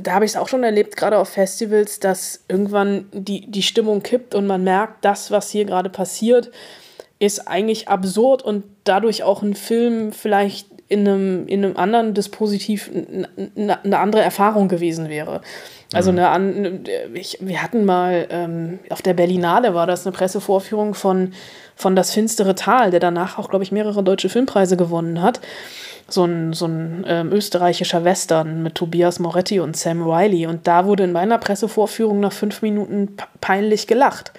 da 0.00 0.12
habe 0.12 0.24
ich 0.24 0.32
es 0.32 0.36
auch 0.36 0.48
schon 0.48 0.64
erlebt, 0.64 0.96
gerade 0.96 1.18
auf 1.18 1.28
Festivals, 1.28 2.00
dass 2.00 2.44
irgendwann 2.48 3.06
die, 3.12 3.50
die 3.50 3.62
Stimmung 3.62 4.02
kippt 4.02 4.34
und 4.34 4.46
man 4.46 4.64
merkt, 4.64 5.04
das, 5.04 5.30
was 5.30 5.50
hier 5.50 5.64
gerade 5.64 5.90
passiert, 5.90 6.50
ist 7.18 7.46
eigentlich 7.48 7.88
absurd 7.88 8.42
und 8.42 8.64
dadurch 8.84 9.22
auch 9.22 9.42
ein 9.42 9.54
Film 9.54 10.12
vielleicht 10.12 10.68
in 10.88 11.00
einem, 11.00 11.46
in 11.46 11.64
einem 11.64 11.76
anderen 11.76 12.14
Dispositiv 12.14 12.90
eine 13.56 13.98
andere 13.98 14.22
Erfahrung 14.22 14.68
gewesen 14.68 15.08
wäre. 15.08 15.40
Also 15.92 16.10
eine, 16.10 16.28
an, 16.28 16.84
ich, 17.14 17.38
wir 17.40 17.62
hatten 17.62 17.84
mal 17.84 18.26
ähm, 18.30 18.80
auf 18.90 19.00
der 19.00 19.14
Berlinale 19.14 19.74
war 19.74 19.86
das 19.86 20.06
eine 20.06 20.14
Pressevorführung 20.14 20.94
von, 20.94 21.32
von 21.76 21.94
Das 21.96 22.12
finstere 22.12 22.54
Tal, 22.54 22.90
der 22.90 23.00
danach 23.00 23.38
auch, 23.38 23.48
glaube 23.48 23.64
ich, 23.64 23.72
mehrere 23.72 24.02
deutsche 24.02 24.28
Filmpreise 24.28 24.76
gewonnen 24.76 25.22
hat. 25.22 25.40
So 26.06 26.24
ein, 26.24 26.52
so 26.52 26.66
ein 26.66 27.04
ähm, 27.08 27.32
österreichischer 27.32 28.04
Western 28.04 28.62
mit 28.62 28.74
Tobias 28.74 29.20
Moretti 29.20 29.60
und 29.60 29.74
Sam 29.74 30.02
Riley. 30.02 30.46
Und 30.46 30.66
da 30.66 30.84
wurde 30.84 31.04
in 31.04 31.12
meiner 31.12 31.38
Pressevorführung 31.38 32.20
nach 32.20 32.32
fünf 32.32 32.60
Minuten 32.60 33.16
peinlich 33.40 33.86
gelacht. 33.86 34.32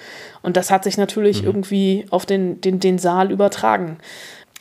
Und 0.43 0.57
das 0.57 0.69
hat 0.69 0.83
sich 0.83 0.97
natürlich 0.97 1.43
irgendwie 1.43 2.05
auf 2.11 2.27
den, 2.27 2.61
den, 2.61 2.79
den 2.79 2.99
Saal 2.99 3.31
übertragen. 3.31 3.97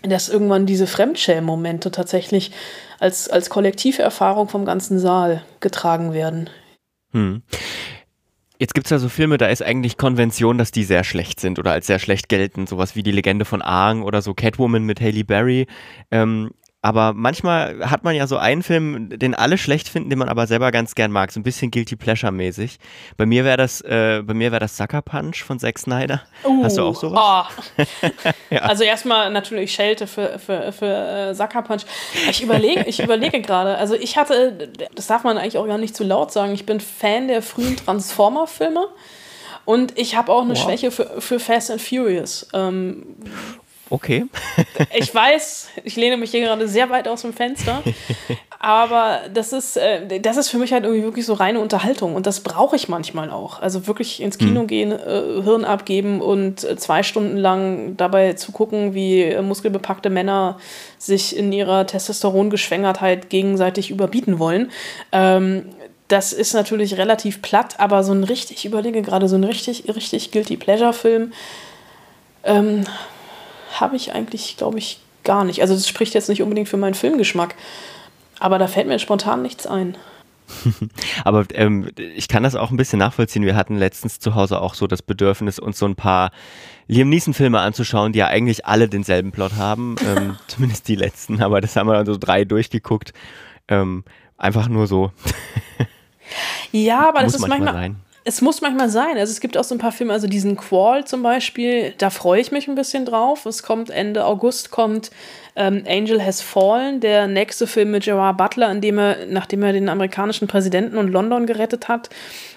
Dass 0.07 0.29
irgendwann 0.29 0.67
diese 0.67 0.87
Fremdschämen-Momente 0.87 1.91
tatsächlich 1.91 2.53
als, 3.01 3.29
als 3.29 3.49
Kollektiverfahrung 3.49 4.49
vom 4.49 4.65
ganzen 4.65 4.99
Saal 4.99 5.43
getragen 5.61 6.13
werden. 6.13 6.51
Hm. 7.13 7.43
Jetzt 8.59 8.75
gibt 8.75 8.87
es 8.87 8.91
ja 8.91 8.99
so 8.99 9.09
Filme, 9.09 9.37
da 9.37 9.47
ist 9.47 9.63
eigentlich 9.63 9.97
Konvention, 9.97 10.59
dass 10.59 10.71
die 10.71 10.85
sehr 10.85 11.05
schlecht 11.05 11.41
sind 11.41 11.59
oder 11.59 11.73
als 11.73 11.87
sehr 11.87 11.99
schlecht 11.99 12.29
gelten. 12.29 12.67
Sowas 12.67 12.95
wie 12.95 13.03
die 13.03 13.11
Legende 13.11 13.45
von 13.45 13.63
Aang 13.63 14.03
oder 14.03 14.23
so 14.23 14.33
Catwoman 14.33 14.85
mit 14.85 15.01
Halle 15.01 15.25
Berry. 15.25 15.67
Ähm, 16.11 16.51
aber 16.85 17.15
manchmal 17.15 17.91
hat 17.91 18.05
man 18.05 18.15
ja 18.15 18.27
so 18.27 18.37
einen 18.37 18.63
Film, 18.63 19.09
den 19.09 19.35
alle 19.35 19.57
schlecht 19.57 19.89
finden, 19.89 20.11
den 20.11 20.19
man 20.19 20.29
aber 20.29 20.47
selber 20.47 20.71
ganz 20.71 20.95
gern 20.95 21.11
mag, 21.11 21.33
so 21.33 21.41
ein 21.41 21.43
bisschen 21.43 21.71
guilty 21.71 21.97
pleasure 21.97 22.31
mäßig. 22.31 22.79
Bei 23.17 23.25
mir 23.25 23.47
wäre 23.47 23.57
das, 23.57 23.81
äh, 23.81 24.21
bei 24.23 24.35
mir 24.35 24.53
wäre 24.53 24.61
das 24.61 24.77
Sucker 24.77 25.01
Punch 25.01 25.43
von 25.45 25.59
Zack 25.59 25.79
Snyder. 25.79 26.21
Uh, 26.45 26.63
Hast 26.63 26.77
du 26.77 26.83
auch 26.83 26.95
sowas? 26.95 27.47
Oh. 27.79 27.85
ja. 28.51 28.61
Also 28.61 28.85
erstmal 28.85 29.33
natürlich 29.33 29.73
Schelte 29.73 30.07
für, 30.07 30.39
für, 30.39 30.73
für 30.73 30.85
äh, 31.31 31.35
Sucker 31.35 31.63
Punch. 31.63 31.85
Ich 32.29 32.43
überlege, 32.43 32.85
ich 32.87 33.03
überlege 33.03 33.41
gerade. 33.41 33.79
Also 33.79 33.95
ich 33.95 34.19
hatte, 34.19 34.71
das 34.95 35.07
darf 35.07 35.25
man 35.25 35.39
eigentlich 35.39 35.57
auch 35.57 35.67
gar 35.67 35.79
nicht 35.79 35.97
zu 35.97 36.05
laut 36.05 36.33
sagen. 36.33 36.53
Ich 36.53 36.67
bin 36.67 36.81
Fan 36.81 37.29
der 37.29 37.41
frühen 37.41 37.79
Transformer-Filme. 37.79 38.89
Und 39.65 39.99
ich 39.99 40.17
habe 40.17 40.31
auch 40.31 40.43
eine 40.43 40.51
wow. 40.51 40.63
Schwäche 40.63 40.91
für, 40.91 41.23
für 41.23 41.41
Fast 41.41 41.71
and 41.71 41.81
Furious. 41.81 42.47
Ähm, 42.53 43.17
Okay. 43.91 44.27
ich 44.97 45.15
weiß, 45.15 45.69
ich 45.85 45.97
lehne 45.97 46.17
mich 46.17 46.31
hier 46.31 46.41
gerade 46.41 46.67
sehr 46.69 46.91
weit 46.91 47.07
aus 47.07 47.23
dem 47.23 47.33
Fenster, 47.33 47.83
aber 48.59 49.21
das 49.33 49.53
ist, 49.53 49.77
äh, 49.77 50.21
das 50.21 50.37
ist 50.37 50.49
für 50.49 50.59
mich 50.59 50.73
halt 50.73 50.85
irgendwie 50.85 51.05
wirklich 51.05 51.27
so 51.27 51.35
reine 51.35 51.61
Unterhaltung 51.61 52.15
und 52.15 52.27
das 52.27 52.41
brauche 52.41 52.77
ich 52.77 52.89
manchmal 52.89 53.31
auch. 53.31 53.61
Also 53.61 53.87
wirklich 53.87 54.23
ins 54.23 54.39
Kino 54.39 54.63
mhm. 54.63 54.67
gehen, 54.67 54.93
äh, 54.93 55.43
Hirn 55.43 55.65
abgeben 55.65 56.23
und 56.23 56.65
äh, 56.65 56.77
zwei 56.77 57.03
Stunden 57.03 57.37
lang 57.37 57.97
dabei 57.97 58.33
zu 58.33 58.53
gucken, 58.53 58.95
wie 58.95 59.37
muskelbepackte 59.43 60.09
Männer 60.09 60.59
sich 60.99 61.37
in 61.37 61.53
ihrer 61.53 61.87
Testosterongeschwängertheit 61.87 63.29
gegenseitig 63.29 63.91
überbieten 63.91 64.39
wollen. 64.39 64.71
Ähm, 65.13 65.67
das 66.09 66.33
ist 66.33 66.53
natürlich 66.53 66.99
relativ 66.99 67.43
platt, 67.43 67.77
aber 67.79 68.05
so 68.05 68.13
ein 68.13 68.25
richtig, 68.25 68.59
ich 68.59 68.65
überlege 68.67 69.03
gerade, 69.03 69.29
so 69.29 69.37
ein 69.37 69.45
richtig, 69.45 69.85
richtig 69.95 70.33
Guilty 70.33 70.57
Pleasure-Film. 70.57 71.33
Ähm, 72.45 72.85
habe 73.81 73.97
ich 73.97 74.13
eigentlich, 74.13 74.57
glaube 74.57 74.79
ich, 74.79 75.01
gar 75.25 75.45
nicht. 75.45 75.61
Also 75.61 75.75
das 75.75 75.89
spricht 75.89 76.15
jetzt 76.15 76.29
nicht 76.29 76.43
unbedingt 76.43 76.69
für 76.69 76.77
meinen 76.77 76.95
Filmgeschmack, 76.95 77.55
aber 78.39 78.59
da 78.59 78.67
fällt 78.67 78.87
mir 78.87 78.99
spontan 78.99 79.43
nichts 79.43 79.67
ein. 79.67 79.97
aber 81.25 81.47
ähm, 81.55 81.91
ich 81.97 82.29
kann 82.29 82.43
das 82.43 82.55
auch 82.55 82.71
ein 82.71 82.77
bisschen 82.77 82.99
nachvollziehen. 82.99 83.45
Wir 83.45 83.57
hatten 83.57 83.77
letztens 83.77 84.21
zu 84.21 84.35
Hause 84.35 84.61
auch 84.61 84.75
so 84.75 84.87
das 84.87 85.01
Bedürfnis, 85.01 85.59
uns 85.59 85.79
so 85.79 85.87
ein 85.87 85.97
paar 85.97 86.31
Liam 86.87 87.09
Neeson-Filme 87.09 87.59
anzuschauen, 87.61 88.13
die 88.13 88.19
ja 88.19 88.27
eigentlich 88.27 88.67
alle 88.67 88.89
denselben 88.89 89.33
Plot 89.33 89.55
haben. 89.57 89.97
ähm, 90.07 90.37
zumindest 90.47 90.87
die 90.89 90.97
letzten, 90.97 91.43
aber 91.43 91.61
das 91.61 91.77
haben 91.77 91.89
wir 91.89 91.95
dann 91.95 92.07
so 92.07 92.19
drei 92.19 92.45
durchgeguckt. 92.45 93.15
Ähm, 93.69 94.05
einfach 94.37 94.69
nur 94.69 94.87
so. 94.87 95.13
ja, 96.73 97.09
aber 97.09 97.21
das 97.23 97.35
ist 97.35 97.47
manchmal, 97.47 97.73
sein 97.73 97.97
es 98.25 98.41
muss 98.41 98.63
manchmal 98.63 98.89
sein. 98.89 99.19
Also 99.19 99.31
es 99.31 99.41
gibt 99.41 99.57
auch 99.57 99.65
so 99.65 99.75
ein 99.75 99.79
paar 99.79 99.93
Filme, 99.93 100.13
also 100.13 100.27
diesen 100.27 100.57
Qual 100.57 101.05
zum 101.05 101.23
Beispiel, 101.23 101.93
da 101.99 102.09
freue 102.09 102.41
ich 102.41 102.53
mich 102.53 102.69
ein 102.69 102.75
bisschen 102.75 103.05
drauf. 103.05 103.45
Es 103.45 103.63
kommt 103.63 103.91
Ende 103.91 104.25
August 104.25 104.71
kommt 104.71 105.11
ähm, 105.57 105.85
Angel 105.87 106.25
Has 106.25 106.41
Fallen, 106.41 107.01
der 107.01 107.27
nächste 107.27 107.67
Film 107.67 107.91
mit 107.91 108.05
Gerard 108.05 108.39
Butler, 108.39 108.71
in 108.73 108.81
dem 108.81 108.99
er, 108.99 109.27
nachdem 109.27 109.63
er 109.63 109.75
den 109.75 109.91
amerikanischen 109.91 110.49
Präsidenten 110.49 110.97
und 110.97 111.09
London 111.09 111.45
gerettet 111.47 111.89
hat. 111.89 112.09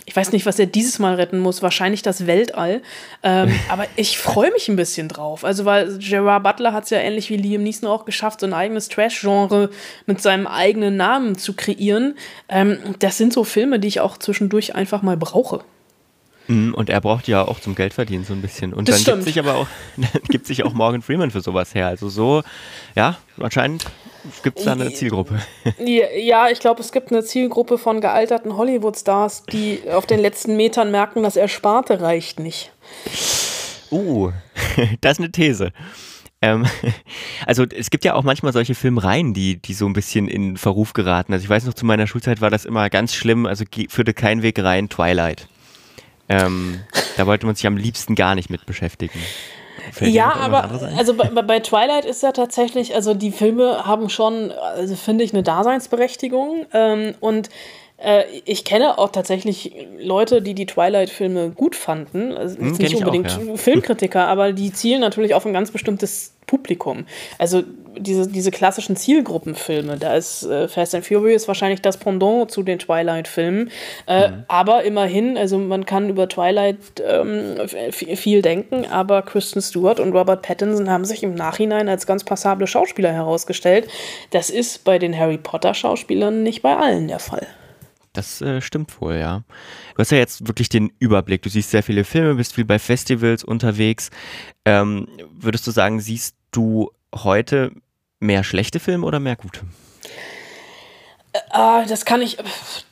Ich 0.10 0.16
weiß 0.16 0.32
nicht, 0.32 0.46
was 0.46 0.58
er 0.58 0.68
dieses 0.68 1.00
Mal 1.00 1.16
retten 1.16 1.38
muss, 1.38 1.62
wahrscheinlich 1.62 2.02
das 2.02 2.28
Weltall. 2.28 2.82
Ähm, 3.24 3.54
aber 3.70 3.86
ich 3.98 4.18
freue 4.18 4.52
mich 4.52 4.70
ein 4.70 4.78
bisschen 4.78 5.10
drauf. 5.10 5.44
Also, 5.44 5.66
weil 5.66 5.98
Gerard 6.00 6.44
Butler 6.44 6.72
hat 6.72 6.86
es 6.86 6.92
ja 6.92 7.00
ähnlich 7.00 7.30
wie 7.30 7.36
Liam 7.36 7.62
Neeson 7.62 7.90
auch 7.90 8.06
geschafft, 8.06 8.40
so 8.40 8.46
ein 8.46 8.54
eigenes 8.54 8.88
Trash-Genre 8.88 9.70
mit 10.06 10.22
seinem 10.22 10.48
eigenen 10.48 10.96
Namen 10.96 11.38
zu 11.38 11.54
kreieren. 11.54 12.16
Ähm, 12.48 12.78
das 13.00 13.18
sind 13.18 13.34
so 13.34 13.44
Filme, 13.44 13.80
die 13.80 13.90
ich 13.90 14.00
auch 14.00 14.18
zwischendurch 14.18 14.76
einfach 14.76 15.02
mal 15.02 15.18
brauche. 15.18 15.60
Mhm, 16.48 16.74
und 16.74 16.90
er 16.90 17.02
braucht 17.02 17.28
ja 17.28 17.46
auch 17.46 17.60
zum 17.60 17.76
Geldverdienen 17.76 18.26
so 18.26 18.32
ein 18.32 18.42
bisschen. 18.42 18.74
Und 18.74 18.88
das 18.88 19.04
dann 19.04 19.16
gibt 19.16 19.26
sich 19.26 19.40
aber 19.40 19.56
auch, 19.56 19.68
gibt 20.30 20.48
sich 20.48 20.64
auch 20.64 20.74
Morgan 20.74 21.02
Freeman 21.02 21.32
für 21.32 21.42
sowas 21.42 21.76
her. 21.76 21.88
Also 21.88 22.08
so, 22.08 22.44
ja, 22.96 23.18
anscheinend 23.38 23.86
gibt 24.44 24.60
es 24.60 24.66
da 24.66 24.74
eine 24.74 24.94
Zielgruppe. 24.94 25.40
Ja, 25.80 26.50
ich 26.50 26.60
glaube, 26.60 26.82
es 26.82 26.92
gibt 26.92 27.12
eine 27.12 27.24
Zielgruppe 27.24 27.78
von 27.78 28.02
gealterten 28.02 28.58
Hollywood-Stars, 28.58 29.44
die 29.52 29.82
auf 29.92 30.06
den 30.06 30.20
letzten 30.20 30.56
Metern 30.58 30.92
merken, 30.92 31.24
dass 31.24 31.36
Ersparte 31.36 32.02
reicht 32.02 32.40
nicht. 32.40 32.72
Uh, 33.92 34.32
das 35.02 35.14
ist 35.14 35.20
eine 35.20 35.32
These. 35.32 35.72
Ähm, 36.42 36.66
also 37.46 37.64
es 37.64 37.90
gibt 37.90 38.06
ja 38.06 38.14
auch 38.14 38.24
manchmal 38.24 38.54
solche 38.54 38.76
Filmreihen, 38.76 39.34
die, 39.34 39.62
die 39.62 39.74
so 39.74 39.86
ein 39.86 39.94
bisschen 39.94 40.28
in 40.28 40.58
Verruf 40.58 40.94
geraten. 40.94 41.34
Also 41.34 41.44
ich 41.44 41.50
weiß 41.50 41.66
noch, 41.66 41.74
zu 41.74 41.86
meiner 41.86 42.08
Schulzeit 42.08 42.42
war 42.42 42.50
das 42.50 42.66
immer 42.66 42.90
ganz 42.90 43.14
schlimm, 43.14 43.46
also 43.46 43.66
führte 43.90 44.14
kein 44.14 44.42
Weg 44.42 44.62
rein, 44.62 44.90
Twilight. 44.90 45.48
Ähm, 46.30 46.82
da 47.16 47.26
wollte 47.26 47.46
man 47.46 47.56
sich 47.56 47.66
am 47.66 47.78
liebsten 47.78 48.16
gar 48.16 48.36
nicht 48.36 48.50
mit 48.50 48.66
beschäftigen. 48.66 49.20
Fällt 49.92 50.14
ja, 50.14 50.34
aber 50.34 50.70
also 50.98 51.14
bei, 51.14 51.30
bei, 51.30 51.60
Twilight 51.60 52.06
ist 52.06 52.24
ja 52.24 52.32
tatsächlich, 52.32 52.96
also 52.96 53.14
die 53.14 53.32
Filme 53.32 53.86
haben 53.86 54.10
schon, 54.10 54.52
also 54.52 54.96
finde 54.96 55.24
ich, 55.24 55.34
eine 55.34 55.44
Daseinsberechtigung. 55.44 56.66
Ähm, 56.74 57.16
und 57.20 57.50
äh, 57.98 58.24
ich 58.46 58.64
kenne 58.64 58.98
auch 58.98 59.10
tatsächlich 59.10 59.74
Leute, 60.00 60.42
die 60.42 60.54
die 60.54 60.66
Twilight-Filme 60.66 61.50
gut 61.50 61.76
fanden. 61.76 62.34
Also 62.34 62.58
hm, 62.58 62.74
nicht 62.74 62.96
unbedingt 62.96 63.32
auch, 63.32 63.44
ja. 63.44 63.56
Filmkritiker, 63.58 64.28
aber 64.28 64.54
die 64.54 64.72
zielen 64.72 65.02
natürlich 65.02 65.34
auf 65.34 65.46
ein 65.46 65.54
ganz 65.54 65.72
bestimmtes 65.72 66.34
Publikum. 66.46 67.06
Also 67.40 67.64
diese, 68.00 68.28
diese 68.28 68.52
klassischen 68.52 68.96
Zielgruppenfilme, 68.96 69.98
da 69.98 70.16
ist 70.16 70.44
äh, 70.44 70.68
Fast 70.68 70.96
and 70.96 71.06
Furious 71.06 71.48
wahrscheinlich 71.48 71.82
das 71.82 71.98
Pendant 71.98 72.52
zu 72.52 72.64
den 72.64 72.80
Twilight-Filmen. 72.80 73.72
Äh, 74.08 74.30
mhm. 74.30 74.44
Aber 74.48 74.84
immerhin, 74.84 75.38
also 75.38 75.58
man 75.58 75.86
kann 75.86 76.10
über 76.10 76.28
Twilight 76.28 76.78
ähm, 77.06 77.56
viel 77.92 78.42
denken, 78.42 78.86
aber 78.86 79.22
Kristen 79.22 79.62
Stewart 79.62 80.00
und 80.00 80.14
Robert 80.14 80.42
Pattinson 80.42 80.90
haben 80.90 81.06
sich 81.06 81.24
im 81.24 81.36
Nachhinein 81.36 81.90
als 81.90 82.08
ganz 82.08 82.24
passable 82.24 82.68
Schauspieler 82.68 83.12
herausgestellt. 83.12 83.88
Das 84.32 84.50
ist 84.50 84.84
bei 84.84 85.00
den 85.00 85.18
Harry 85.18 85.38
Potter-Schauspielern 85.38 86.44
nicht 86.44 86.62
bei 86.62 86.76
allen 86.76 87.08
der 87.08 87.20
Fall. 87.20 87.48
Das 88.18 88.42
äh, 88.42 88.62
stimmt 88.62 89.00
wohl, 89.00 89.16
ja. 89.16 89.44
Du 89.94 90.00
hast 90.00 90.12
ja 90.12 90.18
jetzt 90.18 90.48
wirklich 90.48 90.70
den 90.70 90.92
Überblick. 90.98 91.44
Du 91.44 91.50
siehst 91.50 91.70
sehr 91.70 91.84
viele 91.84 92.04
Filme, 92.04 92.34
bist 92.34 92.56
viel 92.56 92.66
bei 92.66 92.80
Festivals 92.80 93.44
unterwegs. 93.44 94.10
Ähm, 94.66 95.08
würdest 95.30 95.68
du 95.68 95.72
sagen, 95.72 96.00
siehst 96.00 96.36
du 96.52 96.90
heute 97.14 97.72
mehr 98.20 98.44
schlechte 98.44 98.80
Filme 98.80 99.06
oder 99.06 99.20
mehr 99.20 99.36
gute? 99.36 99.62
Äh, 101.54 101.86
das 101.88 102.06
kann 102.06 102.22
ich. 102.22 102.38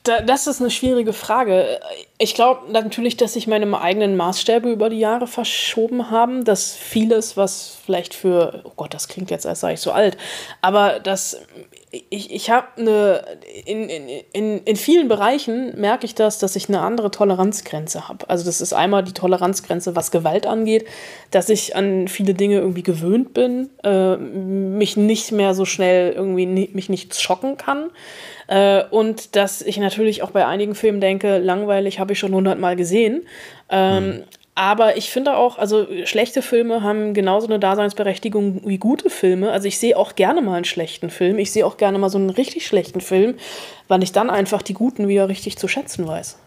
Das 0.03 0.47
ist 0.47 0.61
eine 0.61 0.69
schwierige 0.69 1.13
Frage. 1.13 1.79
Ich 2.17 2.35
glaube 2.35 2.71
natürlich, 2.71 3.17
dass 3.17 3.33
sich 3.33 3.47
meine 3.47 3.81
eigenen 3.81 4.15
Maßstäbe 4.15 4.69
über 4.71 4.89
die 4.89 4.99
Jahre 4.99 5.27
verschoben 5.27 6.11
haben, 6.11 6.45
dass 6.45 6.73
vieles, 6.73 7.37
was 7.37 7.77
vielleicht 7.85 8.13
für, 8.13 8.61
oh 8.65 8.71
Gott, 8.75 8.93
das 8.93 9.07
klingt 9.07 9.31
jetzt, 9.31 9.47
als 9.47 9.61
sei 9.61 9.73
ich 9.73 9.81
so 9.81 9.91
alt, 9.91 10.15
aber 10.61 10.99
dass 10.99 11.37
ich, 12.09 12.31
ich 12.31 12.49
habe 12.49 12.67
eine, 12.77 13.23
in, 13.65 13.89
in, 13.89 14.59
in 14.63 14.75
vielen 14.75 15.07
Bereichen 15.07 15.79
merke 15.79 16.05
ich 16.05 16.15
das, 16.15 16.39
dass 16.39 16.55
ich 16.55 16.67
eine 16.67 16.81
andere 16.81 17.11
Toleranzgrenze 17.11 18.07
habe. 18.07 18.29
Also 18.29 18.45
das 18.45 18.61
ist 18.61 18.73
einmal 18.73 19.03
die 19.03 19.13
Toleranzgrenze, 19.13 19.95
was 19.95 20.11
Gewalt 20.11 20.45
angeht, 20.45 20.85
dass 21.31 21.49
ich 21.49 21.75
an 21.75 22.07
viele 22.07 22.33
Dinge 22.33 22.57
irgendwie 22.57 22.83
gewöhnt 22.83 23.33
bin, 23.33 23.69
äh, 23.83 24.17
mich 24.17 24.97
nicht 24.97 25.31
mehr 25.31 25.53
so 25.53 25.65
schnell 25.65 26.13
irgendwie 26.13 26.45
mich 26.45 26.89
nicht 26.89 27.19
schocken 27.19 27.57
kann. 27.57 27.91
Äh, 28.47 28.83
und 28.91 29.35
dass 29.35 29.61
ich 29.61 29.77
natürlich 29.77 30.23
auch 30.23 30.31
bei 30.31 30.45
einigen 30.45 30.75
Filmen 30.75 31.01
denke, 31.01 31.37
langweilig 31.37 31.99
habe 31.99 32.13
ich 32.13 32.19
schon 32.19 32.33
hundertmal 32.33 32.75
gesehen. 32.75 33.25
Ähm, 33.69 34.07
mhm. 34.07 34.23
Aber 34.57 34.95
ich 34.95 35.09
finde 35.09 35.35
auch, 35.35 35.57
also 35.57 35.85
schlechte 36.05 36.41
Filme 36.41 36.81
haben 36.81 37.13
genauso 37.13 37.47
eine 37.47 37.59
Daseinsberechtigung 37.59 38.61
wie 38.65 38.77
gute 38.77 39.09
Filme. 39.09 39.51
Also 39.51 39.67
ich 39.67 39.77
sehe 39.77 39.97
auch 39.97 40.15
gerne 40.15 40.41
mal 40.41 40.55
einen 40.55 40.65
schlechten 40.65 41.09
Film. 41.09 41.37
Ich 41.39 41.51
sehe 41.51 41.65
auch 41.65 41.75
gerne 41.75 41.97
mal 41.97 42.09
so 42.09 42.17
einen 42.17 42.29
richtig 42.29 42.65
schlechten 42.65 43.01
Film, 43.01 43.35
weil 43.89 44.01
ich 44.01 44.13
dann 44.13 44.29
einfach 44.29 44.61
die 44.61 44.73
guten 44.73 45.09
wieder 45.09 45.27
richtig 45.27 45.57
zu 45.57 45.67
schätzen 45.67 46.07
weiß. 46.07 46.37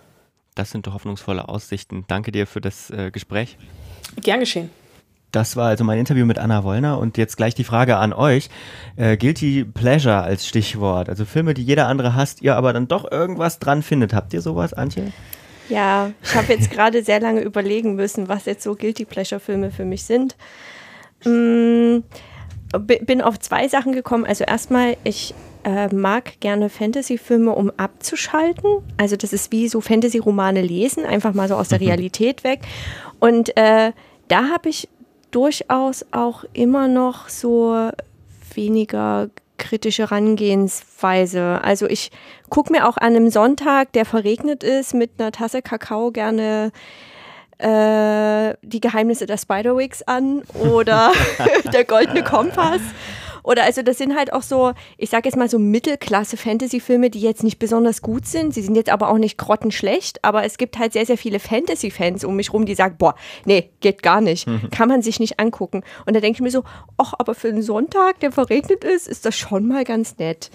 Das 0.54 0.70
sind 0.70 0.86
doch 0.86 0.94
hoffnungsvolle 0.94 1.50
Aussichten. 1.50 2.04
Danke 2.08 2.32
dir 2.32 2.46
für 2.46 2.62
das 2.62 2.88
äh, 2.90 3.10
Gespräch. 3.10 3.58
Gern 4.22 4.40
geschehen. 4.40 4.70
Das 5.32 5.56
war 5.56 5.68
also 5.68 5.84
mein 5.84 5.98
Interview 5.98 6.24
mit 6.24 6.38
Anna 6.38 6.64
Wollner 6.64 6.98
und 6.98 7.18
jetzt 7.18 7.36
gleich 7.36 7.54
die 7.54 7.64
Frage 7.64 7.96
an 7.96 8.12
euch. 8.12 8.48
Äh, 8.96 9.16
Guilty 9.16 9.64
Pleasure 9.64 10.22
als 10.22 10.46
Stichwort. 10.46 11.08
Also 11.08 11.24
Filme, 11.24 11.52
die 11.52 11.62
jeder 11.62 11.86
andere 11.86 12.14
hasst, 12.14 12.40
ihr 12.40 12.56
aber 12.56 12.72
dann 12.72 12.88
doch 12.88 13.10
irgendwas 13.10 13.58
dran 13.58 13.82
findet. 13.82 14.14
Habt 14.14 14.32
ihr 14.32 14.40
sowas, 14.40 14.72
Antje? 14.72 15.12
Ja, 15.68 16.12
ich 16.22 16.34
habe 16.34 16.52
jetzt 16.52 16.70
gerade 16.70 17.02
sehr 17.02 17.20
lange 17.20 17.42
überlegen 17.42 17.94
müssen, 17.94 18.28
was 18.28 18.46
jetzt 18.46 18.62
so 18.62 18.74
Guilty 18.74 19.04
Pleasure 19.04 19.40
Filme 19.40 19.70
für 19.70 19.84
mich 19.84 20.04
sind. 20.04 20.34
Mm, 21.24 21.98
bin 23.04 23.20
auf 23.20 23.38
zwei 23.38 23.68
Sachen 23.68 23.92
gekommen. 23.92 24.24
Also 24.24 24.44
erstmal, 24.44 24.96
ich 25.04 25.34
äh, 25.64 25.94
mag 25.94 26.40
gerne 26.40 26.70
Fantasy-Filme, 26.70 27.52
um 27.52 27.70
abzuschalten. 27.76 28.82
Also 28.96 29.16
das 29.16 29.34
ist 29.34 29.52
wie 29.52 29.68
so 29.68 29.82
Fantasy-Romane 29.82 30.62
lesen, 30.62 31.04
einfach 31.04 31.34
mal 31.34 31.48
so 31.48 31.56
aus 31.56 31.68
der. 31.68 31.78
Realität 31.88 32.44
weg. 32.44 32.60
Und 33.20 33.56
äh, 33.56 33.92
da 34.28 34.48
habe 34.48 34.68
ich 34.68 34.88
durchaus 35.30 36.04
auch 36.10 36.44
immer 36.52 36.88
noch 36.88 37.28
so 37.28 37.90
weniger 38.54 39.28
kritische 39.58 40.04
Herangehensweise. 40.04 41.60
Also 41.62 41.86
ich 41.86 42.10
gucke 42.48 42.72
mir 42.72 42.88
auch 42.88 42.96
an 42.96 43.16
einem 43.16 43.30
Sonntag, 43.30 43.92
der 43.92 44.04
verregnet 44.04 44.62
ist, 44.62 44.94
mit 44.94 45.10
einer 45.18 45.32
Tasse 45.32 45.62
Kakao 45.62 46.12
gerne 46.12 46.72
äh, 47.58 48.54
die 48.62 48.80
Geheimnisse 48.80 49.26
der 49.26 49.36
Spiderwigs 49.36 50.02
an 50.02 50.42
oder 50.54 51.12
der 51.72 51.84
goldene 51.84 52.22
Kompass 52.22 52.80
Oder 53.42 53.64
also 53.64 53.82
das 53.82 53.98
sind 53.98 54.16
halt 54.16 54.32
auch 54.32 54.42
so, 54.42 54.72
ich 54.96 55.10
sage 55.10 55.28
jetzt 55.28 55.36
mal 55.36 55.48
so 55.48 55.58
Mittelklasse-Fantasy-Filme, 55.58 57.10
die 57.10 57.20
jetzt 57.20 57.42
nicht 57.42 57.58
besonders 57.58 58.02
gut 58.02 58.26
sind. 58.26 58.54
Sie 58.54 58.62
sind 58.62 58.76
jetzt 58.76 58.90
aber 58.90 59.10
auch 59.10 59.18
nicht 59.18 59.38
grottenschlecht, 59.38 60.24
aber 60.24 60.44
es 60.44 60.58
gibt 60.58 60.78
halt 60.78 60.92
sehr, 60.92 61.06
sehr 61.06 61.18
viele 61.18 61.40
Fantasy-Fans 61.40 62.24
um 62.24 62.36
mich 62.36 62.52
rum, 62.52 62.66
die 62.66 62.74
sagen, 62.74 62.96
boah, 62.98 63.14
nee, 63.44 63.70
geht 63.80 64.02
gar 64.02 64.20
nicht. 64.20 64.46
Kann 64.70 64.88
man 64.88 65.02
sich 65.02 65.20
nicht 65.20 65.40
angucken. 65.40 65.82
Und 66.06 66.14
da 66.14 66.20
denke 66.20 66.36
ich 66.36 66.42
mir 66.42 66.50
so, 66.50 66.64
ach, 66.96 67.14
aber 67.18 67.34
für 67.34 67.48
einen 67.48 67.62
Sonntag, 67.62 68.20
der 68.20 68.32
verregnet 68.32 68.84
ist, 68.84 69.08
ist 69.08 69.24
das 69.24 69.36
schon 69.36 69.66
mal 69.66 69.84
ganz 69.84 70.18
nett. 70.18 70.50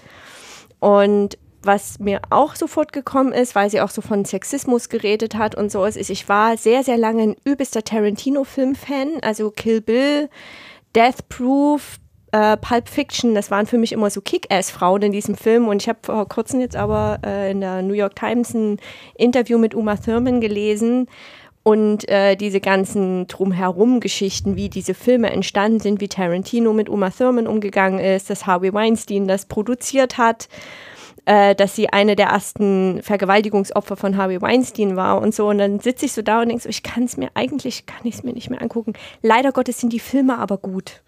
Und 0.80 1.38
was 1.62 1.98
mir 1.98 2.20
auch 2.30 2.54
sofort 2.56 2.92
gekommen 2.92 3.32
ist, 3.32 3.54
weil 3.54 3.70
sie 3.70 3.80
auch 3.80 3.90
so 3.90 4.02
von 4.02 4.24
Sexismus 4.24 4.88
geredet 4.88 5.34
hat 5.34 5.54
und 5.54 5.72
so, 5.72 5.84
ist, 5.84 5.96
ich 6.10 6.28
war 6.28 6.56
sehr, 6.56 6.84
sehr 6.84 6.98
lange 6.98 7.22
ein 7.22 7.36
übelster 7.44 7.82
Tarantino-Film-Fan. 7.82 9.20
Also 9.22 9.50
Kill 9.50 9.80
Bill, 9.80 10.28
Death 10.94 11.28
Proof, 11.28 11.98
äh, 12.34 12.56
Pulp 12.56 12.88
Fiction, 12.88 13.36
das 13.36 13.52
waren 13.52 13.66
für 13.66 13.78
mich 13.78 13.92
immer 13.92 14.10
so 14.10 14.20
Kick-Ass-Frauen 14.20 15.02
in 15.02 15.12
diesem 15.12 15.36
Film. 15.36 15.68
Und 15.68 15.82
ich 15.82 15.88
habe 15.88 16.00
vor 16.02 16.28
kurzem 16.28 16.58
jetzt 16.60 16.74
aber 16.74 17.20
äh, 17.24 17.52
in 17.52 17.60
der 17.60 17.80
New 17.82 17.94
York 17.94 18.16
Times 18.16 18.52
ein 18.54 18.78
Interview 19.16 19.56
mit 19.56 19.72
Uma 19.72 19.96
Thurman 19.96 20.40
gelesen. 20.40 21.06
Und 21.62 22.08
äh, 22.08 22.34
diese 22.34 22.60
ganzen 22.60 23.28
Drumherum-Geschichten, 23.28 24.56
wie 24.56 24.68
diese 24.68 24.94
Filme 24.94 25.30
entstanden 25.30 25.78
sind, 25.78 26.00
wie 26.00 26.08
Tarantino 26.08 26.72
mit 26.72 26.88
Uma 26.88 27.10
Thurman 27.10 27.46
umgegangen 27.46 28.00
ist, 28.00 28.28
dass 28.30 28.46
Harvey 28.46 28.74
Weinstein 28.74 29.28
das 29.28 29.46
produziert 29.46 30.18
hat 30.18 30.48
äh, 31.26 31.54
dass 31.54 31.74
sie 31.74 31.88
eine 31.88 32.16
der 32.16 32.26
ersten 32.26 33.00
Vergewaltigungsopfer 33.02 33.96
von 33.96 34.18
Harvey 34.18 34.42
Weinstein 34.42 34.94
war 34.96 35.22
und 35.22 35.34
so. 35.34 35.48
Und 35.48 35.56
dann 35.56 35.80
sitze 35.80 36.04
ich 36.04 36.12
so 36.12 36.20
da 36.20 36.42
und 36.42 36.48
denke 36.48 36.64
so, 36.64 36.68
ich 36.68 36.82
kann 36.82 37.04
es 37.04 37.16
mir 37.16 37.30
eigentlich, 37.32 37.86
kann 37.86 38.02
ich 38.04 38.16
es 38.16 38.22
mir 38.24 38.34
nicht 38.34 38.50
mehr 38.50 38.60
angucken. 38.60 38.92
Leider 39.22 39.52
Gottes 39.52 39.80
sind 39.80 39.92
die 39.92 40.00
Filme 40.00 40.36
aber 40.36 40.58
gut. 40.58 41.00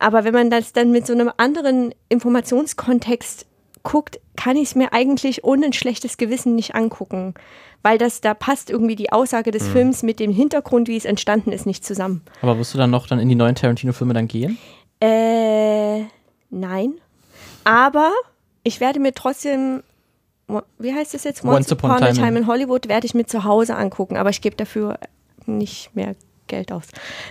Aber 0.00 0.24
wenn 0.24 0.34
man 0.34 0.50
das 0.50 0.72
dann 0.72 0.90
mit 0.90 1.06
so 1.06 1.12
einem 1.12 1.30
anderen 1.36 1.94
Informationskontext 2.08 3.46
guckt, 3.82 4.18
kann 4.36 4.56
ich 4.56 4.64
es 4.64 4.74
mir 4.74 4.92
eigentlich 4.92 5.44
ohne 5.44 5.66
ein 5.66 5.72
schlechtes 5.72 6.16
Gewissen 6.16 6.54
nicht 6.54 6.74
angucken. 6.74 7.34
Weil 7.82 7.96
das, 7.96 8.20
da 8.20 8.34
passt 8.34 8.68
irgendwie 8.68 8.96
die 8.96 9.10
Aussage 9.12 9.50
des 9.52 9.66
Films 9.68 10.02
mit 10.02 10.20
dem 10.20 10.30
Hintergrund, 10.32 10.86
wie 10.88 10.96
es 10.98 11.06
entstanden 11.06 11.50
ist, 11.52 11.64
nicht 11.64 11.82
zusammen. 11.84 12.22
Aber 12.42 12.58
wirst 12.58 12.74
du 12.74 12.78
dann 12.78 12.90
noch 12.90 13.06
dann 13.06 13.18
in 13.18 13.28
die 13.30 13.34
neuen 13.34 13.54
Tarantino-Filme 13.54 14.12
dann 14.12 14.28
gehen? 14.28 14.58
Äh, 15.00 16.00
nein. 16.50 16.94
Aber 17.64 18.12
ich 18.64 18.80
werde 18.80 19.00
mir 19.00 19.12
trotzdem, 19.14 19.82
wie 20.78 20.92
heißt 20.94 21.14
das 21.14 21.24
jetzt? 21.24 21.42
Once 21.44 21.72
Upon 21.72 21.90
a 21.90 22.12
Time 22.12 22.28
in- 22.28 22.36
in 22.36 22.46
Hollywood 22.46 22.88
werde 22.88 23.06
ich 23.06 23.14
mir 23.14 23.24
zu 23.26 23.44
Hause 23.44 23.76
angucken, 23.76 24.16
aber 24.18 24.28
ich 24.30 24.42
gebe 24.42 24.56
dafür 24.56 24.98
nicht 25.46 25.94
mehr 25.96 26.14
Geld 26.50 26.70
aus. 26.72 26.84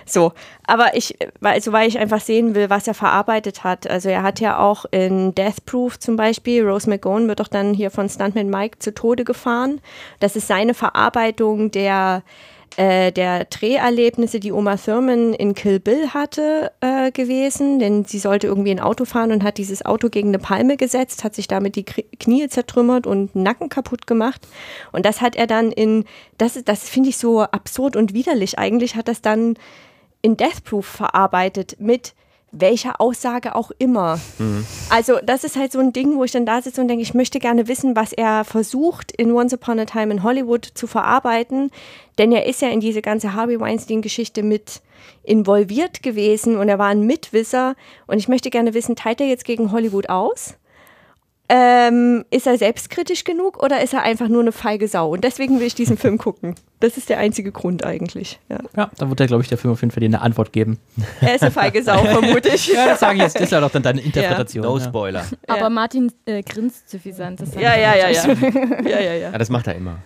So, 0.06 0.34
aber 0.66 0.96
ich, 0.96 1.16
weil, 1.40 1.62
so 1.62 1.72
weil 1.72 1.88
ich 1.88 2.00
einfach 2.00 2.22
sehen 2.22 2.56
will, 2.56 2.70
was 2.72 2.88
er 2.88 2.96
verarbeitet 2.96 3.64
hat. 3.64 3.88
Also 3.88 4.10
er 4.10 4.24
hat 4.24 4.40
ja 4.40 4.58
auch 4.58 4.86
in 4.90 5.36
Death 5.36 5.66
Proof 5.66 6.00
zum 6.00 6.16
Beispiel, 6.16 6.68
Rose 6.68 6.90
McGowan 6.90 7.28
wird 7.28 7.40
doch 7.40 7.48
dann 7.48 7.76
hier 7.76 7.92
von 7.92 8.10
Stuntman 8.10 8.50
Mike 8.50 8.80
zu 8.80 8.94
Tode 8.94 9.26
gefahren. 9.26 9.82
Das 10.20 10.36
ist 10.36 10.48
seine 10.48 10.74
Verarbeitung 10.74 11.70
der 11.70 12.24
äh, 12.78 13.12
der 13.12 13.46
Dreherlebnisse, 13.46 14.40
die 14.40 14.52
Oma 14.52 14.78
Thurman 14.78 15.34
in 15.34 15.54
Kill 15.54 15.80
Bill 15.80 16.10
hatte, 16.14 16.72
äh, 16.82 17.12
gewesen. 17.12 17.80
Denn 17.80 18.06
sie 18.06 18.20
sollte 18.20 18.48
irgendwie 18.48 18.72
ein 18.72 18.80
Auto 18.80 19.06
fahren 19.06 19.32
und 19.32 19.44
hat 19.44 19.58
dieses 19.58 19.86
Auto 19.86 20.10
gegen 20.10 20.30
eine 20.30 20.40
Palme 20.40 20.78
gesetzt, 20.78 21.24
hat 21.24 21.36
sich 21.36 21.48
damit 21.48 21.76
die 21.76 21.84
Knie 21.84 22.48
zertrümmert 22.48 23.08
und 23.08 23.36
Nacken 23.36 23.70
kaputt 23.70 24.08
gemacht. 24.08 24.48
Und 24.92 25.06
das 25.06 25.22
hat 25.22 25.36
er 25.36 25.48
dann 25.48 25.72
in, 25.72 26.06
das, 26.38 26.62
das 26.64 26.90
finde 26.90 27.10
ich 27.10 27.18
so 27.18 27.42
absurd 27.42 27.96
und 27.96 28.14
widerlich 28.14 28.60
eigentlich, 28.60 28.96
hat 28.96 29.08
das 29.08 29.22
dann 29.22 29.56
in 30.22 30.38
Death 30.38 30.64
Proof 30.64 30.86
verarbeitet 30.86 31.78
mit 31.80 32.14
welcher 32.52 33.00
Aussage 33.00 33.56
auch 33.56 33.72
immer. 33.78 34.20
Also 34.90 35.20
das 35.24 35.44
ist 35.44 35.56
halt 35.56 35.72
so 35.72 35.80
ein 35.80 35.94
Ding, 35.94 36.18
wo 36.18 36.24
ich 36.24 36.32
dann 36.32 36.46
da 36.46 36.62
sitze 36.62 36.82
und 36.82 36.88
denke, 36.88 37.04
ich 37.04 37.14
möchte 37.14 37.40
gerne 37.40 37.68
wissen, 37.68 37.96
was 37.96 38.14
er 38.14 38.44
versucht 38.44 39.12
in 39.12 39.32
Once 39.32 39.54
Upon 39.54 39.80
a 39.80 39.86
Time 39.86 40.14
in 40.14 40.24
Hollywood 40.24 40.66
zu 40.66 40.88
verarbeiten, 40.88 41.72
denn 42.18 42.32
er 42.32 42.46
ist 42.46 42.62
ja 42.62 42.70
in 42.70 42.80
diese 42.80 43.02
ganze 43.02 43.34
Harvey 43.34 43.60
Weinstein-Geschichte 43.60 44.44
mit 44.44 44.82
involviert 45.24 46.04
gewesen 46.04 46.58
und 46.58 46.70
er 46.70 46.80
war 46.80 46.88
ein 46.88 47.06
Mitwisser 47.06 47.76
und 48.08 48.18
ich 48.18 48.28
möchte 48.28 48.50
gerne 48.50 48.74
wissen, 48.74 48.96
teilt 48.96 49.22
er 49.22 49.28
jetzt 49.28 49.46
gegen 49.46 49.72
Hollywood 49.72 50.10
aus? 50.10 50.56
Ähm, 51.52 52.26
ist 52.30 52.46
er 52.46 52.60
selbstkritisch 52.60 53.24
genug 53.24 53.64
oder 53.64 53.82
ist 53.82 53.94
er 53.96 54.04
einfach 54.04 54.28
nur 54.28 54.42
eine 54.42 54.52
feige 54.52 54.88
Sau? 54.88 55.10
Und 55.12 55.24
deswegen 55.24 55.60
will 55.60 55.66
ich 55.66 55.74
diesen 55.74 55.98
Film 55.98 56.20
gucken. 56.20 56.54
Das 56.80 56.96
ist 56.96 57.10
der 57.10 57.18
einzige 57.18 57.52
Grund 57.52 57.84
eigentlich. 57.84 58.40
Ja. 58.50 58.60
Ja, 58.78 58.92
da 58.98 59.10
wird 59.10 59.20
ja, 59.20 59.26
glaube 59.26 59.42
ich, 59.42 59.50
der 59.50 59.58
Film 59.58 59.74
auf 59.74 59.82
jeden 59.82 59.92
Fall 59.92 60.02
dir 60.02 60.06
eine 60.06 60.22
Antwort 60.22 60.54
geben. 60.54 60.78
Er 61.22 61.36
ist 61.36 61.42
eine 61.42 61.52
feige 61.52 61.82
Sau, 61.84 61.98
vermute 62.06 62.50
ich. 62.50 62.68
Ja, 62.74 62.86
das 62.86 63.00
sage 63.00 63.16
ich 63.16 63.24
jetzt. 63.24 63.36
Das 63.36 63.44
ist 63.44 63.52
ja 63.52 63.60
doch 63.60 63.72
dann 63.72 63.82
deine 63.82 64.00
Interpretation. 64.00 64.64
No 64.64 64.78
ja. 64.78 64.86
Spoiler. 64.86 65.26
Aber 65.48 65.70
Martin 65.70 66.12
äh, 66.26 66.44
grinst 66.44 66.90
suffisant. 66.90 67.42
Ja, 67.56 67.76
ja, 67.76 67.96
ja. 67.96 68.10
ja, 68.10 68.30
ja, 68.86 69.00
ja. 69.00 69.14
Ja, 69.32 69.38
das 69.38 69.50
macht 69.50 69.68
er 69.68 69.76
immer. 69.76 69.98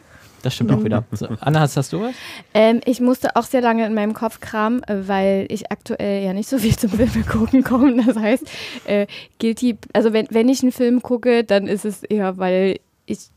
Das 0.43 0.53
stimmt 0.53 0.71
auch 0.73 0.83
wieder. 0.83 1.05
So, 1.11 1.27
Anna, 1.39 1.61
hast, 1.61 1.77
hast 1.77 1.93
du 1.93 2.01
was? 2.01 2.13
Ähm, 2.53 2.81
ich 2.85 2.99
musste 2.99 3.35
auch 3.37 3.45
sehr 3.45 3.61
lange 3.61 3.85
in 3.85 3.93
meinem 3.93 4.13
Kopf 4.13 4.41
kramen, 4.41 4.83
äh, 4.83 5.07
weil 5.07 5.45
ich 5.49 5.71
aktuell 5.71 6.23
ja 6.23 6.33
nicht 6.33 6.49
so 6.49 6.59
viel 6.59 6.77
zum 6.77 6.89
Filme 6.91 7.25
gucken 7.25 7.63
komme. 7.63 8.03
Das 8.03 8.17
heißt, 8.17 8.43
äh, 8.85 9.07
Guilty, 9.39 9.77
also 9.93 10.11
wenn, 10.11 10.27
wenn 10.31 10.49
ich 10.49 10.61
einen 10.61 10.73
Film 10.73 11.01
gucke, 11.01 11.45
dann 11.45 11.67
ist 11.67 11.85
es 11.85 12.03
eher, 12.03 12.37
weil 12.37 12.79
ich 13.05 13.29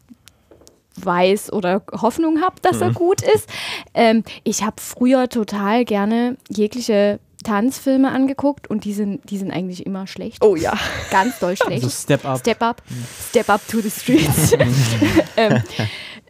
weiß 0.97 1.53
oder 1.53 1.83
Hoffnung 1.93 2.43
habe, 2.43 2.57
dass 2.61 2.81
er 2.81 2.93
gut 2.93 3.23
ist. 3.23 3.49
Ähm, 3.95 4.24
ich 4.43 4.62
habe 4.65 4.77
früher 4.81 5.28
total 5.28 5.85
gerne 5.85 6.37
jegliche 6.49 7.20
Tanzfilme 7.45 8.11
angeguckt 8.11 8.69
und 8.69 8.85
die 8.85 8.93
sind, 8.93 9.31
die 9.31 9.39
sind 9.39 9.53
eigentlich 9.53 9.87
immer 9.87 10.09
schlecht. 10.09 10.43
Oh 10.43 10.57
ja. 10.57 10.74
Ganz 11.11 11.39
doll 11.39 11.57
schlecht. 11.62 11.85
Also 11.85 11.89
Step 11.89 12.24
Up. 12.24 12.39
Step 12.41 12.62
Up, 12.62 12.83
Step 13.28 13.49
Up 13.49 13.61
to 13.69 13.81
the 13.81 13.91
Streets. 13.91 14.57
ähm, 15.37 15.62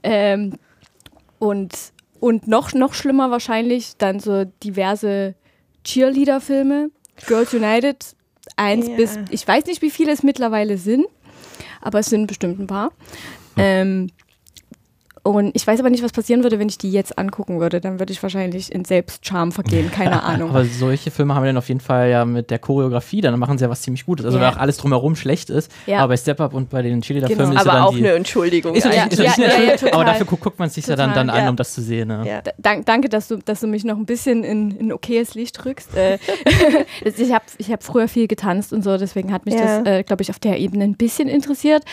ähm, 0.03 0.53
und 1.39 1.73
und 2.19 2.49
noch, 2.49 2.73
noch 2.73 2.95
schlimmer 2.95 3.31
wahrscheinlich 3.31 3.97
dann 3.99 4.21
so 4.21 4.45
diverse 4.63 5.35
Cheerleader-Filme. 5.85 6.91
Girls 7.27 7.53
United, 7.55 8.05
eins 8.57 8.89
Ja. 8.89 8.97
bis, 8.97 9.19
ich 9.31 9.47
weiß 9.47 9.67
nicht, 9.67 9.83
wie 9.83 9.91
viele 9.91 10.13
es 10.13 10.23
mittlerweile 10.23 10.79
sind, 10.79 11.07
aber 11.81 11.99
es 12.01 12.07
sind 12.07 12.27
bestimmt 12.27 12.59
ein 12.59 12.67
paar. 12.67 12.93
Ähm, 13.57 14.09
und 15.27 15.51
ich 15.55 15.67
weiß 15.67 15.81
aber 15.81 15.91
nicht, 15.91 16.03
was 16.03 16.13
passieren 16.13 16.43
würde, 16.43 16.59
wenn 16.59 16.69
ich 16.69 16.79
die 16.79 16.91
jetzt 16.91 17.19
angucken 17.19 17.61
würde. 17.61 17.81
Dann 17.81 17.99
würde 17.99 18.13
ich 18.13 18.23
wahrscheinlich 18.23 18.73
in 18.73 18.85
Selbstscham 18.85 19.53
vergehen, 19.53 19.91
keine 19.91 20.23
Ahnung. 20.25 20.51
Aber 20.51 20.65
solche 20.65 21.11
Filme 21.11 21.35
haben 21.35 21.43
wir 21.43 21.49
dann 21.49 21.57
auf 21.59 21.69
jeden 21.69 21.81
Fall 21.81 22.09
ja 22.11 22.25
mit 22.25 22.51
der 22.51 22.59
Choreografie, 22.59 23.21
dann 23.21 23.39
machen 23.39 23.59
sie 23.59 23.65
ja 23.65 23.71
was 23.71 23.83
ziemlich 23.83 24.07
Gutes. 24.07 24.25
Also 24.25 24.39
Ja. 24.39 24.45
wenn 24.47 24.55
auch 24.55 24.59
alles 24.61 24.77
drumherum 24.79 25.17
schlecht 25.17 25.51
ist, 25.51 25.71
Ja. 25.87 25.99
aber 25.99 26.09
bei 26.13 26.17
Step 26.17 26.41
Up 26.41 26.55
und 26.55 26.71
bei 26.71 26.83
den 26.83 27.03
Cheerleader-Filmen 27.03 27.51
Genau. 27.51 27.61
ist 27.61 27.67
ja 27.67 27.71
Aber 27.73 27.79
dann 27.81 27.89
auch 27.89 27.93
die, 27.95 27.99
eine 28.07 28.13
Entschuldigung. 28.15 28.75
ist 28.75 28.85
ja, 28.85 28.93
Ja, 28.93 29.05
nicht- 29.05 29.13
ist 29.15 29.19
ja, 29.19 29.25
ja, 29.25 29.33
eine 29.33 29.43
ja, 29.45 29.49
ja, 29.49 29.55
Entschuldigung, 29.73 29.87
aber 29.89 29.91
total. 30.03 30.05
dafür 30.15 30.27
guckt, 30.27 30.43
guckt 30.43 30.59
man 30.59 30.71
sich 30.71 30.87
ja 30.87 30.97
dann, 30.97 31.11
Total, 31.11 31.27
dann 31.27 31.37
an, 31.37 31.45
ja. 31.45 31.51
um 31.51 31.57
das 31.57 31.75
zu 31.75 31.83
sehen. 31.83 32.09
Ne? 32.09 32.23
Ja. 32.27 32.43
Dank, 32.59 32.87
danke, 32.87 33.09
dass 33.09 33.29
du, 33.29 33.37
dass 33.39 33.61
du 33.61 33.67
mich 33.67 33.85
noch 33.85 33.97
ein 33.97 34.07
bisschen 34.07 34.45
in, 34.45 34.71
in 34.73 34.93
okayes 34.93 35.35
Licht 35.35 35.65
rückst. 35.65 35.95
Äh, 35.97 36.19
ich 37.05 37.33
habe 37.33 37.45
ich 37.59 37.71
hab 37.73 37.83
früher 37.83 38.09
viel 38.09 38.29
getanzt 38.29 38.73
und 38.73 38.83
so, 38.83 38.97
deswegen 38.97 39.33
hat 39.33 39.45
mich 39.47 39.55
Ja. 39.55 39.81
das, 39.83 39.87
äh, 39.87 40.03
glaube 40.03 40.23
ich, 40.23 40.31
auf 40.31 40.39
der 40.39 40.59
Ebene 40.59 40.85
ein 40.85 40.97
bisschen 40.97 41.29
interessiert, 41.29 41.85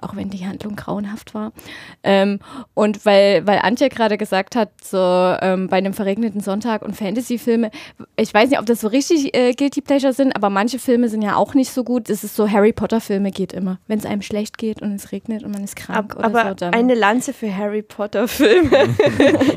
auch 0.00 0.14
wenn 0.16 0.30
die 0.30 0.46
Handlung 0.46 0.76
grauenhaft 0.76 1.34
war. 1.34 1.52
Ähm, 2.02 2.38
und 2.76 3.06
weil, 3.06 3.46
weil 3.46 3.60
Antje 3.60 3.88
gerade 3.88 4.18
gesagt 4.18 4.54
hat, 4.54 4.68
so 4.84 4.98
ähm, 4.98 5.68
bei 5.68 5.78
einem 5.78 5.94
verregneten 5.94 6.42
Sonntag 6.42 6.82
und 6.82 6.94
Fantasy-Filme, 6.94 7.70
ich 8.16 8.34
weiß 8.34 8.50
nicht, 8.50 8.58
ob 8.60 8.66
das 8.66 8.82
so 8.82 8.88
richtig 8.88 9.34
äh, 9.34 9.54
Guilty 9.54 9.80
Pleasure 9.80 10.12
sind, 10.12 10.36
aber 10.36 10.50
manche 10.50 10.78
Filme 10.78 11.08
sind 11.08 11.22
ja 11.22 11.36
auch 11.36 11.54
nicht 11.54 11.72
so 11.72 11.84
gut. 11.84 12.10
Es 12.10 12.22
ist 12.22 12.36
so, 12.36 12.50
Harry 12.50 12.74
Potter-Filme 12.74 13.30
geht 13.30 13.54
immer. 13.54 13.78
Wenn 13.86 13.98
es 13.98 14.04
einem 14.04 14.20
schlecht 14.20 14.58
geht 14.58 14.82
und 14.82 14.92
es 14.92 15.10
regnet 15.10 15.42
und 15.42 15.52
man 15.52 15.64
ist 15.64 15.74
krank 15.74 16.14
Ab, 16.14 16.16
oder 16.18 16.24
aber 16.26 16.48
so, 16.50 16.54
dann. 16.54 16.74
eine 16.74 16.94
Lanze 16.94 17.32
für 17.32 17.56
Harry 17.56 17.80
Potter 17.82 18.28
Filme. 18.28 18.94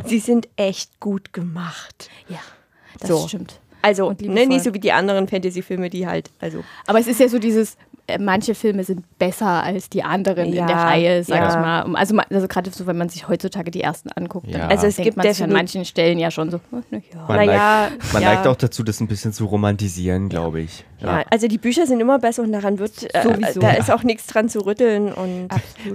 Sie 0.06 0.20
sind 0.20 0.48
echt 0.56 1.02
gut 1.02 1.34
gemacht. 1.34 2.10
ja, 2.30 2.40
das 3.02 3.10
So. 3.10 3.28
stimmt. 3.28 3.60
Also, 3.82 4.14
ne, 4.22 4.46
nicht 4.46 4.64
so 4.64 4.74
wie 4.74 4.80
die 4.80 4.92
anderen 4.92 5.28
Fantasy-Filme, 5.28 5.90
die 5.90 6.08
halt, 6.08 6.32
also. 6.40 6.64
Aber 6.88 7.00
es 7.00 7.08
ist 7.08 7.20
ja 7.20 7.30
so 7.30 7.40
dieses, 7.40 7.78
manche 8.20 8.56
Filme 8.56 8.84
sind 8.84 9.04
besser 9.20 9.64
als 9.64 9.90
die 9.90 10.04
anderen 10.04 10.48
in 10.48 10.54
Ja, 10.54 10.66
der 10.66 10.76
Reihe, 10.76 11.24
sag 11.24 11.40
ja. 11.40 11.50
ich 11.50 11.56
mal. 11.56 11.96
Also, 11.96 12.18
also 12.30 12.48
gerade 12.48 12.70
so, 12.72 12.88
wenn 12.88 12.98
man 12.98 13.10
sich 13.10 13.28
heutzutage 13.28 13.72
die 13.72 13.82
ersten 13.82 14.10
anguckt, 14.12 14.48
dann 14.54 14.62
Ja. 14.62 14.68
Also 14.68 14.88
es 14.88 14.96
denkt 14.96 15.08
gibt 15.08 15.18
man 15.18 15.34
sich 15.34 15.44
an 15.44 15.52
manchen 15.52 15.86
Stellen 15.86 16.20
ja 16.20 16.32
schon 16.32 16.50
so, 16.50 16.60
oh, 16.72 16.82
na 16.90 16.98
ja. 16.98 17.28
Man, 17.28 17.46
neigt, 17.46 18.14
man 18.14 18.22
ja. 18.22 18.34
neigt 18.34 18.48
auch 18.48 18.56
dazu, 18.56 18.84
das 18.84 19.00
ein 19.00 19.08
bisschen 19.08 19.34
zu 19.34 19.46
romantisieren, 19.46 20.30
glaube 20.30 20.62
ich. 20.62 20.86
Ja, 21.02 21.24
also 21.30 21.48
die 21.48 21.58
Bücher 21.58 21.86
sind 21.86 22.00
immer 22.02 22.20
besser 22.20 22.44
und 22.44 22.52
daran 22.52 22.78
wird, 22.78 23.14
äh, 23.14 23.24
Sowieso. 23.24 23.62
da 23.62 23.72
ist 23.72 23.90
auch 23.90 24.04
nichts 24.04 24.28
dran 24.28 24.50
zu 24.50 24.66
rütteln 24.66 25.14
und 25.14 25.48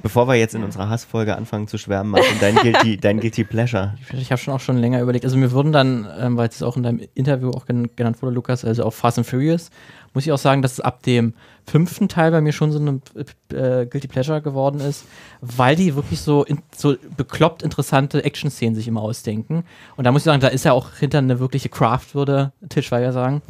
Bevor 0.03 0.29
wir 0.29 0.35
jetzt 0.35 0.55
in 0.55 0.65
unserer 0.65 0.89
Hassfolge 0.89 1.37
anfangen 1.37 1.69
zu 1.69 1.77
schwärmen, 1.77 2.11
Martin, 2.11 2.37
dein 2.41 2.55
Guilty, 2.63 2.97
dein 2.97 3.21
Guilty 3.21 3.45
Pleasure. 3.45 3.95
Ich 4.13 4.31
habe 4.31 4.41
schon 4.41 4.55
auch 4.55 4.61
schon 4.61 4.79
länger 4.79 5.01
überlegt. 5.01 5.25
Also 5.25 5.37
mir 5.37 5.53
wurden 5.53 5.73
dann, 5.73 6.09
ähm, 6.19 6.37
weil 6.37 6.49
es 6.49 6.63
auch 6.63 6.77
in 6.77 6.85
deinem 6.85 7.01
Interview 7.15 7.51
auch 7.51 7.67
gen 7.67 7.91
genannt 7.97 8.23
wurde, 8.23 8.35
Lukas, 8.35 8.65
also 8.65 8.85
auch 8.85 8.93
Fast 8.93 9.19
and 9.19 9.27
Furious, 9.27 9.71
muss 10.15 10.25
ich 10.25 10.33
auch 10.33 10.39
sagen, 10.39 10.63
dass 10.63 10.73
es 10.75 10.81
ab 10.81 11.03
dem 11.03 11.35
fünften 11.67 12.09
Teil 12.09 12.31
bei 12.31 12.41
mir 12.41 12.53
schon 12.53 12.73
so 12.73 12.79
eine 12.79 13.01
äh, 13.53 13.87
Guilty 13.87 14.07
Pleasure 14.07 14.41
geworden 14.41 14.81
ist, 14.81 15.05
weil 15.41 15.77
die 15.77 15.95
wirklich 15.97 16.21
so, 16.21 16.45
in, 16.45 16.61
so 16.75 16.95
bekloppt 17.17 17.63
interessante 17.63 18.25
Action-Szenen 18.25 18.75
sich 18.75 18.87
immer 18.87 19.03
ausdenken. 19.03 19.65
Und 19.97 20.05
da 20.05 20.13
muss 20.13 20.23
ich 20.23 20.27
sagen, 20.27 20.41
da 20.41 20.49
ist 20.49 20.65
ja 20.65 20.73
auch 20.73 20.95
hinter 20.95 21.19
eine 21.19 21.41
wirkliche 21.41 21.69
Craft, 21.69 22.15
würde 22.15 22.53
Tischweiger 22.69 23.13
sagen. 23.13 23.43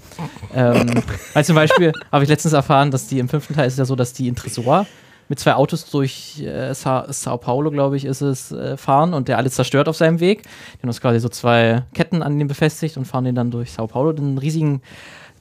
ähm, 0.55 1.03
weil 1.35 1.45
zum 1.45 1.55
Beispiel 1.55 1.93
habe 2.11 2.24
ich 2.24 2.31
letztens 2.31 2.55
erfahren, 2.55 2.91
dass 2.91 3.09
die 3.09 3.19
im 3.19 3.28
fünften 3.28 3.55
Teil 3.55 3.66
ist 3.66 3.74
es 3.74 3.78
ja 3.78 3.85
so, 3.85 3.97
dass 3.97 4.12
die 4.12 4.28
in 4.28 4.35
Tresor 4.35 4.86
mit 5.28 5.39
zwei 5.39 5.55
Autos 5.55 5.91
durch 5.91 6.43
äh, 6.43 6.74
Sa 6.74 7.07
Sao 7.09 7.39
Paulo, 7.39 7.70
glaube 7.70 7.97
ich, 7.97 8.05
ist 8.05 8.20
es, 8.20 8.53
äh, 8.53 8.77
fahren 8.77 9.15
und 9.15 9.28
der 9.28 9.39
alles 9.39 9.55
zerstört 9.55 9.89
auf 9.89 9.97
seinem 9.97 10.20
Weg. 10.20 10.43
Die 10.43 10.82
haben 10.82 10.89
das 10.89 11.01
quasi 11.01 11.19
so 11.19 11.28
zwei 11.28 11.82
Ketten 11.95 12.23
an 12.23 12.39
dem 12.39 12.49
befestigt 12.49 12.97
und 12.97 13.07
fahren 13.07 13.24
den 13.24 13.35
dann 13.35 13.51
durch 13.51 13.73
Sao 13.73 13.86
Paulo, 13.86 14.12
den 14.12 14.39
riesigen 14.39 14.82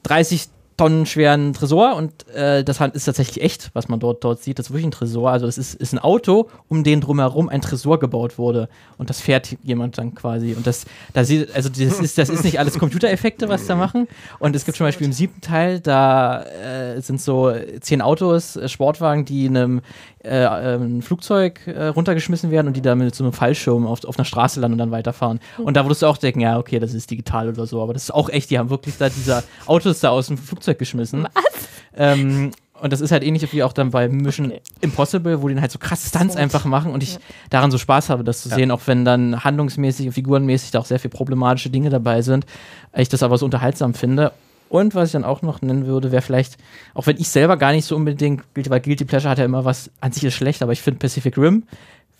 30 0.04 0.48
Tonnen 0.76 1.06
schweren 1.06 1.52
Tresor 1.52 1.94
und 1.94 2.28
äh, 2.34 2.64
das 2.64 2.80
ist 2.80 3.04
tatsächlich 3.04 3.42
echt, 3.42 3.70
was 3.74 3.88
man 3.88 4.00
dort, 4.00 4.24
dort 4.24 4.42
sieht. 4.42 4.58
Das 4.58 4.66
ist 4.66 4.70
wirklich 4.72 4.86
ein 4.86 4.90
Tresor. 4.90 5.30
Also 5.30 5.46
das 5.46 5.56
ist, 5.56 5.74
ist 5.74 5.92
ein 5.92 6.00
Auto, 6.00 6.48
um 6.68 6.82
den 6.82 7.00
drumherum 7.00 7.48
ein 7.48 7.60
Tresor 7.60 8.00
gebaut 8.00 8.38
wurde. 8.38 8.68
Und 8.98 9.08
das 9.08 9.20
fährt 9.20 9.56
jemand 9.62 9.98
dann 9.98 10.14
quasi. 10.14 10.54
Und 10.54 10.66
das, 10.66 10.84
da 11.12 11.24
sieht, 11.24 11.54
also 11.54 11.68
das 11.68 12.00
ist, 12.00 12.18
das 12.18 12.28
ist 12.28 12.44
nicht 12.44 12.58
alles 12.58 12.78
Computereffekte, 12.78 13.48
was 13.48 13.66
da 13.66 13.76
machen. 13.76 14.08
Und 14.40 14.56
es 14.56 14.64
gibt 14.64 14.76
zum 14.76 14.86
Beispiel 14.86 15.06
im 15.06 15.12
siebten 15.12 15.40
Teil, 15.40 15.78
da 15.78 16.42
äh, 16.42 17.00
sind 17.00 17.20
so 17.20 17.52
zehn 17.80 18.02
Autos, 18.02 18.56
äh, 18.56 18.68
Sportwagen, 18.68 19.24
die 19.24 19.46
einem 19.46 19.80
äh, 20.24 20.44
ein 20.46 21.02
Flugzeug 21.02 21.60
äh, 21.66 21.86
runtergeschmissen 21.88 22.50
werden 22.50 22.68
und 22.68 22.76
die 22.76 22.82
dann 22.82 22.98
mit 22.98 23.14
so 23.14 23.22
einem 23.22 23.32
Fallschirm 23.32 23.86
auf, 23.86 24.04
auf 24.04 24.18
einer 24.18 24.24
Straße 24.24 24.58
landen 24.58 24.74
und 24.74 24.78
dann 24.78 24.90
weiterfahren. 24.90 25.38
Und 25.58 25.76
da 25.76 25.84
würdest 25.84 26.02
du 26.02 26.06
auch 26.06 26.16
denken, 26.16 26.40
ja, 26.40 26.58
okay, 26.58 26.78
das 26.78 26.94
ist 26.94 27.10
digital 27.10 27.48
oder 27.48 27.66
so, 27.66 27.82
aber 27.82 27.92
das 27.92 28.04
ist 28.04 28.10
auch 28.10 28.28
echt, 28.30 28.50
die 28.50 28.58
haben 28.58 28.70
wirklich 28.70 28.96
da 28.96 29.08
diese 29.08 29.44
Autos 29.66 30.00
da 30.00 30.08
aus 30.08 30.28
dem 30.28 30.38
Flugzeug 30.38 30.63
geschmissen. 30.72 31.26
Was? 31.34 31.68
Ähm, 31.96 32.50
und 32.80 32.92
das 32.92 33.00
ist 33.00 33.12
halt 33.12 33.22
ähnlich 33.22 33.50
wie 33.52 33.62
auch 33.62 33.72
dann 33.72 33.90
bei 33.90 34.08
Mission 34.08 34.46
okay. 34.46 34.60
Impossible, 34.80 35.40
wo 35.40 35.48
die 35.48 35.54
dann 35.54 35.62
halt 35.62 35.72
so 35.72 35.78
krasse 35.78 36.08
Stunts 36.08 36.36
einfach 36.36 36.64
machen 36.64 36.92
und 36.92 37.02
ich 37.02 37.14
ja. 37.14 37.20
daran 37.50 37.70
so 37.70 37.78
Spaß 37.78 38.10
habe, 38.10 38.24
das 38.24 38.42
zu 38.42 38.48
ja. 38.48 38.56
sehen, 38.56 38.70
auch 38.70 38.82
wenn 38.86 39.04
dann 39.04 39.44
handlungsmäßig 39.44 40.06
und 40.06 40.12
figurenmäßig 40.12 40.72
da 40.72 40.80
auch 40.80 40.84
sehr 40.84 40.98
viel 40.98 41.10
problematische 41.10 41.70
Dinge 41.70 41.88
dabei 41.88 42.20
sind. 42.22 42.46
Ich 42.94 43.08
das 43.08 43.22
aber 43.22 43.38
so 43.38 43.44
unterhaltsam 43.44 43.94
finde. 43.94 44.32
Und 44.68 44.94
was 44.94 45.10
ich 45.10 45.12
dann 45.12 45.24
auch 45.24 45.42
noch 45.42 45.62
nennen 45.62 45.86
würde, 45.86 46.10
wäre 46.10 46.22
vielleicht, 46.22 46.58
auch 46.94 47.06
wenn 47.06 47.16
ich 47.16 47.28
selber 47.28 47.56
gar 47.56 47.72
nicht 47.72 47.84
so 47.84 47.94
unbedingt, 47.94 48.42
weil 48.54 48.80
Guilty 48.80 49.04
Pleasure 49.04 49.30
hat 49.30 49.38
ja 49.38 49.44
immer 49.44 49.64
was, 49.64 49.90
an 50.00 50.10
sich 50.10 50.24
ist 50.24 50.34
schlecht, 50.34 50.62
aber 50.62 50.72
ich 50.72 50.82
finde 50.82 50.98
Pacific 50.98 51.38
Rim, 51.38 51.62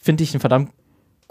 finde 0.01 0.23
ich 0.23 0.33
einen 0.33 0.41
verdammt 0.41 0.71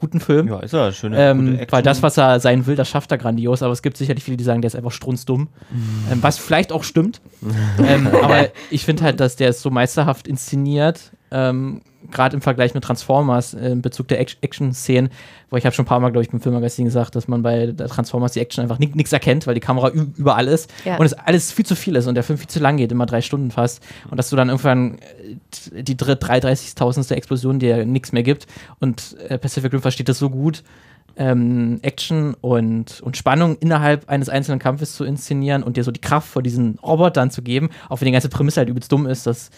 guten 0.03 0.19
Film. 0.19 0.49
Ja, 0.49 0.59
ist 0.59 0.73
er, 0.73 0.91
schöne 0.91 1.17
ähm, 1.17 1.59
Weil 1.69 1.81
das, 1.81 2.03
was 2.03 2.17
er 2.17 2.41
sein 2.41 2.65
will, 2.67 2.75
das 2.75 2.89
schafft 2.89 3.09
er 3.11 3.17
grandios, 3.17 3.63
aber 3.63 3.71
es 3.71 3.81
gibt 3.81 3.95
sicherlich 3.95 4.21
viele, 4.23 4.35
die 4.35 4.43
sagen, 4.43 4.61
der 4.61 4.67
ist 4.67 4.75
einfach 4.75 4.91
strunzdumm. 4.91 5.47
Mhm. 5.71 6.11
Ähm, 6.11 6.17
was 6.21 6.37
vielleicht 6.37 6.73
auch 6.73 6.83
stimmt. 6.83 7.21
ähm, 7.87 8.07
aber 8.07 8.49
ich 8.69 8.83
finde 8.83 9.03
halt, 9.03 9.21
dass 9.21 9.37
der 9.37 9.49
ist 9.49 9.61
so 9.61 9.69
meisterhaft 9.69 10.27
inszeniert. 10.27 11.11
Ähm, 11.33 11.81
gerade 12.11 12.35
im 12.35 12.41
Vergleich 12.41 12.73
mit 12.73 12.83
Transformers 12.83 13.53
in 13.53 13.81
Bezug 13.81 14.07
der 14.07 14.19
Action-Szenen, 14.19 15.09
wo 15.49 15.57
ich 15.57 15.65
habe 15.65 15.75
schon 15.75 15.83
ein 15.83 15.87
paar 15.87 15.99
Mal, 15.99 16.11
glaube 16.11 16.23
ich, 16.23 16.31
beim 16.31 16.41
Filmmagazin 16.41 16.85
gesagt, 16.85 17.15
dass 17.15 17.27
man 17.27 17.41
bei 17.41 17.71
Transformers 17.71 18.33
die 18.33 18.39
Action 18.39 18.61
einfach 18.61 18.79
nichts 18.79 19.13
erkennt, 19.13 19.47
weil 19.47 19.55
die 19.55 19.61
Kamera 19.61 19.89
überall 19.89 20.47
ist 20.47 20.71
ja. 20.85 20.97
und 20.97 21.05
es 21.05 21.13
alles 21.13 21.51
viel 21.51 21.65
zu 21.65 21.75
viel 21.75 21.95
ist 21.95 22.07
und 22.07 22.15
der 22.15 22.23
Film 22.23 22.37
viel 22.37 22.47
zu 22.47 22.59
lang 22.59 22.77
geht, 22.77 22.91
immer 22.91 23.05
drei 23.05 23.21
Stunden 23.21 23.51
fast. 23.51 23.83
Und 24.09 24.17
dass 24.17 24.29
du 24.29 24.35
dann 24.35 24.49
irgendwann 24.49 24.99
äh, 25.73 25.83
die 25.83 25.95
33.000. 25.95 27.13
Explosion 27.13 27.59
dir 27.59 27.85
nichts 27.85 28.11
mehr 28.11 28.23
gibt 28.23 28.47
und 28.79 29.17
äh, 29.29 29.37
Pacific 29.37 29.73
Rim 29.73 29.81
versteht 29.81 30.09
das 30.09 30.19
so 30.19 30.29
gut, 30.29 30.63
ähm, 31.15 31.79
Action 31.83 32.33
und, 32.41 33.01
und 33.01 33.17
Spannung 33.17 33.57
innerhalb 33.59 34.09
eines 34.09 34.29
einzelnen 34.29 34.59
Kampfes 34.59 34.95
zu 34.95 35.03
inszenieren 35.03 35.63
und 35.63 35.77
dir 35.77 35.83
so 35.83 35.91
die 35.91 36.01
Kraft 36.01 36.27
vor 36.27 36.41
diesen 36.41 36.79
Robotern 36.79 37.29
zu 37.29 37.41
geben, 37.43 37.69
auch 37.89 38.01
wenn 38.01 38.07
die 38.07 38.11
ganze 38.11 38.29
Prämisse 38.29 38.61
halt 38.61 38.69
übelst 38.69 38.91
dumm 38.91 39.05
ist, 39.05 39.27
dass 39.27 39.51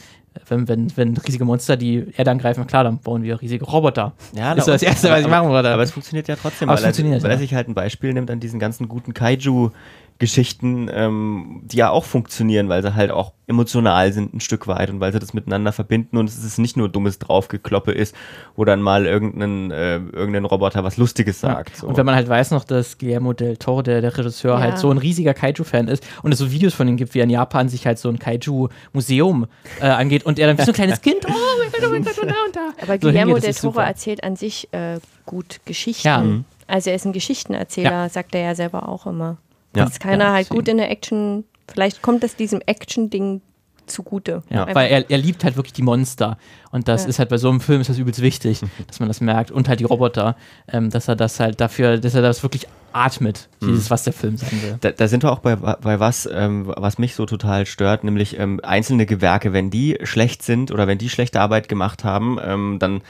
wenn, 0.47 0.67
wenn, 0.67 0.97
wenn 0.97 1.17
riesige 1.17 1.45
Monster 1.45 1.77
die 1.77 2.05
Erde 2.15 2.31
angreifen, 2.31 2.67
klar, 2.67 2.83
dann 2.83 2.99
bauen 2.99 3.23
wir 3.23 3.41
riesige 3.41 3.65
Roboter. 3.65 4.13
Ja, 4.35 4.53
das 4.55 4.67
ist 4.67 4.73
das 4.73 4.83
Erste, 4.83 5.09
was 5.09 5.21
ich 5.21 5.27
machen 5.27 5.49
würde. 5.49 5.69
Aber 5.73 5.83
es 5.83 5.91
funktioniert 5.91 6.27
ja 6.27 6.35
trotzdem, 6.35 6.67
weil, 6.67 6.83
er, 6.83 7.23
weil 7.23 7.31
er 7.31 7.37
sich 7.37 7.53
halt 7.53 7.67
ein 7.67 7.73
Beispiel 7.73 8.13
nimmt 8.13 8.29
an 8.29 8.39
diesen 8.39 8.59
ganzen 8.59 8.87
guten 8.87 9.13
Kaiju- 9.13 9.71
Geschichten, 10.17 10.89
ähm, 10.93 11.61
die 11.65 11.77
ja 11.77 11.89
auch 11.89 12.05
funktionieren, 12.05 12.69
weil 12.69 12.81
sie 12.81 12.95
halt 12.95 13.11
auch 13.11 13.33
emotional 13.47 14.13
sind 14.13 14.33
ein 14.33 14.39
Stück 14.39 14.65
weit 14.65 14.89
und 14.89 15.01
weil 15.01 15.11
sie 15.11 15.19
das 15.19 15.33
miteinander 15.33 15.73
verbinden 15.73 16.17
und 16.17 16.29
es 16.29 16.43
ist 16.43 16.57
nicht 16.57 16.77
nur 16.77 16.87
dummes 16.87 17.19
Draufgekloppe 17.19 17.91
ist, 17.91 18.15
wo 18.55 18.63
dann 18.63 18.81
mal 18.81 19.05
irgendein, 19.05 19.71
äh, 19.71 19.97
irgendein 19.97 20.45
Roboter 20.45 20.85
was 20.85 20.95
Lustiges 20.95 21.41
sagt. 21.41 21.71
Ja. 21.71 21.75
So. 21.81 21.87
Und 21.87 21.97
wenn 21.97 22.05
man 22.05 22.15
halt 22.15 22.29
weiß 22.29 22.51
noch, 22.51 22.63
dass 22.63 22.97
Guillermo 22.97 23.33
del 23.33 23.57
Toro, 23.57 23.81
der, 23.81 23.99
der 23.99 24.17
Regisseur, 24.17 24.55
ja. 24.55 24.61
halt 24.61 24.77
so 24.79 24.89
ein 24.89 24.97
riesiger 24.97 25.33
Kaiju-Fan 25.33 25.89
ist 25.89 26.07
und 26.23 26.31
es 26.31 26.39
so 26.39 26.49
Videos 26.49 26.73
von 26.73 26.87
ihm 26.87 26.95
gibt, 26.95 27.13
wie 27.13 27.19
er 27.19 27.25
in 27.25 27.29
Japan 27.29 27.67
sich 27.67 27.85
halt 27.85 27.99
so 27.99 28.07
ein 28.07 28.17
Kaiju-Museum 28.17 29.47
äh, 29.81 29.87
angeht 29.87 30.25
und 30.25 30.39
er 30.39 30.47
dann 30.47 30.57
wie 30.57 30.63
so 30.63 30.71
ein 30.71 30.75
kleines 30.75 31.01
Kind, 31.01 31.25
oh 31.27 31.31
mein 31.59 31.71
Gott, 31.71 31.81
oh 31.85 31.91
mein 31.91 32.03
Gott, 32.05 32.17
und 32.17 32.29
da 32.29 32.35
und 32.45 32.55
da. 32.55 32.69
Aber 32.81 32.93
so 32.93 32.99
Guillermo 32.99 33.37
del 33.37 33.53
Toro 33.53 33.79
erzählt 33.79 34.23
an 34.23 34.37
sich 34.37 34.69
äh, 34.71 34.99
gut 35.25 35.59
Geschichten. 35.65 36.07
Ja. 36.07 36.23
Also 36.67 36.89
er 36.89 36.95
ist 36.95 37.05
ein 37.05 37.13
Geschichtenerzähler, 37.13 38.09
sagt 38.09 38.33
er 38.33 38.41
ja 38.41 38.55
selber 38.55 38.89
auch 38.89 39.05
immer. 39.05 39.37
Ja. 39.75 39.85
Ist 39.85 39.99
keiner 39.99 40.25
ja, 40.25 40.33
halt 40.33 40.49
gut 40.49 40.67
in 40.67 40.77
der 40.77 40.89
Action. 40.89 41.43
Vielleicht 41.67 42.01
kommt 42.01 42.23
es 42.23 42.35
diesem 42.35 42.61
Action-Ding 42.65 43.41
zugute. 43.87 44.41
Ja, 44.49 44.73
weil 44.73 44.91
er, 44.91 45.09
er 45.09 45.17
liebt 45.17 45.43
halt 45.43 45.57
wirklich 45.57 45.73
die 45.73 45.83
Monster. 45.83 46.37
Und 46.71 46.87
das 46.87 47.03
ja. 47.03 47.09
ist 47.09 47.19
halt 47.19 47.29
bei 47.29 47.37
so 47.37 47.49
einem 47.49 47.61
Film 47.61 47.81
ist 47.81 47.89
das 47.89 47.97
übelst 47.97 48.21
wichtig, 48.21 48.61
dass 48.87 48.99
man 48.99 49.07
das 49.07 49.21
merkt. 49.21 49.51
Und 49.51 49.69
halt 49.69 49.79
die 49.79 49.83
Roboter, 49.83 50.35
ähm, 50.67 50.89
dass 50.89 51.07
er 51.07 51.15
das 51.15 51.39
halt 51.39 51.61
dafür, 51.61 51.97
dass 51.97 52.15
er 52.15 52.21
das 52.21 52.41
wirklich 52.41 52.67
atmet, 52.93 53.49
mhm. 53.59 53.67
dieses, 53.67 53.91
was 53.91 54.03
der 54.03 54.13
Film 54.13 54.37
sein 54.37 54.61
will. 54.63 54.77
Da, 54.81 54.91
da 54.91 55.07
sind 55.07 55.23
wir 55.23 55.31
auch 55.31 55.39
bei, 55.39 55.55
bei 55.55 55.99
was, 55.99 56.27
ähm, 56.31 56.71
was 56.75 56.97
mich 56.97 57.13
so 57.13 57.25
total 57.25 57.65
stört, 57.65 58.03
nämlich 58.03 58.39
ähm, 58.39 58.59
einzelne 58.63 59.05
Gewerke, 59.05 59.53
wenn 59.53 59.69
die 59.69 59.99
schlecht 60.03 60.43
sind 60.43 60.71
oder 60.71 60.87
wenn 60.87 60.97
die 60.97 61.09
schlechte 61.09 61.41
Arbeit 61.41 61.69
gemacht 61.69 62.03
haben, 62.03 62.39
ähm, 62.43 62.77
dann 62.79 63.01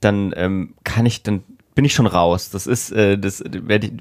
dann 0.00 0.32
ähm, 0.36 0.74
kann 0.84 1.06
ich, 1.06 1.22
dann 1.22 1.42
bin 1.80 1.86
ich 1.86 1.94
schon 1.94 2.06
raus. 2.06 2.50
Das 2.50 2.66
ist, 2.66 2.92
äh, 2.92 3.16
das 3.16 3.42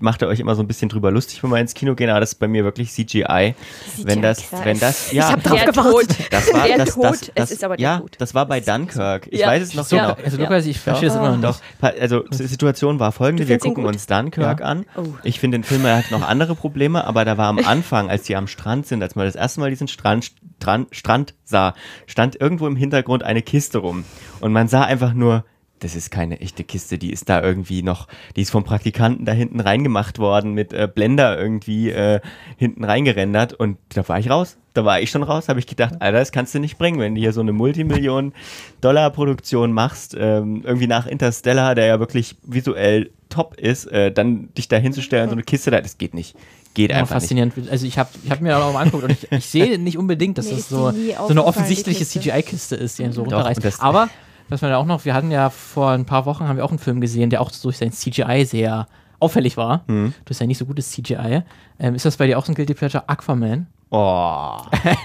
macht 0.01 0.22
ihr 0.22 0.27
euch 0.27 0.41
immer 0.41 0.53
so 0.53 0.61
ein 0.61 0.68
bisschen 0.68 0.89
drüber 0.89 1.11
lustig, 1.11 1.41
wenn 1.41 1.49
wir 1.49 1.60
ins 1.60 1.73
Kino 1.73 1.95
gehen, 1.95 2.10
aber 2.10 2.19
das 2.19 2.34
ist 2.34 2.39
bei 2.39 2.49
mir 2.49 2.65
wirklich 2.65 2.91
CGI. 2.91 3.06
CGI 3.06 3.56
wenn 4.03 4.22
das, 4.22 4.43
wenn 4.65 4.77
das, 4.77 5.14
ja, 5.14 5.27
ich 5.27 5.31
hab 5.31 5.43
drauf 5.43 5.64
gewartet. 5.64 6.18
Das 6.30 6.53
war, 6.53 6.68
der 6.68 6.77
das, 6.80 6.95
das, 6.95 7.19
das, 7.22 7.31
es 7.35 7.51
ist 7.51 7.64
aber 7.64 7.77
der 7.77 7.84
ja, 7.84 7.99
Tod. 7.99 8.18
das 8.18 8.35
war 8.35 8.45
bei 8.47 8.60
Dunkirk. 8.60 9.30
Ich 9.31 9.39
ja. 9.39 9.47
weiß 9.47 9.64
es 9.64 9.76
noch 9.76 9.85
so, 9.85 9.95
genau. 9.95 10.18
Also 10.22 10.35
Lukas, 10.35 10.65
ich 10.65 10.77
verstehe 10.77 11.07
es 11.07 11.15
immer 11.15 11.38
noch 11.38 11.53
nicht. 11.81 12.01
Also 12.01 12.19
die 12.23 12.47
Situation 12.47 12.99
war 12.99 13.14
folgende: 13.14 13.47
Wir 13.47 13.60
gucken 13.60 13.85
uns 13.85 14.07
Dunkirk 14.07 14.61
an. 14.61 14.85
Oh. 14.97 15.06
Ich 15.23 15.39
finde 15.39 15.57
den 15.60 15.64
Film 15.64 15.85
er 15.85 15.99
hat 15.99 16.11
noch 16.11 16.27
andere 16.27 16.56
Probleme, 16.56 17.06
aber 17.06 17.23
da 17.23 17.38
war 17.38 17.47
am 17.47 17.60
Anfang, 17.60 18.10
als 18.10 18.23
die 18.23 18.35
am 18.35 18.47
Strand 18.47 18.88
sind, 18.88 19.01
als 19.01 19.15
man 19.15 19.26
das 19.26 19.35
erste 19.35 19.61
Mal 19.61 19.69
diesen 19.69 19.88
Strand, 19.88 20.34
Strand, 20.60 20.93
Strand 20.93 21.34
sah, 21.45 21.76
stand 22.07 22.35
irgendwo 22.41 22.68
im 22.68 22.76
Hintergrund 22.76 23.23
eine 23.23 23.41
Kiste 23.41 23.77
rum 23.77 24.03
und 24.41 24.51
man 24.51 24.68
sah 24.68 24.84
einfach 24.84 25.14
nur 25.14 25.45
das 25.80 25.95
ist 25.95 26.11
keine 26.11 26.41
echte 26.41 26.64
Kiste, 26.64 26.97
die 26.97 27.11
ist 27.11 27.30
da 27.30 27.41
irgendwie 27.41 27.81
noch, 27.81 28.07
die 28.35 28.41
ist 28.41 28.51
vom 28.51 28.64
Praktikanten 28.64 29.26
da 29.26 29.31
hinten 29.31 29.60
reingemacht 29.60 30.19
worden, 30.19 30.53
mit 30.53 30.72
äh, 30.73 30.88
Blender 30.93 31.39
irgendwie 31.39 31.89
äh, 31.89 32.19
hinten 32.57 32.84
reingerendert 32.84 33.53
und 33.53 33.80
da 33.89 34.07
war 34.07 34.19
ich 34.19 34.30
raus. 34.30 34.57
Da 34.76 34.85
war 34.85 35.01
ich 35.01 35.10
schon 35.10 35.23
raus, 35.23 35.49
habe 35.49 35.57
ich 35.60 35.65
gedacht, 35.65 35.95
Alter, 35.99 36.19
das 36.19 36.31
kannst 36.31 36.53
du 36.53 36.60
nicht 36.60 36.77
bringen, 36.77 36.99
wenn 36.99 37.15
du 37.15 37.22
hier 37.22 37.34
so 37.34 37.41
eine 37.41 37.53
Multimillionen-Dollar-Produktion 37.53 39.73
machst, 39.73 40.15
ähm, 40.18 40.61
irgendwie 40.64 40.85
nach 40.85 41.07
Interstellar, 41.07 41.73
der 41.73 41.88
ja 41.88 41.99
wirklich 41.99 42.35
visuell 42.43 43.10
top 43.30 43.60
ist, 43.60 43.88
äh, 43.88 44.11
dann 44.11 44.53
dich 44.53 44.68
da 44.68 44.77
hinzustellen, 44.77 45.30
so 45.30 45.34
eine 45.34 45.41
Kiste 45.43 45.72
da, 45.72 45.81
das 45.81 45.97
geht 45.97 46.14
nicht 46.14 46.35
geht 46.76 46.93
einfach 46.93 47.15
faszinierend. 47.15 47.57
Nicht. 47.57 47.72
Also 47.72 47.88
ich 47.88 47.97
habe 47.97 48.10
ich 48.23 48.30
hab 48.31 48.41
mir 48.41 48.56
auch 48.57 48.72
mal 48.72 48.81
angeguckt 48.81 49.03
und 49.03 49.11
ich, 49.11 49.31
ich 49.31 49.45
sehe 49.45 49.80
nicht 49.80 49.97
unbedingt, 49.97 50.38
dass 50.38 50.49
das 50.49 50.69
so, 50.69 50.91
so 50.91 51.27
eine 51.27 51.43
offensichtliche 51.43 52.06
CGI-Kiste 52.06 52.76
ist, 52.76 52.99
die 52.99 53.03
ihn 53.03 53.11
so 53.11 53.23
runterreißt. 53.23 53.81
Aber 53.81 54.07
was 54.49 54.61
man 54.61 54.71
ja 54.71 54.77
auch 54.77 54.85
noch, 54.85 55.05
wir 55.05 55.13
hatten 55.13 55.31
ja 55.31 55.49
vor 55.49 55.91
ein 55.91 56.05
paar 56.05 56.26
Wochen 56.26 56.47
haben 56.47 56.57
wir 56.57 56.65
auch 56.65 56.71
einen 56.71 56.80
Film 56.80 57.01
gesehen, 57.01 57.30
der 57.30 57.41
auch 57.41 57.51
durch 57.51 57.77
sein 57.77 57.91
CGI 57.91 58.45
sehr 58.45 58.88
auffällig 59.19 59.57
war. 59.57 59.84
Mhm. 59.88 60.13
Du 60.26 60.30
hast 60.30 60.39
ja 60.39 60.47
nicht 60.47 60.57
so 60.57 60.65
gutes 60.65 60.91
CGI. 60.91 61.43
Ähm, 61.80 61.95
ist 61.95 62.05
das 62.05 62.17
bei 62.17 62.27
dir 62.27 62.38
auch 62.38 62.45
so 62.45 62.51
ein 62.51 62.55
Guilty 62.55 62.73
Pleasure? 62.73 63.07
Aquaman? 63.07 63.67
Oh. 63.91 64.57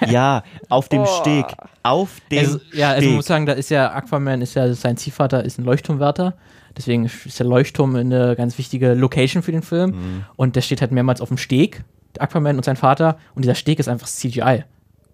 ja, 0.07 0.43
auf 0.69 0.89
dem 0.89 1.03
oh. 1.03 1.21
Steg. 1.21 1.47
Auf 1.83 2.21
dem 2.31 2.39
also, 2.41 2.61
Ja, 2.73 2.91
also 2.91 3.07
man 3.07 3.17
muss 3.17 3.27
sagen, 3.27 3.47
da 3.47 3.53
ist 3.53 3.71
ja 3.71 3.93
Aquaman, 3.93 4.43
ist 4.43 4.55
ja 4.55 4.73
sein 4.75 4.97
Ziehvater, 4.97 5.45
ist 5.45 5.59
ein 5.59 5.65
Leuchtturmwärter. 5.65 6.35
Deswegen 6.77 7.05
ist 7.05 7.39
der 7.39 7.47
Leuchtturm 7.47 7.95
eine 7.95 8.35
ganz 8.37 8.59
wichtige 8.59 8.95
Location 8.95 9.43
für 9.43 9.53
den 9.53 9.63
Film. 9.63 9.91
Mhm. 9.91 10.25
Und 10.37 10.57
der 10.57 10.61
steht 10.61 10.81
halt 10.81 10.93
mehrmals 10.93 11.21
auf 11.21 11.29
dem 11.29 11.39
Steg, 11.39 11.85
Aquaman 12.19 12.57
und 12.57 12.65
sein 12.65 12.77
Vater. 12.77 13.19
Und 13.35 13.45
dieser 13.45 13.55
Steg 13.55 13.79
ist 13.79 13.89
einfach 13.89 14.07
CGI. 14.07 14.65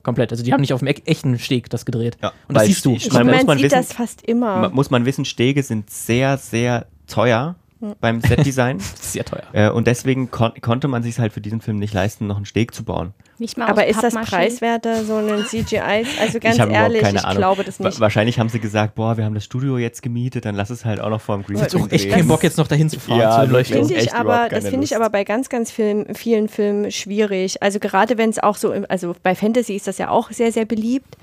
Komplett. 0.02 0.32
Also 0.32 0.42
die 0.42 0.52
haben 0.52 0.60
nicht 0.60 0.72
auf 0.72 0.80
dem 0.80 0.88
echten 0.88 1.38
Steg 1.38 1.68
das 1.70 1.84
gedreht. 1.84 2.16
Ja, 2.22 2.32
und 2.48 2.54
das 2.54 2.66
siehst 2.66 2.84
du. 2.84 2.94
Ich 2.94 3.12
man, 3.12 3.26
man 3.26 3.58
sieht 3.58 3.66
wissen, 3.66 3.74
das 3.74 3.92
fast 3.92 4.22
immer. 4.22 4.70
Muss 4.70 4.90
man 4.90 5.04
wissen, 5.04 5.24
Stege 5.24 5.62
sind 5.62 5.90
sehr, 5.90 6.38
sehr 6.38 6.86
teuer 7.06 7.56
beim 8.00 8.20
Setdesign. 8.20 8.78
Sehr 9.00 9.24
teuer. 9.24 9.44
Äh, 9.52 9.70
und 9.70 9.86
deswegen 9.86 10.30
kon 10.30 10.52
konnte 10.60 10.86
man 10.86 11.02
sich 11.02 11.18
halt 11.18 11.32
für 11.32 11.40
diesen 11.40 11.60
Film 11.60 11.78
nicht 11.78 11.94
leisten, 11.94 12.26
noch 12.26 12.36
einen 12.36 12.44
Steg 12.44 12.74
zu 12.74 12.84
bauen. 12.84 13.14
Nicht 13.40 13.56
mal 13.56 13.68
Aber 13.68 13.86
ist 13.86 14.02
das 14.02 14.12
preiswerter, 14.12 15.02
so 15.02 15.16
ein 15.16 15.46
CGI? 15.46 16.04
Also 16.20 16.38
ganz 16.40 16.58
ich 16.58 16.70
ehrlich, 16.70 17.00
ich 17.00 17.24
Ahnung. 17.24 17.38
glaube 17.38 17.64
das 17.64 17.80
nicht. 17.80 17.98
Wahrscheinlich 17.98 18.38
haben 18.38 18.50
sie 18.50 18.60
gesagt, 18.60 18.94
boah, 18.96 19.16
wir 19.16 19.24
haben 19.24 19.32
das 19.32 19.46
Studio 19.46 19.78
jetzt 19.78 20.02
gemietet, 20.02 20.44
dann 20.44 20.54
lass 20.54 20.68
es 20.68 20.84
halt 20.84 21.00
auch 21.00 21.08
noch 21.08 21.22
vor 21.22 21.38
dem 21.38 21.46
Greenscreen 21.46 21.86
Ich 21.86 21.92
echt 22.04 22.10
keinen 22.10 22.28
Bock, 22.28 22.42
jetzt 22.42 22.58
noch 22.58 22.68
dahin 22.68 22.90
zu 22.90 23.00
fahren. 23.00 23.18
Ja, 23.18 23.48
zu 23.48 23.64
find 23.64 23.90
ich 23.92 24.12
aber, 24.12 24.50
das 24.50 24.68
finde 24.68 24.84
ich 24.84 24.94
aber 24.94 25.08
bei 25.08 25.24
ganz, 25.24 25.48
ganz 25.48 25.70
vielen, 25.70 26.14
vielen 26.14 26.48
Filmen 26.48 26.90
schwierig. 26.90 27.62
Also 27.62 27.78
gerade 27.78 28.18
wenn 28.18 28.28
es 28.28 28.38
auch 28.38 28.56
so, 28.56 28.74
also 28.90 29.16
bei 29.22 29.34
Fantasy 29.34 29.74
ist 29.74 29.86
das 29.86 29.96
ja 29.96 30.10
auch 30.10 30.30
sehr, 30.30 30.52
sehr 30.52 30.66
beliebt 30.66 31.16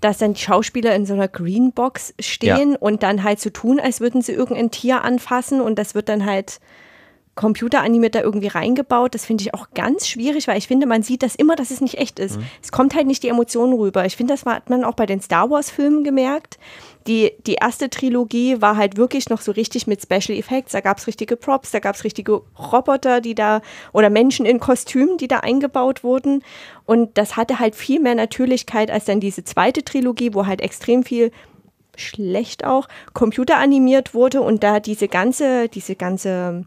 dass 0.00 0.18
dann 0.18 0.34
die 0.34 0.40
Schauspieler 0.40 0.94
in 0.94 1.06
so 1.06 1.14
einer 1.14 1.28
Greenbox 1.28 2.12
stehen 2.20 2.72
ja. 2.72 2.78
und 2.78 3.02
dann 3.02 3.22
halt 3.24 3.40
so 3.40 3.48
tun, 3.48 3.80
als 3.80 4.02
würden 4.02 4.20
sie 4.20 4.32
irgendein 4.32 4.70
Tier 4.70 5.02
anfassen 5.02 5.62
und 5.62 5.78
das 5.78 5.94
wird 5.94 6.10
dann 6.10 6.26
halt 6.26 6.60
computeranimiert 7.34 8.14
da 8.14 8.20
irgendwie 8.20 8.48
reingebaut. 8.48 9.14
Das 9.14 9.24
finde 9.24 9.42
ich 9.42 9.54
auch 9.54 9.68
ganz 9.74 10.06
schwierig, 10.06 10.46
weil 10.46 10.58
ich 10.58 10.68
finde, 10.68 10.86
man 10.86 11.02
sieht 11.02 11.22
das 11.22 11.34
immer, 11.34 11.56
dass 11.56 11.70
es 11.70 11.80
nicht 11.80 11.98
echt 11.98 12.18
ist. 12.18 12.38
Es 12.62 12.70
kommt 12.70 12.94
halt 12.94 13.06
nicht 13.06 13.22
die 13.22 13.28
Emotionen 13.28 13.72
rüber. 13.74 14.04
Ich 14.04 14.16
finde, 14.16 14.34
das 14.34 14.44
hat 14.44 14.70
man 14.70 14.84
auch 14.84 14.94
bei 14.94 15.06
den 15.06 15.20
Star 15.20 15.50
Wars-Filmen 15.50 16.04
gemerkt. 16.04 16.58
Die, 17.06 17.32
die 17.46 17.54
erste 17.54 17.90
Trilogie 17.90 18.62
war 18.62 18.76
halt 18.76 18.96
wirklich 18.96 19.28
noch 19.28 19.40
so 19.42 19.52
richtig 19.52 19.86
mit 19.86 20.00
Special 20.00 20.38
Effects. 20.38 20.72
Da 20.72 20.80
gab 20.80 20.98
es 20.98 21.06
richtige 21.06 21.36
Props, 21.36 21.70
da 21.70 21.80
gab 21.80 21.96
es 21.96 22.04
richtige 22.04 22.42
Roboter, 22.58 23.20
die 23.20 23.34
da 23.34 23.60
oder 23.92 24.08
Menschen 24.10 24.46
in 24.46 24.58
Kostümen, 24.58 25.18
die 25.18 25.28
da 25.28 25.40
eingebaut 25.40 26.02
wurden. 26.02 26.42
Und 26.86 27.18
das 27.18 27.36
hatte 27.36 27.58
halt 27.58 27.74
viel 27.74 28.00
mehr 28.00 28.14
Natürlichkeit 28.14 28.90
als 28.90 29.04
dann 29.04 29.20
diese 29.20 29.44
zweite 29.44 29.84
Trilogie, 29.84 30.32
wo 30.32 30.46
halt 30.46 30.60
extrem 30.62 31.02
viel 31.02 31.30
schlecht 31.96 32.64
auch 32.64 32.88
computeranimiert 33.12 34.14
wurde 34.14 34.40
und 34.40 34.62
da 34.62 34.80
diese 34.80 35.08
ganze, 35.08 35.68
diese 35.68 35.96
ganze, 35.96 36.64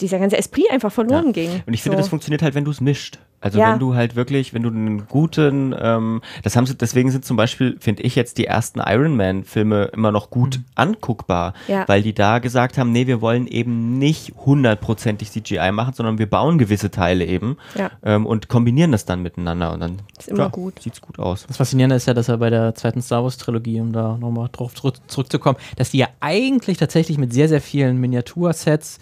dieser 0.00 0.18
ganze 0.18 0.36
Esprit 0.38 0.70
einfach 0.70 0.92
verloren 0.92 1.32
ging. 1.32 1.62
Und 1.66 1.74
ich 1.74 1.82
finde, 1.82 1.96
So. 1.96 2.00
das 2.02 2.08
funktioniert 2.08 2.42
halt, 2.42 2.54
wenn 2.54 2.64
du 2.64 2.70
es 2.70 2.80
mischt. 2.80 3.18
Also 3.40 3.60
Ja. 3.60 3.70
wenn 3.72 3.78
du 3.78 3.94
halt 3.94 4.16
wirklich, 4.16 4.52
wenn 4.52 4.64
du 4.64 4.68
einen 4.70 5.06
guten, 5.06 5.72
ähm, 5.80 6.22
das 6.42 6.56
haben 6.56 6.66
sie, 6.66 6.74
deswegen 6.74 7.12
sind 7.12 7.24
zum 7.24 7.36
Beispiel, 7.36 7.76
finde 7.78 8.02
ich 8.02 8.16
jetzt 8.16 8.36
die 8.38 8.46
ersten 8.46 8.80
Iron 8.80 9.16
Man-Filme 9.16 9.84
immer 9.94 10.10
noch 10.10 10.30
gut 10.30 10.58
anguckbar, 10.74 11.54
Ja. 11.68 11.86
weil 11.86 12.02
die 12.02 12.12
da 12.14 12.40
gesagt 12.40 12.78
haben, 12.78 12.90
nee, 12.90 13.06
wir 13.06 13.20
wollen 13.20 13.46
eben 13.46 13.96
nicht 14.00 14.32
hundertprozentig 14.44 15.30
CGI 15.30 15.70
machen, 15.70 15.94
sondern 15.94 16.18
wir 16.18 16.28
bauen 16.28 16.58
gewisse 16.58 16.90
Teile 16.90 17.26
eben 17.26 17.56
Ja. 17.76 17.92
ähm, 18.02 18.26
und 18.26 18.48
kombinieren 18.48 18.90
das 18.90 19.04
dann 19.04 19.22
miteinander 19.22 19.72
und 19.72 19.80
dann 19.80 19.98
Ist 20.18 20.28
immer 20.28 20.50
gut. 20.50 20.82
sieht's 20.82 21.00
gut 21.00 21.20
aus. 21.20 21.46
Das 21.46 21.58
Faszinierende 21.58 21.94
ist 21.94 22.06
ja, 22.06 22.14
dass 22.14 22.28
er 22.28 22.38
bei 22.38 22.50
der 22.50 22.74
zweiten 22.74 23.00
Star 23.02 23.22
Wars 23.22 23.36
Trilogie, 23.36 23.80
um 23.80 23.92
da 23.92 24.16
nochmal 24.18 24.48
drauf 24.50 24.74
zurück, 24.74 24.96
zurückzukommen, 25.06 25.58
dass 25.76 25.90
die 25.92 25.98
ja 25.98 26.08
eigentlich 26.18 26.76
tatsächlich 26.78 27.18
mit 27.18 27.32
sehr, 27.32 27.48
sehr 27.48 27.60
vielen 27.60 27.98
Miniatursets 28.00 28.98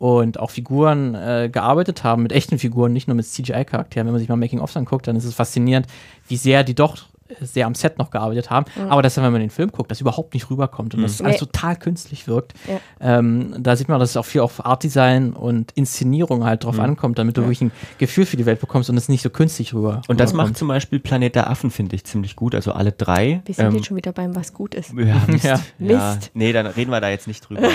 und 0.00 0.40
auch 0.40 0.50
Figuren 0.50 1.14
äh, 1.14 1.50
gearbeitet 1.52 2.04
haben, 2.04 2.22
mit 2.22 2.32
echten 2.32 2.58
Figuren, 2.58 2.94
nicht 2.94 3.06
nur 3.06 3.14
mit 3.14 3.26
CGI-Charakteren. 3.26 4.06
Wenn 4.06 4.14
man 4.14 4.18
sich 4.18 4.30
mal 4.30 4.36
Making-ofs 4.36 4.74
anguckt, 4.78 5.06
dann 5.06 5.14
ist 5.14 5.26
es 5.26 5.34
faszinierend, 5.34 5.86
wie 6.26 6.38
sehr 6.38 6.64
die 6.64 6.74
doch 6.74 7.09
sehr 7.40 7.66
am 7.66 7.74
Set 7.74 7.98
noch 7.98 8.10
gearbeitet 8.10 8.50
haben, 8.50 8.66
aber 8.88 9.02
dass 9.02 9.14
dann, 9.14 9.24
wenn 9.24 9.32
man 9.32 9.40
den 9.40 9.50
Film 9.50 9.70
guckt, 9.72 9.90
das 9.90 10.00
überhaupt 10.00 10.34
nicht 10.34 10.50
rüberkommt 10.50 10.94
und 10.94 11.02
das 11.02 11.20
alles 11.20 11.34
Nee. 11.40 11.46
total 11.46 11.76
künstlich 11.76 12.26
wirkt. 12.26 12.54
Ja. 12.68 13.18
Ähm, 13.18 13.54
da 13.58 13.76
sieht 13.76 13.88
man, 13.88 13.98
dass 14.00 14.10
es 14.10 14.16
auch 14.16 14.24
viel 14.24 14.40
auf 14.40 14.64
Art-Design 14.64 15.32
und 15.32 15.72
Inszenierung 15.72 16.44
halt 16.44 16.64
drauf 16.64 16.78
ankommt, 16.78 17.18
damit 17.18 17.36
du 17.36 17.42
wirklich 17.42 17.60
ein 17.62 17.72
Gefühl 17.98 18.26
für 18.26 18.36
die 18.36 18.46
Welt 18.46 18.60
bekommst 18.60 18.90
und 18.90 18.96
es 18.96 19.08
nicht 19.08 19.22
so 19.22 19.30
künstlich 19.30 19.74
rüber 19.74 20.02
Und 20.08 20.20
das 20.20 20.32
macht 20.32 20.56
zum 20.56 20.68
Beispiel 20.68 20.98
Planet 21.00 21.34
der 21.34 21.50
Affen, 21.50 21.70
finde 21.70 21.96
ich, 21.96 22.04
ziemlich 22.04 22.36
gut. 22.36 22.54
Also 22.54 22.72
alle 22.72 22.92
drei. 22.92 23.42
Wir 23.44 23.54
sind 23.54 23.66
Ähm, 23.66 23.74
jetzt 23.76 23.86
schon 23.86 23.96
wieder 23.96 24.12
beim, 24.12 24.34
was 24.34 24.52
gut 24.52 24.74
ist. 24.74 24.92
ja, 24.94 25.16
Mist. 25.26 25.44
Ja. 25.44 25.60
Ja. 25.78 26.14
Mist. 26.14 26.30
Nee, 26.34 26.52
dann 26.52 26.66
reden 26.66 26.90
wir 26.90 27.00
da 27.00 27.08
jetzt 27.10 27.26
nicht 27.26 27.48
drüber. 27.48 27.62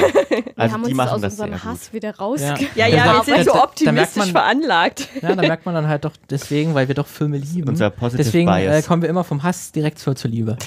Wir 0.55 0.63
Also 0.63 0.73
haben 0.73 0.83
die 0.83 0.89
uns 0.91 0.97
machen 0.97 1.09
aus 1.15 1.21
das 1.21 1.33
unserem 1.33 1.51
gut. 1.51 1.63
Hass 1.65 1.93
wieder 1.93 2.15
raus. 2.15 2.41
Ja. 2.45 2.55
Ja, 2.75 2.87
Ja, 2.87 2.87
ja, 2.87 3.03
da- 3.05 3.27
wir 3.27 3.35
sind 3.35 3.45
so 3.45 3.55
optimistisch 3.61 4.15
merkt 4.15 4.33
man- 4.33 4.43
veranlagt. 4.43 5.09
Ja, 5.21 5.35
da 5.35 5.41
merkt 5.41 5.65
man 5.65 5.75
dann 5.75 5.87
halt 5.87 6.05
doch 6.05 6.11
deswegen, 6.29 6.73
weil 6.75 6.87
wir 6.87 6.95
doch 6.95 7.07
Filme 7.07 7.37
lieben. 7.37 7.67
Unser 7.69 7.89
Positive 7.89 8.23
deswegen 8.23 8.49
äh, 8.49 8.61
Bias. 8.67 8.85
kommen 8.87 9.01
wir 9.01 9.09
immer 9.09 9.23
vom 9.23 9.43
Hass 9.45 9.71
direkt 9.71 9.99
zur, 9.99 10.17
zur 10.17 10.29
Liebe. 10.29 10.57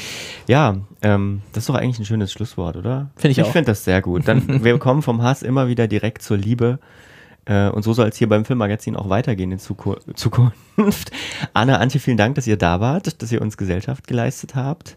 Ja, 0.47 0.77
ähm, 1.03 1.43
das 1.53 1.65
ist 1.65 1.69
doch 1.69 1.75
eigentlich 1.75 1.99
ein 1.99 2.07
schönes 2.07 2.33
Schlusswort, 2.33 2.77
oder? 2.77 3.11
Finde 3.17 3.33
ich 3.33 3.39
Ich 3.39 3.45
auch. 3.45 3.53
finde 3.53 3.73
das 3.73 3.85
sehr 3.85 4.01
gut. 4.01 4.27
Dann, 4.27 4.65
wir 4.65 4.79
kommen 4.79 5.03
vom 5.03 5.21
Hass 5.23 5.43
immer 5.43 5.69
wieder 5.69 5.87
direkt 5.87 6.23
zur 6.23 6.39
Liebe. 6.39 6.79
Äh, 7.45 7.69
und 7.69 7.83
so 7.83 7.93
soll 7.93 8.09
es 8.09 8.17
hier 8.17 8.29
beim 8.29 8.45
Filmmagazin 8.47 8.97
auch 8.97 9.09
weitergehen 9.11 9.53
in 9.53 9.59
Zuku 9.59 9.97
Zukunft. 10.15 10.55
Anne, 11.53 11.79
Antje, 11.79 12.01
vielen 12.01 12.17
Dank, 12.17 12.35
dass 12.37 12.47
ihr 12.47 12.57
da 12.57 12.81
wart, 12.81 13.21
dass 13.21 13.31
ihr 13.33 13.43
uns 13.43 13.57
Gesellschaft 13.59 14.07
geleistet 14.07 14.55
habt. 14.55 14.97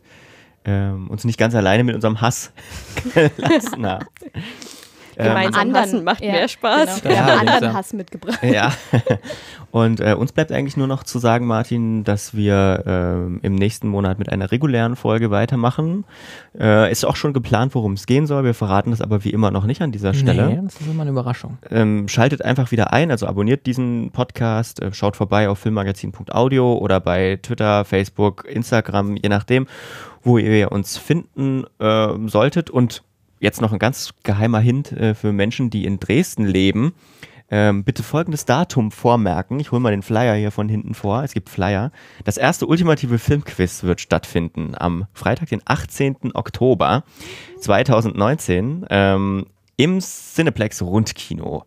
Ähm, 0.63 1.09
uns 1.09 1.23
nicht 1.25 1.39
ganz 1.39 1.55
alleine 1.55 1.83
mit 1.83 1.95
unserem 1.95 2.21
Hass 2.21 2.51
gelassen 3.13 3.85
habt. 3.85 4.07
Ähm, 5.21 5.27
Gemeinsam 5.29 5.73
hassen 5.75 6.03
macht 6.03 6.21
mehr 6.21 6.47
Spaß. 6.47 7.01
Genau. 7.01 7.15
Wir 7.15 7.21
Ja, 7.21 7.25
haben 7.39 7.47
ja. 7.47 7.53
anderen 7.55 7.73
Hass 7.73 7.93
mitgebracht. 7.93 8.39
Ja. 8.43 8.71
Und 9.71 10.01
äh, 10.01 10.15
uns 10.15 10.33
bleibt 10.33 10.51
eigentlich 10.51 10.75
nur 10.75 10.87
noch 10.87 11.03
zu 11.03 11.17
sagen, 11.17 11.47
Martin, 11.47 12.03
dass 12.03 12.35
wir 12.35 12.83
ähm, 12.85 13.39
im 13.41 13.55
nächsten 13.55 13.87
Monat 13.87 14.19
mit 14.19 14.29
einer 14.29 14.51
regulären 14.51 14.97
Folge 14.97 15.31
weitermachen. 15.31 16.03
Äh, 16.59 16.91
ist 16.91 17.05
auch 17.05 17.15
schon 17.15 17.31
geplant, 17.31 17.73
worum 17.73 17.93
es 17.93 18.05
gehen 18.05 18.27
soll. 18.27 18.43
Wir 18.43 18.53
verraten 18.53 18.91
das 18.91 18.99
aber 18.99 19.23
wie 19.23 19.29
immer 19.29 19.49
noch 19.49 19.65
nicht 19.65 19.81
an 19.81 19.93
dieser 19.93 20.13
Stelle. 20.13 20.47
Nee, 20.47 20.59
das 20.61 20.75
ist 20.81 20.87
immer 20.87 21.03
eine 21.03 21.11
Überraschung. 21.11 21.57
Ähm, 21.69 22.09
schaltet 22.09 22.43
einfach 22.43 22.71
wieder 22.71 22.91
ein, 22.91 23.11
also 23.11 23.27
abonniert 23.27 23.65
diesen 23.65 24.11
Podcast, 24.11 24.81
äh, 24.81 24.93
schaut 24.93 25.15
vorbei 25.15 25.47
auf 25.47 25.59
filmmagazin.audio 25.59 26.77
oder 26.77 26.99
bei 26.99 27.39
Twitter, 27.41 27.85
Facebook, 27.85 28.45
Instagram, 28.49 29.15
je 29.15 29.29
nachdem, 29.29 29.67
wo 30.21 30.37
ihr 30.37 30.71
uns 30.71 30.97
finden 30.97 31.63
äh, 31.79 32.07
solltet. 32.27 32.69
Und 32.69 33.03
jetzt 33.41 33.59
noch 33.59 33.73
ein 33.73 33.79
ganz 33.79 34.13
geheimer 34.23 34.59
Hint 34.59 34.93
äh, 34.93 35.13
für 35.13 35.33
Menschen, 35.33 35.69
die 35.69 35.85
in 35.85 35.99
Dresden 35.99 36.45
leben. 36.45 36.93
Ähm, 37.53 37.83
bitte 37.83 38.01
folgendes 38.01 38.45
Datum 38.45 38.91
vormerken. 38.91 39.59
Ich 39.59 39.73
hole 39.73 39.81
mal 39.81 39.91
den 39.91 40.03
Flyer 40.03 40.35
hier 40.35 40.51
von 40.51 40.69
hinten 40.69 40.93
vor. 40.93 41.21
Es 41.23 41.33
gibt 41.33 41.49
Flyer. 41.49 41.91
Das 42.23 42.37
erste 42.37 42.65
ultimative 42.65 43.19
Filmquiz 43.19 43.83
wird 43.83 43.99
stattfinden 43.99 44.73
am 44.77 45.07
Freitag, 45.11 45.49
den 45.49 45.61
18. 45.65 46.33
Oktober 46.33 47.03
2019 47.59 48.85
ähm, 48.89 49.47
im 49.75 49.99
Cineplex 49.99 50.81
Rundkino. 50.81 51.65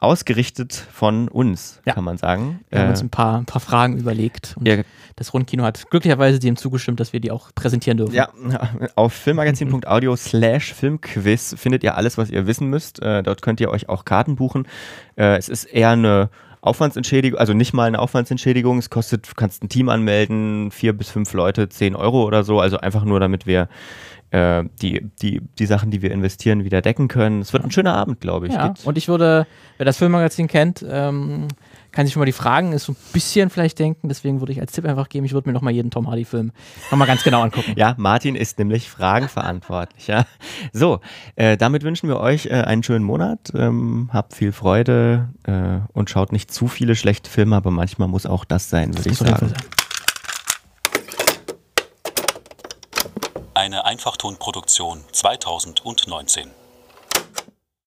Ausgerichtet 0.00 0.72
von 0.92 1.28
uns, 1.28 1.80
Ja. 1.84 1.92
kann 1.92 2.04
man 2.04 2.16
sagen. 2.16 2.60
Wir 2.70 2.78
haben 2.80 2.86
Äh, 2.86 2.90
uns 2.90 3.02
ein 3.02 3.10
paar, 3.10 3.36
ein 3.38 3.44
paar 3.44 3.60
Fragen 3.60 3.98
überlegt. 3.98 4.54
Und 4.58 4.66
ja, 4.66 4.76
das 5.16 5.34
Rundkino 5.34 5.62
hat 5.62 5.90
glücklicherweise 5.90 6.38
dem 6.38 6.56
zugestimmt, 6.56 7.00
dass 7.00 7.12
wir 7.12 7.20
die 7.20 7.30
auch 7.30 7.50
präsentieren 7.54 7.98
dürfen. 7.98 8.14
Ja, 8.14 8.30
auf 8.94 9.12
filmmagazin.audio 9.12 10.16
slash 10.16 10.72
Filmquiz 10.72 11.54
findet 11.58 11.84
ihr 11.84 11.96
alles, 11.96 12.16
was 12.16 12.30
ihr 12.30 12.46
wissen 12.46 12.68
müsst. 12.68 13.02
Äh, 13.02 13.22
dort 13.22 13.42
könnt 13.42 13.60
ihr 13.60 13.70
euch 13.70 13.90
auch 13.90 14.06
Karten 14.06 14.36
buchen. 14.36 14.66
Äh, 15.16 15.36
es 15.36 15.50
ist 15.50 15.64
eher 15.64 15.90
eine 15.90 16.30
Aufwandsentschädigung, 16.62 17.38
also 17.38 17.52
nicht 17.54 17.72
mal 17.74 17.84
eine 17.86 17.98
Aufwandsentschädigung. 17.98 18.78
Es 18.78 18.90
kostet, 18.90 19.28
du 19.30 19.34
kannst 19.34 19.62
ein 19.62 19.68
Team 19.68 19.88
anmelden, 19.90 20.70
vier 20.70 20.92
bis 20.94 21.10
fünf 21.10 21.32
Leute, 21.34 21.68
zehn 21.68 21.94
Euro 21.94 22.24
oder 22.24 22.42
so. 22.44 22.60
Also 22.60 22.78
einfach 22.78 23.04
nur, 23.04 23.20
damit 23.20 23.46
wir 23.46 23.68
äh, 24.30 24.64
die, 24.80 25.10
die, 25.22 25.40
die 25.58 25.66
Sachen, 25.66 25.90
die 25.90 26.02
wir 26.02 26.10
investieren, 26.12 26.64
wieder 26.64 26.82
decken 26.82 27.08
können. 27.08 27.40
Es 27.40 27.52
wird 27.52 27.64
ein 27.64 27.70
schöner 27.70 27.94
Abend, 27.94 28.20
glaube 28.20 28.46
ich. 28.46 28.54
Ja, 28.54 28.68
Geht- 28.68 28.86
und 28.86 28.96
ich 28.96 29.08
würde, 29.08 29.46
wer 29.76 29.86
das 29.86 29.96
Filmmagazin 29.98 30.46
kennt, 30.46 30.84
ähm, 30.88 31.48
kann 31.92 32.06
sich 32.06 32.12
schon 32.12 32.20
mal 32.20 32.26
die 32.26 32.32
Fragen, 32.32 32.72
ist 32.72 32.84
so 32.84 32.92
ein 32.92 32.96
bisschen 33.12 33.50
vielleicht 33.50 33.78
denken, 33.78 34.08
deswegen 34.08 34.40
würde 34.40 34.52
ich 34.52 34.60
als 34.60 34.72
Tipp 34.72 34.84
einfach 34.84 35.08
geben, 35.08 35.24
ich 35.26 35.32
würde 35.32 35.48
mir 35.48 35.52
nochmal 35.52 35.72
jeden 35.72 35.90
Tom 35.90 36.08
Hardy-Film 36.08 36.52
nochmal 36.90 37.08
ganz 37.08 37.24
genau 37.24 37.42
angucken. 37.42 37.74
Ja, 37.80 37.94
Martin 37.96 38.34
ist 38.34 38.58
nämlich 38.58 38.90
fragenverantwortlich. 38.90 40.06
Ja. 40.06 40.26
So, 40.72 41.00
äh, 41.36 41.56
damit 41.56 41.82
wünschen 41.82 42.08
wir 42.08 42.20
euch 42.20 42.46
äh, 42.46 42.50
einen 42.50 42.82
schönen 42.82 43.04
Monat. 43.04 43.52
Ähm, 43.54 44.10
habt 44.12 44.34
viel 44.34 44.52
Freude 44.52 45.30
äh, 45.44 45.78
und 45.92 46.10
schaut 46.10 46.32
nicht 46.32 46.52
zu 46.52 46.68
viele 46.68 46.94
schlechte 46.94 47.30
Filme, 47.30 47.56
aber 47.56 47.70
manchmal 47.70 48.08
muss 48.08 48.26
auch 48.26 48.44
das 48.44 48.70
sein, 48.70 48.96
würde 48.96 49.10
ich 49.10 49.16
sagen. 49.16 49.36
Fall 49.36 49.48
sein. 49.48 49.58
Eine 53.60 53.84
Einfachtonproduktion 53.84 55.04
2019. 55.12 56.50